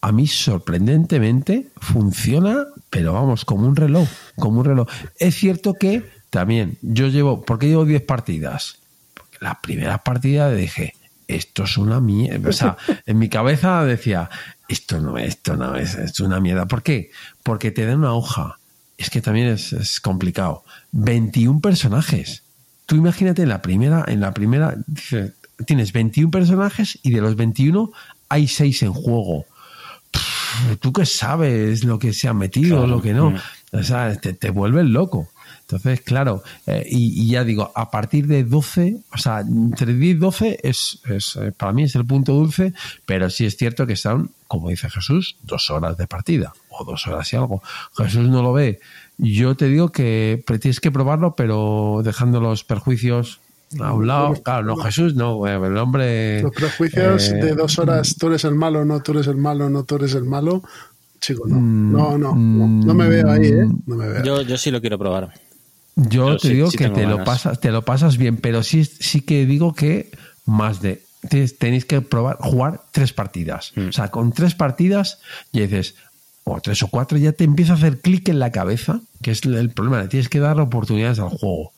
a 0.00 0.12
mí 0.12 0.26
sorprendentemente 0.26 1.68
funciona, 1.76 2.64
pero 2.88 3.12
vamos, 3.12 3.44
como 3.44 3.66
un 3.68 3.76
reloj. 3.76 4.08
Como 4.36 4.60
un 4.60 4.64
reloj. 4.66 4.88
Es 5.18 5.34
cierto 5.36 5.74
que 5.74 6.08
también 6.30 6.78
yo 6.82 7.08
llevo, 7.08 7.42
¿por 7.44 7.58
qué 7.58 7.68
llevo 7.68 7.84
10 7.84 8.02
partidas? 8.02 8.78
Porque 9.14 9.38
la 9.40 9.60
primera 9.60 9.98
partida 9.98 10.50
dije, 10.52 10.94
esto 11.28 11.64
es 11.64 11.76
una 11.76 12.00
mierda. 12.00 12.48
O 12.48 12.52
sea, 12.52 12.76
en 13.06 13.18
mi 13.18 13.28
cabeza 13.28 13.84
decía, 13.84 14.30
esto 14.68 15.00
no, 15.00 15.18
esto 15.18 15.56
no 15.56 15.76
es, 15.76 15.94
es 15.94 16.20
una 16.20 16.40
mierda. 16.40 16.66
¿Por 16.66 16.82
qué? 16.82 17.10
Porque 17.42 17.70
te 17.70 17.84
dan 17.84 17.98
una 17.98 18.14
hoja. 18.14 18.58
Es 18.96 19.10
que 19.10 19.20
también 19.20 19.48
es, 19.48 19.72
es 19.72 20.00
complicado. 20.00 20.64
21 20.92 21.60
personajes. 21.60 22.42
Tú 22.86 22.96
imagínate 22.96 23.42
en 23.42 23.48
la 23.48 23.62
primera, 23.62 24.04
en 24.08 24.20
la 24.20 24.32
primera, 24.34 24.76
tienes 25.66 25.92
21 25.92 26.30
personajes 26.30 26.98
y 27.02 27.10
de 27.10 27.20
los 27.20 27.36
21 27.36 27.92
hay 28.28 28.46
6 28.48 28.82
en 28.82 28.92
juego. 28.92 29.46
¿Tú 30.80 30.92
qué 30.92 31.06
sabes 31.06 31.84
lo 31.84 31.98
que 31.98 32.12
se 32.12 32.28
ha 32.28 32.34
metido, 32.34 32.78
Claro. 32.78 32.86
lo 32.88 33.02
que 33.02 33.14
no? 33.14 33.30
Mm. 33.30 33.36
O 33.72 33.82
sea, 33.84 34.14
te, 34.16 34.32
te 34.32 34.50
vuelves 34.50 34.86
loco. 34.86 35.30
Entonces, 35.72 36.00
claro, 36.02 36.42
eh, 36.66 36.84
y, 36.88 37.22
y 37.22 37.30
ya 37.30 37.44
digo, 37.44 37.70
a 37.74 37.90
partir 37.90 38.26
de 38.26 38.44
12, 38.44 38.96
o 39.12 39.18
sea, 39.18 39.40
entre 39.40 39.94
10 39.94 40.16
y 40.16 40.18
12 40.18 40.60
es, 40.62 41.00
es, 41.08 41.36
eh, 41.36 41.52
para 41.56 41.72
mí 41.72 41.84
es 41.84 41.94
el 41.94 42.04
punto 42.04 42.32
dulce, 42.32 42.72
pero 43.06 43.30
sí 43.30 43.46
es 43.46 43.56
cierto 43.56 43.86
que 43.86 43.96
son, 43.96 44.30
como 44.48 44.68
dice 44.70 44.90
Jesús, 44.90 45.36
dos 45.42 45.70
horas 45.70 45.96
de 45.96 46.06
partida 46.06 46.52
o 46.70 46.84
dos 46.84 47.06
horas 47.06 47.32
y 47.32 47.36
algo. 47.36 47.62
Jesús 47.96 48.28
no 48.28 48.42
lo 48.42 48.52
ve. 48.52 48.80
Yo 49.18 49.54
te 49.54 49.66
digo 49.66 49.90
que 49.90 50.42
tienes 50.60 50.80
que 50.80 50.90
probarlo, 50.90 51.34
pero 51.34 52.00
dejando 52.02 52.40
los 52.40 52.64
perjuicios 52.64 53.40
a 53.78 53.92
un 53.92 54.06
lado. 54.06 54.34
Claro, 54.42 54.64
no, 54.64 54.76
Jesús 54.76 55.14
no, 55.14 55.46
eh, 55.46 55.54
el 55.54 55.76
hombre. 55.76 56.42
Los 56.42 56.52
prejuicios 56.52 57.28
eh, 57.30 57.34
de 57.34 57.54
dos 57.54 57.78
horas, 57.78 58.16
tú 58.18 58.28
eres 58.28 58.44
el 58.44 58.54
malo, 58.54 58.84
no, 58.84 59.00
tú 59.00 59.12
eres 59.12 59.26
el 59.28 59.36
malo, 59.36 59.70
no, 59.70 59.84
tú 59.84 59.96
eres 59.96 60.14
el 60.14 60.24
malo. 60.24 60.62
Chico, 61.20 61.46
no. 61.46 61.56
Mm, 61.60 61.92
No, 61.92 62.18
no, 62.18 62.34
no, 62.34 62.66
no 62.66 62.94
me 62.94 63.08
veo 63.08 63.30
ahí, 63.30 63.46
¿eh? 63.46 63.68
No 63.86 63.96
me 63.96 64.08
veo. 64.08 64.22
Yo, 64.24 64.42
yo 64.42 64.56
sí 64.56 64.70
lo 64.70 64.80
quiero 64.80 64.98
probar. 64.98 65.32
Yo 65.96 66.36
te 66.36 66.48
sí- 66.48 66.54
digo 66.54 66.70
sí 66.70 66.78
que 66.78 66.88
te 66.88 67.06
lo 67.06 67.24
pasas, 67.24 67.60
te 67.60 67.70
lo 67.70 67.84
pasas 67.84 68.16
bien, 68.16 68.36
pero 68.36 68.62
sí, 68.62 68.84
sí 68.84 69.22
que 69.22 69.46
digo 69.46 69.74
que 69.74 70.10
más 70.46 70.80
de 70.80 71.02
tenéis 71.58 71.84
que 71.84 72.00
probar 72.00 72.38
jugar 72.40 72.80
tres 72.92 73.12
partidas. 73.12 73.72
Mm. 73.76 73.88
O 73.88 73.92
sea, 73.92 74.08
con 74.08 74.32
tres 74.32 74.54
partidas 74.54 75.18
ya 75.52 75.62
dices, 75.62 75.94
o 76.44 76.60
tres 76.60 76.82
o 76.82 76.88
cuatro, 76.88 77.18
ya 77.18 77.32
te 77.32 77.44
empieza 77.44 77.72
a 77.72 77.76
hacer 77.76 78.00
clic 78.00 78.28
en 78.28 78.38
la 78.38 78.50
cabeza, 78.50 79.00
que 79.22 79.32
es 79.32 79.44
el 79.44 79.70
problema. 79.70 80.02
Le 80.02 80.08
tienes 80.08 80.28
que 80.28 80.40
dar 80.40 80.58
oportunidades 80.60 81.18
al 81.18 81.28
juego. 81.28 81.72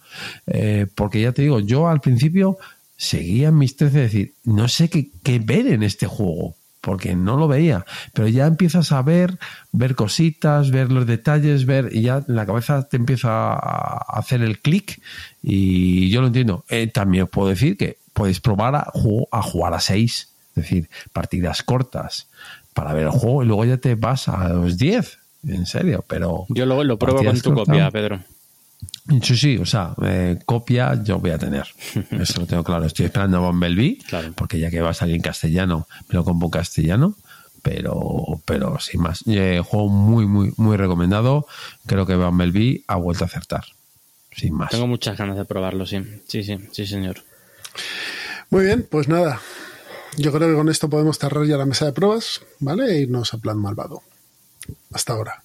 Eh, 0.47 0.87
porque 0.95 1.21
ya 1.21 1.33
te 1.33 1.43
digo, 1.43 1.59
yo 1.61 1.89
al 1.89 2.01
principio 2.01 2.59
seguía 2.97 3.49
en 3.49 3.59
mis 3.59 3.77
13 3.77 3.97
de 3.97 4.03
decir, 4.05 4.35
no 4.45 4.69
sé 4.69 4.89
qué, 4.89 5.11
qué 5.25 5.41
ver 5.41 5.67
en 5.67 5.83
este 5.83 6.07
juego, 6.07 6.55
porque 6.83 7.15
no 7.15 7.37
lo 7.37 7.49
veía, 7.49 7.87
pero 8.13 8.29
ya 8.29 8.47
empiezas 8.47 8.93
a 8.93 9.01
ver, 9.03 9.39
ver 9.71 9.95
cositas, 9.95 10.71
ver 10.71 10.93
los 10.93 11.07
detalles, 11.07 11.65
ver, 11.65 11.89
y 11.93 12.03
ya 12.03 12.25
en 12.27 12.35
la 12.35 12.45
cabeza 12.45 12.87
te 12.89 12.99
empieza 12.99 13.55
a 13.55 14.19
hacer 14.19 14.43
el 14.43 14.59
clic, 14.59 15.01
y 15.43 16.11
yo 16.11 16.21
lo 16.21 16.27
entiendo. 16.27 16.65
Eh, 16.69 16.89
también 16.89 17.25
os 17.25 17.31
puedo 17.31 17.49
decir 17.49 17.77
que 17.77 17.99
podéis 18.13 18.41
probar 18.41 18.75
a, 18.75 18.93
a 19.31 19.43
jugar 19.43 19.75
a 19.75 19.81
6, 19.81 20.29
es 20.49 20.55
decir, 20.55 20.91
partidas 21.13 21.63
cortas 21.63 22.27
para 22.75 22.93
ver 22.93 23.05
el 23.05 23.11
juego, 23.11 23.45
y 23.45 23.47
luego 23.47 23.65
ya 23.65 23.77
te 23.77 23.95
vas 23.95 24.29
a 24.29 24.49
los 24.49 24.77
10, 24.77 25.19
en 25.49 25.67
serio, 25.67 26.05
pero... 26.09 26.47
Yo 26.49 26.67
lo, 26.67 26.83
lo 26.83 26.99
pruebo 26.99 27.23
con 27.23 27.41
tu 27.41 27.55
cortas. 27.55 27.67
copia, 27.69 27.91
Pedro. 27.93 28.21
Sí, 29.23 29.37
sí, 29.37 29.57
o 29.59 29.67
sea, 29.67 29.95
eh, 30.05 30.39
copia 30.47 31.03
yo 31.03 31.19
voy 31.19 31.33
a 31.33 31.39
tener. 31.39 31.67
Eso 32.11 32.41
lo 32.41 32.47
tengo 32.47 32.63
claro. 32.63 32.85
Estoy 32.87 33.07
esperando 33.07 33.39
a 33.39 33.41
Bumblebee, 33.51 33.99
Claro. 34.07 34.33
porque 34.35 34.59
ya 34.61 34.71
que 34.71 34.81
va 34.81 34.91
a 34.91 34.95
salir 34.95 35.17
en 35.17 35.23
castellano, 35.23 35.89
me 36.09 36.15
lo 36.15 36.25
compro 36.25 36.47
en 36.47 36.51
castellano. 36.53 37.17
Pero, 37.63 38.41
pero 38.45 38.81
sin 38.81 39.03
más. 39.03 39.23
Eh, 39.27 39.63
juego 39.65 39.89
muy, 39.89 40.27
muy, 40.27 40.53
muy 40.57 40.77
recomendado. 40.77 41.47
Creo 41.87 42.07
que 42.07 42.17
Bumblebee 42.17 42.83
ha 42.89 42.97
vuelto 42.97 43.23
a 43.25 43.29
acertar. 43.29 43.65
Sin 44.35 44.55
más. 44.55 44.71
Tengo 44.71 44.87
muchas 44.89 45.17
ganas 45.17 45.37
de 45.37 45.45
probarlo, 45.45 45.87
sí. 45.87 45.99
Sí, 46.27 46.43
sí, 46.43 46.59
sí, 46.73 46.87
señor. 46.87 47.19
Muy 48.51 48.65
bien, 48.65 48.87
pues 48.91 49.07
nada. 49.09 49.41
Yo 50.17 50.33
creo 50.33 50.49
que 50.49 50.55
con 50.57 50.69
esto 50.69 50.91
podemos 50.91 51.19
cerrar 51.19 51.45
ya 51.47 51.57
la 51.57 51.67
mesa 51.67 51.87
de 51.87 51.93
pruebas, 51.93 52.41
¿vale? 52.59 52.87
E 52.93 53.01
irnos 53.03 53.33
a 53.33 53.39
plan 53.39 53.59
malvado. 53.59 54.03
Hasta 54.93 55.13
ahora. 55.13 55.43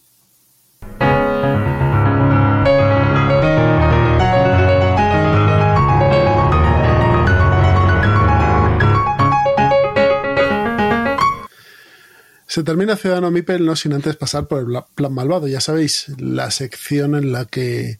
Se 12.48 12.64
termina 12.64 12.96
Ciudadano 12.96 13.30
Mipel 13.30 13.66
no 13.66 13.76
sin 13.76 13.92
antes 13.92 14.16
pasar 14.16 14.48
por 14.48 14.60
el 14.62 14.82
plan 14.96 15.14
malvado. 15.14 15.50
Ya 15.50 15.60
sabéis, 15.60 16.08
la 16.18 16.50
sección 16.50 17.16
en 17.16 17.34
la 17.34 17.44
que 17.44 18.00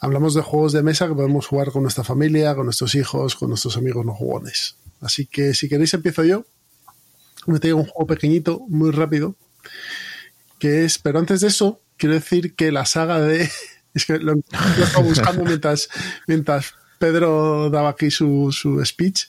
hablamos 0.00 0.34
de 0.34 0.42
juegos 0.42 0.72
de 0.72 0.82
mesa 0.82 1.08
que 1.08 1.14
podemos 1.14 1.46
jugar 1.46 1.72
con 1.72 1.82
nuestra 1.82 2.04
familia, 2.04 2.54
con 2.54 2.66
nuestros 2.66 2.94
hijos, 2.94 3.36
con 3.36 3.48
nuestros 3.48 3.78
amigos 3.78 4.04
no 4.04 4.14
jugones. 4.14 4.76
Así 5.00 5.24
que 5.24 5.54
si 5.54 5.68
queréis 5.70 5.94
empiezo 5.94 6.24
yo. 6.24 6.44
Me 7.46 7.58
traigo 7.58 7.78
un 7.78 7.86
juego 7.86 8.06
pequeñito, 8.06 8.60
muy 8.68 8.90
rápido, 8.90 9.34
que 10.58 10.84
es, 10.84 10.98
pero 10.98 11.18
antes 11.18 11.40
de 11.40 11.48
eso, 11.48 11.80
quiero 11.96 12.14
decir 12.14 12.54
que 12.54 12.70
la 12.70 12.84
saga 12.84 13.20
de... 13.20 13.50
Es 13.92 14.06
que 14.06 14.18
lo, 14.20 14.34
lo 14.34 14.84
estaba 14.84 15.04
buscando 15.04 15.44
mientras, 15.44 15.88
mientras 16.28 16.74
Pedro 17.00 17.70
daba 17.70 17.88
aquí 17.88 18.12
su, 18.12 18.52
su 18.52 18.84
speech. 18.84 19.24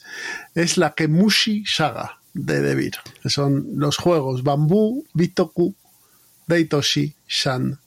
Es 0.54 0.76
la 0.76 0.94
Kemushi 0.94 1.64
Saga 1.66 2.21
de 2.34 2.60
Devir, 2.60 2.94
que 3.22 3.30
son 3.30 3.66
los 3.76 3.96
juegos 3.96 4.42
Bambú, 4.42 5.04
Bitoku, 5.12 5.74
Daitoshi, 6.46 7.14
Shan, 7.28 7.78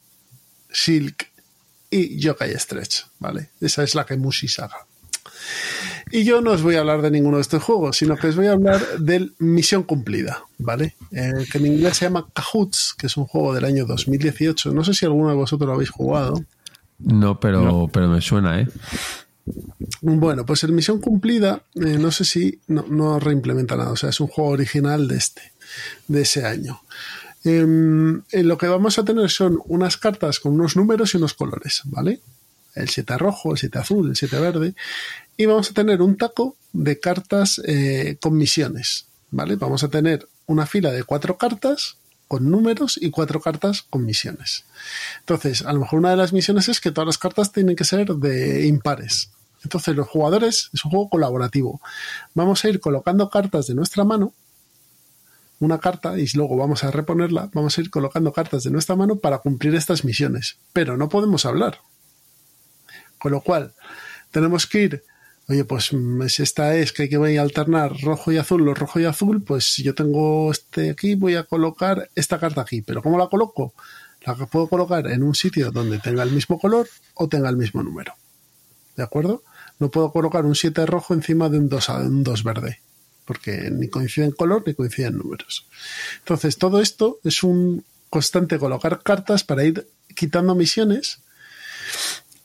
Silk 0.69 1.27
y 1.89 2.19
Yokai 2.19 2.57
Stretch, 2.59 3.05
¿vale? 3.19 3.49
Esa 3.61 3.84
es 3.84 3.95
la 3.95 4.05
Kemushi 4.05 4.47
Saga. 4.47 4.85
Y 6.11 6.23
yo 6.23 6.41
no 6.41 6.51
os 6.51 6.61
voy 6.61 6.76
a 6.76 6.80
hablar 6.80 7.01
de 7.01 7.11
ninguno 7.11 7.38
de 7.38 7.41
estos 7.41 7.63
juegos, 7.63 7.97
sino 7.97 8.15
que 8.15 8.27
os 8.27 8.35
voy 8.35 8.47
a 8.47 8.51
hablar 8.51 8.99
del 8.99 9.34
Misión 9.39 9.84
Cumplida, 9.84 10.43
¿vale? 10.57 10.95
Eh, 11.11 11.45
que 11.51 11.57
en 11.57 11.67
inglés 11.67 11.97
se 11.97 12.05
llama 12.05 12.27
Cahoots, 12.34 12.95
que 12.97 13.07
es 13.07 13.17
un 13.17 13.26
juego 13.26 13.53
del 13.53 13.65
año 13.65 13.85
2018. 13.85 14.72
No 14.72 14.84
sé 14.84 14.93
si 14.93 15.05
alguno 15.05 15.30
de 15.30 15.35
vosotros 15.35 15.67
lo 15.67 15.73
habéis 15.73 15.89
jugado. 15.89 16.43
No, 16.99 17.39
pero, 17.39 17.89
pero 17.91 18.07
me 18.07 18.22
suena, 18.22 18.61
¿eh? 18.61 18.67
Bueno, 20.01 20.45
pues 20.45 20.63
en 20.63 20.76
Misión 20.76 20.99
Cumplida, 20.99 21.63
eh, 21.76 21.97
no 21.99 22.11
sé 22.11 22.26
si 22.26 22.59
no, 22.67 22.85
no 22.89 23.19
reimplementa 23.19 23.76
nada, 23.76 23.91
o 23.91 23.95
sea, 23.95 24.09
es 24.09 24.19
un 24.19 24.27
juego 24.27 24.51
original 24.51 25.07
de 25.07 25.17
este, 25.17 25.53
de 26.07 26.22
ese 26.22 26.45
año. 26.45 26.81
Em, 27.43 28.23
lo 28.31 28.57
que 28.57 28.67
vamos 28.67 28.97
a 28.97 29.05
tener 29.05 29.30
son 29.30 29.59
unas 29.65 29.97
cartas 29.97 30.39
con 30.39 30.53
unos 30.53 30.76
números 30.76 31.13
y 31.13 31.17
unos 31.17 31.35
colores, 31.35 31.81
¿vale? 31.85 32.19
El 32.73 32.89
7 32.89 33.17
rojo, 33.17 33.51
el 33.51 33.59
7 33.59 33.77
azul, 33.77 34.09
el 34.09 34.15
7 34.15 34.39
verde. 34.39 34.73
Y 35.38 35.45
vamos 35.45 35.69
a 35.69 35.73
tener 35.73 36.01
un 36.01 36.17
taco 36.17 36.55
de 36.73 36.99
cartas 36.99 37.61
eh, 37.65 38.17
con 38.19 38.35
misiones, 38.35 39.05
¿vale? 39.30 39.57
Vamos 39.57 39.84
a 39.84 39.89
tener 39.89 40.27
una 40.47 40.65
fila 40.65 40.91
de 40.91 41.03
cuatro 41.03 41.38
cartas 41.38 41.97
con 42.27 42.49
números 42.49 42.97
y 42.99 43.11
cuatro 43.11 43.39
cartas 43.39 43.84
con 43.84 44.05
misiones. 44.05 44.65
Entonces, 45.19 45.61
a 45.61 45.72
lo 45.72 45.81
mejor 45.81 45.99
una 45.99 46.09
de 46.09 46.17
las 46.17 46.34
misiones 46.34 46.67
es 46.69 46.81
que 46.81 46.91
todas 46.91 47.05
las 47.05 47.17
cartas 47.19 47.51
tienen 47.51 47.76
que 47.76 47.84
ser 47.84 48.07
de 48.07 48.65
impares. 48.65 49.30
Entonces, 49.66 49.96
los 49.96 50.08
jugadores, 50.08 50.70
es 50.74 50.86
un 50.86 50.92
juego 50.92 51.10
colaborativo. 51.10 51.82
Vamos 52.36 52.64
a 52.64 52.70
ir 52.70 52.80
colocando 52.80 53.30
cartas 53.30 53.68
de 53.68 53.74
nuestra 53.76 54.04
mano, 54.04 54.34
una 55.60 55.80
carta, 55.80 56.18
y 56.18 56.28
luego 56.36 56.56
vamos 56.56 56.84
a 56.84 56.92
reponerla, 56.92 57.50
vamos 57.54 57.78
a 57.78 57.82
ir 57.82 57.90
colocando 57.90 58.32
cartas 58.32 58.64
de 58.64 58.72
nuestra 58.72 58.96
mano 58.96 59.18
para 59.18 59.40
cumplir 59.40 59.74
estas 59.76 60.06
misiones. 60.06 60.58
Pero 60.72 60.96
no 60.96 61.10
podemos 61.10 61.46
hablar. 61.46 61.80
Con 63.20 63.32
lo 63.32 63.42
cual, 63.42 63.74
tenemos 64.32 64.68
que 64.68 64.82
ir 64.82 65.04
Oye, 65.48 65.64
pues 65.64 65.94
mm, 65.94 66.28
si 66.28 66.42
esta 66.42 66.76
es 66.76 66.92
que 66.92 67.04
hay 67.04 67.10
que 67.10 67.18
voy 67.18 67.38
a 67.38 67.44
alternar 67.44 67.94
rojo 68.02 68.32
y 68.32 68.38
azul, 68.38 68.66
lo 68.66 68.74
rojo 68.74 69.00
y 69.00 69.06
azul, 69.06 69.44
pues 69.44 69.66
si 69.74 69.84
yo 69.84 69.94
tengo 69.94 70.52
este 70.52 70.90
aquí, 70.90 71.14
voy 71.14 71.36
a 71.36 71.44
colocar 71.44 72.10
esta 72.16 72.40
carta 72.40 72.62
aquí. 72.62 72.82
Pero 72.82 73.04
¿cómo 73.04 73.18
la 73.20 73.28
coloco? 73.28 73.74
La 74.26 74.36
puedo 74.36 74.68
colocar 74.68 75.06
en 75.06 75.22
un 75.22 75.36
sitio 75.36 75.72
donde 75.72 76.00
tenga 76.00 76.24
el 76.24 76.32
mismo 76.32 76.60
color 76.60 76.88
o 77.14 77.30
tenga 77.30 77.50
el 77.50 77.58
mismo 77.58 77.84
número. 77.84 78.16
¿De 78.96 79.04
acuerdo? 79.04 79.44
No 79.80 79.89
puedo 79.89 80.11
colocar 80.11 80.45
un 80.45 80.56
7 80.56 80.85
rojo 80.85 81.14
encima 81.14 81.49
de 81.49 81.60
un 81.60 81.69
2, 81.69 81.89
un 81.89 82.23
2 82.23 82.43
verde, 82.43 82.80
porque 83.26 83.69
ni 83.72 83.89
coincide 83.89 84.26
en 84.26 84.31
color 84.31 84.64
ni 84.65 84.73
coincide 84.73 85.07
en 85.07 85.18
números. 85.18 85.68
Entonces, 86.19 86.57
todo 86.57 86.81
esto 86.81 87.19
es 87.23 87.43
un 87.43 87.84
constante 88.10 88.57
colocar 88.60 89.02
cartas 89.03 89.43
para 89.43 89.64
ir 89.65 89.88
quitando 90.15 90.56
misiones 90.56 91.19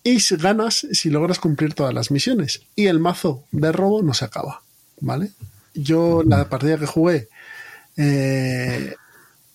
y 0.02 0.18
ganas 0.36 0.86
si 0.92 1.10
logras 1.10 1.38
cumplir 1.38 1.74
todas 1.74 1.94
las 1.94 2.10
misiones. 2.10 2.62
Y 2.74 2.86
el 2.86 2.98
mazo 2.98 3.44
de 3.52 3.70
robo 3.72 4.02
no 4.02 4.14
se 4.14 4.24
acaba, 4.24 4.62
¿vale? 5.00 5.30
Yo 5.74 6.22
la 6.26 6.48
partida 6.48 6.78
que 6.78 6.86
jugué 6.86 7.28
eh, 7.96 8.94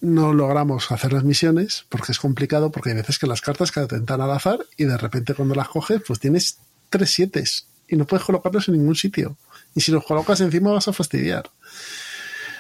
no 0.02 0.34
logramos 0.34 0.92
hacer 0.92 1.14
las 1.14 1.24
misiones 1.24 1.86
porque 1.90 2.12
es 2.12 2.20
complicado, 2.20 2.72
porque 2.72 2.92
hay 2.92 2.96
veces 2.96 3.18
que 3.18 3.28
las 3.28 3.42
cartas 3.42 3.72
que 3.72 3.86
te 3.88 4.14
al 4.14 4.32
azar 4.32 4.60
y 4.78 4.86
de 4.86 4.98
repente 4.98 5.34
cuando 5.34 5.56
las 5.56 5.68
coges 5.68 6.02
pues 6.06 6.20
tienes 6.20 6.60
tres 6.98 7.12
siete 7.12 7.44
y 7.88 7.96
no 7.96 8.06
puedes 8.06 8.26
colocarlos 8.26 8.68
en 8.68 8.78
ningún 8.78 8.96
sitio. 8.96 9.38
Y 9.76 9.82
si 9.82 9.92
los 9.92 10.06
colocas 10.06 10.40
encima 10.42 10.72
vas 10.72 10.88
a 10.88 10.94
fastidiar. 10.94 11.50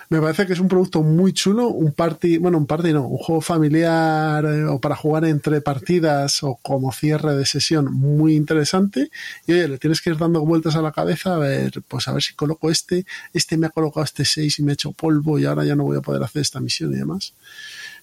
Me 0.10 0.22
parece 0.22 0.46
que 0.46 0.54
es 0.54 0.60
un 0.60 0.68
producto 0.68 1.02
muy 1.02 1.34
chulo, 1.34 1.68
un 1.70 1.92
party, 1.92 2.38
bueno, 2.38 2.60
un 2.60 2.68
party 2.68 2.94
no, 2.94 3.08
un 3.08 3.18
juego 3.18 3.42
familiar 3.42 4.46
eh, 4.46 4.66
o 4.66 4.80
para 4.80 4.96
jugar 4.96 5.26
entre 5.26 5.62
partidas 5.62 6.44
o 6.44 6.60
como 6.62 6.92
cierre 6.92 7.36
de 7.36 7.46
sesión 7.46 7.92
muy 7.92 8.36
interesante. 8.36 9.10
Y 9.48 9.54
oye, 9.54 9.68
le 9.68 9.78
tienes 9.80 10.02
que 10.02 10.12
ir 10.12 10.18
dando 10.18 10.46
vueltas 10.46 10.76
a 10.76 10.84
la 10.84 10.92
cabeza 10.92 11.36
a 11.36 11.40
ver, 11.40 11.82
pues 11.88 12.08
a 12.08 12.14
ver 12.14 12.22
si 12.22 12.36
coloco 12.36 12.70
este, 12.70 13.06
este 13.34 13.58
me 13.58 13.66
ha 13.66 13.72
colocado 13.72 14.04
este 14.04 14.26
6 14.26 14.60
y 14.60 14.64
me 14.64 14.74
ha 14.74 14.76
hecho 14.76 14.92
polvo 14.92 15.40
y 15.40 15.46
ahora 15.46 15.66
ya 15.66 15.76
no 15.76 15.86
voy 15.86 15.98
a 15.98 16.02
poder 16.02 16.22
hacer 16.22 16.44
esta 16.44 16.60
misión 16.60 16.94
y 16.94 16.98
demás. 16.98 17.34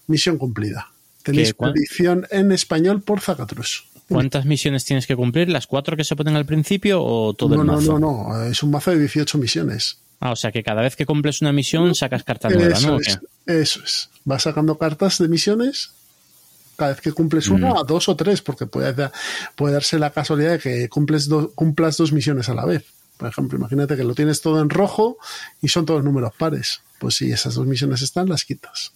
Misión 0.09 0.39
cumplida. 0.39 0.89
Tenéis 1.23 1.55
edición 1.61 2.27
en 2.31 2.51
español 2.51 3.03
por 3.03 3.21
Zacatrus. 3.21 3.92
¿Cuántas 4.13 4.45
misiones 4.47 4.85
tienes 4.85 5.07
que 5.07 5.17
cumplir? 5.17 5.49
¿Las 5.49 5.67
cuatro 5.67 5.97
que 5.97 6.05
se 6.05 6.15
ponen 6.17 6.37
al 6.37 6.47
principio 6.47 7.03
o 7.03 7.35
todo 7.35 7.55
no, 7.57 7.61
el 7.63 7.67
no, 7.67 7.73
mazo? 7.75 7.99
no, 7.99 8.29
no, 8.29 8.43
es 8.45 8.63
un 8.63 8.71
mazo 8.71 8.91
de 8.93 8.99
18 9.01 9.39
misiones. 9.39 9.99
Ah, 10.21 10.31
o 10.33 10.37
sea 10.37 10.53
que 10.53 10.63
cada 10.63 10.83
vez 10.83 10.95
que 10.95 11.05
cumples 11.07 11.41
una 11.41 11.53
misión 11.53 11.95
sacas 11.95 12.23
carta 12.23 12.49
nueva, 12.49 12.75
Eso 12.77 12.89
¿no? 12.89 12.97
¿O 12.97 13.01
es, 13.01 13.19
eso 13.47 13.81
es. 13.83 14.09
Vas 14.25 14.43
sacando 14.45 14.79
cartas 14.79 15.19
de 15.19 15.27
misiones 15.29 15.91
cada 16.77 16.93
vez 16.93 17.01
que 17.01 17.13
cumples 17.13 17.49
Mm. 17.51 17.55
una, 17.55 17.83
dos 17.83 18.09
o 18.09 18.17
tres, 18.17 18.41
porque 18.43 18.67
puede, 18.67 18.93
da- 18.95 19.13
puede 19.57 19.75
darse 19.75 19.99
la 19.99 20.11
casualidad 20.11 20.53
de 20.53 20.59
que 20.59 20.89
cumples 20.89 21.29
do- 21.29 21.51
cumplas 21.55 21.97
dos 21.97 22.13
misiones 22.13 22.49
a 22.49 22.55
la 22.55 22.65
vez. 22.65 22.85
Por 23.17 23.29
ejemplo, 23.29 23.59
imagínate 23.59 23.97
que 23.97 24.05
lo 24.05 24.15
tienes 24.15 24.41
todo 24.41 24.61
en 24.61 24.71
rojo 24.71 25.17
y 25.61 25.69
son 25.69 25.87
todos 25.87 26.03
números 26.03 26.33
pares. 26.39 26.81
Pues 26.99 27.17
si 27.17 27.31
esas 27.33 27.55
dos 27.55 27.67
misiones 27.67 28.01
están, 28.03 28.29
las 28.29 28.45
quitas. 28.45 28.93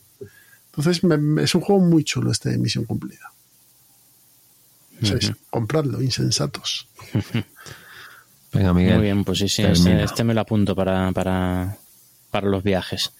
Entonces 0.70 1.02
me- 1.05 1.16
me- 1.18 1.43
es 1.43 1.55
un 1.55 1.60
juego 1.60 1.80
muy 1.84 2.05
chulo 2.05 2.30
este 2.30 2.51
de 2.51 2.59
misión 2.59 2.84
cumplida. 2.84 3.32
Es- 5.02 5.32
compradlo, 5.51 6.02
insensatos. 6.02 6.89
Venga, 8.52 8.73
Miguel. 8.73 8.94
Muy 8.97 9.02
bien, 9.05 9.24
pues 9.24 9.39
sí, 9.39 9.48
sí, 9.48 9.62
este, 9.62 10.02
este 10.02 10.24
me 10.24 10.32
lo 10.32 10.40
apunto 10.40 10.74
para, 10.74 11.12
para, 11.12 11.77
para 12.31 12.47
los 12.48 12.62
viajes. 12.62 13.12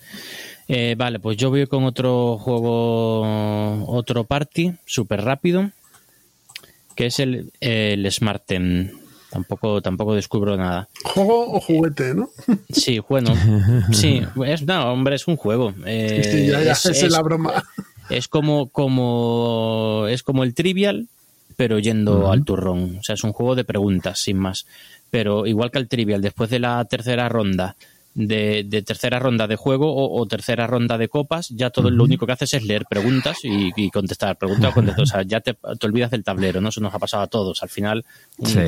Eh, 0.69 0.95
vale, 0.97 1.19
pues 1.21 1.37
yo 1.37 1.51
voy 1.51 1.67
con 1.67 1.85
otro 1.85 2.39
juego, 2.39 3.85
otro 3.87 4.25
party, 4.25 4.73
súper 4.87 5.23
rápido, 5.23 5.71
que 6.95 7.07
es 7.07 7.21
el, 7.21 7.53
el 7.61 8.11
Smarten. 8.11 8.93
Tampoco, 9.31 9.83
tampoco 9.83 10.15
descubro 10.15 10.57
nada. 10.57 10.89
Juego 11.05 11.53
o 11.57 11.61
juguete, 11.61 12.15
¿no? 12.15 12.31
Sí, 12.73 13.01
bueno, 13.07 13.35
sí, 13.93 14.23
es, 14.47 14.63
no, 14.63 14.93
hombre, 14.93 15.17
es 15.17 15.27
un 15.29 15.37
juego. 15.37 15.75
Eh, 15.85 16.23
Sí, 16.31 16.47
ya, 16.47 16.63
ya, 16.63 16.73
es- 16.73 16.79
esa 16.79 16.91
es 16.93 17.03
es- 17.03 17.13
la 17.13 17.21
broma. 17.23 17.63
es 18.09 18.29
como, 18.29 18.69
como 18.71 20.07
es 20.09 20.23
como 20.23 20.45
el 20.45 20.55
trivial, 20.55 21.09
pero 21.57 21.79
yendo 21.79 22.31
al 22.31 22.45
turrón. 22.45 22.99
O 22.99 23.03
sea, 23.03 23.15
es 23.15 23.25
un 23.25 23.33
juego 23.33 23.55
de 23.55 23.65
preguntas, 23.65 24.21
sin 24.21 24.37
más. 24.37 24.67
Pero 25.11 25.47
igual 25.47 25.71
que 25.71 25.79
el 25.79 25.89
trivial, 25.89 26.21
después 26.21 26.51
de 26.51 26.59
la 26.59 26.85
tercera 26.85 27.29
ronda, 27.29 27.77
de, 28.17 28.65
de 28.65 28.81
tercera 28.83 29.19
ronda 29.19 29.47
de 29.47 29.57
juego 29.57 29.95
o, 29.95 30.19
o 30.21 30.27
tercera 30.27 30.67
ronda 30.67 30.97
de 30.97 31.09
copas, 31.09 31.51
ya 31.51 31.69
todo 31.69 31.91
lo 31.91 32.03
único 32.03 32.25
que 32.27 32.33
haces 32.33 32.55
es 32.55 32.65
leer 32.65 32.87
preguntas 32.89 33.39
y, 33.45 33.71
y 33.77 33.91
contestar. 33.91 34.37
Pregunta 34.39 34.71
o 34.71 34.73
contestar. 34.73 35.03
O 35.03 35.07
sea, 35.07 35.23
ya 35.23 35.41
te, 35.41 35.53
te 35.55 35.87
olvidas 35.87 36.11
del 36.11 36.25
tablero, 36.25 36.63
¿no? 36.63 36.71
Eso 36.71 36.81
nos 36.81 36.95
ha 36.95 36.99
pasado 36.99 37.23
a 37.23 37.27
todos. 37.27 37.63
Al 37.63 37.69
final, 37.69 38.05
Sí. 38.43 38.59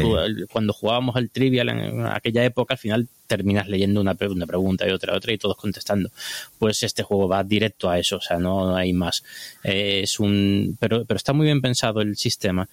cuando 0.53 0.73
jugábamos 0.75 1.17
al 1.17 1.31
trivial 1.31 1.71
en 1.71 2.07
aquella 2.07 2.45
época, 2.45 2.75
al 2.75 2.79
final 2.79 3.09
terminas 3.27 3.69
leyendo 3.69 4.01
una, 4.01 4.17
una 4.31 4.47
pregunta 4.47 4.89
y 4.89 4.91
otra, 4.93 5.15
otra 5.17 5.33
y 5.33 5.39
todos 5.39 5.57
contestando. 5.57 6.11
Pues 6.59 6.83
este 6.83 7.03
juego 7.03 7.27
va 7.29 7.43
directo 7.43 7.89
a 7.91 7.99
eso, 7.99 8.17
o 8.17 8.21
sea, 8.21 8.39
no 8.39 8.77
hay 8.77 8.93
más. 8.93 9.23
Eh, 9.65 10.01
es 10.05 10.21
un, 10.21 10.77
pero, 10.79 11.05
pero 11.07 11.17
está 11.17 11.33
muy 11.33 11.47
bien 11.47 11.61
pensado 11.61 12.01
el 12.01 12.17
sistema. 12.17 12.69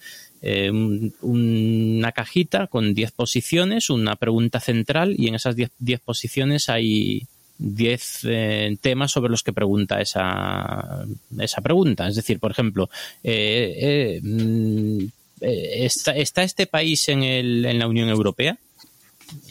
Eh, 0.48 0.70
un- 0.70 1.12
una 1.22 2.12
cajita 2.12 2.68
con 2.68 2.94
10 2.94 3.10
posiciones, 3.10 3.90
una 3.90 4.14
pregunta 4.14 4.60
central 4.60 5.16
y 5.18 5.26
en 5.26 5.34
esas 5.34 5.56
10 5.56 5.70
10 5.80 5.98
posiciones 6.00 6.68
hay 6.68 7.26
10 7.58 8.20
eh, 8.24 8.76
temas 8.80 9.10
sobre 9.10 9.30
los 9.30 9.42
que 9.42 9.52
pregunta 9.52 10.00
esa, 10.00 11.04
esa 11.40 11.60
pregunta. 11.62 12.06
Es 12.06 12.14
decir, 12.14 12.38
por 12.38 12.52
ejemplo, 12.52 12.88
eh, 13.24 14.20
mm, 14.22 14.98
¿está, 15.40 16.12
está 16.16 16.42
este 16.44 16.66
país 16.66 17.08
en, 17.08 17.24
el, 17.24 17.64
en 17.64 17.78
la 17.80 17.88
Unión 17.88 18.08
Europea? 18.08 18.56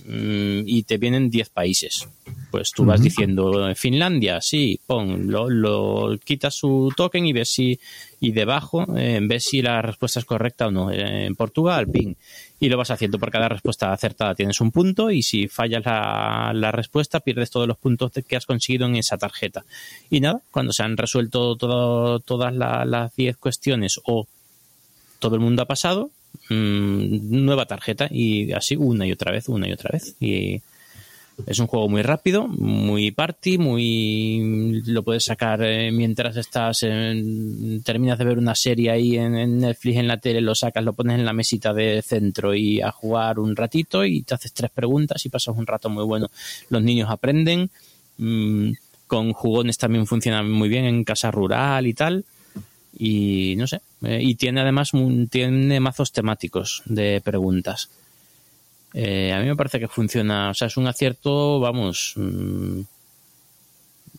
Mm, 0.05 0.63
y 0.65 0.83
te 0.83 0.97
vienen 0.97 1.29
10 1.29 1.49
países. 1.49 2.07
Pues 2.51 2.71
tú 2.71 2.85
vas 2.85 3.01
diciendo 3.01 3.67
eh, 3.67 3.75
Finlandia, 3.75 4.39
sí, 4.39 4.79
pon, 4.87 5.29
lo, 5.29 5.49
lo- 5.49 6.17
quitas 6.23 6.55
su 6.55 6.93
token 6.95 7.25
y 7.25 7.33
ves 7.33 7.49
si, 7.49 7.77
y 8.21 8.31
debajo 8.31 8.85
eh, 8.95 9.19
ves 9.21 9.43
si 9.45 9.61
la 9.61 9.81
respuesta 9.81 10.19
es 10.19 10.25
correcta 10.25 10.67
o 10.67 10.71
no. 10.71 10.91
Eh, 10.91 11.25
en 11.25 11.35
Portugal, 11.35 11.87
ping. 11.89 12.13
Y 12.59 12.69
lo 12.69 12.77
vas 12.77 12.91
haciendo 12.91 13.19
por 13.19 13.31
cada 13.31 13.49
respuesta 13.49 13.91
acertada 13.91 14.35
tienes 14.35 14.61
un 14.61 14.71
punto 14.71 15.11
y 15.11 15.21
si 15.21 15.47
fallas 15.49 15.83
la, 15.85 16.51
la 16.53 16.71
respuesta 16.71 17.19
pierdes 17.19 17.51
todos 17.51 17.67
los 17.67 17.77
puntos 17.77 18.11
que 18.25 18.35
has 18.37 18.45
conseguido 18.45 18.87
en 18.87 18.95
esa 18.95 19.17
tarjeta. 19.17 19.65
Y 20.09 20.21
nada, 20.21 20.41
cuando 20.51 20.71
se 20.71 20.83
han 20.83 20.95
resuelto 20.95 21.57
todo- 21.57 22.19
todas 22.21 22.53
la- 22.55 22.85
las 22.85 23.13
10 23.15 23.35
cuestiones 23.37 23.99
o 24.05 24.27
todo 25.19 25.35
el 25.35 25.41
mundo 25.41 25.63
ha 25.63 25.65
pasado, 25.65 26.11
mm, 26.49 27.43
nueva 27.45 27.65
tarjeta 27.65 28.07
y 28.11 28.51
así 28.53 28.75
una 28.75 29.05
y 29.07 29.11
otra 29.11 29.31
vez, 29.31 29.47
una 29.49 29.67
y 29.67 29.71
otra 29.71 29.89
vez. 29.93 30.15
Y 30.19 30.61
es 31.47 31.59
un 31.59 31.67
juego 31.67 31.89
muy 31.89 32.01
rápido, 32.01 32.47
muy 32.47 33.11
party, 33.11 33.57
muy 33.57 34.81
lo 34.85 35.03
puedes 35.03 35.25
sacar 35.25 35.61
eh, 35.63 35.91
mientras 35.91 36.37
estás 36.37 36.83
en- 36.83 37.81
terminas 37.83 38.17
de 38.17 38.23
ver 38.25 38.37
una 38.37 38.55
serie 38.55 38.89
ahí 38.89 39.17
en, 39.17 39.35
en 39.35 39.59
Netflix 39.59 39.97
en 39.97 40.07
la 40.07 40.17
tele, 40.17 40.39
lo 40.39 40.55
sacas, 40.55 40.83
lo 40.83 40.93
pones 40.93 41.19
en 41.19 41.25
la 41.25 41.33
mesita 41.33 41.73
de 41.73 42.01
centro 42.01 42.55
y 42.55 42.79
a 42.81 42.89
jugar 42.91 43.39
un 43.39 43.53
ratito 43.55 44.05
y 44.05 44.21
te 44.21 44.33
haces 44.35 44.53
tres 44.53 44.71
preguntas 44.71 45.25
y 45.25 45.29
pasas 45.29 45.55
un 45.57 45.67
rato 45.67 45.89
muy 45.89 46.05
bueno. 46.05 46.27
Los 46.69 46.81
niños 46.81 47.09
aprenden, 47.09 47.69
mm, 48.17 48.71
con 49.07 49.33
jugones 49.33 49.77
también 49.77 50.07
funciona 50.07 50.41
muy 50.41 50.69
bien 50.69 50.85
en 50.85 51.03
casa 51.03 51.31
rural 51.31 51.85
y 51.85 51.93
tal 51.93 52.23
y 52.97 53.55
no 53.57 53.67
sé 53.67 53.81
eh, 54.03 54.19
y 54.21 54.35
tiene 54.35 54.61
además 54.61 54.91
tiene 55.29 55.79
mazos 55.79 56.11
temáticos 56.11 56.81
de 56.85 57.21
preguntas. 57.23 57.89
Eh, 58.93 59.33
a 59.33 59.39
mí 59.39 59.47
me 59.47 59.55
parece 59.57 59.79
que 59.79 59.89
funciona 59.89 60.49
o 60.51 60.53
sea 60.53 60.67
es 60.67 60.77
un 60.77 60.87
acierto 60.87 61.59
vamos 61.59 62.13
mm, 62.15 62.79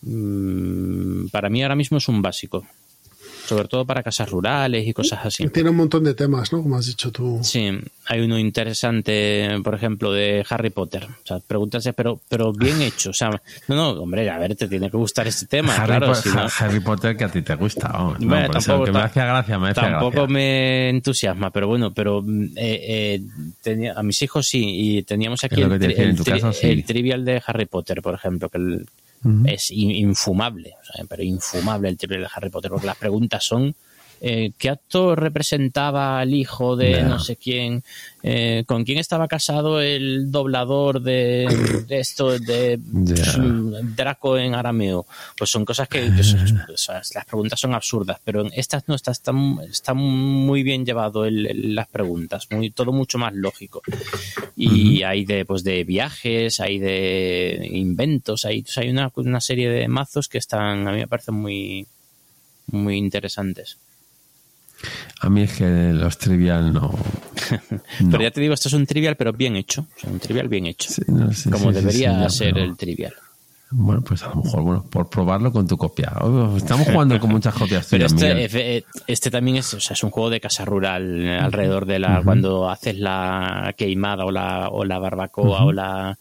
mm, 0.03 1.29
para 1.29 1.49
mí 1.49 1.63
ahora 1.63 1.75
mismo 1.75 1.97
es 1.97 2.07
un 2.07 2.21
básico 2.21 2.67
sobre 3.47 3.67
todo 3.67 3.85
para 3.85 4.03
casas 4.03 4.29
rurales 4.29 4.85
y 4.87 4.93
cosas 4.93 5.19
así. 5.25 5.47
Tiene 5.49 5.69
un 5.69 5.77
montón 5.77 6.03
de 6.03 6.13
temas, 6.13 6.51
¿no? 6.53 6.61
Como 6.61 6.75
has 6.77 6.85
dicho 6.85 7.11
tú. 7.11 7.39
Sí, 7.43 7.69
hay 8.07 8.19
uno 8.21 8.37
interesante, 8.37 9.49
por 9.63 9.75
ejemplo, 9.75 10.11
de 10.11 10.45
Harry 10.49 10.69
Potter. 10.69 11.05
O 11.05 11.27
sea, 11.27 11.39
pregúntase, 11.45 11.93
pero, 11.93 12.19
pero 12.29 12.53
bien 12.53 12.81
hecho. 12.81 13.09
O 13.11 13.13
sea, 13.13 13.29
no, 13.67 13.75
no, 13.75 13.89
hombre, 14.01 14.29
a 14.29 14.37
ver, 14.37 14.55
te 14.55 14.67
tiene 14.67 14.89
que 14.91 14.97
gustar 14.97 15.27
este 15.27 15.45
tema, 15.45 15.75
Harry, 15.75 15.87
claro. 15.97 16.07
Po- 16.07 16.15
si 16.15 16.29
no- 16.29 16.47
Harry 16.59 16.79
Potter 16.79 17.15
que 17.17 17.23
a 17.23 17.29
ti 17.31 17.41
te 17.41 17.55
gusta. 17.55 17.87
vamos, 17.89 18.19
no, 18.19 18.27
Bueno, 18.27 18.47
por 18.47 18.57
eso, 18.57 18.67
tampoco 18.71 18.85
que 18.85 18.91
me 18.91 18.99
hacía 19.03 19.25
gracia, 19.25 19.59
me 19.59 19.69
hacía 19.69 19.83
Tampoco 19.83 20.11
gracia. 20.11 20.33
me 20.33 20.89
entusiasma, 20.89 21.51
pero 21.51 21.67
bueno, 21.67 21.93
pero 21.93 22.21
mm, 22.21 22.43
eh, 22.55 22.79
eh, 23.15 23.21
tenía, 23.61 23.93
a 23.93 24.03
mis 24.03 24.21
hijos 24.21 24.47
sí, 24.47 24.63
y 24.97 25.03
teníamos 25.03 25.43
aquí 25.43 25.61
el, 25.61 25.69
que 25.69 25.79
te 25.79 25.85
tri- 25.85 25.87
decía, 25.89 26.03
en 26.03 26.09
el 26.11 26.15
tu 26.17 26.23
tri- 26.23 26.31
caso, 26.41 26.53
sí. 26.53 26.67
el 26.67 26.83
trivial 26.85 27.25
de 27.25 27.41
Harry 27.45 27.65
Potter, 27.65 28.01
por 28.01 28.13
ejemplo, 28.15 28.49
que 28.49 28.57
el- 28.57 28.85
Es 29.45 29.71
in- 29.71 29.91
infumable, 29.91 30.75
o 30.81 30.85
sea, 30.85 31.05
pero 31.09 31.23
infumable 31.23 31.89
el 31.89 31.97
trivial 31.97 32.21
de 32.21 32.29
Harry 32.33 32.49
Potter, 32.49 32.71
porque 32.71 32.87
las 32.87 32.97
preguntas 32.97 33.43
son 33.43 33.75
eh, 34.21 34.51
¿qué 34.57 34.69
actor 34.69 35.19
representaba 35.21 36.19
al 36.19 36.33
hijo 36.33 36.75
de 36.75 37.03
no 37.03 37.19
sé 37.19 37.35
quién? 37.35 37.83
Eh, 38.23 38.63
¿Con 38.67 38.83
quién 38.83 38.97
estaba 38.97 39.27
casado 39.27 39.79
el 39.79 40.31
doblador 40.31 41.01
de, 41.01 41.47
de 41.87 41.99
esto 41.99 42.37
de 42.37 42.79
Draco 43.95 44.37
en 44.37 44.55
arameo? 44.55 45.05
Pues 45.37 45.49
son 45.49 45.63
cosas 45.65 45.87
que, 45.87 46.11
son- 46.23 46.39
las 47.15 47.25
preguntas 47.25 47.59
son 47.59 47.73
absurdas, 47.73 48.19
pero 48.23 48.41
en 48.41 48.51
estas 48.53 48.87
no 48.87 48.95
está, 48.95 49.11
está, 49.11 49.31
está 49.69 49.93
muy 49.93 50.63
bien 50.63 50.85
llevado 50.85 51.25
el- 51.25 51.45
el- 51.47 51.75
las 51.75 51.87
preguntas, 51.87 52.47
muy, 52.51 52.71
todo 52.71 52.91
mucho 52.91 53.17
más 53.17 53.33
lógico. 53.33 53.81
Y 54.55 55.03
hay 55.03 55.23
de 55.25 55.45
pues 55.45 55.63
de 55.63 55.83
viajes, 55.83 56.59
hay 56.59 56.79
de 56.79 57.69
inventos, 57.71 58.43
hay, 58.45 58.65
hay 58.75 58.89
una, 58.89 59.11
una 59.15 59.39
serie 59.41 59.69
de 59.69 59.87
mazos 59.87 60.27
que 60.27 60.37
están, 60.39 60.87
a 60.87 60.91
mí 60.91 60.97
me 60.99 61.07
parecen 61.07 61.35
muy, 61.35 61.85
muy 62.67 62.97
interesantes. 62.97 63.77
A 65.21 65.29
mí 65.29 65.41
es 65.43 65.53
que 65.57 65.65
los 65.93 66.17
trivial 66.17 66.71
no. 66.73 66.91
no. 67.99 68.11
Pero 68.11 68.23
ya 68.23 68.31
te 68.31 68.41
digo, 68.41 68.53
esto 68.53 68.67
es 68.69 68.73
un 68.73 68.85
trivial, 68.85 69.15
pero 69.15 69.33
bien 69.33 69.55
hecho. 69.55 69.81
O 69.97 69.99
sea, 69.99 70.09
un 70.11 70.19
trivial 70.19 70.47
bien 70.47 70.67
hecho. 70.67 70.91
Sí, 70.91 71.01
no, 71.07 71.31
sí, 71.33 71.49
como 71.49 71.69
sí, 71.71 71.75
debería 71.79 72.11
ya, 72.21 72.29
ser 72.29 72.53
pero- 72.53 72.65
el 72.65 72.77
trivial. 72.77 73.13
Bueno, 73.69 74.01
pues 74.01 74.23
a 74.23 74.29
lo 74.29 74.35
mejor, 74.35 74.61
bueno, 74.63 74.85
por 74.89 75.09
probarlo 75.09 75.51
con 75.51 75.67
tu 75.67 75.75
copia. 75.77 76.13
Oh, 76.21 76.55
Estamos 76.55 76.87
jugando 76.87 77.19
con 77.19 77.29
muchas 77.31 77.53
copias 77.53 77.85
Pero 77.91 78.07
tuyas, 78.07 78.23
este, 78.23 78.77
eh, 78.77 78.85
este 79.07 79.29
también 79.29 79.57
es, 79.57 79.73
o 79.73 79.81
sea, 79.81 79.93
es 79.93 80.03
un 80.03 80.09
juego 80.09 80.29
de 80.29 80.39
casa 80.39 80.63
rural 80.63 81.27
alrededor 81.27 81.85
de 81.85 81.99
la 81.99 82.21
cuando 82.23 82.69
haces 82.69 82.97
la 82.97 83.73
queimada 83.77 84.23
o 84.23 84.31
la, 84.31 84.69
o 84.69 84.85
la 84.85 84.99
barbacoa 84.99 85.65
o 85.65 85.73
la 85.73 86.17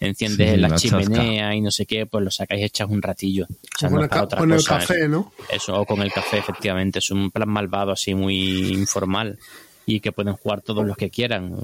enciendes 0.00 0.50
Sí, 0.54 0.56
la, 0.56 0.68
la 0.68 0.76
chimenea 0.76 1.54
y 1.54 1.60
no 1.60 1.70
sé 1.70 1.86
qué, 1.86 2.06
pues 2.06 2.24
lo 2.24 2.30
sacáis 2.30 2.64
echas 2.64 2.88
un 2.88 3.00
ratillo. 3.02 3.44
O 3.44 3.78
sea, 3.78 3.88
con 3.90 3.98
no 3.98 4.04
el, 4.04 4.08
para 4.08 4.20
ca- 4.20 4.24
otra 4.24 4.38
con 4.40 4.50
el 4.50 4.56
cosa, 4.58 4.78
café, 4.78 5.08
¿no? 5.08 5.32
Eso, 5.48 5.76
o 5.78 5.84
con 5.86 6.00
el 6.02 6.10
café, 6.10 6.38
efectivamente. 6.38 6.98
Es 7.00 7.10
un 7.10 7.30
plan 7.30 7.48
malvado 7.48 7.92
así 7.92 8.14
muy 8.14 8.68
informal 8.72 9.38
y 9.86 10.00
que 10.00 10.12
pueden 10.12 10.34
jugar 10.34 10.62
todos 10.62 10.86
los 10.86 10.96
que 10.96 11.10
quieran. 11.10 11.54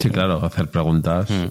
Sí, 0.00 0.10
claro, 0.10 0.44
hacer 0.44 0.68
preguntas. 0.70 1.28
Mm. 1.30 1.46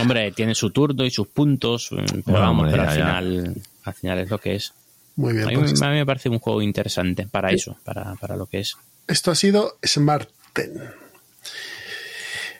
Hombre, 0.00 0.32
tiene 0.32 0.54
su 0.54 0.70
turno 0.70 1.04
y 1.04 1.10
sus 1.10 1.28
puntos, 1.28 1.88
mm, 1.92 1.96
pero 1.96 2.22
Bueno, 2.24 2.40
vamos, 2.40 2.64
hombre, 2.64 2.70
pero 2.72 2.84
ya, 2.84 2.90
al 2.90 2.96
ya. 2.98 3.04
final, 3.04 3.54
al 3.84 3.94
final 3.94 4.18
es 4.18 4.30
lo 4.30 4.38
que 4.38 4.54
es. 4.56 4.72
Muy 5.16 5.32
A 5.32 5.34
bien, 5.34 5.48
mí, 5.48 5.56
pues 5.56 5.82
a 5.82 5.88
mí 5.90 5.96
me 5.96 6.06
parece 6.06 6.28
un 6.30 6.38
juego 6.38 6.62
interesante 6.62 7.26
para 7.26 7.50
eso, 7.52 7.76
para, 7.84 8.14
para 8.16 8.34
lo 8.36 8.46
que 8.46 8.60
es. 8.60 8.76
esto 9.06 9.30
ha 9.30 9.34
sido 9.34 9.76
Smarten. 9.86 10.80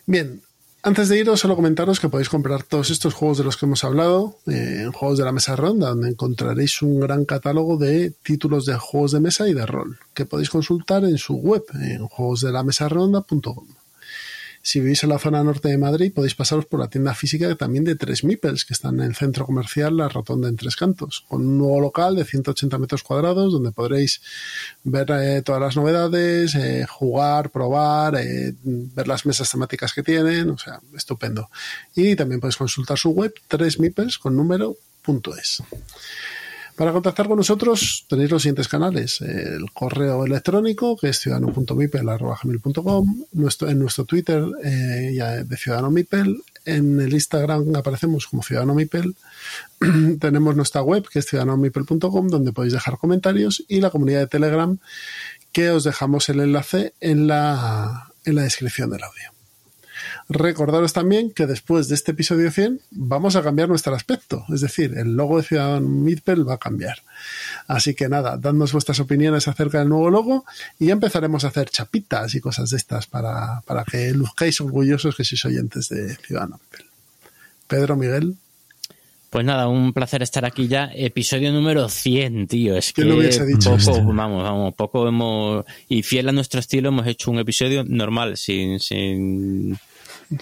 Bien, 0.07 0.43
antes 0.83 1.09
de 1.09 1.19
iros, 1.19 1.41
solo 1.41 1.57
comentaros 1.57 2.01
que 2.01 2.09
podéis 2.09 2.29
comprar 2.29 2.63
todos 2.65 2.91
estos 2.91 3.15
juegos 3.15 3.39
de 3.39 3.45
los 3.45 3.57
que 3.57 3.67
hemos 3.67 3.85
hablado 3.85 4.39
eh, 4.47 4.83
en 4.83 4.93
Juegos 4.93 5.19
de 5.19 5.25
la 5.25 5.33
Mesa 5.33 5.57
Ronda, 5.57 5.91
donde 5.91 6.11
encontraréis 6.11 6.83
un 6.83 7.01
gran 7.01 7.25
catálogo 7.25 7.77
de 7.77 8.13
títulos 8.23 8.67
de 8.67 8.75
juegos 8.75 9.13
de 9.13 9.21
mesa 9.21 9.49
y 9.49 9.55
de 9.55 9.65
rol, 9.67 9.99
que 10.15 10.27
podéis 10.27 10.51
consultar 10.51 11.05
en 11.05 11.19
su 11.19 11.35
web, 11.35 11.63
en 11.75 12.07
juegosdelamesaronda.com. 12.07 13.82
Si 14.63 14.81
vivís 14.81 15.03
en 15.03 15.11
la 15.11 15.19
zona 15.19 15.43
norte 15.43 15.69
de 15.69 15.77
Madrid, 15.77 16.13
podéis 16.15 16.37
pasaros 16.37 16.67
por 16.67 16.79
la 16.79 16.89
tienda 16.89 17.15
física 17.15 17.53
también 17.57 17.85
de 17.85 17.97
Tres 17.97 18.23
Mipels, 18.23 18.65
que 18.65 18.75
están 18.75 19.01
en 19.01 19.07
el 19.07 19.17
centro 19.17 19.45
comercial 19.45 19.97
La 19.97 20.09
Rotonda 20.09 20.49
en 20.49 20.57
Tres 20.57 20.77
Cantos, 20.77 21.25
con 21.29 21.45
un 21.45 21.59
nuevo 21.59 21.81
local 21.81 22.15
de 22.15 22.25
180 22.25 22.79
metros 22.79 23.03
cuadrados, 23.03 23.53
donde 23.53 23.73
podréis 23.73 24.23
ver 24.85 25.11
eh, 25.11 25.43
todas 25.43 25.61
las 25.61 25.75
novedades, 25.75 26.55
eh, 26.55 26.87
jugar, 26.89 27.51
probar, 27.51 28.15
eh, 28.17 28.55
ver 28.63 29.09
las 29.09 29.27
mesas 29.27 29.51
temáticas 29.51 29.93
que 29.93 30.05
tienen, 30.05 30.51
o 30.51 30.59
sea, 30.59 30.81
estupendo. 30.97 31.51
Y 31.97 32.15
también 32.15 32.41
podéis 32.41 32.57
consultar 32.57 32.97
su 32.97 33.11
web, 33.11 33.35
3mipels 33.51 34.19
con 34.19 34.37
número 34.37 34.77
punto 35.03 35.37
es. 35.37 35.61
Para 36.83 36.91
contactar 36.91 37.29
con 37.29 37.37
nosotros 37.37 38.07
tenéis 38.09 38.33
los 38.33 38.43
siguientes 38.43 38.67
canales. 38.67 39.21
El 39.21 39.71
correo 39.73 40.27
electrónico, 40.27 40.97
que 40.97 41.11
es 41.11 41.21
ciudadano.mipel.com, 41.21 43.25
nuestro, 43.35 43.69
en 43.69 43.79
nuestro 43.79 44.05
Twitter 44.05 44.45
eh, 44.65 45.45
de 45.47 45.57
Ciudadano 45.57 45.93
Mipel, 45.93 46.43
en 46.65 47.01
el 47.01 47.13
Instagram 47.13 47.77
aparecemos 47.77 48.27
como 48.27 48.43
Ciudadano 48.43 48.75
Mipel, 48.75 49.15
tenemos 50.19 50.57
nuestra 50.57 50.83
web, 50.83 51.05
que 51.09 51.21
es 51.21 51.27
ciudadanomipel.com, 51.27 52.27
donde 52.27 52.53
podéis 52.53 52.73
dejar 52.73 52.99
comentarios, 52.99 53.65
y 53.69 53.81
la 53.81 53.91
comunidad 53.91 54.19
de 54.19 54.27
Telegram, 54.27 54.77
que 55.53 55.71
os 55.71 55.85
dejamos 55.85 56.29
el 56.31 56.41
enlace 56.41 56.95
en 57.01 57.29
la, 57.29 58.13
en 58.25 58.35
la 58.35 58.43
descripción 58.43 58.91
del 58.91 59.05
audio. 59.05 59.32
Recordaros 60.29 60.93
también 60.93 61.31
que 61.31 61.47
después 61.47 61.89
de 61.89 61.95
este 61.95 62.13
episodio 62.13 62.51
100 62.51 62.81
vamos 62.91 63.37
a 63.37 63.43
cambiar 63.43 63.69
nuestro 63.69 63.95
aspecto, 63.95 64.45
es 64.53 64.61
decir, 64.61 64.95
el 64.97 65.17
logo 65.17 65.39
de 65.39 65.45
Ciudadano 65.45 65.89
Midpel 65.89 66.49
va 66.49 66.55
a 66.55 66.59
cambiar. 66.59 67.03
Así 67.67 67.95
que 67.95 68.09
nada, 68.09 68.37
dadnos 68.37 68.73
vuestras 68.73 69.01
opiniones 69.01 69.49
acerca 69.49 69.81
del 69.81 69.89
nuevo 69.89 70.11
logo 70.11 70.45
y 70.79 70.87
ya 70.87 70.93
empezaremos 70.93 71.45
a 71.45 71.49
hacer 71.49 71.71
chapitas 71.71 72.35
y 72.35 72.41
cosas 72.41 72.71
de 72.71 72.77
estas 72.77 73.07
para, 73.07 73.61
para 73.67 73.85
que 73.85 74.13
luzcáis 74.13 74.61
orgullosos 74.61 75.17
que 75.17 75.25
sois 75.25 75.45
oyentes 75.45 75.89
de 75.89 76.15
Ciudadano 76.17 76.59
Midpel. 76.63 76.87
Pedro, 77.67 77.97
Miguel, 77.97 78.37
Pues 79.31 79.47
nada, 79.47 79.67
un 79.67 79.95
placer 79.95 80.23
estar 80.23 80.45
aquí 80.45 80.69
ya. 80.69 80.91
Episodio 80.95 81.53
número 81.53 81.89
100, 81.89 82.49
tío. 82.49 82.77
Es 82.77 82.93
que 82.93 83.01
¿Quién 83.01 83.15
lo 83.15 83.19
hubiese 83.19 83.47
dicho 83.47 83.71
poco, 83.71 83.77
esto? 83.79 84.05
vamos, 84.05 84.43
vamos, 84.43 84.75
poco 84.75 85.09
hemos... 85.09 85.65
Y 85.89 86.03
fiel 86.03 86.29
a 86.29 86.33
nuestro 86.33 86.61
estilo 86.61 86.91
hemos 86.91 87.07
hecho 87.07 87.31
un 87.31 87.39
episodio 87.39 87.83
normal, 87.83 88.37
sin... 88.37 88.79
sin 88.79 89.79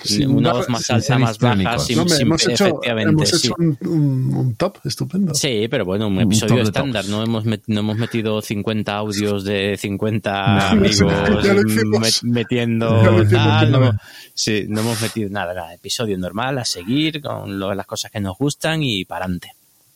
Sin 0.02 0.30
una 0.30 0.52
voz 0.52 0.68
más 0.68 0.88
alta, 0.90 1.18
más 1.18 1.38
baja, 1.38 1.78
sin, 1.78 1.96
No, 1.96 2.02
hombre, 2.02 2.16
sin- 2.16 2.26
hemos 2.26 2.46
hecho, 2.48 2.64
efectivamente, 2.66 3.10
hemos 3.10 3.28
sí. 3.28 3.50
un, 3.58 3.78
un- 3.82 4.34
un 4.34 4.54
top 4.56 4.78
estupendo. 4.84 5.34
Sí, 5.34 5.66
pero 5.70 5.84
bueno, 5.84 6.08
un 6.08 6.16
Un 6.16 6.22
episodio 6.22 6.62
estándar. 6.62 7.04
No 7.06 7.22
hemos, 7.22 7.44
met- 7.44 7.62
no 7.66 7.80
hemos 7.80 7.96
metido 7.98 8.40
50 8.42 8.96
audios 8.96 9.44
de 9.44 9.76
50 9.78 10.30
No, 10.56 10.62
amigos 10.66 11.00
met- 11.02 12.22
metiendo 12.22 13.02
tal, 13.30 13.70
no. 13.72 13.92
sí, 14.34 14.64
no 14.68 14.80
hemos 14.80 15.00
metido 15.02 15.30
nada, 15.30 15.54
nada. 15.54 15.74
Episodio 15.74 16.16
normal 16.18 16.58
a 16.58 16.64
seguir 16.64 17.20
con 17.20 17.58
lo- 17.58 17.74
las 17.74 17.86
cosas 17.86 18.10
que 18.10 18.20
nos 18.20 18.36
gustan 18.38 18.82
y 18.82 19.04
para 19.04 19.24
adelante. 19.24 19.52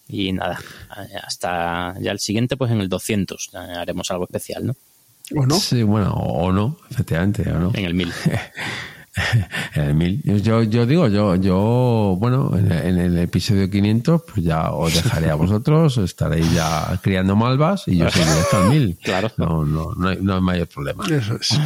Y 0.08 0.32
nada, 0.32 0.58
hasta 1.26 1.94
ya 2.00 2.12
el 2.12 2.18
siguiente, 2.18 2.56
pues 2.56 2.70
en 2.70 2.80
el 2.80 2.88
200 2.88 3.50
eh, 3.54 3.56
haremos 3.56 4.10
algo 4.10 4.24
especial, 4.24 4.66
¿no? 4.66 4.76
¿O 5.36 5.46
no? 5.46 5.58
Sí, 5.58 5.82
bueno, 5.82 6.10
o 6.12 6.52
no, 6.52 6.76
efectivamente, 6.90 7.50
o 7.50 7.58
no. 7.58 7.70
En 7.72 7.86
el 7.86 7.94
1000. 7.94 8.12
En 9.74 9.82
el 9.82 9.94
mil. 9.94 10.22
Yo, 10.24 10.62
yo 10.62 10.86
digo, 10.86 11.08
yo, 11.08 11.36
yo, 11.36 12.16
bueno, 12.18 12.56
en 12.56 12.70
el, 12.70 12.86
en 12.86 12.98
el 12.98 13.18
episodio 13.18 13.70
500, 13.70 14.22
pues 14.22 14.44
ya 14.44 14.72
os 14.72 14.94
dejaré 14.94 15.30
a 15.30 15.34
vosotros, 15.34 15.98
estaréis 15.98 16.52
ya 16.52 16.98
criando 17.02 17.36
malvas 17.36 17.84
y 17.86 17.96
yo 17.96 18.10
seguiré 18.10 18.32
hasta 18.32 18.64
el 18.64 18.68
mil. 18.70 18.98
Claro. 19.04 19.30
No, 19.36 19.64
no, 19.64 19.92
no 19.96 20.08
hay, 20.08 20.18
no 20.20 20.34
hay 20.34 20.40
mayor 20.40 20.66
problema. 20.66 21.04
Eso 21.06 21.36
es. 21.36 21.58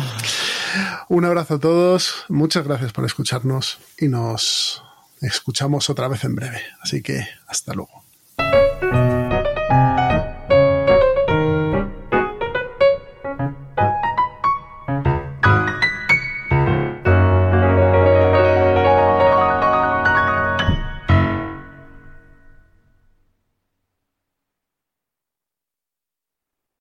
Un 1.08 1.24
abrazo 1.24 1.54
a 1.54 1.58
todos, 1.58 2.24
muchas 2.28 2.64
gracias 2.64 2.92
por 2.92 3.04
escucharnos 3.04 3.78
y 3.98 4.08
nos 4.08 4.82
escuchamos 5.20 5.88
otra 5.88 6.08
vez 6.08 6.24
en 6.24 6.34
breve. 6.34 6.60
Así 6.82 7.02
que 7.02 7.26
hasta 7.46 7.74
luego. 7.74 8.04